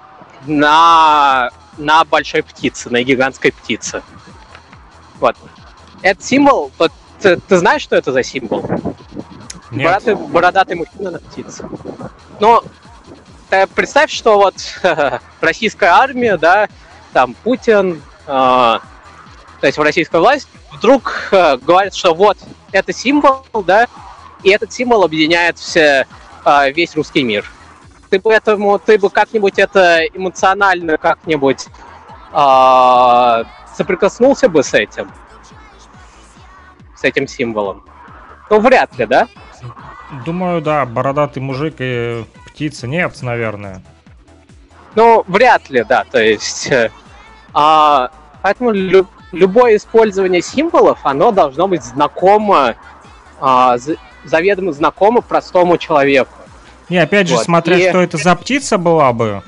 на, 0.46 1.50
на 1.78 2.04
большой 2.04 2.42
птице, 2.42 2.90
на 2.90 3.02
гигантской 3.02 3.52
птице. 3.52 4.02
Вот. 5.18 5.36
Этот 6.02 6.24
символ, 6.24 6.70
вот, 6.78 6.92
ты, 7.20 7.36
ты 7.36 7.56
знаешь, 7.56 7.82
что 7.82 7.96
это 7.96 8.12
за 8.12 8.22
символ? 8.22 8.62
Нет. 9.70 9.84
Бородатый, 9.84 10.14
бородатый 10.14 10.74
мужчина 10.76 11.12
на 11.12 11.18
птице. 11.18 11.68
Ну, 12.40 12.62
ты 13.48 13.66
представь, 13.66 14.10
что 14.10 14.36
вот 14.36 14.54
российская 15.40 15.90
армия, 15.90 16.36
да, 16.36 16.68
там 17.12 17.34
Путин, 17.42 18.02
э, 18.26 18.28
то 18.28 18.80
есть 19.62 19.78
в 19.78 19.82
российская 19.82 20.18
власть, 20.18 20.48
вдруг 20.72 21.28
э, 21.30 21.56
говорит, 21.58 21.94
что 21.94 22.14
вот 22.14 22.38
это 22.72 22.92
символ, 22.92 23.44
да, 23.64 23.86
и 24.42 24.50
этот 24.50 24.72
символ 24.72 25.04
объединяет 25.04 25.58
все, 25.58 26.06
э, 26.44 26.72
весь 26.72 26.96
русский 26.96 27.22
мир. 27.22 27.48
Ты 28.10 28.18
бы 28.18 28.32
этому, 28.32 28.78
ты 28.78 28.98
бы 28.98 29.08
как-нибудь 29.10 29.58
это 29.58 30.04
эмоционально 30.12 30.98
как-нибудь 30.98 31.66
э, 32.32 33.44
соприкоснулся 33.74 34.48
бы 34.48 34.62
с 34.62 34.74
этим, 34.74 35.10
с 36.96 37.04
этим 37.04 37.26
символом? 37.28 37.84
Ну, 38.50 38.60
вряд 38.60 38.96
ли, 38.98 39.06
да? 39.06 39.28
Думаю, 40.26 40.60
да, 40.60 40.84
бородатый 40.84 41.38
мужик 41.38 41.76
и 41.78 42.24
птица, 42.46 42.86
нет, 42.86 43.16
наверное. 43.22 43.82
Ну, 44.94 45.24
вряд 45.26 45.70
ли, 45.70 45.84
да, 45.84 46.04
то 46.04 46.22
есть... 46.22 46.70
А, 47.54 48.10
поэтому 48.42 48.72
любое 49.32 49.76
использование 49.76 50.42
символов, 50.42 50.98
оно 51.02 51.32
должно 51.32 51.68
быть 51.68 51.82
знакомо, 51.82 52.76
а, 53.40 53.76
заведомо 54.24 54.72
знакомо 54.72 55.20
простому 55.20 55.78
человеку. 55.78 56.32
Не, 56.88 56.98
опять 56.98 57.28
же, 57.28 57.34
вот. 57.36 57.44
смотря 57.44 57.76
и... 57.78 57.88
что 57.88 58.00
это 58.00 58.18
за 58.18 58.36
птица 58.36 58.78
была 58.78 59.12
бы. 59.12 59.42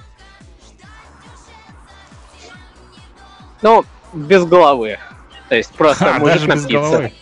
Ну, 3.63 3.85
без 4.13 4.45
головы. 4.45 4.99
То 5.49 5.57
есть 5.57 5.73
просто 5.73 6.07
а, 6.17 6.19
мужик 6.19 6.35
даже 6.35 6.49
на 6.49 6.55
без 6.55 6.65
птице. 6.65 6.81
Головы. 6.81 7.13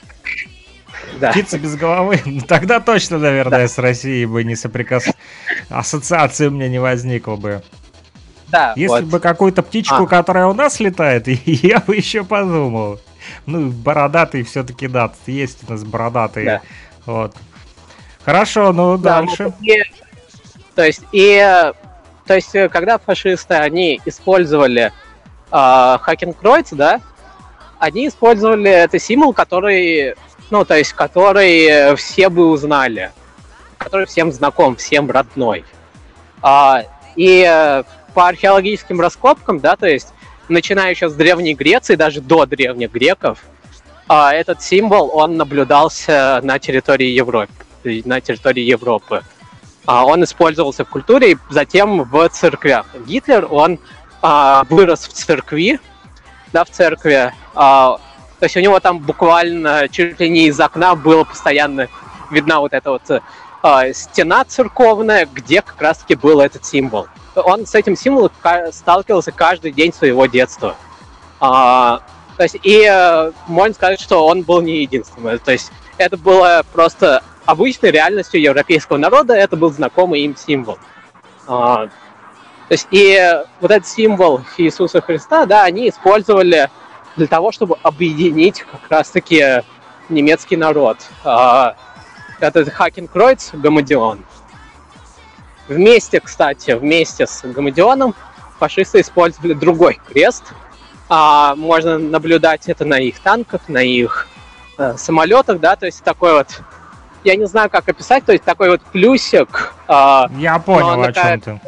Да. 1.20 1.30
Птица 1.30 1.58
без 1.58 1.76
головы. 1.76 2.20
Ну, 2.26 2.40
тогда 2.40 2.80
точно, 2.80 3.18
наверное, 3.18 3.62
да. 3.62 3.68
с 3.68 3.78
Россией 3.78 4.26
бы 4.26 4.44
не 4.44 4.56
соприкас... 4.56 5.06
Ассоциации 5.68 6.46
у 6.46 6.50
меня 6.50 6.68
не 6.68 6.78
возникло 6.80 7.36
бы. 7.36 7.62
Да, 8.52 8.74
Если 8.76 8.88
вот. 8.88 9.04
бы 9.04 9.18
какую-то 9.18 9.62
птичку, 9.62 10.04
а. 10.04 10.06
которая 10.06 10.46
у 10.46 10.52
нас 10.52 10.78
летает, 10.78 11.26
я 11.46 11.80
бы 11.80 11.96
еще 11.96 12.22
подумал. 12.22 13.00
Ну, 13.46 13.70
бородатый 13.70 14.42
все-таки, 14.42 14.88
да, 14.88 15.10
есть 15.26 15.66
у 15.66 15.72
нас 15.72 15.82
бородатые. 15.84 16.44
Да. 16.44 16.60
Вот. 17.06 17.34
Хорошо, 18.24 18.72
ну 18.72 18.98
да, 18.98 19.22
дальше. 19.22 19.54
И, 19.62 19.82
то 20.74 20.84
есть, 20.84 21.00
и 21.12 21.72
то 22.26 22.34
есть, 22.34 22.52
когда 22.70 22.98
фашисты, 22.98 23.54
они 23.54 24.00
использовали 24.04 24.92
э, 25.50 25.98
Хакенкройц, 26.00 26.68
да, 26.72 27.00
они 27.78 28.06
использовали 28.06 28.70
это 28.70 28.98
символ, 28.98 29.32
который, 29.32 30.14
ну, 30.50 30.64
то 30.64 30.76
есть, 30.76 30.92
который 30.92 31.96
все 31.96 32.28
бы 32.28 32.50
узнали, 32.50 33.12
который 33.78 34.06
всем 34.06 34.30
знаком, 34.30 34.76
всем 34.76 35.10
родной. 35.10 35.64
А, 36.42 36.84
и 37.16 37.82
по 38.14 38.28
археологическим 38.28 39.00
раскопкам, 39.00 39.60
да, 39.60 39.76
то 39.76 39.86
есть 39.86 40.08
начиная 40.48 40.90
еще 40.90 41.08
с 41.08 41.14
Древней 41.14 41.54
Греции, 41.54 41.94
даже 41.94 42.20
до 42.20 42.46
древних 42.46 42.92
греков, 42.92 43.38
а, 44.08 44.32
этот 44.32 44.62
символ, 44.62 45.10
он 45.14 45.36
наблюдался 45.36 46.40
на 46.42 46.58
территории 46.58 47.08
Европы. 47.08 47.52
На 48.04 48.20
территории 48.20 48.62
Европы. 48.62 49.22
А, 49.86 50.04
он 50.04 50.22
использовался 50.24 50.84
в 50.84 50.88
культуре 50.88 51.32
и 51.32 51.38
затем 51.50 52.02
в 52.02 52.28
церквях. 52.28 52.86
Гитлер, 53.06 53.46
он 53.50 53.78
а, 54.20 54.64
вырос 54.68 55.08
в 55.08 55.12
церкви, 55.12 55.80
да, 56.52 56.64
в 56.64 56.70
церкви. 56.70 57.32
то 57.54 57.98
есть 58.42 58.56
у 58.56 58.60
него 58.60 58.80
там 58.80 58.98
буквально 58.98 59.88
чуть 59.88 60.20
ли 60.20 60.28
не 60.28 60.48
из 60.48 60.60
окна 60.60 60.94
было 60.94 61.24
постоянно 61.24 61.88
видна 62.30 62.60
вот 62.60 62.72
эта 62.72 62.90
вот 62.90 63.22
стена 63.94 64.44
церковная, 64.44 65.26
где 65.32 65.62
как 65.62 65.80
раз-таки 65.80 66.16
был 66.16 66.40
этот 66.40 66.64
символ. 66.64 67.06
Он 67.34 67.66
с 67.66 67.74
этим 67.74 67.96
символом 67.96 68.30
сталкивался 68.72 69.32
каждый 69.32 69.72
день 69.72 69.92
своего 69.92 70.26
детства. 70.26 70.76
А, 71.40 72.02
то 72.36 72.42
есть, 72.42 72.56
и 72.62 72.86
э, 72.88 73.32
можно 73.46 73.74
сказать, 73.74 74.00
что 74.00 74.26
он 74.26 74.42
был 74.42 74.60
не 74.60 74.82
единственным. 74.82 75.38
То 75.38 75.52
есть, 75.52 75.72
это 75.98 76.16
было 76.16 76.64
просто 76.72 77.22
обычной 77.44 77.90
реальностью 77.90 78.40
европейского 78.40 78.96
народа, 78.96 79.34
это 79.34 79.56
был 79.56 79.70
знакомый 79.72 80.20
им 80.20 80.36
символ. 80.36 80.78
А, 81.46 81.86
то 81.86 82.74
есть, 82.74 82.88
и 82.90 83.18
вот 83.60 83.70
этот 83.70 83.86
символ 83.86 84.40
Иисуса 84.56 85.00
Христа, 85.00 85.46
да, 85.46 85.64
они 85.64 85.88
использовали 85.88 86.70
для 87.16 87.26
того, 87.26 87.52
чтобы 87.52 87.76
объединить 87.82 88.60
как 88.60 88.80
раз-таки 88.88 89.62
немецкий 90.08 90.56
народ. 90.56 90.98
А, 91.24 91.76
это 92.40 92.68
Хакенкройц, 92.70 93.50
Гамадион. 93.52 94.24
Вместе, 95.68 96.20
кстати, 96.20 96.72
вместе 96.72 97.26
с 97.26 97.42
Гамадионом 97.42 98.14
фашисты 98.58 99.00
использовали 99.00 99.54
другой 99.54 100.00
крест. 100.08 100.44
А, 101.08 101.54
можно 101.56 101.98
наблюдать 101.98 102.68
это 102.68 102.84
на 102.84 102.98
их 102.98 103.18
танках, 103.20 103.68
на 103.68 103.82
их 103.82 104.28
э, 104.78 104.94
самолетах, 104.96 105.60
да, 105.60 105.76
то 105.76 105.86
есть 105.86 106.02
такой 106.02 106.32
вот, 106.32 106.62
я 107.24 107.36
не 107.36 107.46
знаю, 107.46 107.68
как 107.70 107.88
описать, 107.88 108.24
то 108.24 108.32
есть 108.32 108.44
такой 108.44 108.70
вот 108.70 108.80
плюсик. 108.80 109.74
Э, 109.88 110.24
я 110.38 110.58
понял, 110.58 111.02
о 111.02 111.12
чем 111.12 111.40
ты. 111.40 111.60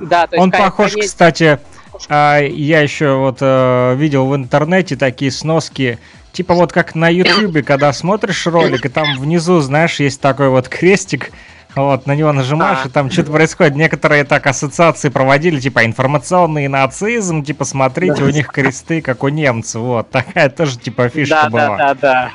Да, 0.00 0.26
то 0.26 0.36
есть, 0.36 0.42
Он 0.42 0.50
похож, 0.50 0.92
конечно... 0.92 1.08
кстати, 1.08 1.60
а, 2.08 2.40
я 2.40 2.80
еще 2.80 3.14
вот 3.14 3.38
э, 3.40 3.94
видел 3.96 4.26
в 4.26 4.36
интернете 4.36 4.96
такие 4.96 5.30
сноски, 5.30 5.98
типа 6.32 6.54
вот 6.54 6.72
как 6.72 6.94
на 6.94 7.08
Ютубе, 7.08 7.62
когда 7.62 7.92
смотришь 7.92 8.46
ролик, 8.46 8.84
и 8.84 8.88
там 8.88 9.18
внизу, 9.18 9.60
знаешь, 9.60 10.00
есть 10.00 10.20
такой 10.20 10.48
вот 10.48 10.68
крестик, 10.68 11.30
вот, 11.76 12.06
на 12.06 12.14
него 12.16 12.32
нажимаешь, 12.32 12.80
а. 12.84 12.88
и 12.88 12.90
там 12.90 13.10
что-то 13.10 13.30
происходит. 13.30 13.76
Некоторые 13.76 14.24
так 14.24 14.46
ассоциации 14.46 15.10
проводили, 15.10 15.60
типа 15.60 15.84
информационный 15.84 16.68
нацизм, 16.68 17.44
типа 17.44 17.64
смотрите, 17.64 18.24
у 18.24 18.30
них 18.30 18.48
кресты, 18.48 19.02
как 19.02 19.22
у 19.22 19.28
немцев. 19.28 19.82
Вот, 19.82 20.10
такая 20.10 20.48
тоже 20.48 20.78
типа 20.78 21.08
фишка 21.10 21.42
да, 21.44 21.50
была. 21.50 21.76
Да, 21.76 21.76
да, 21.76 21.94
да. 21.94 22.32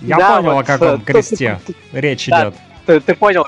Я 0.00 0.16
да, 0.16 0.36
понял, 0.36 0.52
вот, 0.54 0.60
о 0.60 0.64
каком 0.64 1.00
кресте 1.02 1.60
речь 1.92 2.26
да, 2.26 2.42
идет. 2.42 2.54
Ты, 2.86 3.00
ты 3.00 3.14
понял. 3.14 3.46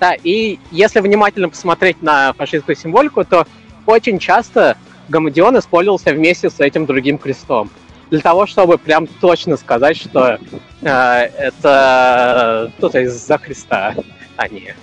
Да, 0.00 0.14
и 0.22 0.58
если 0.70 1.00
внимательно 1.00 1.48
посмотреть 1.48 2.02
на 2.02 2.32
фашистскую 2.34 2.76
символику, 2.76 3.24
то 3.24 3.46
очень 3.86 4.18
часто 4.18 4.76
Гамадион 5.08 5.58
использовался 5.58 6.12
вместе 6.12 6.50
с 6.50 6.60
этим 6.60 6.86
другим 6.86 7.18
крестом. 7.18 7.70
Для 8.10 8.20
того, 8.20 8.46
чтобы 8.46 8.78
прям 8.78 9.06
точно 9.06 9.56
сказать, 9.56 9.96
что 9.96 10.38
э, 10.80 10.88
это 10.88 12.72
кто-то 12.78 13.00
из-за 13.00 13.38
Христа, 13.38 13.94
а 14.36 14.48
не. 14.48 14.74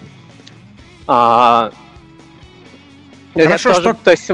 А, 1.08 1.72
Хорошо, 3.34 3.70
тоже, 3.70 3.82
что, 3.82 3.94
то 3.96 4.12
есть, 4.12 4.32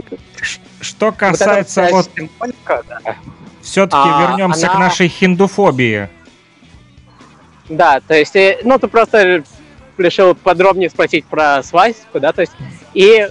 что 0.82 1.12
касается 1.12 1.88
вот... 1.92 2.10
вот 2.40 2.56
да. 2.68 3.16
Все-таки 3.62 3.98
а, 3.98 4.32
вернемся 4.32 4.68
она... 4.68 4.76
к 4.76 4.80
нашей 4.80 5.08
хиндуфобии. 5.08 6.10
Да, 7.70 8.02
то 8.06 8.16
есть, 8.16 8.36
э, 8.36 8.60
ну, 8.64 8.78
ты 8.78 8.88
просто 8.88 9.44
решил 9.98 10.36
подробнее 10.36 10.90
спросить 10.90 11.26
про 11.26 11.64
свастику, 11.64 12.20
да, 12.20 12.34
то 12.34 12.42
есть, 12.42 12.54
и 12.94 13.30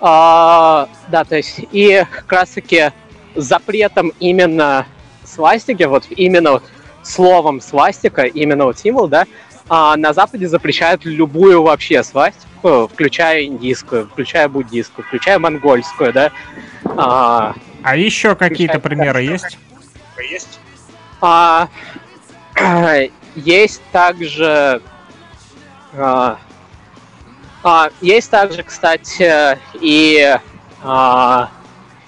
а, 0.00 0.88
да, 1.08 1.24
то 1.24 1.36
есть 1.36 1.60
и 1.72 2.04
как 2.10 2.32
раз 2.32 2.50
таки 2.50 2.92
запретом 3.34 4.12
именно 4.20 4.86
свастики, 5.24 5.84
вот 5.84 6.04
именно 6.10 6.52
вот 6.52 6.62
словом 7.02 7.60
свастика, 7.60 8.22
именно 8.22 8.64
вот 8.64 8.78
символ, 8.78 9.08
да, 9.08 9.26
а 9.68 9.96
на 9.96 10.12
Западе 10.12 10.48
запрещают 10.48 11.04
любую 11.04 11.62
вообще 11.62 12.02
свастику, 12.02 12.88
включая 12.88 13.44
индийскую, 13.44 14.06
включая 14.08 14.48
буддийскую, 14.48 15.06
включая 15.06 15.38
монгольскую, 15.38 16.12
да. 16.12 16.32
А, 16.84 17.54
а 17.82 17.96
еще 17.96 18.34
какие-то 18.34 18.80
примеры 18.80 19.22
есть? 19.22 19.58
Есть. 20.30 20.58
А, 21.20 21.68
есть 23.36 23.82
также 23.92 24.82
а, 25.96 26.38
а, 27.62 27.90
есть 28.00 28.30
также, 28.30 28.62
кстати, 28.62 29.58
и 29.80 30.38
а, 30.82 31.50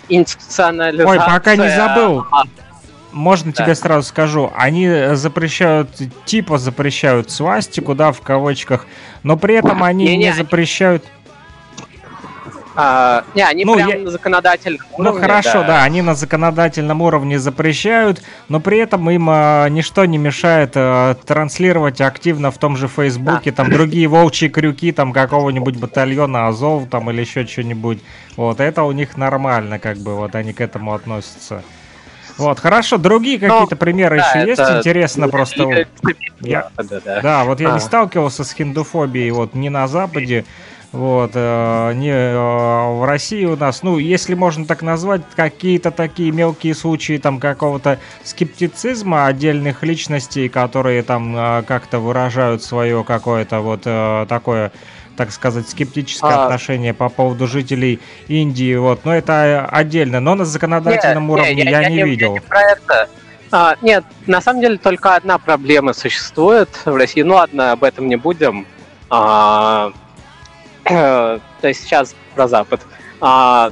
институционализация... 0.08 1.08
Ой, 1.08 1.18
пока 1.18 1.56
не 1.56 1.68
забыл. 1.68 2.24
А, 2.30 2.44
Можно 3.12 3.52
да. 3.52 3.64
тебе 3.64 3.74
сразу 3.74 4.08
скажу, 4.08 4.52
они 4.56 5.14
запрещают, 5.14 5.90
типа 6.24 6.58
запрещают 6.58 7.30
свастику, 7.30 7.94
да, 7.94 8.12
в 8.12 8.20
кавычках, 8.20 8.86
но 9.22 9.36
при 9.36 9.54
этом 9.56 9.82
они 9.82 10.04
не, 10.04 10.16
не, 10.16 10.24
не 10.24 10.32
запрещают... 10.32 11.04
Они 11.04 11.21
а, 12.74 13.24
не, 13.34 13.42
они 13.42 13.64
ну, 13.64 13.74
прям 13.74 13.88
я... 13.88 13.98
на 13.98 14.10
законодательном 14.10 14.86
ну, 14.90 15.04
уровне. 15.04 15.20
Ну 15.20 15.20
хорошо, 15.20 15.60
да. 15.60 15.66
да, 15.66 15.82
они 15.84 16.02
на 16.02 16.14
законодательном 16.14 17.02
уровне 17.02 17.38
запрещают, 17.38 18.22
но 18.48 18.60
при 18.60 18.78
этом 18.78 19.08
им 19.10 19.28
а, 19.28 19.68
ничто 19.68 20.04
не 20.04 20.18
мешает 20.18 20.72
а, 20.74 21.14
транслировать 21.14 22.00
активно 22.00 22.50
в 22.50 22.58
том 22.58 22.76
же 22.76 22.88
Фейсбуке 22.88 23.50
да. 23.50 23.56
там 23.56 23.70
другие 23.70 24.08
волчьи 24.08 24.48
крюки 24.48 24.92
там 24.92 25.12
какого-нибудь 25.12 25.76
батальона 25.76 26.48
Азов 26.48 26.88
там 26.88 27.10
или 27.10 27.20
еще 27.20 27.46
что-нибудь. 27.46 28.00
Вот 28.36 28.60
это 28.60 28.82
у 28.84 28.92
них 28.92 29.16
нормально, 29.16 29.78
как 29.78 29.98
бы 29.98 30.14
вот 30.14 30.34
они 30.34 30.52
к 30.52 30.60
этому 30.60 30.94
относятся. 30.94 31.62
Вот, 32.38 32.58
хорошо, 32.58 32.96
другие 32.96 33.38
ну, 33.40 33.48
какие-то 33.48 33.76
примеры 33.76 34.18
да, 34.18 34.30
еще 34.30 34.48
есть? 34.48 34.60
Интересно 34.60 35.28
просто. 35.28 35.86
Я... 36.40 36.70
Да, 36.76 37.00
да. 37.04 37.20
да, 37.20 37.44
вот 37.44 37.60
я 37.60 37.70
а. 37.70 37.74
не 37.74 37.80
сталкивался 37.80 38.44
с 38.44 38.52
хиндуфобией 38.52 39.30
вот 39.30 39.54
ни 39.54 39.68
на 39.68 39.86
Западе, 39.86 40.44
вот, 40.92 41.30
э, 41.34 41.92
не 41.94 42.10
э, 42.10 42.36
в 42.36 43.06
России 43.06 43.46
у 43.46 43.56
нас, 43.56 43.82
ну, 43.82 43.96
если 43.96 44.34
можно 44.34 44.66
так 44.66 44.82
назвать, 44.82 45.22
какие-то 45.34 45.90
такие 45.90 46.30
мелкие 46.32 46.74
случаи 46.74 47.16
там 47.16 47.40
какого-то 47.40 47.98
скептицизма 48.24 49.26
отдельных 49.26 49.82
личностей, 49.82 50.50
которые 50.50 51.02
там 51.02 51.34
э, 51.34 51.62
как-то 51.62 51.98
выражают 51.98 52.62
свое 52.62 53.04
какое-то 53.04 53.60
вот 53.60 53.82
такое 54.28 54.72
так 55.16 55.30
сказать, 55.30 55.68
скептическое 55.68 56.30
а... 56.30 56.44
отношение 56.44 56.94
по 56.94 57.10
поводу 57.10 57.46
жителей 57.46 58.00
Индии, 58.28 58.74
вот, 58.76 59.04
но 59.04 59.14
это 59.14 59.66
отдельно, 59.70 60.20
но 60.20 60.34
на 60.34 60.46
законодательном 60.46 61.24
нет, 61.24 61.32
уровне 61.32 61.54
нет, 61.54 61.66
я, 61.66 61.80
я, 61.82 61.88
не 61.90 61.96
я 61.96 62.04
видел. 62.06 62.32
Не 62.32 62.40
про 62.40 62.60
это. 62.62 63.08
А, 63.50 63.76
нет, 63.82 64.04
на 64.26 64.40
самом 64.40 64.62
деле 64.62 64.78
только 64.78 65.14
одна 65.14 65.38
проблема 65.38 65.92
существует 65.92 66.70
в 66.86 66.96
России, 66.96 67.20
ну 67.20 67.34
ладно, 67.34 67.72
об 67.72 67.84
этом 67.84 68.08
не 68.08 68.16
будем. 68.16 68.66
А, 69.10 69.92
то 70.84 71.40
есть 71.62 71.84
сейчас 71.84 72.14
про 72.34 72.48
Запад. 72.48 72.80
А, 73.20 73.70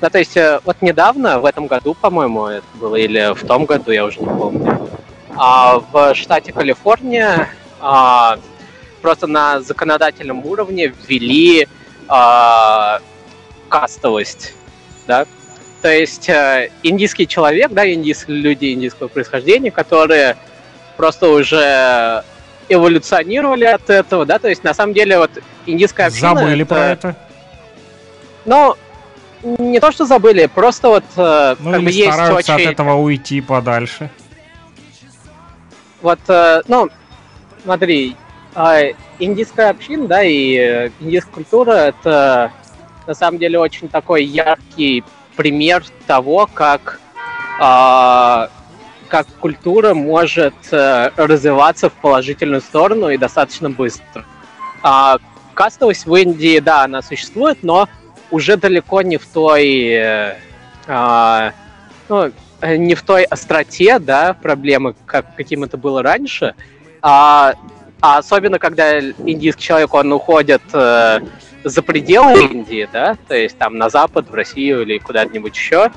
да, 0.00 0.10
то 0.10 0.18
есть 0.18 0.36
э, 0.36 0.60
вот 0.64 0.80
недавно, 0.80 1.40
в 1.40 1.44
этом 1.44 1.66
году, 1.66 1.94
по-моему, 1.94 2.46
это 2.46 2.66
было, 2.74 2.96
или 2.96 3.34
в 3.34 3.46
том 3.46 3.64
году, 3.66 3.90
я 3.90 4.04
уже 4.04 4.20
не 4.20 4.26
помню, 4.26 4.88
а, 5.36 5.80
в 5.92 6.14
штате 6.14 6.52
Калифорния 6.52 7.48
а, 7.80 8.38
просто 9.02 9.26
на 9.26 9.60
законодательном 9.60 10.44
уровне 10.44 10.92
ввели 11.06 11.68
а, 12.08 13.00
кастовость, 13.68 14.54
да, 15.06 15.26
то 15.82 15.90
есть 15.90 16.28
э, 16.28 16.70
индийский 16.82 17.26
человек, 17.26 17.72
да, 17.72 17.90
индийские 17.90 18.36
люди 18.38 18.72
индийского 18.72 19.08
происхождения, 19.08 19.70
которые 19.70 20.36
просто 20.96 21.28
уже 21.28 22.22
эволюционировали 22.70 23.64
от 23.64 23.90
этого, 23.90 24.24
да, 24.24 24.38
то 24.38 24.48
есть 24.48 24.64
на 24.64 24.72
самом 24.72 24.94
деле 24.94 25.18
вот 25.18 25.30
индийская 25.66 26.06
община... 26.06 26.34
Забыли 26.34 26.62
это... 26.62 26.74
про 26.74 26.86
это? 26.86 27.16
Ну, 28.46 28.76
не 29.42 29.80
то, 29.80 29.90
что 29.90 30.06
забыли, 30.06 30.46
просто 30.46 30.88
вот 30.88 31.04
э, 31.16 31.56
ну, 31.58 31.72
как 31.72 31.82
бы 31.82 31.90
есть 31.90 32.18
очень... 32.18 32.54
от 32.54 32.60
этого 32.60 32.94
уйти 32.94 33.40
подальше. 33.40 34.08
Вот, 36.00 36.20
э, 36.28 36.62
ну, 36.68 36.88
смотри, 37.64 38.16
э, 38.54 38.92
индийская 39.18 39.70
община, 39.70 40.06
да, 40.06 40.22
и 40.22 40.54
э, 40.56 40.90
индийская 41.00 41.32
культура 41.32 41.72
это 41.72 42.52
на 43.06 43.14
самом 43.14 43.38
деле 43.38 43.58
очень 43.58 43.88
такой 43.88 44.24
яркий 44.24 45.02
пример 45.36 45.84
того, 46.06 46.48
как 46.52 47.00
э, 47.60 48.48
как 49.10 49.26
культура 49.40 49.92
может 49.92 50.54
э, 50.70 51.10
развиваться 51.16 51.90
в 51.90 51.92
положительную 51.94 52.60
сторону 52.60 53.10
и 53.10 53.18
достаточно 53.18 53.68
быстро. 53.68 54.24
А 54.82 55.18
кастовость 55.54 56.06
в 56.06 56.14
Индии, 56.14 56.60
да, 56.60 56.84
она 56.84 57.02
существует, 57.02 57.58
но 57.62 57.88
уже 58.30 58.56
далеко 58.56 59.02
не 59.02 59.18
в 59.18 59.26
той, 59.26 59.88
э, 59.88 60.36
а, 60.86 61.52
ну, 62.08 62.30
не 62.62 62.94
в 62.94 63.02
той 63.02 63.24
остроте, 63.24 63.98
да, 63.98 64.32
проблемы, 64.32 64.94
как, 65.06 65.34
каким 65.34 65.64
это 65.64 65.76
было 65.76 66.02
раньше, 66.02 66.54
а, 67.02 67.54
а 68.00 68.18
особенно 68.18 68.58
когда 68.58 69.00
индийский 69.00 69.62
человек, 69.62 69.92
он 69.92 70.12
уходит 70.12 70.62
э, 70.72 71.20
за 71.64 71.82
пределы 71.82 72.44
Индии, 72.44 72.88
да, 72.92 73.16
то 73.26 73.34
есть 73.34 73.58
там 73.58 73.76
на 73.76 73.90
Запад, 73.90 74.30
в 74.30 74.34
Россию 74.34 74.82
или 74.82 74.98
куда-нибудь 74.98 75.54
еще, 75.54 75.90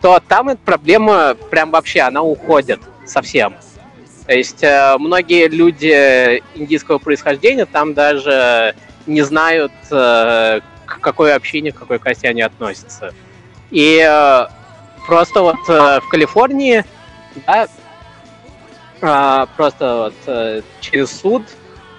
то 0.00 0.20
там 0.26 0.48
эта 0.48 0.60
проблема 0.64 1.34
прям 1.50 1.70
вообще, 1.70 2.00
она 2.00 2.22
уходит 2.22 2.80
совсем. 3.06 3.56
То 4.26 4.34
есть 4.34 4.62
э, 4.62 4.96
многие 4.98 5.48
люди 5.48 6.40
индийского 6.54 6.98
происхождения 6.98 7.66
там 7.66 7.94
даже 7.94 8.74
не 9.06 9.22
знают, 9.22 9.72
э, 9.90 10.60
к 10.86 11.00
какой 11.00 11.34
общине, 11.34 11.72
к 11.72 11.78
какой 11.78 11.98
касте 11.98 12.28
они 12.28 12.42
относятся. 12.42 13.12
И 13.70 13.98
э, 14.00 14.46
просто 15.06 15.42
вот 15.42 15.56
в 15.66 16.02
Калифорнии, 16.10 16.84
да, 17.46 17.66
а, 19.02 19.46
просто 19.56 20.12
вот 20.26 20.64
через 20.80 21.10
суд 21.10 21.42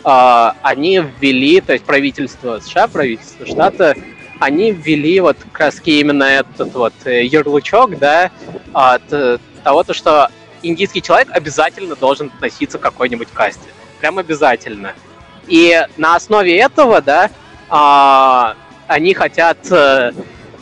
они 0.04 1.04
ввели, 1.20 1.62
то 1.62 1.74
есть 1.74 1.84
правительство 1.84 2.60
США, 2.60 2.88
правительство 2.88 3.46
штата, 3.46 3.96
они 4.42 4.72
ввели 4.72 5.20
вот 5.20 5.38
как 5.52 5.60
раз 5.60 5.82
именно 5.86 6.24
этот 6.24 6.74
вот 6.74 6.94
ярлычок, 7.06 7.98
да, 8.00 8.32
от 8.74 9.04
того, 9.64 9.84
то, 9.84 9.94
что 9.94 10.30
индийский 10.64 11.02
человек 11.02 11.30
обязательно 11.32 11.96
должен 11.96 12.28
относиться 12.28 12.78
к 12.78 12.82
какой-нибудь 12.82 13.30
касте. 13.34 13.70
Прям 14.00 14.18
обязательно. 14.18 14.94
И 15.48 15.80
на 15.98 16.16
основе 16.16 16.58
этого, 16.58 17.02
да, 17.02 17.30
а, 17.70 18.56
они 18.88 19.14
хотят 19.14 19.58
а, 19.72 20.12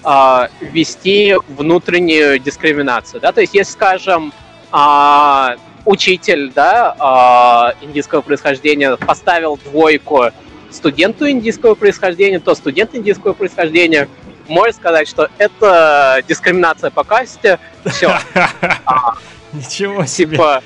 а, 0.04 0.50
ввести 0.60 1.36
внутреннюю 1.48 2.40
дискриминацию. 2.40 3.22
Да? 3.22 3.32
То 3.32 3.42
есть, 3.42 3.54
если, 3.54 3.72
скажем, 3.72 4.34
а, 4.72 5.56
учитель 5.86 6.52
да, 6.54 6.96
а, 7.00 7.74
индийского 7.82 8.22
происхождения 8.22 8.96
поставил 8.98 9.58
двойку 9.58 10.26
студенту 10.72 11.30
индийского 11.30 11.76
происхождения, 11.76 12.40
то 12.40 12.56
студент 12.56 12.96
индийского 12.96 13.34
происхождения 13.34 14.08
может 14.48 14.76
сказать, 14.76 15.08
что 15.08 15.30
это 15.38 16.22
дискриминация 16.28 16.90
по 16.90 17.04
касте. 17.04 17.60
Все. 17.86 18.18
Ничего 19.54 20.06
себе. 20.06 20.32
Типа, 20.32 20.64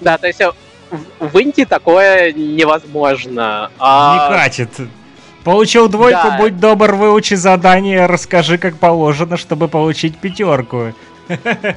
да, 0.00 0.18
то 0.18 0.26
есть 0.26 0.40
э, 0.40 0.50
в 1.20 1.38
Индии 1.38 1.64
такое 1.64 2.32
невозможно. 2.32 3.70
А... 3.78 4.28
Не 4.30 4.36
катит. 4.36 4.70
Получил 5.44 5.88
двойку, 5.88 6.28
да. 6.28 6.38
будь 6.38 6.58
добр, 6.58 6.92
выучи 6.94 7.34
задание, 7.34 8.06
расскажи, 8.06 8.58
как 8.58 8.78
положено, 8.78 9.36
чтобы 9.36 9.68
получить 9.68 10.16
пятерку. 10.16 10.94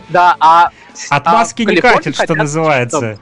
Да, 0.10 0.36
а... 0.40 0.70
Отмазки 1.10 1.64
а 1.64 1.72
не 1.72 1.78
катит, 1.78 2.16
что 2.16 2.36
называется. 2.36 3.20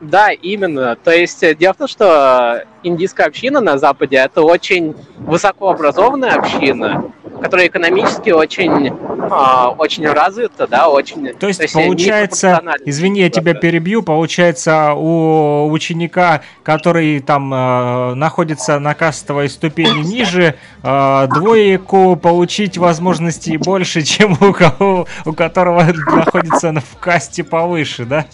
Да, 0.00 0.30
именно. 0.30 0.96
То 0.96 1.10
есть 1.10 1.42
э, 1.42 1.54
дело 1.54 1.74
в 1.74 1.76
том, 1.76 1.88
что 1.88 2.64
индийская 2.82 3.24
община 3.24 3.60
на 3.60 3.78
Западе 3.78 4.16
это 4.16 4.42
очень 4.42 4.94
высокообразованная 5.18 6.36
община, 6.36 7.12
которая 7.42 7.68
экономически 7.68 8.30
очень, 8.30 8.92
а, 9.30 9.70
очень 9.70 10.06
развита, 10.08 10.66
да, 10.66 10.88
очень. 10.88 11.34
То 11.34 11.48
есть, 11.48 11.58
то 11.58 11.64
есть 11.64 11.74
получается, 11.74 12.62
извини, 12.84 13.20
я 13.20 13.30
тебя 13.30 13.54
перебью, 13.54 14.02
получается 14.02 14.92
у 14.94 15.70
ученика, 15.70 16.42
который 16.62 17.20
там 17.20 17.52
э, 17.52 18.14
находится 18.14 18.78
на 18.78 18.94
кастовой 18.94 19.48
ступени 19.48 20.02
ниже, 20.02 20.56
э, 20.82 21.26
двоеку 21.28 22.16
получить 22.16 22.78
возможностей 22.78 23.58
больше, 23.58 24.02
чем 24.10 24.36
у 24.40 24.52
кого, 24.52 25.06
у 25.26 25.32
которого 25.32 25.82
находится 25.82 26.72
в 26.72 26.98
касте 26.98 27.44
повыше, 27.44 28.04
да? 28.04 28.26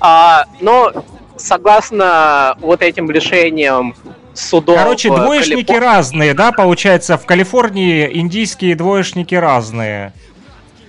А, 0.00 0.44
но 0.60 0.92
согласно 1.36 2.56
вот 2.60 2.82
этим 2.82 3.10
решениям 3.10 3.94
судов... 4.34 4.76
Короче, 4.76 5.08
двоечники 5.08 5.66
Калифор... 5.66 5.82
разные, 5.82 6.34
да, 6.34 6.52
получается, 6.52 7.18
в 7.18 7.26
Калифорнии 7.26 8.10
индийские 8.18 8.74
двоечники 8.76 9.34
разные. 9.34 10.12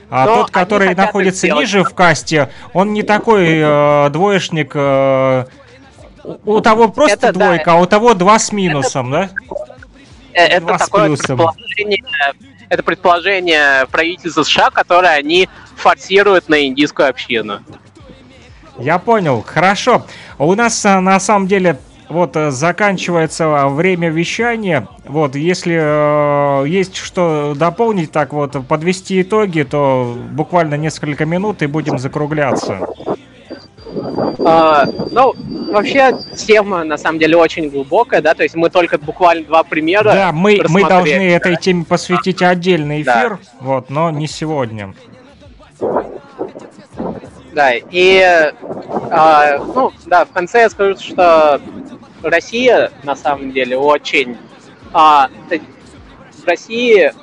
А 0.10 0.26
Но 0.26 0.36
тот, 0.38 0.52
который 0.52 0.94
находится 0.94 1.48
ниже 1.48 1.84
в 1.84 1.94
касте, 1.94 2.50
он 2.74 2.92
не 2.92 3.02
такой 3.02 3.48
э, 3.48 4.10
двоечник. 4.10 4.74
Э, 4.76 5.46
у 6.46 6.60
того 6.60 6.90
просто 6.90 7.28
это, 7.28 7.34
двойка, 7.34 7.66
да, 7.66 7.74
а 7.74 7.76
у 7.78 7.86
того 7.86 8.14
два 8.14 8.38
с 8.38 8.52
минусом, 8.52 9.14
это, 9.14 9.34
да? 9.50 9.56
Э, 10.34 10.46
это 10.48 10.66
два 10.68 10.78
такое 10.78 11.16
предположение, 11.16 12.04
это 12.68 12.84
предположение 12.84 13.88
правительства 13.90 14.44
США, 14.44 14.70
которое 14.70 15.16
они 15.16 15.48
форсируют 15.78 16.50
на 16.50 16.66
индийскую 16.68 17.10
общину. 17.10 17.62
Я 18.80 19.00
понял, 19.00 19.44
хорошо. 19.46 20.06
У 20.38 20.54
нас 20.56 20.86
э, 20.86 21.00
на 21.00 21.20
самом 21.20 21.48
деле 21.48 21.78
вот 22.10 22.36
э, 22.36 22.52
заканчивается 22.52 23.68
время 23.68 24.10
вещания. 24.10 24.88
Вот, 25.06 25.36
если 25.36 25.78
э, 25.82 26.68
есть 26.68 26.96
что 26.96 27.54
дополнить, 27.56 28.12
так 28.12 28.34
вот, 28.34 28.56
подвести 28.68 29.22
итоги, 29.22 29.64
то 29.64 30.16
буквально 30.32 30.76
несколько 30.76 31.26
минут 31.26 31.62
и 31.62 31.68
будем 31.68 32.00
закругляться. 32.00 32.88
А, 34.44 34.86
ну, 35.12 35.34
вообще 35.72 36.18
тема 36.36 36.84
на 36.84 36.98
самом 36.98 37.20
деле 37.20 37.38
очень 37.38 37.70
глубокая, 37.70 38.22
да, 38.22 38.34
то 38.34 38.44
есть 38.44 38.56
мы 38.56 38.70
только 38.70 38.98
буквально 38.98 39.46
два 39.46 39.64
примера. 39.64 40.12
Да, 40.12 40.32
мы, 40.32 40.62
мы 40.70 40.84
должны 40.88 41.32
этой 41.32 41.58
теме 41.58 41.86
посвятить 41.86 42.42
отдельный 42.42 43.02
эфир, 43.02 43.30
да. 43.30 43.40
вот, 43.60 43.90
но 43.90 44.10
не 44.12 44.28
сегодня. 44.28 44.94
Да, 47.52 47.74
и, 47.74 48.22
а, 49.12 49.58
ну, 49.58 49.92
да, 50.06 50.26
в 50.26 50.32
конце 50.32 50.62
я 50.62 50.70
скажу, 50.70 50.98
что 50.98 51.62
Россия, 52.24 52.92
на 53.04 53.16
самом 53.16 53.52
деле, 53.52 53.78
очень... 53.78 54.38
А, 54.94 55.30
в 55.50 56.48
России 56.48 57.14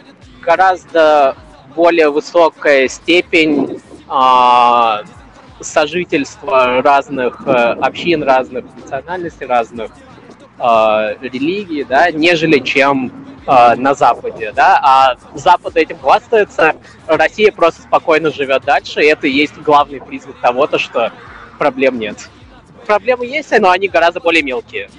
гораздо 0.42 1.36
более 1.74 2.10
высокая 2.10 2.88
степень 2.88 3.80
а, 4.09 5.02
сожительства 5.60 6.82
разных 6.82 7.46
а, 7.46 7.72
общин, 7.72 8.22
разных 8.22 8.64
национальностей, 8.76 9.46
разных 9.46 9.90
а, 10.59 11.14
религий, 11.20 11.84
да, 11.84 12.10
нежели 12.10 12.59
чем 12.60 13.27
а, 13.48 13.74
на 13.76 13.94
Западе, 13.94 14.52
да, 14.54 14.78
а 14.82 15.16
Запад 15.34 15.76
этим 15.76 15.98
хвастается, 15.98 16.76
Россия 17.06 17.50
просто 17.50 17.82
спокойно 17.82 18.30
живет 18.30 18.64
дальше, 18.64 19.02
и 19.02 19.06
это 19.06 19.26
и 19.26 19.32
есть 19.32 19.56
главный 19.58 20.00
признак 20.00 20.36
того, 20.40 20.66
то, 20.66 20.78
что 20.78 21.10
проблем 21.58 21.98
нет 21.98 22.28
проблемы 22.88 23.26
есть, 23.26 23.52
но 23.60 23.70
они 23.70 23.86
гораздо 23.86 24.18
более 24.18 24.42
мелкие. 24.42 24.90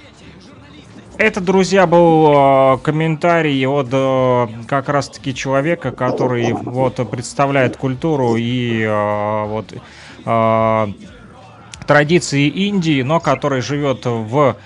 Это, 1.18 1.42
друзья, 1.42 1.86
был 1.86 2.32
э, 2.32 2.78
комментарий 2.78 3.66
от 3.66 3.88
э, 3.92 4.46
как 4.66 4.88
раз-таки 4.88 5.34
человека, 5.34 5.90
который 5.90 6.52
вот 6.52 6.96
представляет 7.10 7.76
культуру 7.76 8.36
и 8.36 8.82
э, 8.82 9.44
вот 9.44 9.74
э, 10.24 10.86
традиции 11.86 12.48
Индии, 12.48 13.02
но 13.02 13.20
который 13.20 13.60
живет 13.60 14.06
в 14.06 14.56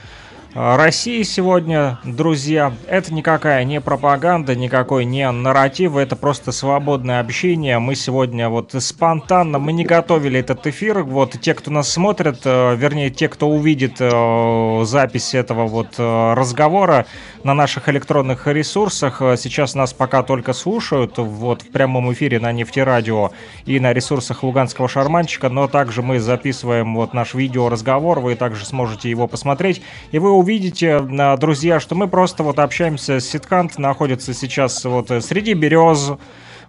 России 0.55 1.24
сегодня, 1.24 1.98
друзья, 2.05 2.72
это 2.86 3.12
никакая 3.12 3.64
не 3.64 3.81
пропаганда, 3.81 4.55
никакой 4.55 5.05
не 5.05 5.28
нарратив, 5.28 5.97
это 5.97 6.14
просто 6.14 6.52
свободное 6.52 7.18
общение. 7.18 7.81
Мы 7.81 7.97
сегодня 7.97 8.48
вот 8.48 8.72
спонтанно, 8.78 9.59
мы 9.59 9.72
не 9.72 9.85
готовили 9.85 10.39
этот 10.39 10.64
эфир, 10.68 11.02
вот 11.02 11.32
те, 11.40 11.55
кто 11.55 11.72
нас 11.72 11.89
смотрит, 11.89 12.43
э, 12.44 12.76
вернее, 12.76 13.10
те, 13.10 13.28
кто 13.28 13.48
увидит 13.48 13.97
э, 13.98 14.82
запись 14.85 15.35
этого 15.35 15.66
вот 15.66 15.97
э, 15.98 16.35
разговора 16.35 17.06
на 17.43 17.52
наших 17.52 17.89
электронных 17.89 18.47
ресурсах, 18.47 19.20
сейчас 19.36 19.74
нас 19.74 19.93
пока 19.93 20.22
только 20.22 20.52
слушают, 20.52 21.18
вот 21.18 21.62
в 21.62 21.70
прямом 21.70 22.12
эфире 22.12 22.39
на 22.39 22.52
Нефтерадио 22.52 23.32
и 23.66 23.81
на 23.81 23.93
ресурсах 23.93 24.44
Луганского 24.44 24.89
шарманчика, 24.89 25.48
но 25.48 25.66
также 25.66 26.01
мы 26.02 26.20
записываем 26.20 26.94
вот 26.94 27.12
наш 27.12 27.35
видеоразговор, 27.35 28.20
вы 28.20 28.36
также 28.36 28.64
сможете 28.64 29.10
его 29.10 29.26
посмотреть, 29.26 29.82
и 30.12 30.20
вы 30.20 30.44
увидите, 30.45 31.01
э, 31.01 31.37
друзья, 31.39 31.81
что 31.81 31.95
мы 31.95 32.07
просто 32.07 32.43
вот 32.43 32.59
общаемся 32.59 33.19
Ситкант, 33.19 33.79
находится 33.79 34.35
сейчас 34.35 34.85
вот 34.85 35.11
э, 35.11 35.23
среди 35.23 35.55
берез, 35.55 36.12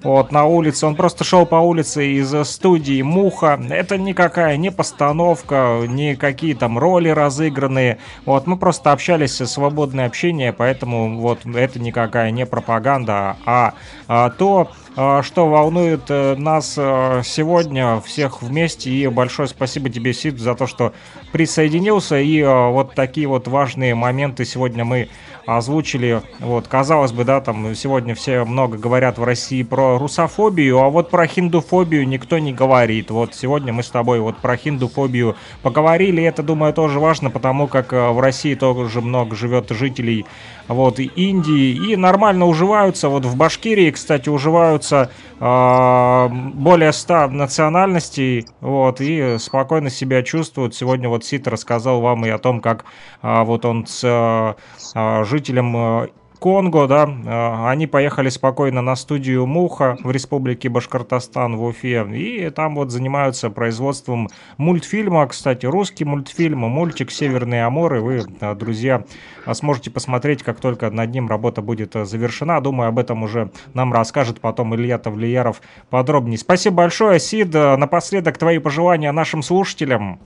вот, 0.02 0.32
на 0.32 0.46
улице. 0.46 0.86
Он 0.86 0.96
просто 0.96 1.24
шел 1.24 1.46
по 1.46 1.56
улице 1.56 2.06
из 2.06 2.34
студии 2.48 3.02
«Муха». 3.02 3.60
Это 3.70 3.98
никакая 3.98 4.56
не 4.56 4.72
постановка, 4.72 5.82
не 5.88 6.16
какие 6.16 6.54
там 6.54 6.78
роли 6.78 7.10
разыгранные. 7.10 7.98
Вот, 8.26 8.48
мы 8.48 8.58
просто 8.58 8.92
общались, 8.92 9.36
свободное 9.36 10.06
общение, 10.06 10.54
поэтому 10.54 11.20
вот 11.20 11.46
это 11.46 11.80
никакая 11.80 12.32
не 12.32 12.46
пропаганда, 12.46 13.36
а, 13.46 13.74
а 14.08 14.30
то, 14.30 14.72
что 14.96 15.50
волнует 15.50 16.04
э, 16.08 16.36
нас 16.36 16.76
э, 16.78 17.22
сегодня 17.26 18.00
всех 18.00 18.42
вместе. 18.42 18.90
И 18.90 19.06
большое 19.08 19.50
спасибо 19.50 19.90
тебе, 19.90 20.14
Сид, 20.14 20.40
за 20.40 20.56
то, 20.56 20.68
что 20.68 20.94
присоединился. 21.34 22.18
И 22.18 22.40
э, 22.40 22.70
вот 22.70 22.96
такие 22.96 23.28
вот 23.28 23.50
важные 23.50 23.94
моменты 23.94 24.46
сегодня 24.46 24.86
мы 24.86 25.10
озвучили. 25.46 26.22
Вот, 26.40 26.70
казалось 26.70 27.12
бы, 27.12 27.26
да, 27.26 27.42
там 27.42 27.76
сегодня 27.76 28.16
все 28.16 28.46
много 28.46 28.78
говорят 28.78 29.18
в 29.18 29.24
России 29.26 29.64
про 29.64 30.00
русофобию, 30.00 30.80
а 30.80 30.90
вот 30.90 31.10
про 31.10 31.28
хиндуфобию 31.28 32.08
никто 32.08 32.40
не 32.40 32.54
говорит. 32.54 33.12
Вот 33.12 33.36
сегодня 33.36 33.74
мы 33.74 33.84
с 33.84 33.90
тобой 33.90 34.22
вот 34.22 34.38
про 34.38 34.56
хиндуфобию 34.56 35.36
поговорили. 35.62 36.24
Это, 36.24 36.42
думаю, 36.42 36.74
тоже 36.74 37.02
важно, 37.02 37.30
потому 37.30 37.68
как 37.68 37.92
в 37.92 38.20
России 38.20 38.56
тоже 38.56 39.02
много 39.02 39.36
живет 39.36 39.70
жителей 39.72 40.26
вот 40.68 41.00
Индии 41.00 41.92
и 41.92 41.96
нормально 41.96 42.46
уживаются. 42.46 43.10
Вот 43.10 43.26
в 43.26 43.36
Башкирии, 43.36 43.92
кстати, 43.92 44.30
уживаются 44.30 44.85
собираются 44.86 45.10
э, 45.40 46.28
более 46.54 46.94
100 46.94 47.28
национальностей, 47.28 48.48
вот, 48.62 49.02
и 49.02 49.38
спокойно 49.40 49.90
себя 49.90 50.24
чувствуют. 50.24 50.76
Сегодня 50.76 51.10
вот 51.10 51.26
Сит 51.26 51.48
рассказал 51.48 52.02
вам 52.02 52.26
и 52.26 52.30
о 52.30 52.38
том, 52.38 52.62
как 52.62 52.86
э, 53.22 53.44
вот 53.44 53.66
он 53.66 53.86
с 53.86 54.04
э, 54.04 55.24
жителем 55.26 56.10
Конго, 56.40 56.88
да, 56.88 57.06
э, 57.06 57.70
они 57.70 57.88
поехали 57.88 58.30
спокойно 58.30 58.82
на 58.82 58.96
студию 58.96 59.46
Муха 59.46 59.98
в 60.04 60.12
республике 60.12 60.70
Башкортостан 60.70 61.56
в 61.56 61.64
Уфе, 61.64 62.06
и 62.14 62.50
там 62.50 62.76
вот 62.76 62.92
занимаются 62.92 63.50
производством 63.50 64.30
мультфильма, 64.58 65.26
кстати, 65.28 65.66
русский 65.66 66.06
мультфильм, 66.06 66.60
мультик 66.60 67.12
«Северные 67.12 67.66
Аморы», 67.66 68.02
вы, 68.02 68.24
э, 68.40 68.56
друзья, 68.56 69.06
сможете 69.52 69.92
посмотреть, 69.92 70.44
как 70.44 70.60
только 70.60 70.90
над 70.90 71.12
ним 71.12 71.28
работа 71.28 71.62
будет 71.62 71.94
завершена, 71.94 72.60
думаю, 72.62 72.90
об 72.90 73.00
этом 73.00 73.24
уже 73.24 73.52
нам 73.74 73.94
расскажет 73.94 74.42
потом 74.42 74.76
Илья 74.76 74.98
Тавлияров 74.98 75.62
подробнее. 75.90 76.38
Спасибо 76.38 76.78
большое, 76.78 77.20
Сид, 77.20 77.54
напоследок 77.54 78.38
твои 78.38 78.60
пожелания 78.60 79.12
нашим 79.12 79.42
слушателям. 79.42 80.20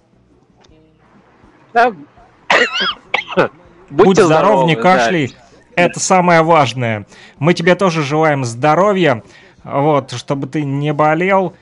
Да. 1.73 1.93
Будь 3.89 4.17
здоров, 4.17 4.65
не 4.65 4.75
кашляй. 4.75 5.27
Да. 5.27 5.48
Это 5.85 5.99
самое 5.99 6.41
важное. 6.41 7.05
Мы 7.39 7.53
тебе 7.53 7.75
тоже 7.75 8.03
желаем 8.03 8.45
здоровья, 8.45 9.23
вот, 9.63 10.11
чтобы 10.11 10.47
ты 10.47 10.63
не 10.63 10.93
болел, 10.93 11.53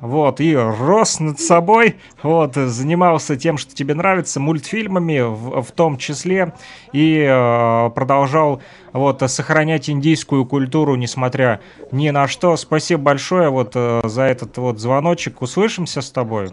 вот, 0.00 0.40
и 0.40 0.54
рос 0.54 1.18
над 1.18 1.40
собой, 1.40 1.96
вот, 2.22 2.56
занимался 2.56 3.36
тем, 3.36 3.56
что 3.56 3.74
тебе 3.74 3.94
нравится, 3.94 4.38
мультфильмами 4.38 5.20
в, 5.20 5.62
в 5.62 5.72
том 5.72 5.96
числе, 5.96 6.52
и 6.92 7.26
э, 7.26 7.90
продолжал, 7.94 8.60
вот, 8.92 9.22
сохранять 9.30 9.88
индийскую 9.88 10.44
культуру, 10.44 10.96
несмотря 10.96 11.60
ни 11.90 12.10
на 12.10 12.28
что. 12.28 12.56
Спасибо 12.56 13.02
большое, 13.02 13.48
вот, 13.48 13.72
э, 13.76 14.02
за 14.04 14.24
этот 14.24 14.58
вот 14.58 14.78
звоночек. 14.78 15.40
Услышимся 15.40 16.02
с 16.02 16.10
тобой? 16.10 16.50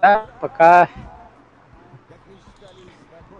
Да, 0.00 0.26
пока. 0.40 0.88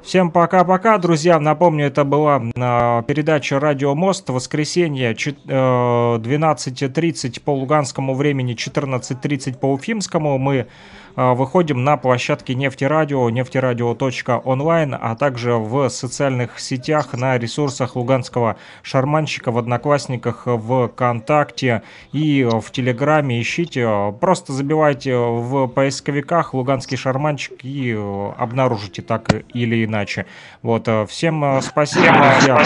Всем 0.04 0.30
пока-пока, 0.30 0.98
друзья. 0.98 1.40
Напомню, 1.40 1.86
это 1.86 2.04
была 2.04 2.36
э, 2.36 3.02
передача 3.06 3.58
«Радио 3.58 3.94
Мост». 3.94 4.28
Воскресенье 4.28 5.12
э, 5.12 5.14
12.30 5.14 7.40
по 7.40 7.54
луганскому 7.54 8.14
времени, 8.14 8.54
14.30 8.54 9.56
по 9.56 9.72
уфимскому. 9.72 10.36
Мы 10.36 10.60
а, 10.60 10.66
выходим 11.16 11.84
на 11.84 11.96
площадке 11.96 12.54
Нефтерадио, 12.54 13.30
нефтерадио.онлайн, 13.30 14.96
а 15.00 15.16
также 15.16 15.54
в 15.54 15.88
социальных 15.88 16.58
сетях, 16.58 17.12
на 17.14 17.38
ресурсах 17.38 17.96
Луганского 17.96 18.56
шарманщика, 18.82 19.50
в 19.50 19.58
Одноклассниках, 19.58 20.42
в 20.46 20.88
ВКонтакте 20.88 21.82
и 22.12 22.44
в 22.44 22.70
Телеграме. 22.70 23.40
Ищите, 23.40 24.14
просто 24.20 24.52
забивайте 24.52 25.16
в 25.16 25.68
поисковиках 25.68 26.54
«Луганский 26.54 26.96
шарманщик» 26.96 27.64
и 27.64 27.92
обнаружите 28.36 29.02
так 29.02 29.32
или 29.52 29.84
иначе. 29.84 30.26
Вот, 30.62 30.88
всем 31.08 31.44
э, 31.44 31.60
спасибо, 31.62 32.06
друзья. 32.06 32.62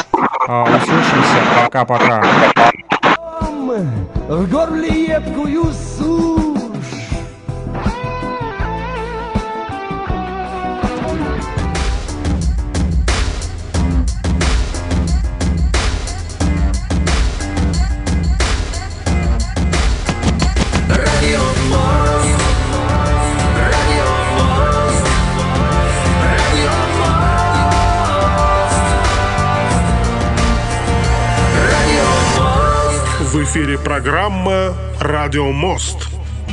А, 0.47 0.65
услышимся. 0.65 1.65
Пока-пока. 1.65 2.25
В 4.29 4.51
горле 4.51 5.05
едкую 5.07 5.65
суть 5.73 6.48
эфире 33.51 33.79
программа 33.79 34.75
«Радио 35.01 35.51
Мост». 35.53 36.09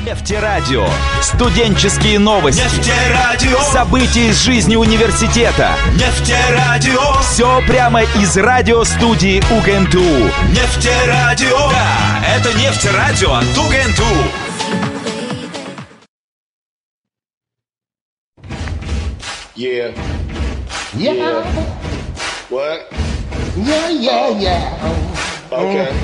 Нефтерадио. 0.05 0.87
Студенческие 1.21 2.19
новости. 2.19 2.61
Нефтерадио. 2.61 3.59
События 3.63 4.29
из 4.29 4.41
жизни 4.41 4.77
университета. 4.77 5.71
Нефтерадио. 5.95 7.19
Все 7.21 7.61
прямо 7.67 8.03
из 8.03 8.37
радиостудии 8.37 9.43
УГНТУ. 9.51 9.99
Нефтерадио. 10.51 11.69
Да, 11.69 12.23
это 12.33 12.57
Нефтерадио 12.57 13.33
от 13.33 13.57
УГНТУ. 13.57 14.05
Yeah. 19.57 19.93
Yeah. 20.93 21.43
What? 22.49 22.89
Yeah, 23.57 23.89
yeah, 23.89 24.29
yeah. 24.39 25.15
Okay. 25.51 25.95